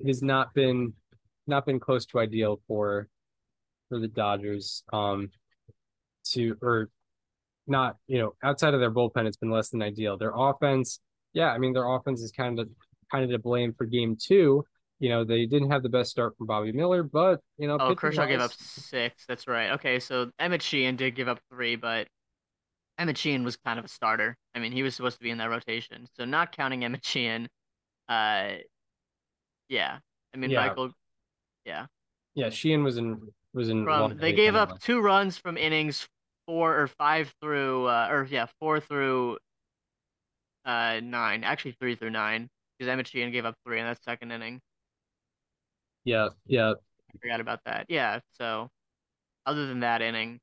it 0.00 0.08
has 0.08 0.22
not 0.22 0.52
been 0.52 0.94
not 1.46 1.64
been 1.64 1.78
close 1.78 2.06
to 2.06 2.18
ideal 2.18 2.60
for 2.66 3.06
for 3.88 4.00
the 4.00 4.08
Dodgers. 4.08 4.82
Um, 4.92 5.30
to 6.32 6.56
or 6.60 6.90
not, 7.68 7.98
you 8.08 8.18
know, 8.18 8.34
outside 8.42 8.74
of 8.74 8.80
their 8.80 8.90
bullpen, 8.90 9.26
it's 9.26 9.36
been 9.36 9.50
less 9.50 9.68
than 9.68 9.80
ideal. 9.80 10.18
Their 10.18 10.32
offense, 10.34 10.98
yeah, 11.34 11.50
I 11.52 11.58
mean, 11.58 11.72
their 11.72 11.88
offense 11.88 12.20
is 12.20 12.32
kind 12.32 12.58
of 12.58 12.68
kind 13.12 13.24
of 13.24 13.30
to 13.30 13.38
blame 13.38 13.74
for 13.74 13.86
game 13.86 14.16
two. 14.20 14.64
You 14.98 15.10
know, 15.10 15.24
they 15.24 15.44
didn't 15.46 15.70
have 15.70 15.82
the 15.82 15.88
best 15.90 16.10
start 16.10 16.36
from 16.38 16.46
Bobby 16.46 16.72
Miller, 16.72 17.02
but 17.02 17.40
you 17.58 17.68
know, 17.68 17.76
Oh, 17.78 17.94
Kershaw 17.94 18.26
gave 18.26 18.40
up 18.40 18.52
six. 18.52 19.24
That's 19.26 19.46
right. 19.46 19.72
Okay, 19.72 20.00
so 20.00 20.30
Emmett 20.38 20.62
Sheehan 20.62 20.96
did 20.96 21.14
give 21.14 21.28
up 21.28 21.38
three, 21.52 21.76
but 21.76 22.08
Emmett 22.98 23.18
Sheehan 23.18 23.44
was 23.44 23.56
kind 23.58 23.78
of 23.78 23.84
a 23.84 23.88
starter. 23.88 24.36
I 24.54 24.58
mean, 24.58 24.72
he 24.72 24.82
was 24.82 24.94
supposed 24.94 25.18
to 25.18 25.22
be 25.22 25.30
in 25.30 25.38
that 25.38 25.50
rotation. 25.50 26.06
So 26.14 26.24
not 26.24 26.56
counting 26.56 26.82
Emmett 26.82 27.04
Sheehan, 27.04 27.48
uh, 28.08 28.52
yeah. 29.68 29.98
I 30.32 30.36
mean, 30.38 30.50
Yeah. 30.50 30.66
Michael, 30.66 30.92
yeah. 31.66 31.86
Yeah, 32.34 32.48
Sheehan 32.50 32.82
was 32.82 32.96
in 32.96 33.20
was 33.52 33.68
in. 33.68 33.84
From 33.84 34.16
they 34.16 34.32
gave 34.32 34.54
up 34.54 34.80
two 34.80 35.00
runs 35.00 35.36
from 35.36 35.56
innings 35.58 36.08
four 36.46 36.78
or 36.80 36.86
five 36.86 37.34
through, 37.42 37.86
uh, 37.86 38.08
or 38.10 38.26
yeah, 38.30 38.46
four 38.60 38.80
through, 38.80 39.36
uh, 40.64 41.00
nine. 41.02 41.44
Actually, 41.44 41.72
three 41.72 41.96
through 41.96 42.10
nine, 42.10 42.48
because 42.78 42.90
Emmett 42.90 43.08
Sheehan 43.08 43.32
gave 43.32 43.44
up 43.44 43.56
three 43.66 43.78
in 43.80 43.86
that 43.86 44.02
second 44.04 44.32
inning. 44.32 44.60
Yeah, 46.06 46.30
yeah, 46.46 46.74
I 47.10 47.18
forgot 47.20 47.40
about 47.40 47.60
that. 47.64 47.86
Yeah, 47.88 48.20
so 48.32 48.70
other 49.46 49.66
than 49.66 49.80
that 49.80 50.02
inning, 50.02 50.40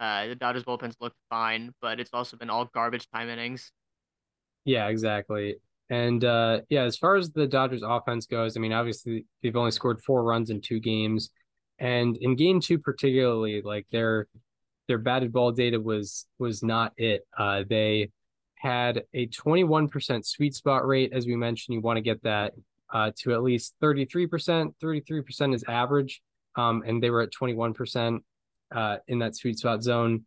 uh, 0.00 0.28
the 0.28 0.36
Dodgers 0.36 0.64
bullpen's 0.64 0.96
looked 1.00 1.18
fine, 1.30 1.74
but 1.82 2.00
it's 2.00 2.10
also 2.14 2.36
been 2.38 2.50
all 2.50 2.66
garbage 2.66 3.08
time 3.10 3.28
innings. 3.30 3.72
yeah, 4.64 4.88
exactly. 4.88 5.56
And 5.90 6.24
uh 6.24 6.60
yeah, 6.70 6.82
as 6.84 6.96
far 6.96 7.16
as 7.16 7.30
the 7.30 7.46
Dodgers 7.46 7.82
offense 7.82 8.26
goes, 8.26 8.56
I 8.56 8.60
mean, 8.60 8.72
obviously 8.72 9.26
they've 9.42 9.56
only 9.56 9.70
scored 9.70 10.02
four 10.02 10.22
runs 10.24 10.50
in 10.50 10.60
two 10.60 10.80
games. 10.80 11.30
And 11.78 12.16
in 12.18 12.36
game 12.36 12.60
two, 12.60 12.78
particularly, 12.78 13.60
like 13.62 13.86
their 13.92 14.28
their 14.88 14.98
batted 14.98 15.32
ball 15.32 15.52
data 15.52 15.80
was 15.80 16.26
was 16.38 16.62
not 16.62 16.92
it. 16.96 17.26
Uh 17.38 17.64
they 17.68 18.10
had 18.56 19.04
a 19.12 19.26
21% 19.28 20.24
sweet 20.26 20.54
spot 20.54 20.86
rate. 20.86 21.12
As 21.12 21.26
we 21.26 21.36
mentioned, 21.36 21.74
you 21.74 21.80
want 21.82 21.98
to 21.98 22.02
get 22.02 22.22
that 22.22 22.54
uh 22.92 23.10
to 23.20 23.32
at 23.32 23.42
least 23.42 23.74
33%. 23.82 24.74
33% 24.82 25.54
is 25.54 25.64
average. 25.68 26.22
Um, 26.56 26.82
and 26.86 27.02
they 27.02 27.10
were 27.10 27.22
at 27.22 27.32
21% 27.32 28.20
uh 28.74 28.96
in 29.08 29.18
that 29.20 29.36
sweet 29.36 29.58
spot 29.58 29.82
zone. 29.82 30.24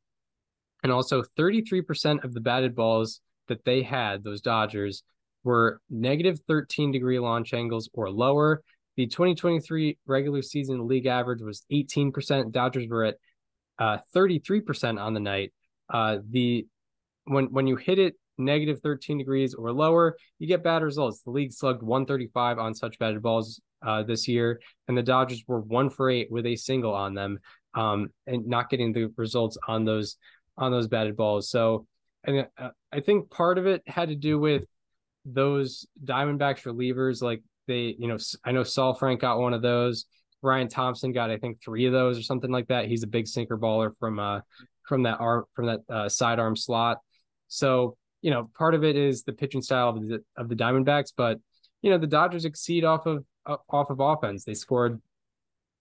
And 0.84 0.92
also 0.92 1.24
33% 1.38 2.24
of 2.24 2.34
the 2.34 2.40
batted 2.40 2.76
balls 2.76 3.22
that 3.48 3.66
they 3.66 3.82
had, 3.82 4.24
those 4.24 4.42
Dodgers, 4.42 5.04
were 5.44 5.82
negative 5.90 6.40
13 6.48 6.92
degree 6.92 7.20
launch 7.20 7.54
angles 7.54 7.90
or 7.94 8.10
lower. 8.10 8.62
The 8.98 9.08
2023 9.08 9.98
regular 10.06 10.42
season 10.42 10.88
league 10.88 11.06
average 11.06 11.42
was 11.42 11.64
18%. 11.72 12.52
Dodgers 12.52 12.88
were 12.90 13.06
at 13.06 13.16
uh, 13.80 13.98
33% 14.16 15.00
on 15.00 15.14
the 15.14 15.20
night. 15.20 15.54
Uh, 15.90 16.18
the 16.30 16.68
when 17.26 17.46
when 17.46 17.68
you 17.68 17.76
hit 17.76 18.00
it 18.00 18.16
negative 18.38 18.80
13 18.82 19.18
degrees 19.18 19.54
or 19.54 19.72
lower, 19.72 20.18
you 20.40 20.48
get 20.48 20.64
bad 20.64 20.84
results. 20.84 21.22
The 21.22 21.32
league 21.32 21.54
slugged 21.54 21.84
135 21.84 22.60
on 22.60 22.74
such 22.74 23.00
batted 23.00 23.22
balls 23.22 23.62
uh, 23.82 24.04
this 24.04 24.28
year, 24.28 24.60
and 24.88 24.98
the 24.98 25.04
Dodgers 25.04 25.44
were 25.48 25.60
one 25.60 25.90
for 25.90 26.10
eight 26.10 26.32
with 26.32 26.46
a 26.46 26.56
single 26.56 26.94
on 26.94 27.14
them, 27.14 27.40
um, 27.74 28.10
and 28.26 28.48
not 28.48 28.70
getting 28.70 28.94
the 28.94 29.12
results 29.18 29.58
on 29.68 29.86
those 29.86 30.18
on 30.58 30.72
those 30.72 30.88
batted 30.88 31.16
balls. 31.16 31.50
So, 31.50 31.86
and 32.24 32.48
uh, 32.58 32.70
I 32.92 33.00
think 33.00 33.30
part 33.30 33.58
of 33.58 33.68
it 33.68 33.84
had 33.86 34.10
to 34.10 34.16
do 34.16 34.40
with 34.40 34.66
those 35.26 35.86
Diamondbacks 36.04 36.64
relievers. 36.64 37.22
Like 37.22 37.44
they, 37.68 37.96
you 37.98 38.08
know, 38.08 38.18
I 38.44 38.52
know 38.52 38.62
Saalfrank 38.62 39.20
got 39.20 39.40
one 39.40 39.54
of 39.54 39.62
those. 39.62 40.06
Ryan 40.42 40.68
Thompson 40.68 41.12
got, 41.12 41.30
I 41.30 41.38
think, 41.38 41.62
three 41.62 41.86
of 41.86 41.94
those 41.94 42.18
or 42.18 42.24
something 42.24 42.52
like 42.52 42.68
that. 42.68 42.86
He's 42.86 43.04
a 43.04 43.08
big 43.08 43.28
sinker 43.28 43.58
baller 43.58 43.92
from 44.00 44.20
uh 44.20 44.42
from 44.88 45.04
that 45.04 45.20
arm 45.20 45.44
from 45.54 45.68
that 45.68 45.82
uh, 45.90 46.10
sidearm 46.10 46.56
slot. 46.56 47.00
So 47.48 47.98
you 48.22 48.32
know, 48.32 48.50
part 48.58 48.74
of 48.74 48.84
it 48.84 48.96
is 48.96 49.24
the 49.24 49.34
pitching 49.34 49.62
style 49.62 49.90
of 49.90 50.08
the 50.08 50.24
of 50.36 50.50
the 50.50 50.56
Diamondbacks, 50.56 51.14
but 51.16 51.40
you 51.82 51.92
know, 51.92 51.98
the 51.98 52.08
Dodgers 52.08 52.46
exceed 52.46 52.84
off 52.84 53.06
of 53.06 53.24
uh, 53.46 53.58
off 53.70 53.90
of 53.90 54.00
offense. 54.00 54.44
They 54.44 54.54
scored, 54.54 55.00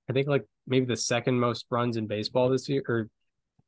I 0.08 0.12
think, 0.12 0.28
like 0.28 0.44
maybe 0.66 0.86
the 0.86 0.96
second 0.96 1.40
most 1.40 1.66
runs 1.70 1.96
in 1.96 2.06
baseball 2.06 2.48
this 2.48 2.68
year, 2.68 2.82
or 2.88 3.08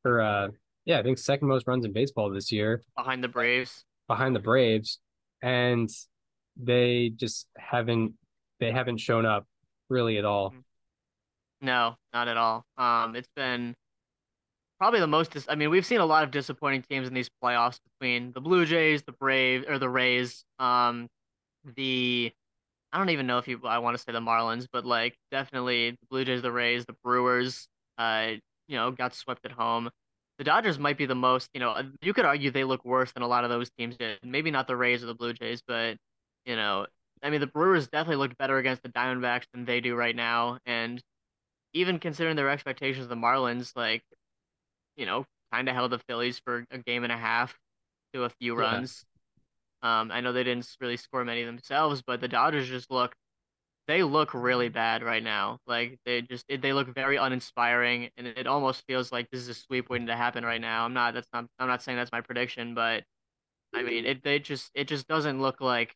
or 0.04 0.20
uh, 0.20 0.48
yeah, 0.84 0.98
I 0.98 1.02
think 1.02 1.18
second 1.18 1.48
most 1.48 1.66
runs 1.66 1.84
in 1.84 1.92
baseball 1.92 2.30
this 2.30 2.52
year 2.52 2.82
behind 2.96 3.24
the 3.24 3.28
Braves. 3.28 3.84
behind 4.06 4.34
the 4.36 4.40
Braves, 4.40 4.98
and 5.42 5.88
they 6.56 7.10
just 7.14 7.46
haven't 7.56 8.14
they 8.60 8.72
haven't 8.72 8.98
shown 8.98 9.24
up 9.24 9.46
really 9.88 10.18
at 10.18 10.24
all. 10.24 10.54
No, 11.60 11.96
not 12.12 12.28
at 12.28 12.36
all. 12.36 12.64
Um, 12.76 13.16
it's 13.16 13.28
been 13.34 13.74
probably 14.78 15.00
the 15.00 15.06
most. 15.06 15.32
Dis- 15.32 15.46
I 15.48 15.54
mean, 15.54 15.70
we've 15.70 15.86
seen 15.86 16.00
a 16.00 16.06
lot 16.06 16.24
of 16.24 16.30
disappointing 16.30 16.82
teams 16.82 17.08
in 17.08 17.14
these 17.14 17.30
playoffs 17.42 17.78
between 17.92 18.32
the 18.32 18.40
Blue 18.40 18.64
Jays, 18.66 19.02
the 19.02 19.12
Brave 19.12 19.64
or 19.68 19.78
the 19.78 19.88
Rays. 19.88 20.44
Um, 20.58 21.08
the 21.76 22.32
I 22.92 22.98
don't 22.98 23.10
even 23.10 23.26
know 23.26 23.38
if 23.38 23.48
you 23.48 23.60
I 23.64 23.78
want 23.78 23.96
to 23.96 24.02
say 24.02 24.12
the 24.12 24.20
Marlins, 24.20 24.66
but 24.72 24.84
like 24.86 25.16
definitely 25.30 25.92
the 25.92 26.06
Blue 26.10 26.24
Jays, 26.24 26.42
the 26.42 26.52
Rays, 26.52 26.84
the 26.86 26.96
Brewers. 27.04 27.68
Uh, 27.98 28.32
you 28.68 28.76
know, 28.76 28.90
got 28.90 29.14
swept 29.14 29.44
at 29.44 29.52
home. 29.52 29.90
The 30.38 30.44
Dodgers 30.44 30.78
might 30.78 30.98
be 30.98 31.06
the 31.06 31.14
most. 31.14 31.50
You 31.54 31.60
know, 31.60 31.76
you 32.02 32.14
could 32.14 32.24
argue 32.24 32.50
they 32.50 32.64
look 32.64 32.84
worse 32.84 33.12
than 33.12 33.22
a 33.22 33.28
lot 33.28 33.44
of 33.44 33.50
those 33.50 33.70
teams 33.78 33.96
did. 33.96 34.18
Maybe 34.22 34.50
not 34.50 34.66
the 34.68 34.76
Rays 34.76 35.02
or 35.02 35.06
the 35.06 35.14
Blue 35.14 35.32
Jays, 35.32 35.62
but 35.66 35.96
you 36.46 36.56
know, 36.56 36.86
I 37.22 37.30
mean, 37.30 37.40
the 37.40 37.46
Brewers 37.46 37.88
definitely 37.88 38.16
looked 38.16 38.38
better 38.38 38.58
against 38.58 38.82
the 38.82 38.88
Diamondbacks 38.90 39.44
than 39.52 39.64
they 39.64 39.80
do 39.80 39.96
right 39.96 40.14
now, 40.14 40.58
and 40.66 41.02
even 41.74 41.98
considering 41.98 42.36
their 42.36 42.50
expectations 42.50 43.04
of 43.04 43.08
the 43.10 43.16
Marlins, 43.16 43.72
like, 43.76 44.02
you 44.98 45.06
know, 45.06 45.26
kind 45.52 45.68
of 45.70 45.76
held 45.76 45.92
the 45.92 46.00
Phillies 46.08 46.40
for 46.40 46.66
a 46.72 46.78
game 46.80 47.04
and 47.04 47.12
a 47.14 47.18
half 47.18 47.58
to 48.14 48.24
a 48.24 48.30
few 48.30 48.56
Yeah. 48.56 48.80
runs. 48.80 49.04
Um, 49.82 50.10
I 50.12 50.20
know 50.20 50.32
they 50.32 50.44
didn't 50.44 50.68
really 50.80 50.96
score 50.96 51.24
many 51.24 51.44
themselves, 51.44 52.02
but 52.06 52.20
the 52.20 52.28
Dodgers 52.28 52.68
just 52.68 52.90
look 52.90 53.14
they 53.88 54.02
look 54.02 54.34
really 54.34 54.68
bad 54.68 55.02
right 55.02 55.22
now. 55.22 55.58
Like 55.66 55.98
they 56.04 56.22
just 56.22 56.46
they 56.48 56.72
look 56.72 56.88
very 56.94 57.16
uninspiring, 57.16 58.10
and 58.16 58.26
it 58.26 58.46
almost 58.46 58.84
feels 58.86 59.12
like 59.12 59.30
this 59.30 59.40
is 59.40 59.48
a 59.48 59.54
sweep 59.54 59.90
waiting 59.90 60.08
to 60.08 60.16
happen 60.16 60.44
right 60.44 60.60
now. 60.60 60.84
I'm 60.84 60.94
not 60.94 61.14
that's 61.14 61.28
not 61.32 61.46
I'm 61.58 61.68
not 61.68 61.82
saying 61.82 61.98
that's 61.98 62.12
my 62.12 62.20
prediction, 62.20 62.74
but 62.74 63.04
I 63.74 63.82
mean 63.82 64.06
it 64.06 64.22
they 64.24 64.38
just 64.40 64.70
it 64.74 64.88
just 64.88 65.08
doesn't 65.08 65.40
look 65.42 65.60
like 65.60 65.94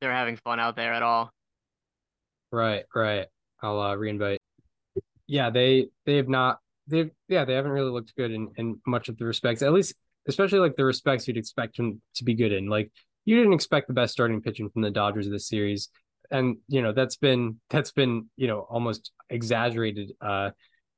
they're 0.00 0.12
having 0.12 0.36
fun 0.36 0.60
out 0.60 0.76
there 0.76 0.94
at 0.94 1.02
all. 1.02 1.32
Right, 2.52 2.84
right. 2.94 3.28
I'll 3.62 3.80
uh, 3.80 3.96
reinvite. 3.96 4.38
Yeah, 5.26 5.50
they 5.50 5.88
they 6.06 6.16
have 6.16 6.28
not 6.28 6.60
they've 6.90 7.10
yeah 7.28 7.44
they 7.44 7.54
haven't 7.54 7.72
really 7.72 7.90
looked 7.90 8.14
good 8.16 8.30
in 8.30 8.48
in 8.56 8.80
much 8.86 9.08
of 9.08 9.16
the 9.16 9.24
respects. 9.24 9.62
At 9.62 9.72
least 9.72 9.94
especially 10.28 10.58
like 10.58 10.76
the 10.76 10.84
respects 10.84 11.26
you'd 11.26 11.36
expect 11.36 11.76
them 11.76 12.00
to 12.16 12.24
be 12.24 12.34
good 12.34 12.52
in. 12.52 12.68
Like 12.68 12.90
you 13.24 13.36
didn't 13.36 13.54
expect 13.54 13.88
the 13.88 13.94
best 13.94 14.12
starting 14.12 14.40
pitching 14.42 14.68
from 14.70 14.82
the 14.82 14.90
Dodgers 14.90 15.26
of 15.26 15.32
this 15.32 15.48
series, 15.48 15.88
and 16.30 16.58
you 16.68 16.82
know 16.82 16.92
that's 16.92 17.16
been 17.16 17.60
that's 17.70 17.92
been 17.92 18.28
you 18.36 18.46
know 18.46 18.60
almost 18.60 19.12
exaggerated 19.28 20.12
uh, 20.20 20.50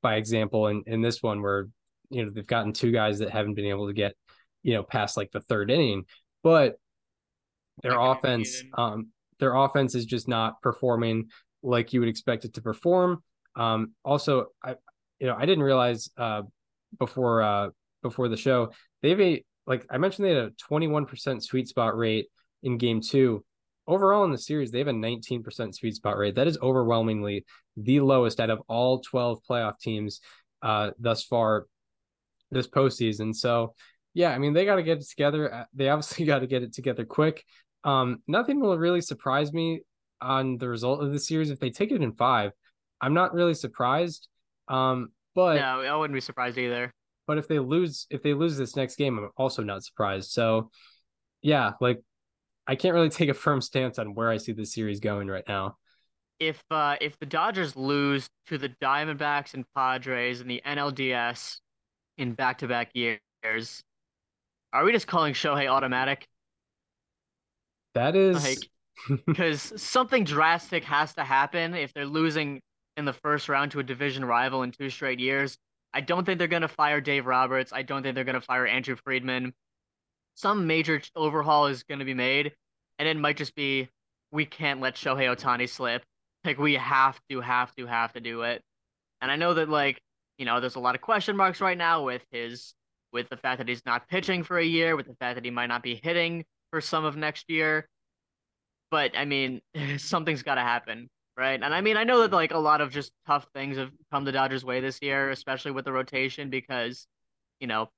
by 0.02 0.16
example 0.16 0.68
in 0.68 0.82
in 0.86 1.02
this 1.02 1.22
one 1.22 1.42
where 1.42 1.68
you 2.10 2.24
know 2.24 2.30
they've 2.30 2.46
gotten 2.46 2.72
two 2.72 2.92
guys 2.92 3.18
that 3.20 3.30
haven't 3.30 3.54
been 3.54 3.66
able 3.66 3.86
to 3.86 3.94
get 3.94 4.14
you 4.62 4.74
know 4.74 4.82
past 4.82 5.16
like 5.16 5.30
the 5.32 5.40
third 5.40 5.70
inning, 5.70 6.04
but 6.42 6.76
their 7.82 7.98
offense 7.98 8.62
um 8.76 9.08
their 9.38 9.54
offense 9.54 9.94
is 9.94 10.04
just 10.04 10.28
not 10.28 10.60
performing 10.62 11.28
like 11.62 11.92
you 11.92 12.00
would 12.00 12.08
expect 12.08 12.44
it 12.44 12.54
to 12.54 12.62
perform. 12.62 13.22
Um, 13.56 13.92
also, 14.04 14.46
I 14.62 14.76
you 15.22 15.28
know 15.28 15.36
I 15.38 15.46
didn't 15.46 15.62
realize 15.62 16.10
uh, 16.18 16.42
before 16.98 17.42
uh, 17.42 17.68
before 18.02 18.28
the 18.28 18.36
show 18.36 18.72
they 19.02 19.10
have 19.10 19.20
a 19.20 19.44
like 19.66 19.86
I 19.88 19.98
mentioned 19.98 20.26
they 20.26 20.34
had 20.34 20.44
a 20.44 20.50
21% 20.70 21.42
sweet 21.42 21.68
spot 21.68 21.96
rate 21.96 22.26
in 22.64 22.76
game 22.76 23.00
two. 23.00 23.44
Overall 23.86 24.24
in 24.24 24.32
the 24.32 24.38
series, 24.38 24.70
they 24.70 24.78
have 24.78 24.88
a 24.88 24.92
19% 24.92 25.74
sweet 25.74 25.94
spot 25.94 26.16
rate. 26.16 26.34
That 26.34 26.46
is 26.46 26.58
overwhelmingly 26.60 27.44
the 27.76 28.00
lowest 28.00 28.40
out 28.40 28.50
of 28.50 28.60
all 28.68 29.00
12 29.00 29.40
playoff 29.48 29.78
teams 29.78 30.20
uh, 30.62 30.90
thus 30.98 31.24
far 31.24 31.66
this 32.50 32.68
postseason. 32.68 33.34
So, 33.34 33.74
yeah, 34.14 34.30
I 34.30 34.38
mean, 34.38 34.52
they 34.52 34.64
got 34.64 34.76
to 34.76 34.82
get 34.82 34.98
it 34.98 35.08
together. 35.08 35.52
Uh, 35.52 35.64
they 35.74 35.88
obviously 35.88 36.24
got 36.26 36.40
to 36.40 36.46
get 36.46 36.62
it 36.62 36.72
together 36.72 37.04
quick. 37.04 37.44
Um, 37.84 38.22
nothing 38.28 38.60
will 38.60 38.78
really 38.78 39.00
surprise 39.00 39.52
me 39.52 39.80
on 40.20 40.58
the 40.58 40.68
result 40.68 41.02
of 41.02 41.12
the 41.12 41.18
series 41.18 41.50
if 41.50 41.58
they 41.58 41.70
take 41.70 41.90
it 41.90 42.02
in 42.02 42.12
five. 42.12 42.52
I'm 43.00 43.14
not 43.14 43.34
really 43.34 43.54
surprised. 43.54 44.28
Um, 44.72 45.12
but 45.34 45.56
no, 45.56 45.82
I 45.82 45.96
wouldn't 45.96 46.14
be 46.14 46.20
surprised 46.20 46.58
either. 46.58 46.92
But 47.26 47.38
if 47.38 47.46
they 47.46 47.58
lose, 47.58 48.06
if 48.10 48.22
they 48.22 48.34
lose 48.34 48.56
this 48.56 48.74
next 48.74 48.96
game, 48.96 49.18
I'm 49.18 49.30
also 49.36 49.62
not 49.62 49.84
surprised. 49.84 50.30
So, 50.30 50.70
yeah, 51.42 51.72
like 51.80 52.00
I 52.66 52.74
can't 52.74 52.94
really 52.94 53.10
take 53.10 53.28
a 53.28 53.34
firm 53.34 53.60
stance 53.60 53.98
on 53.98 54.14
where 54.14 54.30
I 54.30 54.38
see 54.38 54.52
the 54.52 54.64
series 54.64 55.00
going 55.00 55.28
right 55.28 55.44
now. 55.46 55.76
If 56.40 56.62
uh, 56.70 56.96
if 57.00 57.18
the 57.18 57.26
Dodgers 57.26 57.76
lose 57.76 58.28
to 58.46 58.58
the 58.58 58.70
Diamondbacks 58.82 59.54
and 59.54 59.64
Padres 59.76 60.40
in 60.40 60.48
the 60.48 60.62
NLDS 60.66 61.58
in 62.18 62.32
back 62.32 62.58
to 62.58 62.68
back 62.68 62.90
years, 62.94 63.82
are 64.72 64.84
we 64.84 64.92
just 64.92 65.06
calling 65.06 65.34
Shohei 65.34 65.68
automatic? 65.68 66.26
That 67.94 68.16
is 68.16 68.42
like 68.42 69.20
because 69.26 69.72
something 69.76 70.24
drastic 70.24 70.82
has 70.84 71.14
to 71.14 71.24
happen 71.24 71.74
if 71.74 71.92
they're 71.92 72.06
losing 72.06 72.60
in 72.96 73.04
the 73.04 73.12
first 73.12 73.48
round 73.48 73.72
to 73.72 73.80
a 73.80 73.82
division 73.82 74.24
rival 74.24 74.62
in 74.62 74.72
two 74.72 74.90
straight 74.90 75.20
years. 75.20 75.58
I 75.94 76.00
don't 76.00 76.24
think 76.24 76.38
they're 76.38 76.48
going 76.48 76.62
to 76.62 76.68
fire 76.68 77.00
Dave 77.00 77.26
Roberts. 77.26 77.72
I 77.72 77.82
don't 77.82 78.02
think 78.02 78.14
they're 78.14 78.24
going 78.24 78.34
to 78.34 78.40
fire 78.40 78.66
Andrew 78.66 78.96
Friedman. 78.96 79.52
Some 80.34 80.66
major 80.66 81.00
overhaul 81.14 81.66
is 81.66 81.82
going 81.82 81.98
to 81.98 82.04
be 82.04 82.14
made, 82.14 82.52
and 82.98 83.06
it 83.06 83.16
might 83.16 83.36
just 83.36 83.54
be 83.54 83.88
we 84.30 84.46
can't 84.46 84.80
let 84.80 84.94
Shohei 84.94 85.34
Ohtani 85.34 85.68
slip. 85.68 86.02
Like 86.44 86.58
we 86.58 86.74
have 86.74 87.20
to, 87.28 87.40
have 87.40 87.74
to, 87.76 87.86
have 87.86 88.14
to 88.14 88.20
do 88.20 88.42
it. 88.42 88.62
And 89.20 89.30
I 89.30 89.36
know 89.36 89.54
that 89.54 89.68
like 89.68 90.00
you 90.38 90.46
know 90.46 90.60
there's 90.60 90.76
a 90.76 90.80
lot 90.80 90.94
of 90.94 91.02
question 91.02 91.36
marks 91.36 91.60
right 91.60 91.76
now 91.76 92.04
with 92.04 92.22
his 92.30 92.74
with 93.12 93.28
the 93.28 93.36
fact 93.36 93.58
that 93.58 93.68
he's 93.68 93.84
not 93.84 94.08
pitching 94.08 94.42
for 94.42 94.58
a 94.58 94.64
year, 94.64 94.96
with 94.96 95.06
the 95.06 95.14
fact 95.16 95.34
that 95.34 95.44
he 95.44 95.50
might 95.50 95.66
not 95.66 95.82
be 95.82 96.00
hitting 96.02 96.44
for 96.70 96.80
some 96.80 97.04
of 97.04 97.16
next 97.16 97.50
year. 97.50 97.86
But 98.90 99.16
I 99.16 99.26
mean, 99.26 99.60
something's 99.98 100.42
got 100.42 100.54
to 100.54 100.62
happen 100.62 101.10
right? 101.36 101.60
And 101.62 101.74
I 101.74 101.80
mean, 101.80 101.96
I 101.96 102.04
know 102.04 102.20
that 102.20 102.32
like 102.32 102.52
a 102.52 102.58
lot 102.58 102.80
of 102.80 102.90
just 102.90 103.12
tough 103.26 103.46
things 103.54 103.76
have 103.76 103.90
come 104.10 104.24
the 104.24 104.32
Dodgers' 104.32 104.64
way 104.64 104.80
this 104.80 105.00
year, 105.02 105.30
especially 105.30 105.70
with 105.72 105.84
the 105.84 105.92
rotation, 105.92 106.50
because 106.50 107.06
you 107.60 107.66
know, 107.66 107.88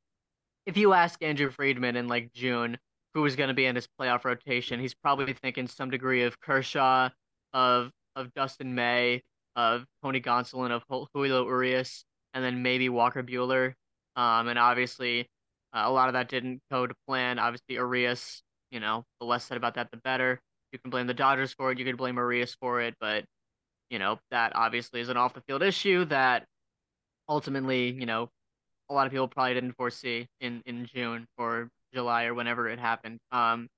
if 0.66 0.76
you 0.76 0.92
ask 0.92 1.22
Andrew 1.22 1.50
Friedman 1.50 1.96
in 1.96 2.08
like 2.08 2.32
June 2.32 2.78
who 3.14 3.22
was 3.22 3.36
going 3.36 3.48
to 3.48 3.54
be 3.54 3.66
in 3.66 3.76
his 3.76 3.88
playoff 4.00 4.24
rotation, 4.24 4.80
he's 4.80 4.94
probably 4.94 5.32
thinking 5.32 5.68
some 5.68 5.90
degree 5.90 6.22
of 6.24 6.40
Kershaw, 6.40 7.10
of 7.52 7.90
of 8.16 8.32
Dustin 8.34 8.74
May, 8.74 9.22
of 9.56 9.84
Tony 10.02 10.20
Gonsolin, 10.20 10.70
of 10.70 10.84
Julio 11.12 11.44
Urias, 11.46 12.04
and 12.32 12.44
then 12.44 12.62
maybe 12.62 12.88
Walker 12.88 13.22
Buehler. 13.22 13.74
Um, 14.16 14.48
and 14.48 14.58
obviously, 14.58 15.28
uh, 15.72 15.82
a 15.84 15.90
lot 15.90 16.08
of 16.08 16.14
that 16.14 16.28
didn't 16.28 16.60
go 16.70 16.86
to 16.86 16.94
plan. 17.06 17.38
Obviously, 17.38 17.74
Urias, 17.74 18.42
you 18.70 18.80
know, 18.80 19.04
the 19.20 19.26
less 19.26 19.44
said 19.44 19.56
about 19.56 19.74
that, 19.74 19.90
the 19.90 19.96
better. 19.96 20.40
You 20.74 20.80
can 20.80 20.90
blame 20.90 21.06
the 21.06 21.14
Dodgers 21.14 21.52
for 21.52 21.70
it. 21.70 21.78
You 21.78 21.84
could 21.84 21.96
blame 21.96 22.16
Urias 22.16 22.56
for 22.60 22.80
it, 22.80 22.94
but 23.00 23.24
you 23.90 24.00
know 24.00 24.18
that 24.32 24.56
obviously 24.56 25.00
is 25.00 25.08
an 25.08 25.16
off 25.16 25.32
the 25.32 25.40
field 25.42 25.62
issue 25.62 26.04
that 26.06 26.46
ultimately, 27.28 27.92
you 27.92 28.06
know, 28.06 28.28
a 28.90 28.94
lot 28.94 29.06
of 29.06 29.12
people 29.12 29.28
probably 29.28 29.54
didn't 29.54 29.76
foresee 29.76 30.26
in 30.40 30.62
in 30.66 30.86
June 30.86 31.26
or 31.38 31.68
July 31.94 32.24
or 32.24 32.34
whenever 32.34 32.68
it 32.68 32.80
happened. 32.80 33.20
Um, 33.30 33.68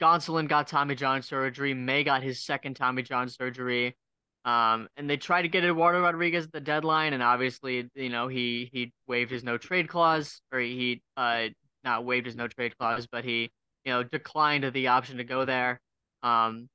Gonsolin 0.00 0.48
got 0.48 0.68
Tommy 0.68 0.94
John 0.94 1.20
surgery. 1.20 1.74
May 1.74 2.04
got 2.04 2.22
his 2.22 2.44
second 2.44 2.74
Tommy 2.74 3.02
John 3.02 3.28
surgery. 3.28 3.96
Um, 4.44 4.88
and 4.96 5.10
they 5.10 5.16
tried 5.16 5.42
to 5.42 5.48
get 5.48 5.64
Eduardo 5.64 6.02
Rodriguez 6.02 6.44
at 6.44 6.52
the 6.52 6.60
deadline, 6.60 7.12
and 7.12 7.24
obviously, 7.24 7.90
you 7.96 8.08
know, 8.08 8.28
he 8.28 8.70
he 8.72 8.92
waived 9.08 9.32
his 9.32 9.42
no 9.42 9.58
trade 9.58 9.88
clause, 9.88 10.40
or 10.52 10.60
he 10.60 11.02
uh 11.16 11.48
not 11.82 12.04
waived 12.04 12.26
his 12.26 12.36
no 12.36 12.46
trade 12.46 12.78
clause, 12.78 13.08
but 13.10 13.24
he 13.24 13.50
you 13.84 13.92
know 13.92 14.04
declined 14.04 14.72
the 14.72 14.86
option 14.86 15.16
to 15.16 15.24
go 15.24 15.44
there. 15.44 15.80
Um, 16.22 16.68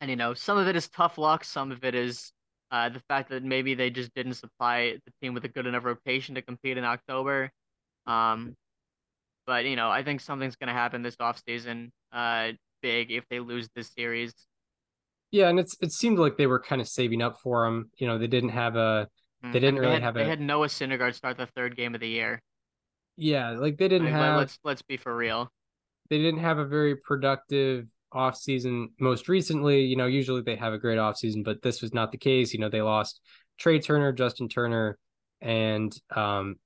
and 0.00 0.10
you 0.10 0.16
know, 0.16 0.34
some 0.34 0.58
of 0.58 0.66
it 0.68 0.76
is 0.76 0.88
tough 0.88 1.18
luck, 1.18 1.44
some 1.44 1.72
of 1.72 1.84
it 1.84 1.94
is 1.94 2.32
uh, 2.70 2.88
the 2.88 3.00
fact 3.08 3.30
that 3.30 3.42
maybe 3.42 3.74
they 3.74 3.90
just 3.90 4.14
didn't 4.14 4.34
supply 4.34 4.96
the 5.04 5.12
team 5.20 5.34
with 5.34 5.44
a 5.44 5.48
good 5.48 5.66
enough 5.66 5.84
rotation 5.84 6.34
to 6.36 6.42
compete 6.42 6.78
in 6.78 6.84
October. 6.84 7.50
Um, 8.06 8.54
but 9.46 9.64
you 9.64 9.76
know, 9.76 9.90
I 9.90 10.02
think 10.02 10.20
something's 10.20 10.56
going 10.56 10.68
to 10.68 10.74
happen 10.74 11.02
this 11.02 11.16
offseason, 11.16 11.90
uh, 12.12 12.52
big 12.82 13.10
if 13.10 13.24
they 13.28 13.40
lose 13.40 13.68
this 13.74 13.90
series. 13.96 14.32
Yeah, 15.30 15.48
and 15.48 15.60
it's 15.60 15.76
it 15.80 15.92
seemed 15.92 16.18
like 16.18 16.36
they 16.36 16.46
were 16.46 16.60
kind 16.60 16.80
of 16.80 16.88
saving 16.88 17.22
up 17.22 17.38
for 17.42 17.66
him. 17.66 17.90
You 17.98 18.06
know, 18.06 18.18
they 18.18 18.26
didn't 18.26 18.50
have 18.50 18.76
a 18.76 19.08
they 19.42 19.48
mm, 19.48 19.52
didn't 19.52 19.74
they 19.76 19.80
really 19.80 19.92
had, 19.94 20.02
have 20.02 20.14
they 20.14 20.22
a. 20.22 20.28
had 20.28 20.40
Noah 20.40 20.66
Syndergaard 20.66 21.14
start 21.14 21.36
the 21.36 21.46
third 21.46 21.76
game 21.76 21.94
of 21.94 22.00
the 22.00 22.08
year. 22.08 22.40
Yeah, 23.16 23.50
like 23.50 23.76
they 23.76 23.88
didn't 23.88 24.08
I 24.08 24.10
mean, 24.10 24.20
have. 24.20 24.38
Let's 24.38 24.58
let's 24.64 24.82
be 24.82 24.96
for 24.96 25.14
real. 25.14 25.50
They 26.08 26.18
didn't 26.18 26.40
have 26.40 26.58
a 26.58 26.64
very 26.64 26.96
productive 26.96 27.86
off 28.12 28.36
season 28.36 28.90
most 28.98 29.28
recently. 29.28 29.82
You 29.82 29.96
know, 29.96 30.06
usually 30.06 30.42
they 30.42 30.56
have 30.56 30.72
a 30.72 30.78
great 30.78 30.98
off 30.98 31.18
season, 31.18 31.42
but 31.42 31.62
this 31.62 31.82
was 31.82 31.94
not 31.94 32.12
the 32.12 32.18
case. 32.18 32.52
You 32.52 32.60
know, 32.60 32.68
they 32.68 32.82
lost 32.82 33.20
Trea 33.58 33.80
Turner, 33.80 34.12
Justin 34.12 34.48
Turner, 34.48 34.98
and 35.40 35.94
um, 36.14 36.56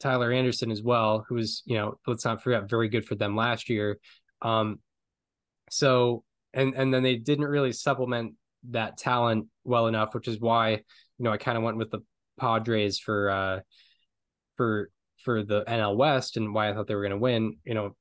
Tyler 0.00 0.32
Anderson 0.32 0.70
as 0.70 0.82
well, 0.82 1.24
who 1.28 1.36
was, 1.36 1.62
you 1.64 1.76
know, 1.76 1.98
let's 2.06 2.24
not 2.24 2.42
forget, 2.42 2.68
very 2.68 2.88
good 2.88 3.06
for 3.06 3.14
them 3.14 3.36
last 3.36 3.68
year. 3.68 3.98
Um, 4.42 4.80
so 5.70 6.24
and 6.52 6.74
and 6.74 6.92
then 6.92 7.02
they 7.02 7.16
didn't 7.16 7.46
really 7.46 7.72
supplement 7.72 8.34
that 8.70 8.96
talent 8.96 9.46
well 9.64 9.86
enough, 9.86 10.14
which 10.14 10.28
is 10.28 10.40
why, 10.40 10.70
you 10.70 10.80
know, 11.18 11.32
I 11.32 11.36
kind 11.36 11.58
of 11.58 11.64
went 11.64 11.76
with 11.76 11.90
the 11.90 12.00
Padres 12.38 12.98
for 12.98 13.30
uh 13.30 13.60
for 14.56 14.90
for 15.18 15.42
the 15.42 15.64
NL 15.64 15.96
West 15.96 16.36
and 16.36 16.54
why 16.54 16.68
I 16.68 16.74
thought 16.74 16.86
they 16.86 16.94
were 16.94 17.02
going 17.02 17.10
to 17.10 17.18
win. 17.18 17.56
You 17.64 17.74
know, 17.74 17.96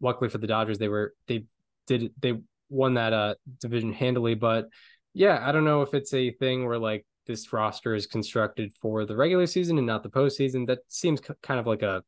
luckily 0.00 0.30
for 0.30 0.38
the 0.38 0.46
Dodgers, 0.46 0.78
they 0.78 0.88
were 0.88 1.14
they 1.28 1.44
did 1.86 2.12
they 2.20 2.34
won 2.68 2.94
that 2.94 3.12
uh 3.12 3.34
division 3.60 3.92
handily, 3.92 4.34
but 4.34 4.68
yeah, 5.12 5.38
I 5.42 5.52
don't 5.52 5.64
know 5.64 5.82
if 5.82 5.94
it's 5.94 6.12
a 6.12 6.32
thing 6.32 6.66
where 6.66 6.78
like 6.78 7.06
this 7.26 7.52
roster 7.52 7.94
is 7.94 8.06
constructed 8.06 8.72
for 8.80 9.06
the 9.06 9.16
regular 9.16 9.46
season 9.46 9.78
and 9.78 9.86
not 9.86 10.02
the 10.02 10.10
postseason. 10.10 10.66
That 10.66 10.80
seems 10.88 11.20
kind 11.20 11.60
of 11.60 11.66
like 11.66 11.82
a 11.82 12.02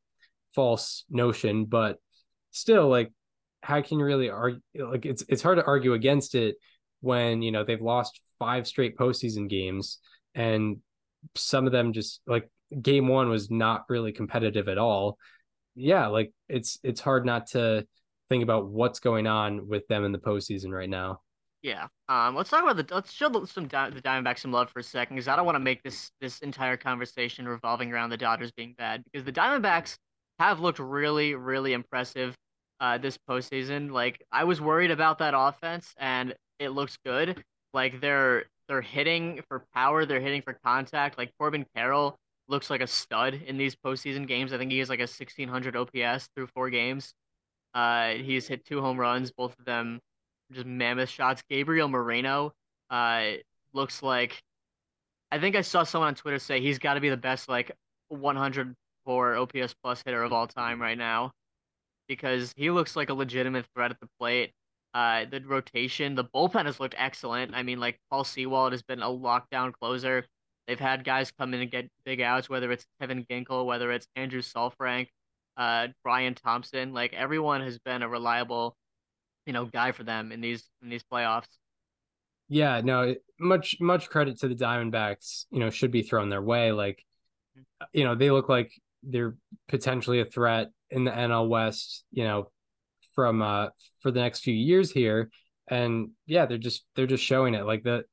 false 0.55 1.05
notion, 1.09 1.65
but 1.67 1.99
still, 2.51 2.89
like, 2.89 3.13
how 3.63 3.81
can 3.83 3.99
you 3.99 4.05
really 4.05 4.31
argue? 4.31 4.61
Like, 4.75 5.07
it's 5.07 5.25
it's 5.29 5.43
hard 5.43 5.59
to 5.59 5.65
argue 5.65 5.95
against 5.95 6.35
it 6.35 6.57
when 7.01 7.43
you 7.43 7.53
know 7.53 7.65
they've 7.65 7.81
lost 7.81 8.21
five 8.39 8.67
straight 8.67 8.97
postseason 8.97 9.49
games, 9.49 9.99
and 10.35 10.79
some 11.35 11.67
of 11.67 11.73
them 11.73 11.93
just 11.93 12.21
like 12.27 12.51
game 12.83 13.09
one 13.09 13.29
was 13.29 13.51
not 13.51 13.85
really 13.89 14.13
competitive 14.13 14.69
at 14.69 14.79
all. 14.79 15.19
Yeah, 15.75 16.09
like 16.09 16.33
it's 16.49 16.79
it's 16.83 17.01
hard 17.01 17.25
not 17.27 17.49
to 17.49 17.87
think 18.29 18.43
about 18.43 18.69
what's 18.69 19.01
going 19.01 19.27
on 19.27 19.69
with 19.69 19.87
them 19.89 20.05
in 20.05 20.13
the 20.13 20.19
postseason 20.19 20.71
right 20.71 20.89
now. 20.89 21.21
Yeah. 21.63 21.89
Um. 22.09 22.37
Let's 22.37 22.51
talk 22.51 22.63
about 22.63 22.77
the. 22.77 22.95
Let's 22.95 23.13
show 23.13 23.27
some 23.45 23.65
the 23.65 23.69
Diamondbacks 23.69 24.41
some 24.41 24.53
love 24.53 24.71
for 24.71 24.81
a 24.81 24.83
second, 24.83 25.17
because 25.17 25.29
I 25.29 25.37
don't 25.37 25.47
want 25.47 25.57
to 25.57 25.61
make 25.61 25.83
this 25.83 26.11
this 26.21 26.39
entire 26.41 26.77
conversation 26.77 27.49
revolving 27.49 27.93
around 27.93 28.11
the 28.11 28.17
Dodgers 28.17 28.53
being 28.53 28.75
bad, 28.79 29.03
because 29.05 29.25
the 29.25 29.33
Diamondbacks 29.33 29.97
have 30.39 30.61
looked 30.61 30.79
really, 30.79 31.35
really 31.35 31.73
impressive 31.73 32.37
uh, 32.81 32.99
this 32.99 33.19
postseason. 33.29 33.91
Like 33.91 34.25
I 34.31 34.45
was 34.45 34.61
worried 34.61 34.91
about 34.91 35.19
that 35.19 35.35
offense, 35.37 35.93
and 35.99 36.35
it 36.59 36.71
looks 36.71 36.99
good. 37.05 37.43
Like 37.73 38.01
they're 38.01 38.45
they're 38.69 38.83
hitting 38.83 39.43
for 39.49 39.65
power, 39.75 40.05
they're 40.05 40.21
hitting 40.21 40.43
for 40.43 40.59
contact. 40.65 41.19
Like 41.19 41.33
Corbin 41.39 41.67
Carroll 41.75 42.17
looks 42.49 42.71
like 42.71 42.81
a 42.81 42.87
stud 42.87 43.35
in 43.35 43.59
these 43.59 43.75
postseason 43.75 44.27
games. 44.27 44.53
I 44.53 44.59
think 44.59 44.71
he 44.71 44.79
has 44.79 44.89
like 44.89 45.01
a 45.01 45.03
1600 45.03 45.77
OPS 45.77 46.29
through 46.35 46.49
four 46.55 46.71
games. 46.71 47.13
Uh, 47.77 48.15
he's 48.15 48.49
hit 48.49 48.65
two 48.65 48.81
home 48.81 48.99
runs, 48.99 49.31
both 49.31 49.55
of 49.59 49.67
them 49.67 50.01
just 50.51 50.65
mammoth 50.65 51.11
shots. 51.11 51.43
Gabriel 51.51 51.89
Moreno 51.89 52.53
uh, 52.89 53.33
looks 53.75 54.03
like 54.03 54.43
I 55.31 55.39
think 55.39 55.57
I 55.57 55.61
saw 55.61 55.83
someone 55.83 56.09
on 56.09 56.15
Twitter 56.15 56.39
say 56.39 56.61
he's 56.61 56.79
got 56.79 56.95
to 56.95 57.01
be 57.01 57.11
the 57.11 57.17
best 57.19 57.51
like 57.51 57.71
104 58.09 59.37
OPS 59.37 59.75
plus 59.83 60.03
hitter 60.05 60.23
of 60.23 60.33
all 60.33 60.47
time 60.47 60.81
right 60.81 60.97
now 60.97 61.33
because 62.09 62.55
he 62.57 62.71
looks 62.71 62.97
like 62.97 63.11
a 63.11 63.15
legitimate 63.15 63.67
threat 63.75 63.91
at 63.91 64.01
the 64.01 64.09
plate. 64.19 64.53
Uh, 64.95 65.27
the 65.31 65.41
rotation, 65.41 66.15
the 66.15 66.25
bullpen 66.25 66.65
has 66.65 66.81
looked 66.81 66.95
excellent. 66.97 67.55
I 67.55 67.63
mean, 67.63 67.79
like 67.79 67.99
Paul 68.11 68.25
Sewald 68.25 68.73
has 68.73 68.83
been 68.83 69.03
a 69.03 69.09
lockdown 69.09 69.73
closer. 69.75 70.25
They've 70.67 70.81
had 70.81 71.05
guys 71.05 71.31
come 71.31 71.53
in 71.53 71.61
and 71.61 71.71
get 71.71 71.91
big 72.07 72.23
outs, 72.23 72.49
whether 72.49 72.73
it's 72.73 72.87
Kevin 73.01 73.27
Ginkel, 73.31 73.67
whether 73.67 73.93
it's 73.93 74.09
Andrew 74.17 74.41
Saalfrank, 74.41 75.09
uh, 75.57 75.89
Ryan 76.05 76.35
Thompson. 76.35 76.93
Like 76.93 77.15
everyone 77.15 77.63
has 77.63 77.79
been 77.79 78.03
a 78.03 78.09
reliable, 78.09 78.77
you 79.47 79.53
know, 79.53 79.65
guy 79.65 79.93
for 79.93 80.05
them 80.05 80.33
in 80.33 80.41
these 80.41 80.65
in 80.83 80.89
these 80.89 81.05
playoffs. 81.05 81.49
Yeah, 82.49 82.81
no, 82.83 83.15
much 83.41 83.77
much 83.81 84.09
credit 84.09 84.39
to 84.41 84.49
the 84.49 84.55
Diamondbacks. 84.55 85.47
You 85.51 85.61
know, 85.61 85.71
should 85.71 85.91
be 85.91 86.03
thrown 86.03 86.29
their 86.29 86.43
way. 86.43 86.73
Like, 86.73 87.03
you 87.93 88.05
know, 88.05 88.15
they 88.15 88.31
look 88.31 88.49
like 88.49 88.71
they're 89.03 89.37
potentially 89.69 90.21
a 90.21 90.25
threat 90.25 90.69
in 90.91 91.05
the 91.05 91.11
NL 91.11 91.49
West. 91.49 92.05
You 92.13 92.25
know, 92.25 92.51
from 93.15 93.43
uh 93.43 93.69
for 94.01 94.11
the 94.11 94.21
next 94.21 94.41
few 94.41 94.55
years 94.55 94.91
here, 94.91 95.31
and 95.69 96.11
yeah, 96.27 96.47
they're 96.47 96.59
just 96.59 96.85
they're 96.95 97.07
just 97.07 97.25
showing 97.25 97.55
it. 97.55 97.67
Like 97.67 97.83
the 97.83 98.05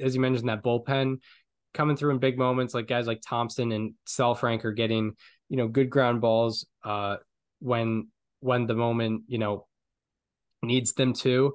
as 0.00 0.14
you 0.14 0.20
mentioned, 0.20 0.48
that 0.48 0.62
bullpen 0.62 1.18
coming 1.74 1.96
through 1.96 2.12
in 2.12 2.18
big 2.18 2.38
moments, 2.38 2.74
like 2.74 2.86
guys 2.86 3.06
like 3.06 3.20
Thompson 3.26 3.72
and 3.72 3.94
Saalfrank 4.06 4.64
are 4.64 4.72
getting 4.72 5.12
you 5.52 5.58
know 5.58 5.68
good 5.68 5.90
ground 5.90 6.22
balls 6.22 6.66
uh 6.82 7.16
when 7.60 8.08
when 8.40 8.66
the 8.66 8.74
moment 8.74 9.22
you 9.28 9.36
know 9.36 9.66
needs 10.62 10.94
them 10.94 11.12
to, 11.12 11.52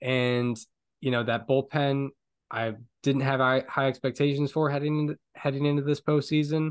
and 0.00 0.56
you 1.00 1.10
know 1.10 1.22
that 1.22 1.46
bullpen 1.46 2.08
I 2.50 2.72
didn't 3.02 3.20
have 3.20 3.40
high, 3.40 3.86
expectations 3.86 4.50
for 4.50 4.70
heading 4.70 5.00
into, 5.00 5.18
heading 5.34 5.66
into 5.66 5.82
this 5.82 6.00
postseason, 6.00 6.70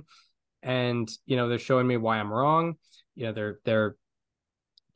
and 0.64 1.08
you 1.28 1.38
know 1.38 1.48
they're 1.48 1.60
showing 1.60 1.86
me 1.86 1.98
why 1.98 2.18
I'm 2.18 2.34
wrong. 2.34 2.74
You 3.16 3.28
know 3.28 3.34
they're 3.34 3.60
they're 3.66 3.96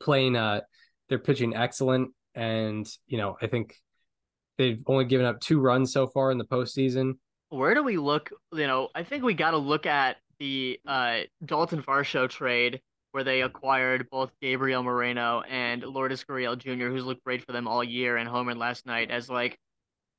playing 0.00 0.34
uh 0.34 0.62
they're 1.08 1.20
pitching 1.20 1.54
excellent, 1.54 2.10
and 2.34 2.90
you 3.06 3.18
know 3.18 3.36
I 3.40 3.46
think 3.46 3.76
they've 4.56 4.82
only 4.88 5.04
given 5.04 5.26
up 5.26 5.38
two 5.38 5.60
runs 5.60 5.92
so 5.92 6.08
far 6.08 6.32
in 6.32 6.38
the 6.38 6.44
postseason. 6.44 7.18
Where 7.50 7.74
do 7.74 7.84
we 7.84 7.98
look? 7.98 8.30
You 8.52 8.66
know, 8.66 8.88
I 8.96 9.04
think 9.04 9.22
we 9.22 9.34
got 9.34 9.52
to 9.52 9.58
look 9.58 9.86
at 9.86 10.16
the 10.38 10.80
uh, 10.86 11.20
Dalton 11.44 11.82
Varsho 11.82 12.28
trade 12.28 12.80
where 13.12 13.24
they 13.24 13.42
acquired 13.42 14.08
both 14.10 14.30
Gabriel 14.40 14.82
Moreno 14.82 15.42
and 15.48 15.82
Lourdes 15.82 16.24
Gurriel 16.24 16.58
Jr., 16.58 16.88
who's 16.88 17.04
looked 17.04 17.24
great 17.24 17.44
for 17.44 17.52
them 17.52 17.66
all 17.66 17.82
year 17.82 18.16
and 18.16 18.28
homered 18.28 18.58
last 18.58 18.86
night 18.86 19.10
as 19.10 19.30
like 19.30 19.58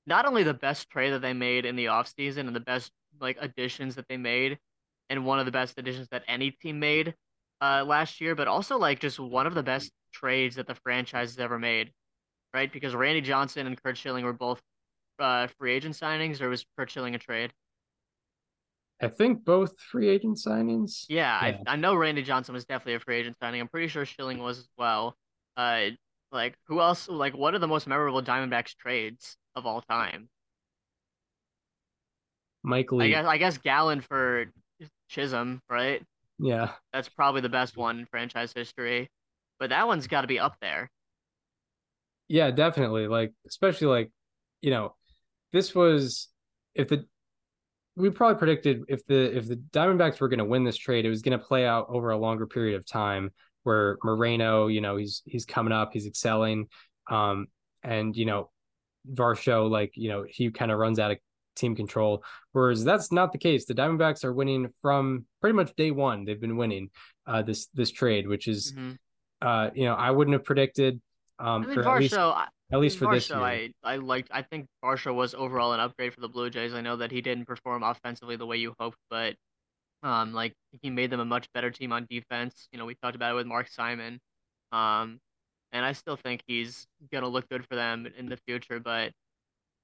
not 0.07 0.25
only 0.25 0.43
the 0.43 0.53
best 0.53 0.89
trade 0.89 1.11
that 1.11 1.21
they 1.21 1.33
made 1.33 1.65
in 1.65 1.75
the 1.75 1.85
offseason 1.85 2.47
and 2.47 2.55
the 2.55 2.59
best 2.59 2.91
like 3.21 3.37
additions 3.39 3.95
that 3.95 4.07
they 4.07 4.17
made 4.17 4.57
and 5.09 5.25
one 5.25 5.39
of 5.39 5.45
the 5.45 5.51
best 5.51 5.77
additions 5.77 6.07
that 6.09 6.23
any 6.27 6.51
team 6.51 6.79
made 6.79 7.13
uh, 7.61 7.83
last 7.85 8.21
year, 8.21 8.35
but 8.35 8.47
also 8.47 8.77
like 8.77 8.99
just 8.99 9.19
one 9.19 9.45
of 9.47 9.53
the 9.53 9.63
best 9.63 9.91
trades 10.13 10.55
that 10.55 10.67
the 10.67 10.75
franchise 10.75 11.29
has 11.31 11.39
ever 11.39 11.59
made, 11.59 11.91
right? 12.53 12.71
Because 12.71 12.95
Randy 12.95 13.21
Johnson 13.21 13.67
and 13.67 13.81
Curt 13.81 13.97
Schilling 13.97 14.25
were 14.25 14.33
both 14.33 14.61
uh, 15.19 15.47
free 15.59 15.73
agent 15.73 15.95
signings, 15.95 16.41
or 16.41 16.49
was 16.49 16.65
Curt 16.77 16.89
Schilling 16.89 17.15
a 17.15 17.19
trade? 17.19 17.51
I 19.01 19.07
think 19.07 19.45
both 19.45 19.79
free 19.79 20.09
agent 20.09 20.37
signings. 20.37 21.05
Yeah, 21.07 21.45
yeah. 21.45 21.57
I, 21.65 21.73
I 21.73 21.75
know 21.77 21.95
Randy 21.95 22.21
Johnson 22.21 22.53
was 22.53 22.65
definitely 22.65 22.95
a 22.95 22.99
free 22.99 23.17
agent 23.17 23.37
signing. 23.39 23.61
I'm 23.61 23.67
pretty 23.67 23.87
sure 23.87 24.05
Schilling 24.05 24.39
was 24.39 24.59
as 24.59 24.67
well. 24.77 25.15
Uh, 25.55 25.91
like 26.31 26.55
who 26.67 26.81
else? 26.81 27.07
Like, 27.07 27.35
what 27.35 27.53
are 27.53 27.59
the 27.59 27.67
most 27.67 27.87
memorable 27.87 28.21
Diamondbacks 28.21 28.75
trades 28.75 29.37
of 29.55 29.65
all 29.65 29.81
time? 29.81 30.29
Mike 32.63 32.91
Lee. 32.91 33.05
I 33.05 33.09
guess 33.09 33.25
I 33.25 33.37
guess 33.37 33.57
Gallen 33.57 34.01
for 34.01 34.45
Chisholm, 35.07 35.61
right? 35.69 36.03
Yeah, 36.37 36.71
that's 36.93 37.09
probably 37.09 37.41
the 37.41 37.49
best 37.49 37.77
one 37.77 37.99
in 37.99 38.05
franchise 38.05 38.53
history. 38.53 39.09
But 39.59 39.69
that 39.69 39.87
one's 39.87 40.07
got 40.07 40.21
to 40.21 40.27
be 40.27 40.39
up 40.39 40.55
there. 40.61 40.89
Yeah, 42.27 42.51
definitely. 42.51 43.07
Like, 43.07 43.33
especially 43.47 43.87
like, 43.87 44.11
you 44.61 44.71
know, 44.71 44.95
this 45.51 45.73
was 45.73 46.29
if 46.75 46.89
the 46.89 47.05
we 47.99 48.09
probably 48.09 48.39
predicted 48.39 48.83
if 48.87 49.05
the 49.05 49.37
if 49.37 49.47
the 49.47 49.57
Diamondbacks 49.57 50.21
were 50.21 50.29
going 50.29 50.39
to 50.39 50.45
win 50.45 50.63
this 50.63 50.77
trade, 50.77 51.05
it 51.05 51.09
was 51.09 51.21
going 51.21 51.37
to 51.37 51.43
play 51.43 51.65
out 51.65 51.87
over 51.89 52.11
a 52.11 52.17
longer 52.17 52.47
period 52.47 52.75
of 52.75 52.85
time. 52.85 53.31
Where 53.63 53.97
Moreno, 54.03 54.67
you 54.67 54.79
know, 54.79 54.95
he's 54.95 55.21
he's 55.25 55.45
coming 55.45 55.73
up, 55.73 55.91
he's 55.91 56.07
excelling, 56.07 56.67
um, 57.11 57.47
and 57.83 58.15
you 58.15 58.25
know, 58.25 58.49
Varsho, 59.13 59.69
like 59.69 59.91
you 59.95 60.09
know, 60.09 60.25
he 60.27 60.49
kind 60.49 60.71
of 60.71 60.79
runs 60.79 60.97
out 60.97 61.11
of 61.11 61.17
team 61.55 61.75
control. 61.75 62.23
Whereas 62.53 62.85
that's 62.85 63.11
not 63.11 63.33
the 63.33 63.37
case. 63.37 63.65
The 63.65 63.75
Diamondbacks 63.75 64.23
are 64.23 64.33
winning 64.33 64.69
from 64.81 65.25
pretty 65.41 65.55
much 65.55 65.75
day 65.75 65.91
one. 65.91 66.23
They've 66.23 66.39
been 66.39 66.57
winning 66.57 66.89
uh, 67.27 67.41
this 67.41 67.67
this 67.73 67.91
trade, 67.91 68.27
which 68.27 68.47
is, 68.47 68.71
mm-hmm. 68.71 68.93
uh, 69.45 69.69
you 69.75 69.85
know, 69.85 69.93
I 69.93 70.11
wouldn't 70.11 70.33
have 70.33 70.45
predicted. 70.45 71.01
Um, 71.37 71.63
I 71.63 71.67
mean, 71.67 71.77
Varsho, 71.79 71.99
least, 71.99 72.49
at 72.71 72.79
least 72.79 72.97
for 72.97 73.07
this 73.07 73.33
year. 73.33 73.39
I, 73.43 73.71
I 73.83 73.95
liked. 73.97 74.29
I 74.31 74.41
think 74.43 74.67
Varsho 74.83 75.13
was 75.13 75.33
overall 75.33 75.73
an 75.73 75.79
upgrade 75.79 76.13
for 76.13 76.21
the 76.21 76.29
Blue 76.29 76.49
Jays. 76.49 76.73
I 76.73 76.81
know 76.81 76.97
that 76.97 77.11
he 77.11 77.21
didn't 77.21 77.45
perform 77.45 77.83
offensively 77.83 78.35
the 78.35 78.45
way 78.45 78.57
you 78.57 78.75
hoped, 78.79 78.97
but 79.09 79.35
um, 80.03 80.33
like 80.33 80.53
he 80.81 80.89
made 80.89 81.09
them 81.09 81.19
a 81.19 81.25
much 81.25 81.47
better 81.53 81.71
team 81.71 81.91
on 81.91 82.07
defense. 82.09 82.67
You 82.71 82.79
know, 82.79 82.85
we 82.85 82.95
talked 82.95 83.15
about 83.15 83.31
it 83.31 83.35
with 83.35 83.47
Mark 83.47 83.67
Simon, 83.69 84.19
um, 84.71 85.19
and 85.71 85.85
I 85.85 85.93
still 85.93 86.15
think 86.15 86.41
he's 86.47 86.87
gonna 87.11 87.27
look 87.27 87.49
good 87.49 87.65
for 87.67 87.75
them 87.75 88.07
in 88.17 88.29
the 88.29 88.37
future. 88.47 88.79
But 88.79 89.11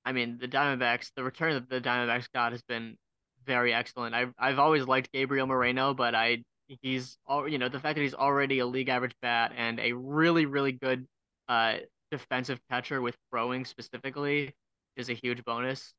I 0.05 0.11
mean, 0.11 0.37
the 0.39 0.47
Diamondbacks, 0.47 1.11
the 1.15 1.23
return 1.23 1.53
that 1.53 1.69
the 1.69 1.81
Diamondbacks 1.81 2.27
got 2.33 2.51
has 2.51 2.61
been 2.63 2.97
very 3.45 3.73
excellent. 3.73 4.15
I've 4.15 4.33
I've 4.37 4.59
always 4.59 4.85
liked 4.85 5.11
Gabriel 5.11 5.47
Moreno, 5.47 5.93
but 5.93 6.15
I 6.15 6.43
he's 6.81 7.17
all 7.27 7.47
you 7.47 7.57
know 7.57 7.69
the 7.69 7.79
fact 7.79 7.95
that 7.95 8.01
he's 8.01 8.13
already 8.13 8.59
a 8.59 8.65
league 8.65 8.89
average 8.89 9.15
bat 9.21 9.53
and 9.55 9.79
a 9.79 9.93
really 9.93 10.45
really 10.45 10.71
good 10.71 11.05
uh 11.47 11.75
defensive 12.11 12.59
catcher 12.69 13.01
with 13.01 13.15
throwing 13.29 13.65
specifically 13.65 14.53
is 14.95 15.09
a 15.09 15.13
huge 15.13 15.43
bonus. 15.43 15.93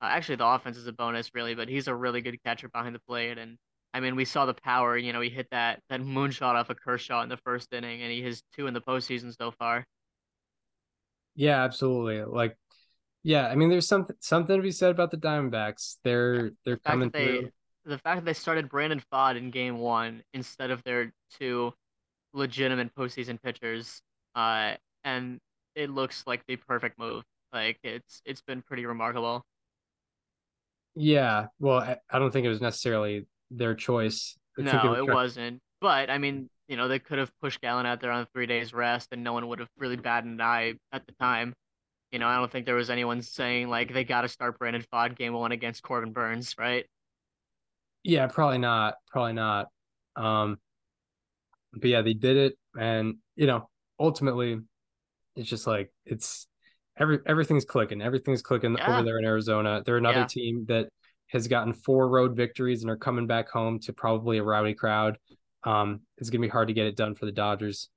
Uh, 0.00 0.06
actually, 0.06 0.36
the 0.36 0.46
offense 0.46 0.76
is 0.76 0.86
a 0.86 0.92
bonus, 0.92 1.30
really, 1.34 1.54
but 1.54 1.68
he's 1.68 1.88
a 1.88 1.94
really 1.94 2.20
good 2.20 2.38
catcher 2.44 2.68
behind 2.68 2.94
the 2.94 3.00
plate. 3.08 3.38
And 3.38 3.56
I 3.94 4.00
mean, 4.00 4.16
we 4.16 4.24
saw 4.24 4.44
the 4.44 4.54
power. 4.54 4.96
You 4.96 5.12
know, 5.12 5.20
he 5.20 5.30
hit 5.30 5.48
that 5.50 5.80
that 5.88 6.00
moonshot 6.00 6.54
off 6.54 6.68
a 6.68 6.72
of 6.72 6.80
Kershaw 6.80 7.22
in 7.22 7.28
the 7.28 7.38
first 7.38 7.72
inning, 7.72 8.02
and 8.02 8.10
he 8.10 8.22
has 8.22 8.42
two 8.54 8.66
in 8.66 8.74
the 8.74 8.80
postseason 8.80 9.34
so 9.36 9.50
far. 9.50 9.86
Yeah, 11.34 11.62
absolutely. 11.64 12.22
Like, 12.24 12.56
yeah, 13.22 13.46
I 13.46 13.54
mean, 13.54 13.70
there's 13.70 13.88
something 13.88 14.16
something 14.20 14.56
to 14.56 14.62
be 14.62 14.72
said 14.72 14.90
about 14.90 15.10
the 15.10 15.16
Diamondbacks. 15.16 15.96
They're 16.04 16.50
they're 16.64 16.76
the 16.76 16.90
coming 16.90 17.10
they, 17.10 17.26
through. 17.26 17.50
The 17.84 17.98
fact 17.98 18.18
that 18.18 18.24
they 18.24 18.34
started 18.34 18.68
Brandon 18.68 19.00
Pfaadt 19.12 19.36
in 19.36 19.50
Game 19.50 19.78
One 19.78 20.22
instead 20.34 20.70
of 20.70 20.82
their 20.82 21.12
two 21.38 21.72
legitimate 22.34 22.94
postseason 22.94 23.40
pitchers, 23.42 24.02
uh, 24.34 24.74
and 25.06 25.38
it 25.74 25.88
looks 25.88 26.24
like 26.26 26.42
the 26.46 26.56
perfect 26.56 26.98
move. 26.98 27.22
Like 27.52 27.78
it's 27.82 28.20
it's 28.26 28.42
been 28.42 28.60
pretty 28.60 28.84
remarkable. 28.84 29.46
Yeah, 30.94 31.46
well, 31.58 31.78
I, 31.78 31.96
I 32.10 32.18
don't 32.18 32.30
think 32.30 32.44
it 32.44 32.50
was 32.50 32.60
necessarily 32.60 33.26
their 33.50 33.74
choice. 33.74 34.36
I 34.58 34.62
no, 34.62 34.94
it, 34.94 35.06
was 35.06 35.36
not 35.36 35.52
But 35.80 36.10
I 36.10 36.18
mean, 36.18 36.48
you 36.68 36.76
know, 36.76 36.88
they 36.88 36.98
could 36.98 37.18
have 37.18 37.30
pushed 37.40 37.60
Gallen 37.60 37.86
out 37.86 38.00
there 38.00 38.10
on 38.10 38.26
three 38.32 38.46
days 38.46 38.74
rest, 38.74 39.08
and 39.12 39.22
no 39.22 39.32
one 39.32 39.46
would 39.48 39.60
have 39.60 39.68
really 39.78 39.96
batted 39.96 40.30
an 40.30 40.40
eye 40.40 40.74
at 40.92 41.06
the 41.06 41.12
time. 41.20 41.54
You 42.10 42.18
know, 42.18 42.26
I 42.26 42.36
don't 42.36 42.50
think 42.50 42.66
there 42.66 42.74
was 42.74 42.90
anyone 42.90 43.22
saying 43.22 43.68
like 43.68 43.92
they 43.92 44.04
got 44.04 44.22
to 44.22 44.28
start 44.28 44.58
Brandon 44.58 44.82
Pfaadt 44.92 45.16
game 45.16 45.34
one 45.34 45.52
against 45.52 45.82
Corbin 45.82 46.12
Burnes, 46.12 46.54
right? 46.58 46.86
Yeah, 48.02 48.26
probably 48.26 48.58
not. 48.58 48.94
Probably 49.08 49.34
not. 49.34 49.68
Um, 50.16 50.58
but 51.74 51.90
yeah, 51.90 52.02
they 52.02 52.14
did 52.14 52.36
it, 52.36 52.54
and 52.78 53.16
you 53.36 53.46
know, 53.46 53.68
ultimately, 54.00 54.60
it's 55.36 55.48
just 55.48 55.66
like 55.66 55.92
it's 56.04 56.46
every 56.98 57.18
everything's 57.26 57.64
clicking. 57.64 58.02
Everything's 58.02 58.42
clicking 58.42 58.76
yeah. 58.76 58.92
over 58.92 59.04
there 59.04 59.18
in 59.18 59.24
Arizona. 59.24 59.82
They're 59.84 59.98
another 59.98 60.20
yeah. 60.20 60.26
team 60.26 60.64
that 60.68 60.88
has 61.28 61.48
gotten 61.48 61.72
four 61.72 62.08
road 62.08 62.36
victories 62.36 62.82
and 62.82 62.90
are 62.90 62.96
coming 62.96 63.26
back 63.26 63.48
home 63.48 63.78
to 63.80 63.92
probably 63.92 64.38
a 64.38 64.42
rowdy 64.42 64.74
crowd. 64.74 65.18
Um, 65.64 66.00
it's 66.18 66.30
gonna 66.30 66.42
be 66.42 66.48
hard 66.48 66.68
to 66.68 66.74
get 66.74 66.86
it 66.86 66.96
done 66.96 67.14
for 67.14 67.26
the 67.26 67.32
Dodgers. 67.32 67.88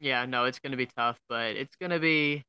Yeah, 0.00 0.26
no, 0.26 0.44
it's 0.44 0.58
gonna 0.58 0.76
be 0.76 0.86
tough, 0.86 1.18
but 1.28 1.56
it's 1.56 1.76
gonna 1.76 1.98
be. 1.98 2.44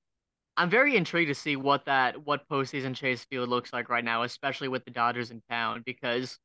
I'm 0.57 0.69
very 0.69 0.97
intrigued 0.97 1.29
to 1.29 1.35
see 1.35 1.55
what 1.55 1.85
that 1.85 2.25
what 2.25 2.47
postseason 2.49 2.93
Chase 2.93 3.25
Field 3.29 3.49
looks 3.49 3.71
like 3.71 3.89
right 3.89 4.03
now, 4.03 4.23
especially 4.23 4.67
with 4.67 4.83
the 4.85 4.91
Dodgers 4.91 5.31
in 5.31 5.41
town, 5.49 5.83
because 5.85 6.37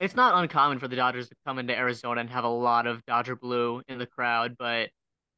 it's 0.00 0.14
not 0.14 0.42
uncommon 0.42 0.78
for 0.78 0.88
the 0.88 0.96
Dodgers 0.96 1.28
to 1.28 1.34
come 1.46 1.58
into 1.58 1.76
Arizona 1.76 2.20
and 2.20 2.30
have 2.30 2.44
a 2.44 2.48
lot 2.48 2.86
of 2.86 3.04
Dodger 3.06 3.36
blue 3.36 3.82
in 3.88 3.98
the 3.98 4.06
crowd, 4.06 4.56
but 4.58 4.90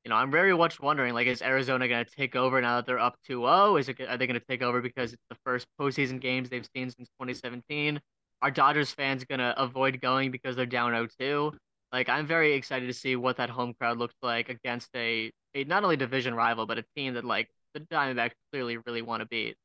you 0.09 0.15
know, 0.15 0.17
I'm 0.17 0.31
very 0.31 0.57
much 0.57 0.81
wondering, 0.81 1.13
like, 1.13 1.27
is 1.27 1.43
Arizona 1.43 1.87
going 1.87 2.03
to 2.03 2.11
take 2.11 2.35
over 2.35 2.63
now 2.63 2.77
that 2.77 2.87
they're 2.87 2.99
up 2.99 3.19
2-0? 3.29 3.79
Is 3.79 3.91
it 3.91 4.01
are 4.01 4.17
they 4.17 4.27
going 4.27 4.41
to 4.41 4.47
take 4.49 4.63
over 4.63 4.81
because 4.81 5.13
it's 5.13 5.23
the 5.29 5.37
first 5.45 5.67
postseason 5.79 6.19
games 6.19 6.49
they've 6.49 6.67
seen 6.75 6.89
since 6.89 7.11
2017? 7.21 8.01
Are 8.41 8.51
Dodgers 8.51 8.91
fans 8.91 9.25
going 9.25 9.41
to 9.41 9.53
avoid 9.61 10.01
going 10.01 10.31
because 10.31 10.57
they're 10.57 10.65
down 10.65 10.93
0-2? 11.21 11.53
Like, 11.93 12.09
I'm 12.09 12.27
very 12.27 12.55
excited 12.55 12.87
to 12.87 12.95
see 12.95 13.17
what 13.17 13.37
that 13.37 13.51
home 13.51 13.75
crowd 13.79 13.99
looks 13.99 14.15
like 14.23 14.49
against 14.49 14.89
a, 14.97 15.31
a 15.55 15.65
not 15.65 15.85
only 15.85 15.99
division 15.99 16.35
rival, 16.35 16.65
but 16.65 16.79
a 16.79 16.85
team 16.97 17.13
that 17.13 17.27
like 17.27 17.51
the 17.75 17.81
Diamondbacks 17.81 18.33
clearly 18.51 18.79
really 18.87 19.03
want 19.03 19.21
to 19.21 19.27
beat. 19.27 19.57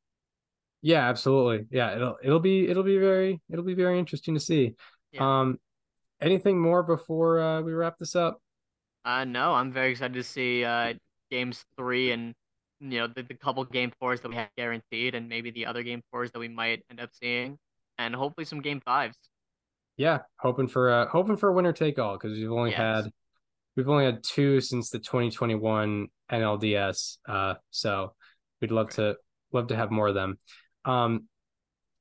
Yeah, 0.82 1.08
absolutely. 1.08 1.68
Yeah, 1.70 1.96
it'll 1.96 2.18
it'll 2.22 2.40
be 2.40 2.68
it'll 2.68 2.82
be 2.82 2.98
very 2.98 3.40
it'll 3.50 3.64
be 3.64 3.72
very 3.72 3.98
interesting 3.98 4.34
to 4.34 4.40
see. 4.40 4.74
Yeah. 5.12 5.40
Um, 5.40 5.58
anything 6.20 6.60
more 6.60 6.82
before 6.82 7.40
uh, 7.40 7.62
we 7.62 7.72
wrap 7.72 7.96
this 7.96 8.14
up? 8.14 8.42
Uh, 9.04 9.24
no, 9.24 9.52
I'm 9.52 9.72
very 9.72 9.90
excited 9.90 10.14
to 10.14 10.22
see 10.22 10.64
uh, 10.64 10.94
games 11.30 11.64
three 11.76 12.12
and 12.12 12.34
you 12.80 13.00
know 13.00 13.06
the, 13.06 13.22
the 13.22 13.34
couple 13.34 13.64
game 13.64 13.92
fours 14.00 14.20
that 14.20 14.28
we 14.28 14.36
have 14.36 14.48
guaranteed, 14.56 15.14
and 15.14 15.28
maybe 15.28 15.50
the 15.50 15.66
other 15.66 15.82
game 15.82 16.02
fours 16.10 16.30
that 16.32 16.38
we 16.38 16.48
might 16.48 16.82
end 16.90 17.00
up 17.00 17.10
seeing, 17.12 17.58
and 17.98 18.14
hopefully 18.14 18.44
some 18.44 18.60
game 18.60 18.80
fives. 18.80 19.16
Yeah, 19.96 20.20
hoping 20.38 20.68
for 20.68 20.90
uh 20.90 21.06
hoping 21.08 21.36
for 21.36 21.50
a 21.50 21.52
winner 21.52 21.72
take 21.72 21.98
all 21.98 22.14
because 22.14 22.36
we've 22.36 22.50
only 22.50 22.70
yes. 22.70 22.78
had 22.78 23.10
we've 23.76 23.88
only 23.88 24.04
had 24.04 24.22
two 24.22 24.60
since 24.60 24.90
the 24.90 24.98
2021 24.98 26.08
NLDS. 26.30 27.18
Uh, 27.28 27.54
so 27.70 28.14
we'd 28.60 28.70
love 28.70 28.90
to 28.90 29.16
love 29.52 29.68
to 29.68 29.76
have 29.76 29.90
more 29.90 30.08
of 30.08 30.14
them. 30.14 30.38
Um, 30.84 31.28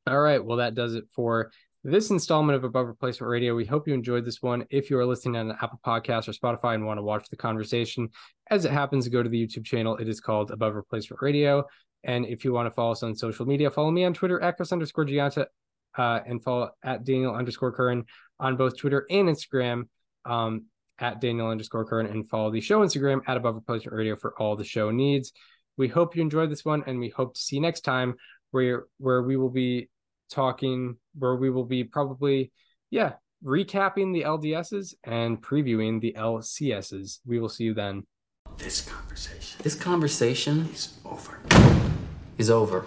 all 0.08 0.20
right, 0.20 0.44
well 0.44 0.58
that 0.58 0.76
does 0.76 0.96
it 0.96 1.06
for 1.16 1.52
this 1.84 2.10
installment 2.10 2.56
of 2.56 2.64
Above 2.64 2.88
Replacement 2.88 3.30
Radio. 3.30 3.56
We 3.56 3.66
hope 3.66 3.88
you 3.88 3.94
enjoyed 3.94 4.26
this 4.26 4.42
one. 4.42 4.66
If 4.70 4.90
you 4.90 4.98
are 4.98 5.06
listening 5.06 5.36
on 5.36 5.52
Apple 5.52 5.80
Podcast 5.86 6.28
or 6.28 6.32
Spotify 6.32 6.76
and 6.76 6.86
want 6.86 6.98
to 6.98 7.04
watch 7.04 7.30
the 7.30 7.36
conversation, 7.36 8.10
as 8.50 8.66
it 8.66 8.72
happens, 8.72 9.08
go 9.10 9.22
to 9.22 9.30
the 9.30 9.46
YouTube 9.46 9.66
channel. 9.66 9.98
It 9.98 10.08
is 10.08 10.22
called 10.22 10.52
Above 10.52 10.76
Replacement 10.76 11.22
Radio. 11.22 11.66
And 12.04 12.26
if 12.26 12.46
you 12.46 12.54
want 12.54 12.68
to 12.68 12.72
follow 12.72 12.92
us 12.92 13.04
on 13.04 13.16
social 13.16 13.46
media, 13.46 13.70
follow 13.70 13.92
me 13.92 14.06
on 14.06 14.14
Twitter, 14.14 14.42
Echoes 14.42 14.72
underscore 14.72 15.06
Gianta, 15.06 15.46
uh, 15.98 16.20
and 16.26 16.44
follow 16.44 16.70
at 16.84 17.04
Daniel 17.04 17.36
underscore 17.36 17.72
Curran 17.72 18.06
on 18.40 18.56
both 18.56 18.78
Twitter 18.78 19.06
and 19.10 19.28
Instagram. 19.28 19.88
Um, 20.26 20.66
at 21.00 21.20
Daniel 21.20 21.50
underscore 21.50 21.86
Curran 21.86 22.08
and 22.08 22.30
follow 22.30 22.52
the 22.52 22.62
show 22.62 22.80
Instagram 22.82 23.22
at 23.28 23.38
Above 23.38 23.56
Replacement 23.56 23.96
Radio 23.96 24.16
for 24.16 24.34
all 24.40 24.56
the 24.56 24.64
show 24.64 24.92
needs. 24.92 25.34
We 25.76 25.88
hope 25.88 26.16
you 26.16 26.22
enjoyed 26.22 26.52
this 26.52 26.64
one, 26.64 26.84
and 26.86 27.00
we 27.00 27.10
hope 27.10 27.34
to 27.34 27.42
see 27.42 27.56
you 27.56 27.62
next 27.62 27.82
time 27.82 28.16
where 28.52 28.86
where 29.00 29.24
we 29.24 29.36
will 29.36 29.50
be 29.50 29.90
talking 30.32 30.98
where 31.18 31.36
we 31.36 31.50
will 31.50 31.66
be 31.66 31.84
probably, 31.84 32.52
yeah, 32.90 33.14
recapping 33.44 34.14
the 34.14 34.24
LDSs 34.24 34.96
and 35.04 35.42
previewing 35.42 36.02
the 36.02 36.16
LCSs. 36.18 37.20
We 37.26 37.40
will 37.40 37.50
see 37.50 37.66
you 37.66 37.74
then. 37.74 38.06
This 38.58 38.82
conversation. 38.82 39.60
This 39.64 39.76
conversation 39.76 40.70
is 40.74 41.00
over. 41.06 41.40
Is 42.38 42.50
over. 42.50 42.86